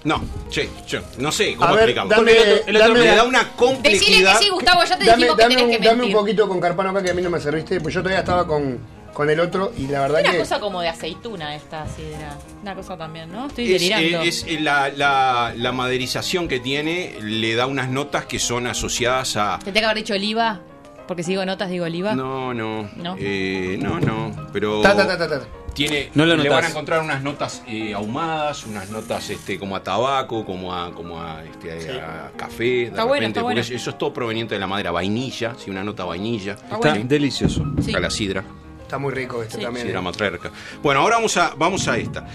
No, 0.06 0.22
che, 0.50 0.70
che, 0.86 1.02
no 1.18 1.32
sé 1.32 1.56
cómo 1.56 1.72
ver, 1.76 1.90
explicarlo. 1.90 2.10
dame, 2.10 2.34
Porque 2.34 2.44
el 2.44 2.52
otro- 2.60 2.68
el 2.68 2.76
otro 2.78 2.88
dame- 2.94 3.00
le 3.10 3.16
da 3.16 3.24
una 3.24 3.40
Decile 3.40 3.56
complejidad. 3.58 4.38
que 4.40 4.44
sí, 4.46 4.50
Gustavo, 4.52 4.84
ya 4.84 4.98
te 4.98 5.06
dame, 5.06 5.18
dijimos 5.18 5.36
que 5.38 5.42
dame 5.44 5.56
tenés 5.56 5.64
un, 5.64 5.72
que 5.72 5.78
dame 5.88 5.94
un 5.94 6.00
mentir. 6.02 6.16
poquito 6.18 6.48
con 6.50 6.60
Carpano 6.60 6.90
acá 6.90 7.04
que 7.04 7.12
a 7.12 7.14
mí 7.14 7.22
no 7.22 7.30
me 7.30 7.40
serviste, 7.40 7.80
pues 7.80 7.94
yo 7.94 8.02
todavía 8.02 8.20
estaba 8.20 8.46
con, 8.46 8.80
con 9.14 9.30
el 9.30 9.40
otro 9.40 9.72
y 9.78 9.88
la 9.88 10.02
verdad 10.02 10.22
Una 10.22 10.32
que. 10.32 10.40
cosa 10.40 10.60
como 10.60 10.82
de 10.82 10.90
aceituna 10.90 11.56
esta 11.56 11.86
sidra. 11.88 12.38
Una 12.62 12.76
cosa 12.76 12.98
también, 12.98 13.32
¿no? 13.32 13.48
Estoy 13.48 13.72
Es, 13.74 13.82
delirando. 13.82 14.22
es, 14.24 14.62
la, 14.62 14.90
la, 14.90 15.54
la 15.56 15.72
maderización 15.72 16.48
que 16.48 16.60
tiene 16.60 17.16
le 17.22 17.56
da 17.56 17.68
unas 17.68 17.90
notas 17.90 18.26
que 18.26 18.40
son 18.40 18.68
asociadas 18.68 19.38
a... 19.38 19.60
¿Te 19.60 19.66
tengo 19.66 19.80
que 19.80 19.86
haber 19.86 19.98
dicho 19.98 20.14
oliva? 20.14 20.62
Porque 21.08 21.22
si 21.24 21.32
digo 21.32 21.46
notas, 21.46 21.70
digo 21.70 21.86
oliva. 21.86 22.16
No, 22.16 22.54
no. 22.54 22.90
No. 22.96 23.16
Eh, 23.20 23.78
no, 23.82 24.00
no. 24.00 24.48
Pero 24.54 24.82
Ta, 24.82 24.96
ta, 24.96 25.06
ta, 25.06 25.18
ta, 25.18 25.28
ta. 25.28 25.46
tiene. 25.74 26.10
No 26.16 26.26
lo 26.26 26.38
le 26.38 26.48
van 26.48 26.64
a 26.64 26.70
encontrar 26.70 27.02
unas 27.02 27.22
notas 27.22 27.62
eh, 27.68 27.94
ahumadas, 27.94 28.66
unas 28.66 28.90
notas 28.90 29.30
este, 29.30 29.60
como 29.60 29.76
a 29.76 29.84
tabaco, 29.84 30.46
como 30.46 30.74
a, 30.74 30.94
como 30.94 31.22
a, 31.22 31.44
este, 31.44 32.00
a 32.00 32.32
café. 32.38 32.64
De 32.64 32.84
Está 32.86 33.04
bueno, 33.04 33.28
está 33.28 33.42
porque 33.42 33.56
bueno. 33.62 33.76
Eso 33.76 33.90
es 33.90 33.98
todo 33.98 34.14
proveniente 34.14 34.56
de 34.56 34.60
la 34.62 34.68
madera 34.68 34.92
vainilla, 34.92 35.56
sí, 35.58 35.70
una 35.70 35.84
nota 35.84 36.06
vainilla. 36.06 36.54
Está 36.54 36.76
Está 36.76 36.90
bueno. 36.92 37.06
delicioso. 37.06 37.66
Sí. 37.82 37.94
A 37.94 38.00
la 38.00 38.10
sidra, 38.10 38.46
Está 38.94 39.00
muy 39.00 39.12
rico 39.12 39.42
este 39.42 39.58
Sí. 39.58 39.64
también. 39.64 39.90
eh. 39.90 40.02
matriarca. 40.02 40.52
Bueno, 40.84 41.00
ahora 41.02 41.16
vamos 41.16 41.36
a, 41.38 41.56
vamos 41.58 41.88
a 41.88 41.98
esta. 41.98 42.28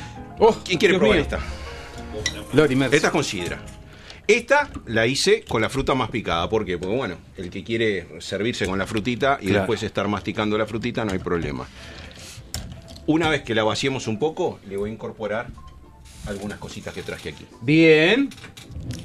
¿Quién 0.64 0.76
quiere 0.76 0.94
Dios 0.94 0.98
probar 0.98 1.16
mío. 1.18 1.22
esta? 1.22 1.38
Lori 2.52 2.74
Merz. 2.74 2.92
Esta 2.94 3.06
es 3.06 3.12
con 3.12 3.22
sidra. 3.22 3.60
Esta 4.26 4.68
la 4.86 5.06
hice 5.06 5.44
con 5.44 5.62
la 5.62 5.68
fruta 5.68 5.94
más 5.94 6.10
picada. 6.10 6.48
¿Por 6.48 6.64
qué? 6.64 6.76
Porque 6.76 6.96
bueno, 6.96 7.14
el 7.36 7.48
que 7.48 7.62
quiere 7.62 8.08
servirse 8.18 8.66
con 8.66 8.76
la 8.76 8.88
frutita 8.88 9.38
y 9.40 9.44
Claro. 9.46 9.60
después 9.60 9.84
estar 9.84 10.08
masticando 10.08 10.58
la 10.58 10.66
frutita, 10.66 11.04
no 11.04 11.12
hay 11.12 11.20
problema. 11.20 11.64
Una 13.06 13.28
vez 13.28 13.42
que 13.44 13.54
la 13.54 13.62
vaciemos 13.62 14.08
un 14.08 14.18
poco, 14.18 14.58
le 14.68 14.76
voy 14.76 14.90
a 14.90 14.92
incorporar 14.92 15.46
algunas 16.28 16.58
cositas 16.58 16.92
que 16.94 17.02
traje 17.02 17.30
aquí. 17.30 17.44
Bien. 17.62 18.28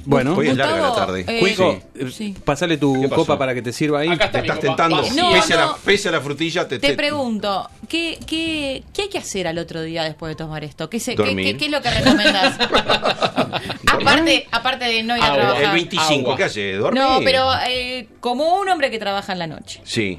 Bueno, 0.06 0.36
Hoy 0.36 0.48
es 0.48 0.56
larga 0.56 0.80
la 0.80 0.94
tarde. 0.94 1.24
eh, 1.26 1.40
Cuico, 1.40 1.72
Sí. 1.72 2.00
eh, 2.06 2.10
Sí. 2.10 2.36
pasale 2.44 2.76
tu 2.78 3.08
copa 3.10 3.36
para 3.38 3.54
que 3.54 3.62
te 3.62 3.72
sirva 3.72 4.00
ahí. 4.00 4.08
Acá 4.08 4.30
Te 4.30 4.38
está 4.38 4.54
estás 4.54 4.56
copa. 4.56 4.66
tentando. 4.88 5.02
No, 5.14 5.32
pese, 5.32 5.54
A 5.54 5.56
la, 5.56 5.76
pese 5.84 6.08
a 6.08 6.12
la 6.12 6.20
frutilla, 6.20 6.66
te, 6.68 6.78
Te 6.78 6.88
te- 6.88 6.94
pregunto, 6.94 7.68
¿qué, 7.88 8.18
qué, 8.26 8.82
¿qué 8.92 9.02
hay 9.02 9.08
que 9.08 9.18
hacer 9.18 9.46
al 9.46 9.58
otro 9.58 9.82
día 9.82 10.04
después 10.04 10.30
de 10.30 10.36
tomar 10.36 10.64
esto? 10.64 10.88
¿Qué, 10.88 11.00
se, 11.00 11.12
qué, 11.16 11.22
Dormir. 11.22 11.44
qué- 11.46 11.56
qué 11.58 11.64
es 11.66 11.70
lo 11.70 11.82
que 11.82 11.90
recomendás? 11.90 12.58
aparte, 13.92 14.46
aparte 14.50 14.84
de 14.86 15.02
no 15.02 15.16
ir 15.16 15.22
a 15.22 15.26
Agua. 15.26 15.36
trabajar. 15.38 15.64
El 15.64 15.70
25, 15.72 16.20
Agua. 16.20 16.36
¿qué 16.36 16.44
hace? 16.44 16.72
¿Dormir? 16.74 17.02
No, 17.02 17.20
pero 17.24 17.48
eh, 17.68 18.08
como 18.20 18.56
un 18.58 18.68
hombre 18.68 18.90
que 18.90 18.98
trabaja 18.98 19.32
en 19.32 19.38
la 19.38 19.46
noche, 19.46 19.80
Sí. 19.84 20.18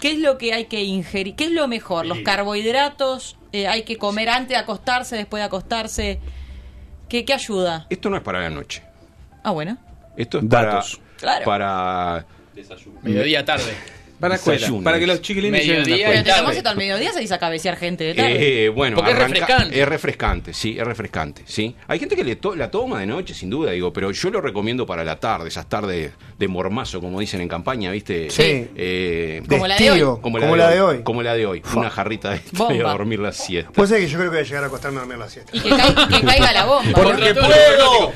¿qué 0.00 0.12
es 0.12 0.18
lo 0.18 0.38
que 0.38 0.52
hay 0.54 0.66
que 0.66 0.82
ingerir? 0.82 1.34
¿Qué 1.34 1.44
es 1.44 1.50
lo 1.52 1.68
mejor? 1.68 2.06
¿Los 2.06 2.18
carbohidratos? 2.20 3.36
Eh, 3.52 3.66
¿Hay 3.66 3.82
que 3.82 3.96
comer 3.96 4.28
antes 4.28 4.50
de 4.50 4.56
acostarse, 4.56 5.16
después 5.16 5.40
de 5.40 5.44
acostarse? 5.46 6.20
¿Qué, 7.08 7.24
qué 7.24 7.32
ayuda? 7.34 7.86
Esto 7.88 8.10
no 8.10 8.16
es 8.16 8.22
para 8.22 8.40
la 8.40 8.50
noche. 8.50 8.82
Ah, 9.42 9.50
bueno. 9.52 9.78
Esto 10.16 10.38
es 10.38 10.48
Datos. 10.48 10.96
para. 10.96 11.18
Claro. 11.18 11.44
Para. 11.44 12.26
Mediodía 13.02 13.44
tarde. 13.44 13.72
Para 14.20 14.34
escuela, 14.36 14.98
que 14.98 15.06
los 15.06 15.20
chiquilines 15.22 15.60
lleguen 15.62 15.76
a 15.76 15.78
la 15.80 15.84
Pero 15.84 15.96
escuela. 15.96 16.22
te 16.22 16.28
tarde. 16.30 16.40
tomas 16.42 16.56
esto 16.56 16.68
al 16.70 16.76
mediodía, 16.76 17.12
se 17.12 17.20
dice 17.20 17.34
a 17.34 17.38
cabecear 17.38 17.76
gente 17.76 18.04
de 18.04 18.14
tarde. 18.14 18.64
Eh, 18.64 18.68
bueno, 18.70 18.96
Porque 18.96 19.10
es 19.12 19.16
arranca- 19.16 19.28
refrescante. 19.40 19.80
Es 19.80 19.88
refrescante, 19.88 20.54
sí, 20.54 20.76
es 20.78 20.84
refrescante, 20.84 21.42
sí. 21.46 21.74
Hay 21.86 21.98
gente 21.98 22.16
que 22.16 22.24
le 22.24 22.36
to- 22.36 22.56
la 22.56 22.70
toma 22.70 23.00
de 23.00 23.06
noche, 23.06 23.34
sin 23.34 23.50
duda, 23.50 23.70
digo, 23.72 23.92
pero 23.92 24.10
yo 24.10 24.30
lo 24.30 24.40
recomiendo 24.40 24.86
para 24.86 25.04
la 25.04 25.20
tarde, 25.20 25.48
esas 25.48 25.68
tardes 25.68 26.12
de 26.38 26.48
mormazo, 26.48 27.00
como 27.00 27.20
dicen 27.20 27.40
en 27.40 27.48
campaña, 27.48 27.90
¿viste? 27.92 28.30
Sí. 28.30 28.68
Eh, 28.76 29.42
Como 29.48 29.66
la 29.66 29.76
de 29.76 29.90
hoy. 29.90 30.00
Como 30.20 30.38
la, 30.38 30.70
de, 30.70 30.80
hoy. 30.80 31.02
Como 31.02 31.22
la 31.22 31.34
de 31.34 31.46
hoy. 31.46 31.60
Fua. 31.64 31.80
Una 31.82 31.90
jarrita 31.90 32.30
de 32.30 32.36
y 32.52 32.56
Bomba. 32.56 32.90
a 32.90 32.92
dormir 32.92 33.18
la 33.20 33.32
siesta. 33.32 33.70
Pues 33.72 33.90
es 33.90 33.98
que 33.98 34.06
yo 34.08 34.18
creo 34.18 34.30
que 34.30 34.36
voy 34.36 34.44
a 34.44 34.48
llegar 34.48 34.64
a 34.64 34.66
acostarme 34.66 34.98
a 34.98 35.00
dormir 35.00 35.18
la 35.18 35.28
siesta. 35.28 35.56
Y 35.56 35.60
que, 35.60 35.68
caiga, 35.70 36.08
que 36.08 36.20
caiga 36.22 36.52
la 36.52 36.64
bomba. 36.64 36.90
Porque 36.94 37.34
Por- 37.34 37.46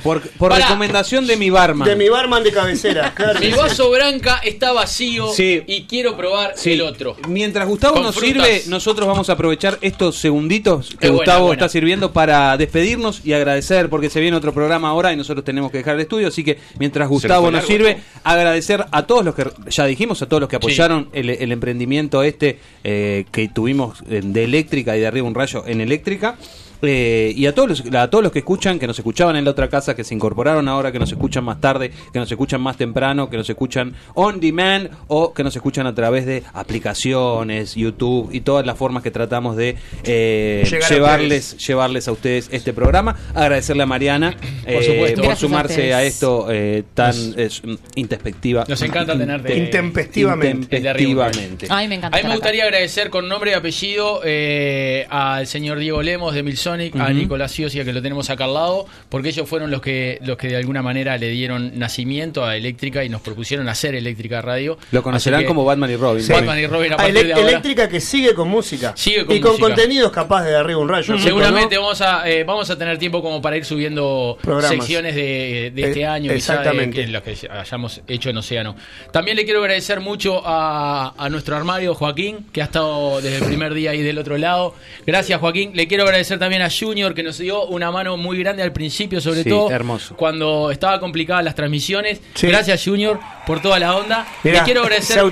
puedo. 0.03 0.23
Por, 0.39 0.53
recomendación 0.53 1.27
de 1.27 1.37
mi 1.37 1.51
barman. 1.51 1.89
De 1.89 1.97
mi 1.97 2.09
barman 2.09 2.43
de 2.43 2.53
cabecera, 2.53 3.13
claro. 3.15 3.41
Mi 3.41 3.51
vaso 3.51 3.91
branca 3.91 4.41
está 4.45 4.73
vacío 4.73 5.33
Sí. 5.33 5.63
y 5.67 5.83
quiero 5.93 6.17
probar 6.17 6.55
Sí. 6.57 6.73
el 6.73 6.81
otro. 6.81 7.17
Mientras 7.29 7.69
Gustavo 7.69 7.95
Con 7.97 8.05
nos 8.05 8.15
frutas. 8.17 8.47
sirve, 8.47 8.63
nosotros 8.69 9.07
vamos 9.07 9.29
a 9.29 9.35
aprovechar 9.35 9.77
estos 9.83 10.17
segunditos 10.17 10.89
que 10.99 11.09
buena, 11.09 11.17
Gustavo 11.17 11.47
buena. 11.49 11.61
está 11.61 11.69
sirviendo 11.69 12.13
para 12.15 12.57
despedirnos 12.57 13.21
y 13.27 13.35
agradecer 13.35 13.91
porque 13.91 14.09
se 14.09 14.19
viene 14.21 14.35
otro 14.37 14.55
programa 14.55 14.89
ahora 14.89 15.13
y 15.13 15.17
nosotros 15.17 15.45
tenemos 15.45 15.71
que 15.71 15.79
dejar 15.79 15.97
el 15.97 16.01
estudio. 16.01 16.29
Así 16.29 16.43
que 16.43 16.57
mientras 16.79 17.11
Gustavo 17.11 17.51
nos 17.51 17.53
largo 17.53 17.67
sirve, 17.69 17.99
agradecer 18.25 18.87
a 18.91 19.07
todos 19.07 19.23
los 19.23 19.35
que, 19.35 19.45
ya 19.69 19.85
dijimos, 19.85 20.23
a 20.23 20.27
todos 20.27 20.41
los 20.41 20.49
que 20.49 20.57
apoyaron 20.57 21.09
el, 21.13 21.29
el 21.29 21.53
emprendimiento 21.53 22.23
este 22.23 22.59
eh, 22.85 23.27
que 23.31 23.49
tuvimos 23.49 23.99
de 24.07 24.45
eléctrica 24.45 24.97
y 24.97 25.01
de 25.01 25.07
arriba 25.07 25.29
un 25.29 25.35
rayo 25.35 25.65
en 25.67 25.83
eléctrica. 25.83 26.39
Eh, 26.83 27.33
y 27.37 27.47
a 27.47 27.55
todos, 27.55 27.69
los, 27.69 27.95
a 27.95 28.11
todos 28.11 28.25
los 28.25 28.33
que 28.33 28.41
escuchan, 28.41 28.79
que 28.79 28.87
nos 28.87 28.99
escuchaban 28.99 29.37
en 29.37 29.45
la 29.45 29.53
otra 29.53 29.69
casa, 29.69 29.95
que 29.95 30.05
se 30.05 30.15
incorporaron 30.15 30.69
ahora, 30.69 30.93
que 30.93 30.99
nos 30.99 31.11
escuchan 31.11 31.45
más 31.45 31.61
tarde, 31.61 31.93
que 32.13 32.19
nos 32.19 32.31
escuchan 32.31 32.61
más 32.61 32.77
temprano, 32.77 33.31
que 33.31 33.37
nos 33.37 33.49
escuchan 33.49 33.95
on 34.15 34.41
demand 34.41 34.91
o 35.09 35.33
que 35.33 35.45
nos 35.45 35.55
escuchan 35.55 35.87
a 35.87 35.95
través 35.95 36.27
de 36.27 36.43
aplicaciones, 36.53 37.75
YouTube 37.75 38.31
y 38.33 38.41
todas 38.41 38.67
las 38.67 38.77
formas 38.77 39.03
que 39.03 39.11
tratamos 39.11 39.57
de 39.57 39.77
eh, 40.05 40.65
Llegar 40.69 40.93
a 40.93 40.95
llevarles, 40.95 41.57
llevarles 41.59 42.09
a 42.09 42.13
ustedes 42.13 42.49
este 42.53 42.73
programa. 42.73 43.17
Agradecerle 43.35 43.85
a 43.85 43.87
Mariana 43.87 44.37
eh, 44.67 44.83
supuesto. 44.83 45.23
por 45.23 45.33
a 45.33 45.37
sumarse 45.37 45.73
ustedes. 45.75 45.95
a, 45.95 46.03
esto 46.03 46.47
eh, 46.51 46.85
tan 46.95 47.15
es, 47.37 47.63
intempestiva. 47.95 48.65
Nos 48.69 48.83
encanta 48.83 49.17
tenerte. 49.17 49.57
Intempestivamente. 49.57 50.77
Intempestivamente. 50.77 51.67
Ay, 51.69 51.89
me 51.89 51.97
encanta. 51.97 52.17
A 52.17 52.21
mí 52.21 52.25
me 52.25 52.29
acá. 52.31 52.37
gustaría 52.37 52.65
agradecer 52.65 53.11
con 53.11 53.29
nombre 53.29 53.53
y 53.53 53.55
apellido 53.55 54.21
eh, 54.25 55.07
al 55.11 55.47
señor 55.47 55.79
Diego 55.79 56.03
Lemos 56.03 56.35
de 56.35 56.43
Milsonic, 56.77 56.97
a 56.97 57.05
Ujú. 57.05 57.15
Nicolás 57.15 57.53
Ciosia, 57.53 57.85
que 57.85 57.93
lo 57.93 58.03
tenemos 58.03 58.31
acá 58.31 58.45
al 58.45 58.55
lado, 58.55 58.87
porque 59.09 59.29
ellos 59.29 59.49
fueron 59.49 59.71
los 59.71 59.81
que, 59.81 60.19
los 60.23 60.37
que 60.37 60.49
de 60.49 60.57
alguna 60.57 60.83
manera 60.83 61.17
le 61.19 61.29
dieron 61.29 61.79
nacimiento 61.79 62.45
a 62.45 62.57
Eléctrica 62.57 63.05
y 63.05 63.09
nos 63.09 63.21
propusieron 63.21 63.69
hacer 63.69 63.95
Eléctrica 63.95 64.41
Radio. 64.43 64.79
Lo 64.91 65.03
conocerán 65.03 65.41
que- 65.41 65.47
como 65.47 65.65
Batman 65.65 65.91
y 65.91 65.97
Robin. 65.97 66.27
Batman 66.29 66.59
y 66.59 66.67
Robin 66.67 66.93
a 66.93 66.95
Ah, 66.95 66.99
partir 66.99 67.17
elec- 67.17 67.27
de 67.27 67.33
ahora. 67.35 67.49
eléctrica 67.49 67.89
que 67.89 68.01
sigue 68.01 68.35
con 68.35 68.49
música. 68.49 68.93
Sigue 68.97 69.25
con 69.27 69.37
y 69.37 69.41
con 69.41 69.51
música. 69.53 69.67
contenidos 69.69 70.13
capaz 70.13 70.45
de 70.45 70.57
arriba 70.57 70.79
un 70.81 70.89
rayo. 70.89 71.19
Seguramente 71.19 71.77
vamos 71.79 72.01
a 72.01 72.29
eh, 72.29 72.45
vamos 72.45 72.71
a 72.71 72.79
tener 72.79 72.99
tiempo 72.99 73.23
como 73.23 73.41
para 73.43 73.57
ir 73.57 73.65
subiendo 73.65 74.39
Programas. 74.41 74.71
secciones 74.71 75.15
de, 75.15 75.73
de 75.75 75.83
este 75.83 76.01
Eh, 76.01 76.07
año, 76.07 76.33
quizá, 76.33 76.55
exactamente. 76.55 77.03
que 77.05 77.09
los 77.09 77.23
que 77.23 77.37
hayamos 77.51 78.01
hecho 78.09 78.31
en 78.31 78.37
Océano. 78.39 78.77
También 79.13 79.37
le 79.37 79.45
quiero 79.45 79.61
agradecer 79.61 80.01
mucho 80.01 80.43
a, 80.45 81.15
a 81.17 81.29
nuestro 81.29 81.57
armario 81.57 81.95
Joaquín, 81.95 82.47
que 82.53 82.61
ha 82.63 82.65
estado 82.65 83.21
desde 83.21 83.39
el 83.39 83.45
primer 83.45 83.75
día 83.75 83.91
ahí 83.91 84.03
del 84.03 84.19
otro 84.19 84.39
lado. 84.39 84.75
Gracias 85.07 85.41
Joaquín. 85.41 85.73
Le 85.75 85.87
quiero 85.87 86.05
agradecer 86.05 86.39
también 86.39 86.62
a 86.63 86.71
Junior, 86.71 87.15
que 87.15 87.23
nos 87.23 87.39
dio 87.39 87.67
una 87.67 87.91
mano 87.91 88.17
muy 88.17 88.39
grande 88.39 88.63
al 88.63 88.73
principio, 88.73 89.21
sobre 89.21 89.43
Sí, 89.43 89.49
todo 89.49 89.71
hermoso. 89.71 90.17
cuando 90.17 90.71
estaba 90.71 90.99
complicadas 91.01 91.45
las 91.45 91.55
transmisiones. 91.55 92.21
Sí. 92.35 92.47
Gracias 92.49 92.83
Junior 92.85 93.19
por 93.47 93.61
toda 93.61 93.79
la 93.79 93.95
onda. 93.97 94.27
Mirá, 94.45 94.59
le 94.61 94.65
quiero 94.65 94.83
agradecer 94.83 95.23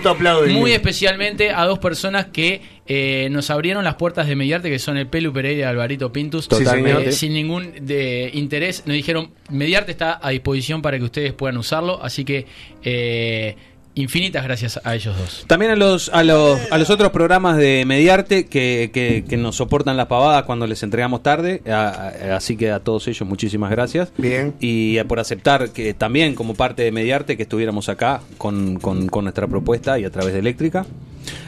muy 0.48 0.72
especialmente 0.72 1.50
a 1.50 1.64
dos 1.64 1.78
personas 1.78 2.26
que 2.26 2.60
eh, 2.92 3.28
nos 3.30 3.50
abrieron 3.50 3.84
las 3.84 3.94
puertas 3.94 4.26
de 4.26 4.34
Mediarte, 4.34 4.68
que 4.68 4.78
son 4.80 4.96
el 4.96 5.06
Pelu 5.06 5.32
Pereira 5.32 5.60
y 5.60 5.62
Alvarito 5.62 6.12
Pintus. 6.12 6.48
Totalmente. 6.48 7.10
Eh, 7.10 7.12
sin 7.12 7.32
ningún 7.32 7.72
de 7.86 8.30
interés. 8.34 8.82
Nos 8.84 8.94
dijeron, 8.94 9.30
Mediarte 9.48 9.92
está 9.92 10.18
a 10.20 10.30
disposición 10.30 10.82
para 10.82 10.98
que 10.98 11.04
ustedes 11.04 11.32
puedan 11.32 11.56
usarlo, 11.56 12.02
así 12.02 12.24
que... 12.24 12.46
eh, 12.82 13.56
infinitas 13.94 14.44
gracias 14.44 14.80
a 14.84 14.94
ellos 14.94 15.16
dos. 15.18 15.44
También 15.46 15.72
a 15.72 15.76
los, 15.76 16.08
a 16.10 16.22
los, 16.22 16.58
a 16.70 16.78
los 16.78 16.90
otros 16.90 17.10
programas 17.10 17.56
de 17.56 17.84
Mediarte 17.86 18.46
que, 18.46 18.90
que, 18.92 19.24
que 19.28 19.36
nos 19.36 19.56
soportan 19.56 19.96
las 19.96 20.06
pavadas 20.06 20.44
cuando 20.44 20.66
les 20.66 20.82
entregamos 20.82 21.22
tarde. 21.22 21.60
A- 21.66 22.10
a- 22.32 22.36
así 22.36 22.56
que 22.56 22.70
a 22.70 22.80
todos 22.80 23.06
ellos 23.08 23.28
muchísimas 23.28 23.70
gracias. 23.70 24.12
Bien. 24.16 24.54
Y 24.60 25.02
por 25.04 25.18
aceptar 25.20 25.70
que 25.70 25.92
también 25.94 26.34
como 26.34 26.54
parte 26.54 26.82
de 26.82 26.92
Mediarte 26.92 27.36
que 27.36 27.42
estuviéramos 27.42 27.88
acá 27.88 28.20
con, 28.38 28.78
con, 28.78 29.08
con 29.08 29.24
nuestra 29.24 29.46
propuesta 29.46 29.98
y 29.98 30.04
a 30.04 30.10
través 30.10 30.32
de 30.32 30.38
Eléctrica. 30.38 30.86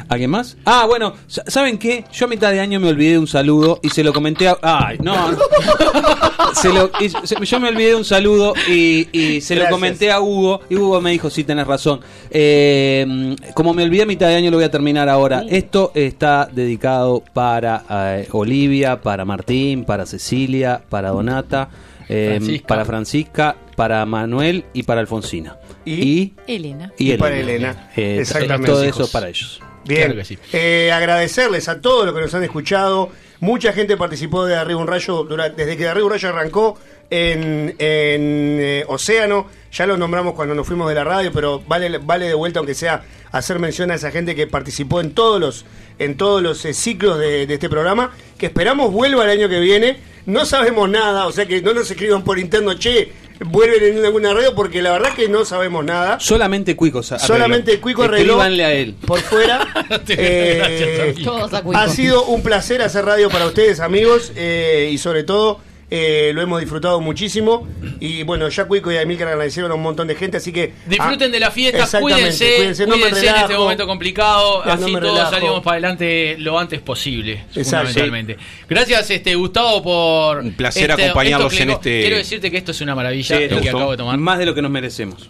¿Alguien 0.08 0.30
más? 0.30 0.56
Ah, 0.66 0.84
bueno, 0.86 1.14
sa- 1.26 1.44
¿saben 1.46 1.78
qué? 1.78 2.04
Yo 2.12 2.26
a 2.26 2.28
mitad 2.28 2.50
de 2.50 2.60
año 2.60 2.78
me 2.80 2.88
olvidé 2.88 3.12
de 3.12 3.18
un 3.18 3.26
saludo 3.26 3.78
y 3.82 3.88
se 3.88 4.02
lo 4.04 4.12
comenté 4.12 4.46
a... 4.48 4.56
Ay, 4.62 4.98
no. 5.02 5.14
Se 6.54 6.68
lo- 6.72 6.90
y 7.00 7.08
se- 7.08 7.44
yo 7.46 7.60
me 7.60 7.68
olvidé 7.68 7.88
de 7.90 7.94
un 7.94 8.04
saludo 8.04 8.52
y, 8.68 9.08
y 9.12 9.40
se 9.40 9.56
lo 9.56 9.68
comenté 9.70 10.12
a 10.12 10.20
Hugo 10.20 10.60
y 10.68 10.76
Hugo 10.76 11.00
me 11.00 11.10
dijo, 11.10 11.30
sí, 11.30 11.44
tenés 11.44 11.66
razón. 11.66 12.00
Eh, 12.30 13.36
como 13.54 13.72
me 13.72 13.82
olvidé 13.84 14.02
a 14.02 14.06
mitad 14.06 14.28
de 14.28 14.34
año, 14.36 14.50
lo 14.50 14.58
voy 14.58 14.64
a 14.64 14.70
terminar 14.70 15.08
ahora. 15.08 15.44
Esto 15.48 15.92
está 15.94 16.48
dedicado 16.52 17.22
para 17.32 17.84
eh, 18.18 18.28
Olivia, 18.32 19.00
para 19.00 19.24
Martín, 19.24 19.84
para 19.84 20.04
Cecilia, 20.04 20.82
para 20.90 21.08
Donata, 21.10 21.70
eh, 22.08 22.34
Francisca. 22.36 22.66
para 22.66 22.84
Francisca, 22.84 23.56
para 23.76 24.04
Manuel 24.04 24.64
y 24.74 24.82
para 24.82 25.00
Alfonsina. 25.00 25.56
Y, 25.84 26.32
Elena. 26.46 26.92
y 26.98 27.12
Y 27.12 27.16
para 27.16 27.36
Elena. 27.36 27.90
Eh, 27.96 28.18
Exactamente. 28.20 28.70
Todo 28.70 28.84
eso 28.84 29.10
para 29.10 29.28
ellos. 29.28 29.60
Bien, 29.84 30.02
Claro 30.02 30.16
que 30.16 30.24
sí. 30.24 30.38
Eh, 30.52 30.92
agradecerles 30.92 31.68
a 31.68 31.80
todos 31.80 32.06
los 32.06 32.14
que 32.14 32.20
nos 32.20 32.34
han 32.34 32.44
escuchado. 32.44 33.10
Mucha 33.40 33.72
gente 33.72 33.96
participó 33.96 34.46
de 34.46 34.54
Arriba 34.54 34.80
un 34.80 34.86
Rayo 34.86 35.24
desde 35.56 35.76
que 35.76 35.88
Arriba 35.88 36.06
un 36.06 36.12
Rayo 36.12 36.28
arrancó 36.28 36.78
en, 37.10 37.74
en, 37.78 38.58
eh, 38.60 38.84
Océano. 38.86 39.48
Ya 39.72 39.86
lo 39.86 39.96
nombramos 39.96 40.34
cuando 40.34 40.54
nos 40.54 40.66
fuimos 40.66 40.88
de 40.88 40.94
la 40.94 41.02
radio, 41.02 41.32
pero 41.32 41.60
vale, 41.66 41.98
vale 41.98 42.26
de 42.28 42.34
vuelta, 42.34 42.60
aunque 42.60 42.74
sea 42.74 43.02
hacer 43.32 43.58
mención 43.58 43.90
a 43.90 43.94
esa 43.94 44.10
gente 44.12 44.36
que 44.36 44.46
participó 44.46 45.00
en 45.00 45.12
todos 45.12 45.40
los, 45.40 45.64
en 45.98 46.16
todos 46.16 46.42
los 46.42 46.64
eh, 46.64 46.74
ciclos 46.74 47.18
de, 47.18 47.46
de 47.46 47.54
este 47.54 47.68
programa, 47.68 48.12
que 48.38 48.46
esperamos 48.46 48.92
vuelva 48.92 49.24
el 49.24 49.30
año 49.30 49.48
que 49.48 49.58
viene. 49.58 49.98
No 50.24 50.44
sabemos 50.46 50.88
nada, 50.88 51.26
o 51.26 51.32
sea 51.32 51.46
que 51.46 51.60
no 51.62 51.74
nos 51.74 51.90
escriban 51.90 52.22
por 52.22 52.38
interno, 52.38 52.74
che, 52.74 53.10
vuelven 53.44 53.98
en 53.98 54.04
alguna 54.04 54.32
radio, 54.34 54.54
porque 54.54 54.82
la 54.82 54.92
verdad 54.92 55.14
que 55.14 55.28
no 55.28 55.44
sabemos 55.44 55.84
nada. 55.84 56.18
Solamente 56.20 56.76
Cuico. 56.76 57.02
Solamente 57.02 57.80
Cuico 57.80 58.02
arregló. 58.02 58.34
Escríbanle 58.34 58.64
a 58.64 58.72
él. 58.72 58.94
Por 59.06 59.20
fuera. 59.20 59.68
Eh, 60.08 61.14
Todos 61.24 61.52
a 61.54 61.62
Cuico. 61.62 61.78
ha 61.78 61.88
sido 61.88 62.24
un 62.24 62.42
placer 62.42 62.82
hacer 62.82 63.04
radio 63.04 63.28
para 63.30 63.46
ustedes, 63.46 63.80
amigos, 63.80 64.32
eh, 64.36 64.90
y 64.92 64.98
sobre 64.98 65.22
todo 65.22 65.60
eh, 65.94 66.32
lo 66.34 66.40
hemos 66.40 66.58
disfrutado 66.58 67.02
muchísimo. 67.02 67.68
Y 68.00 68.22
bueno, 68.22 68.48
ya 68.48 68.64
Cuico 68.64 68.90
y 68.90 68.96
Emilcar 68.96 69.28
agradecieron 69.28 69.70
a 69.70 69.74
un 69.74 69.82
montón 69.82 70.08
de 70.08 70.14
gente, 70.14 70.38
así 70.38 70.50
que. 70.50 70.72
Disfruten 70.86 71.28
ah, 71.28 71.32
de 71.32 71.38
la 71.40 71.50
fiesta, 71.50 71.82
exactamente, 71.82 72.22
cuídense, 72.22 72.56
cuídense, 72.56 72.86
no 72.86 72.96
me 72.96 73.02
en 73.08 73.14
este 73.14 73.20
relajo. 73.26 73.62
momento 73.62 73.86
complicado, 73.86 74.64
Ya 74.64 74.76
no 74.76 74.84
así 74.84 74.92
me 74.94 75.00
todos 75.00 75.12
relajo. 75.14 75.30
salimos 75.34 75.62
para 75.62 75.74
adelante 75.74 76.36
lo 76.38 76.58
antes 76.58 76.80
posible, 76.80 77.44
fundamentalmente. 77.52 78.38
Gracias, 78.68 79.10
este 79.10 79.34
Gustavo, 79.34 79.82
por 79.82 80.38
Un 80.38 80.52
placer 80.54 80.90
este- 80.90 81.04
acompañarlos 81.04 81.52
en 81.60 81.70
este- 81.70 82.00
Quiero 82.00 82.16
decirte 82.16 82.50
que 82.50 82.56
esto 82.56 82.70
es 82.70 82.80
una 82.80 82.94
maravilla 82.94 83.36
Sí, 83.36 83.48
lo 83.50 83.60
que 83.60 83.68
acabo 83.68 83.90
de 83.90 83.96
tomar. 83.98 84.16
Más 84.16 84.38
de 84.38 84.46
lo 84.46 84.54
que 84.54 84.62
nos 84.62 84.70
merecemos. 84.70 85.28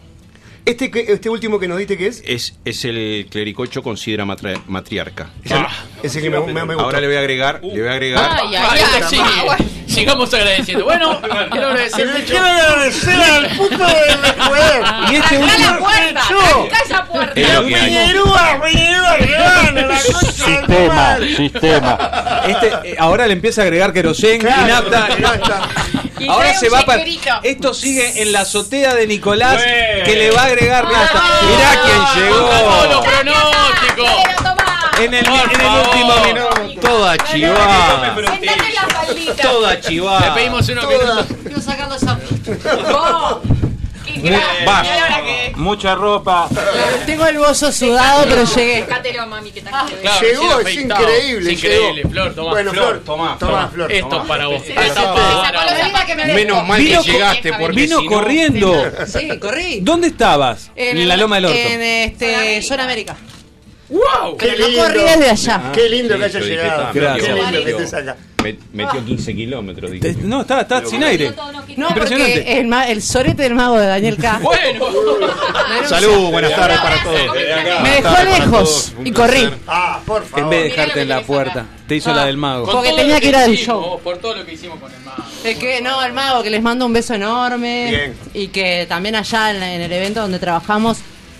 Este, 0.64 0.92
este 1.12 1.28
último 1.28 1.58
que 1.58 1.66
nos 1.66 1.76
diste, 1.76 1.98
¿qué 1.98 2.06
es? 2.06 2.22
Es, 2.24 2.54
es 2.64 2.84
el 2.84 3.26
clericocho 3.28 3.82
con 3.82 3.96
sidra 3.96 4.24
matri- 4.24 4.60
matriarca. 4.68 5.28
Ese 6.04 6.22
que 6.22 6.30
me, 6.30 6.38
me- 6.38 6.52
me 6.52 6.62
gustó. 6.62 6.82
Ahora 6.82 7.00
le 7.00 7.08
voy 7.08 7.16
a 7.16 7.18
agregar, 7.18 7.60
le 7.64 7.80
voy 7.80 7.88
a 7.88 7.92
agregar. 7.94 8.30
Ay, 8.40 8.54
ay, 8.54 8.64
Ay, 8.70 8.80
ay. 8.94 9.02
sí, 9.10 9.16
sigamos 9.92 10.32
agradeciendo. 10.34 10.84
Bueno, 10.84 11.20
quiero 11.50 11.68
agradecer 11.68 12.06
mucho. 12.08 12.24
Quiero 12.26 12.44
agradecer 12.46 13.20
al 13.22 13.46
puto 13.56 13.76
del 13.76 14.18
juez. 14.48 14.82
Y 15.12 15.16
este 15.16 15.36
Acá 15.36 15.44
último... 15.44 15.70
la 15.70 15.78
puerta, 15.78 16.22
acá 16.22 16.78
esa 16.84 17.04
puerta. 17.04 17.40
La 17.40 17.60
de 17.62 18.12
tu 20.66 20.92
madre. 20.92 21.36
sistema. 21.36 21.98
Este, 22.46 22.66
eh, 22.84 22.96
ahora 22.98 23.26
le 23.26 23.32
empieza 23.34 23.60
a 23.62 23.64
agregar 23.64 23.92
querosén 23.92 24.40
Claro, 24.40 24.62
y 24.62 24.64
nafta. 24.68 25.08
ya 25.18 25.34
está. 25.34 25.60
Y 26.18 26.28
Ahora 26.28 26.54
se 26.54 26.68
va 26.68 26.82
para. 26.82 27.02
Esto 27.42 27.74
sigue 27.74 28.22
en 28.22 28.32
la 28.32 28.40
azotea 28.40 28.94
de 28.94 29.06
Nicolás 29.06 29.54
Bueno. 29.56 30.04
que 30.04 30.16
le 30.16 30.30
va 30.30 30.42
a 30.42 30.46
agregar 30.46 30.84
nafta. 30.90 31.20
Ah. 31.22 31.40
Mirá 31.42 31.68
quién 31.84 31.98
Contra 32.30 32.58
todos 32.60 32.88
los 32.88 32.90
llegó. 32.90 33.02
pronósticos. 33.10 34.10
En 34.98 35.14
el, 35.14 35.26
en 35.26 35.32
el 35.32 35.40
último 35.84 36.14
minuto. 36.26 36.80
Toda 36.80 37.16
chivada. 37.18 38.14
En. 39.28 39.36
Toda 39.36 39.74
Le 39.74 39.80
chivada. 39.80 40.34
pedimos 40.34 40.68
uno 40.68 40.88
que. 40.88 40.96
Quiero 41.44 41.60
sacarlo 41.60 41.94
esa. 41.94 42.14
Vos. 42.92 43.38
Qué 44.04 44.34
ahora 44.34 45.22
que- 45.24 45.52
Mucha 45.56 45.94
ropa. 45.94 46.48
Tengo 47.06 47.24
el 47.26 47.38
bozo 47.38 47.70
sudado, 47.72 48.24
pero 48.28 48.44
llegué. 48.44 48.80
Sacátelo, 48.80 49.26
mami, 49.26 49.50
que 49.52 49.60
está 49.60 49.70
Claro, 49.70 50.20
Llegó, 50.20 50.42
es 50.60 50.66
afeitado. 50.66 51.02
increíble, 51.02 51.52
Es 51.52 51.58
increíble, 51.58 51.94
llegó. 51.94 52.10
Flor, 52.10 52.34
tomá. 52.34 52.50
Bueno, 52.50 52.70
Flor, 52.72 52.84
Flor, 52.88 53.00
tomá, 53.04 53.38
tomá. 53.38 53.68
Flor. 53.68 53.92
Esto 53.92 54.20
es 54.22 54.28
para 54.28 54.46
vos. 54.48 54.62
Se 54.62 54.68
Esto 54.70 54.82
es 54.82 54.92
sacó 54.94 55.14
para 55.14 55.92
los 55.92 56.04
que 56.04 56.14
me 56.16 56.24
Menos 56.34 56.66
mal 56.66 56.80
Vino 56.80 57.02
que 57.02 57.12
llegaste, 57.12 57.52
porque 57.54 57.76
Vino 57.80 57.98
si 58.00 58.04
no- 58.04 58.10
corriendo. 58.10 58.84
Sí, 59.06 59.38
corrí. 59.38 59.78
¿Dónde 59.82 60.08
estabas? 60.08 60.70
En, 60.74 61.08
la 61.08 61.16
Loma 61.16 61.36
del 61.36 61.44
Orto. 61.46 61.56
En 61.58 61.80
este, 61.82 62.60
Zona 62.62 62.84
América. 62.84 63.16
¡Wow! 63.88 64.36
Qué 64.38 64.46
Pero 64.46 64.58
no 64.58 64.68
lindo. 64.68 64.84
corrí 64.84 65.00
desde 65.00 65.30
allá. 65.30 65.62
Qué 65.74 65.88
lindo 65.88 66.18
que 66.18 66.24
haya 66.24 66.38
Listo, 66.40 66.50
dije, 66.54 66.62
llegado. 66.62 66.88
Gracias. 66.94 67.26
Qué 67.50 67.58
lindo 67.58 67.78
que 67.78 67.86
saca. 67.86 68.16
met- 68.16 68.31
Metió 68.72 69.04
15 69.04 69.34
kilómetros. 69.34 69.90
Te- 69.92 69.98
dije. 70.14 70.20
No, 70.22 70.40
estaba, 70.42 70.62
estaba 70.62 70.86
sin 70.86 71.02
aire. 71.02 71.32
No, 71.76 71.88
Impresionante. 71.88 72.34
porque 72.40 72.58
el, 72.60 72.66
ma- 72.66 72.88
el 72.88 73.02
sorete 73.02 73.42
del 73.44 73.54
mago 73.54 73.78
de 73.78 73.86
Daniel 73.86 74.16
K. 74.16 74.40
Bueno. 74.42 74.86
Salud, 75.86 76.30
buenas 76.30 76.54
tardes 76.54 76.78
para 76.78 77.02
todos. 77.02 77.18
Me 77.82 77.90
dejó 77.90 78.24
lejos 78.24 78.92
y 79.04 79.10
corrí. 79.12 79.48
Ah, 79.66 80.00
por 80.06 80.24
favor. 80.24 80.40
En 80.44 80.50
vez 80.50 80.58
de 80.64 80.68
dejarte 80.70 81.02
en 81.02 81.08
la 81.08 81.22
puerta, 81.22 81.66
te 81.86 81.96
hizo 81.96 82.10
Ah. 82.10 82.16
la 82.16 82.24
del 82.26 82.36
mago. 82.36 82.66
Porque 82.70 82.92
tenía 82.92 83.20
que 83.20 83.28
ir 83.28 83.36
al 83.36 83.54
show. 83.56 84.00
Por 84.02 84.18
todo 84.18 84.34
lo 84.36 84.44
que 84.46 84.54
hicimos 84.54 84.78
con 84.78 84.92
el 84.92 85.00
mago. 85.00 85.22
Es 85.44 85.58
que 85.58 85.80
no, 85.80 86.02
el 86.04 86.12
mago, 86.12 86.42
que 86.42 86.50
les 86.50 86.62
mando 86.62 86.86
un 86.86 86.92
beso 86.92 87.14
enorme. 87.14 87.86
Bien. 87.90 88.14
Y 88.34 88.48
que 88.48 88.86
también 88.88 89.16
allá 89.16 89.50
en 89.50 89.80
el 89.80 89.92
evento 89.92 90.20
donde 90.20 90.38
trabajamos, 90.38 90.98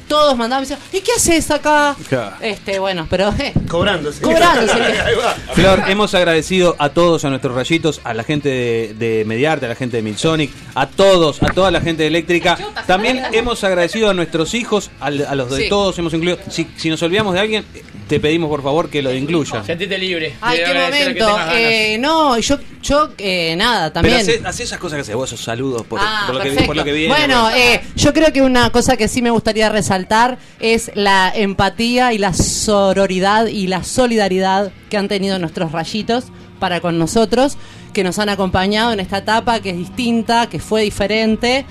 todos 0.09 0.37
mandaban 0.37 0.65
y 0.65 0.69
decían, 0.69 0.81
¿y 0.93 1.01
qué 1.01 1.13
haces 1.17 1.51
acá? 1.51 1.97
Claro. 2.09 2.37
Este, 2.41 2.79
bueno, 2.79 3.07
pero 3.09 3.33
eh, 3.39 3.53
Cobrándose. 3.69 4.21
Cobrándose. 4.23 4.73
Ahí 4.83 5.15
va. 5.17 5.35
Flor, 5.55 5.85
hemos 5.89 6.15
agradecido 6.15 6.77
a 6.79 6.91
todos, 6.91 7.25
a 7.25 7.31
nuestros 7.31 7.55
rayitos, 7.55 8.01
a 8.05 8.15
la 8.15 8.25
gente 8.25 8.49
de, 8.49 8.95
de 8.99 9.25
Mediarte, 9.25 9.67
a 9.67 9.69
la 9.71 9.75
gente 9.75 9.97
de 9.99 10.03
Milsonic, 10.03 10.51
a 10.75 10.87
todos, 10.87 11.43
a 11.43 11.47
toda 11.47 11.71
la 11.71 11.81
gente 11.81 12.03
de 12.03 12.09
Eléctrica. 12.09 12.59
También 12.87 13.23
hemos 13.33 13.63
agradecido 13.65 14.11
a 14.11 14.15
nuestros 14.15 14.55
hijos, 14.55 14.91
al- 15.01 15.27
a, 15.27 15.35
los 15.35 15.51
de 15.51 15.63
Sí. 15.65 15.69
todos 15.69 15.99
hemos 15.99 16.13
incluido. 16.15 16.39
Si, 16.49 16.67
si 16.77 16.91
nos 16.91 17.03
olvidamos 17.03 17.35
de 17.35 17.41
alguien, 17.41 17.65
te 18.13 18.21
pedimos 18.21 18.51
por 18.51 18.63
favor 18.63 18.91
que 18.91 19.01
lo 19.01 19.11
incluya. 19.15 19.65
Sentite 19.65 19.97
libre. 19.97 20.35
Ay, 20.43 20.59
qué 20.59 20.71
que 20.71 20.79
momento. 20.79 21.39
Eh, 21.55 21.97
no, 21.99 22.39
yo, 22.39 22.59
yo 22.83 23.09
eh, 23.17 23.57
nada, 23.57 23.91
Pero 23.91 23.95
también. 23.95 24.17
hace, 24.21 24.43
hace 24.45 24.63
esas 24.65 24.79
cosas 24.79 24.97
que 24.97 25.01
haces 25.01 25.15
vos, 25.15 25.33
esos 25.33 25.43
saludos 25.43 25.87
por, 25.87 25.99
Ah, 25.99 26.25
por 26.27 26.37
lo, 26.37 26.43
que, 26.43 26.63
por 26.65 26.77
lo 26.77 26.85
que 26.85 26.93
viene. 26.93 27.09
Bueno, 27.09 27.49
eh, 27.53 27.81
yo 27.97 28.13
creo 28.13 28.31
que 28.31 28.43
una 28.43 28.69
cosa 28.69 28.99
que 28.99 29.09
sí 29.09 29.23
me 29.23 29.31
gustaría 29.31 29.71
resaltar 29.71 30.37
es 30.61 30.91
la 30.95 31.33
empatía 31.35 32.13
y 32.13 32.19
la 32.19 32.35
sororidad 32.35 33.47
y 33.47 33.67
la 33.67 33.83
solidaridad 33.83 34.73
que 34.91 34.99
han 34.99 35.09
tenido 35.09 35.39
nuestros 35.39 35.73
rayitos 35.73 36.25
para 36.61 36.81
con 36.83 36.99
nosotros, 36.99 37.57
que 37.95 38.05
nos 38.05 38.19
han 38.19 38.29
acompañado 38.29 38.93
en 38.93 39.01
esta 39.01 39.17
etapa 39.19 39.61
que 39.61 39.71
es 39.71 39.79
distinta, 39.79 40.51
que 40.51 40.59
fue 40.59 40.83
diferente, 40.83 41.65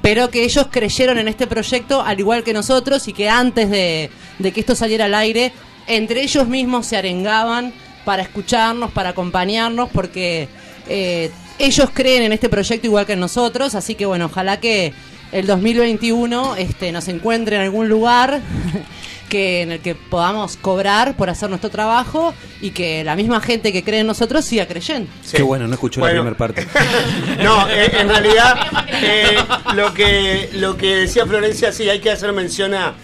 pero 0.00 0.30
que 0.30 0.44
ellos 0.44 0.68
creyeron 0.70 1.18
en 1.18 1.26
este 1.26 1.48
proyecto 1.48 2.02
al 2.02 2.20
igual 2.20 2.44
que 2.44 2.52
nosotros 2.52 3.08
y 3.08 3.12
que 3.12 3.28
antes 3.28 3.68
de, 3.68 4.10
de 4.38 4.52
que 4.52 4.60
esto 4.60 4.76
saliera 4.76 5.06
al 5.06 5.14
aire, 5.16 5.52
entre 5.86 6.22
ellos 6.22 6.46
mismos 6.48 6.86
se 6.86 6.96
arengaban 6.96 7.72
para 8.04 8.22
escucharnos, 8.22 8.90
para 8.90 9.10
acompañarnos, 9.10 9.88
porque 9.90 10.48
eh, 10.88 11.30
ellos 11.58 11.90
creen 11.92 12.24
en 12.24 12.32
este 12.32 12.48
proyecto 12.48 12.86
igual 12.86 13.06
que 13.06 13.16
nosotros, 13.16 13.74
así 13.74 13.94
que 13.94 14.06
bueno, 14.06 14.26
ojalá 14.26 14.58
que 14.60 14.92
el 15.30 15.46
2021 15.46 16.56
este, 16.56 16.92
nos 16.92 17.08
encuentre 17.08 17.56
en 17.56 17.62
algún 17.62 17.88
lugar 17.88 18.40
que 19.28 19.62
en 19.62 19.72
el 19.72 19.80
que 19.80 19.94
podamos 19.94 20.58
cobrar 20.58 21.16
por 21.16 21.30
hacer 21.30 21.48
nuestro 21.48 21.70
trabajo 21.70 22.34
y 22.60 22.70
que 22.72 23.02
la 23.02 23.16
misma 23.16 23.40
gente 23.40 23.72
que 23.72 23.82
cree 23.82 24.00
en 24.00 24.06
nosotros 24.06 24.44
siga 24.44 24.66
creyendo. 24.66 25.10
Qué 25.30 25.42
bueno, 25.42 25.66
no 25.66 25.72
escuchó 25.72 26.00
Bueno. 26.00 26.16
la 26.16 26.34
primera 26.34 26.36
parte. 26.36 26.66
No, 27.42 27.66
eh, 27.70 27.90
en 27.98 28.08
realidad 28.10 28.56
eh, 29.02 29.36
lo 29.74 29.94
que 29.94 30.50
lo 30.52 30.76
que 30.76 30.96
decía 30.96 31.24
Florencia, 31.24 31.72
sí, 31.72 31.88
hay 31.88 32.00
que 32.00 32.10
hacer 32.10 32.32
mención 32.34 32.74
a 32.74 32.94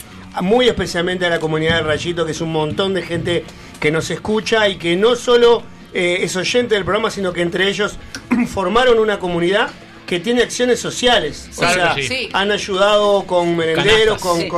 muy 0.42 0.68
especialmente 0.68 1.26
a 1.26 1.30
la 1.30 1.40
comunidad 1.40 1.76
de 1.76 1.82
Rayito, 1.82 2.24
que 2.24 2.32
es 2.32 2.40
un 2.40 2.52
montón 2.52 2.94
de 2.94 3.02
gente 3.02 3.44
que 3.80 3.90
nos 3.90 4.10
escucha 4.10 4.68
y 4.68 4.76
que 4.76 4.96
no 4.96 5.16
solo 5.16 5.62
eh, 5.92 6.18
es 6.22 6.36
oyente 6.36 6.74
del 6.74 6.84
programa, 6.84 7.10
sino 7.10 7.32
que 7.32 7.42
entre 7.42 7.68
ellos 7.68 7.96
formaron 8.48 8.98
una 8.98 9.18
comunidad 9.18 9.70
que 10.06 10.20
tiene 10.20 10.42
acciones 10.42 10.80
sociales. 10.80 11.48
O 11.50 11.54
sea, 11.54 11.94
han 12.32 12.50
ayudado 12.50 13.24
con 13.24 13.56
merenderos, 13.56 14.20
con, 14.20 14.40
sí. 14.40 14.48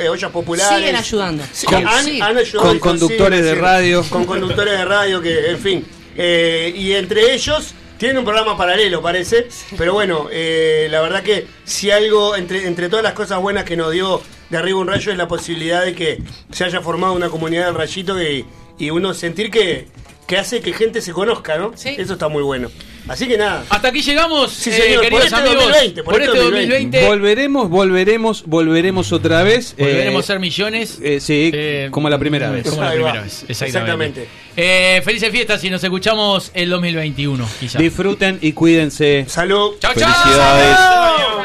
Eh, 0.00 0.08
ollas 0.08 0.30
populares. 0.30 0.76
Siguen 0.76 0.96
ayudando. 0.96 1.44
Con, 1.66 1.86
han, 1.86 2.36
ayudado 2.36 2.68
con 2.68 2.78
conductores 2.80 3.44
de 3.44 3.54
radio. 3.54 4.04
Con 4.08 4.24
conductores 4.24 4.76
de 4.76 4.84
radio, 4.84 5.20
que, 5.20 5.50
en 5.50 5.58
fin. 5.58 5.86
Eh, 6.16 6.72
y 6.74 6.92
entre 6.94 7.32
ellos 7.32 7.74
tienen 7.96 8.18
un 8.18 8.24
programa 8.24 8.56
paralelo, 8.56 9.00
parece. 9.00 9.48
Pero 9.76 9.92
bueno, 9.92 10.28
la 10.32 11.00
verdad 11.00 11.22
que 11.22 11.46
si 11.64 11.92
algo, 11.92 12.34
entre, 12.34 12.66
entre 12.66 12.88
todas 12.88 13.04
las 13.04 13.12
cosas 13.12 13.40
buenas 13.40 13.62
que 13.62 13.76
nos 13.76 13.92
dio 13.92 14.20
de 14.50 14.56
Arriba 14.56 14.78
un 14.78 14.88
Rayo 14.88 15.12
es 15.12 15.18
la 15.18 15.28
posibilidad 15.28 15.84
de 15.84 15.94
que 15.94 16.22
se 16.50 16.64
haya 16.64 16.80
formado 16.80 17.14
una 17.14 17.28
comunidad 17.28 17.66
del 17.66 17.74
rayito 17.74 18.16
y, 18.20 18.44
uno 18.90 19.12
sentir 19.12 19.50
que, 19.50 19.88
que 20.26 20.38
hace 20.38 20.60
que 20.60 20.72
gente 20.72 21.00
se 21.00 21.12
conozca, 21.12 21.58
¿no? 21.58 21.72
Sí. 21.74 21.96
Eso 21.98 22.14
está 22.14 22.28
muy 22.28 22.42
bueno. 22.42 22.70
Así 23.08 23.26
que 23.26 23.38
nada. 23.38 23.64
Hasta 23.70 23.88
aquí 23.88 24.02
llegamos, 24.02 24.66
eh, 24.66 24.94
este 24.94 25.10
por 25.10 25.22
este 25.22 25.40
2020, 25.40 26.02
por, 26.02 26.20
este 26.20 26.38
2020. 26.38 27.06
Volveremos, 27.06 27.70
volveremos, 27.70 28.44
volveremos 28.44 29.12
otra 29.12 29.42
vez. 29.42 29.74
Eh, 29.78 29.84
volveremos 29.84 30.24
a 30.24 30.26
ser 30.26 30.40
millones. 30.40 30.98
Eh, 31.02 31.18
sí, 31.20 31.50
como 31.90 32.10
la 32.10 32.18
primera 32.18 32.50
vez. 32.50 32.68
Como 32.68 32.82
la 32.82 32.92
primera 32.92 33.22
vez, 33.22 33.44
exactamente. 33.48 34.28
exactamente. 34.54 35.02
felices 35.02 35.30
fiestas 35.32 35.64
y 35.64 35.70
nos 35.70 35.82
escuchamos 35.82 36.50
el 36.52 36.68
2021, 36.68 37.48
quizás. 37.58 37.80
Disfruten 37.80 38.38
y 38.42 38.52
cuídense. 38.52 39.24
Salud. 39.26 39.76
Chao, 39.80 39.94
chao. 39.94 40.12
Felicidades. 40.12 40.76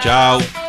Chao. 0.04 0.63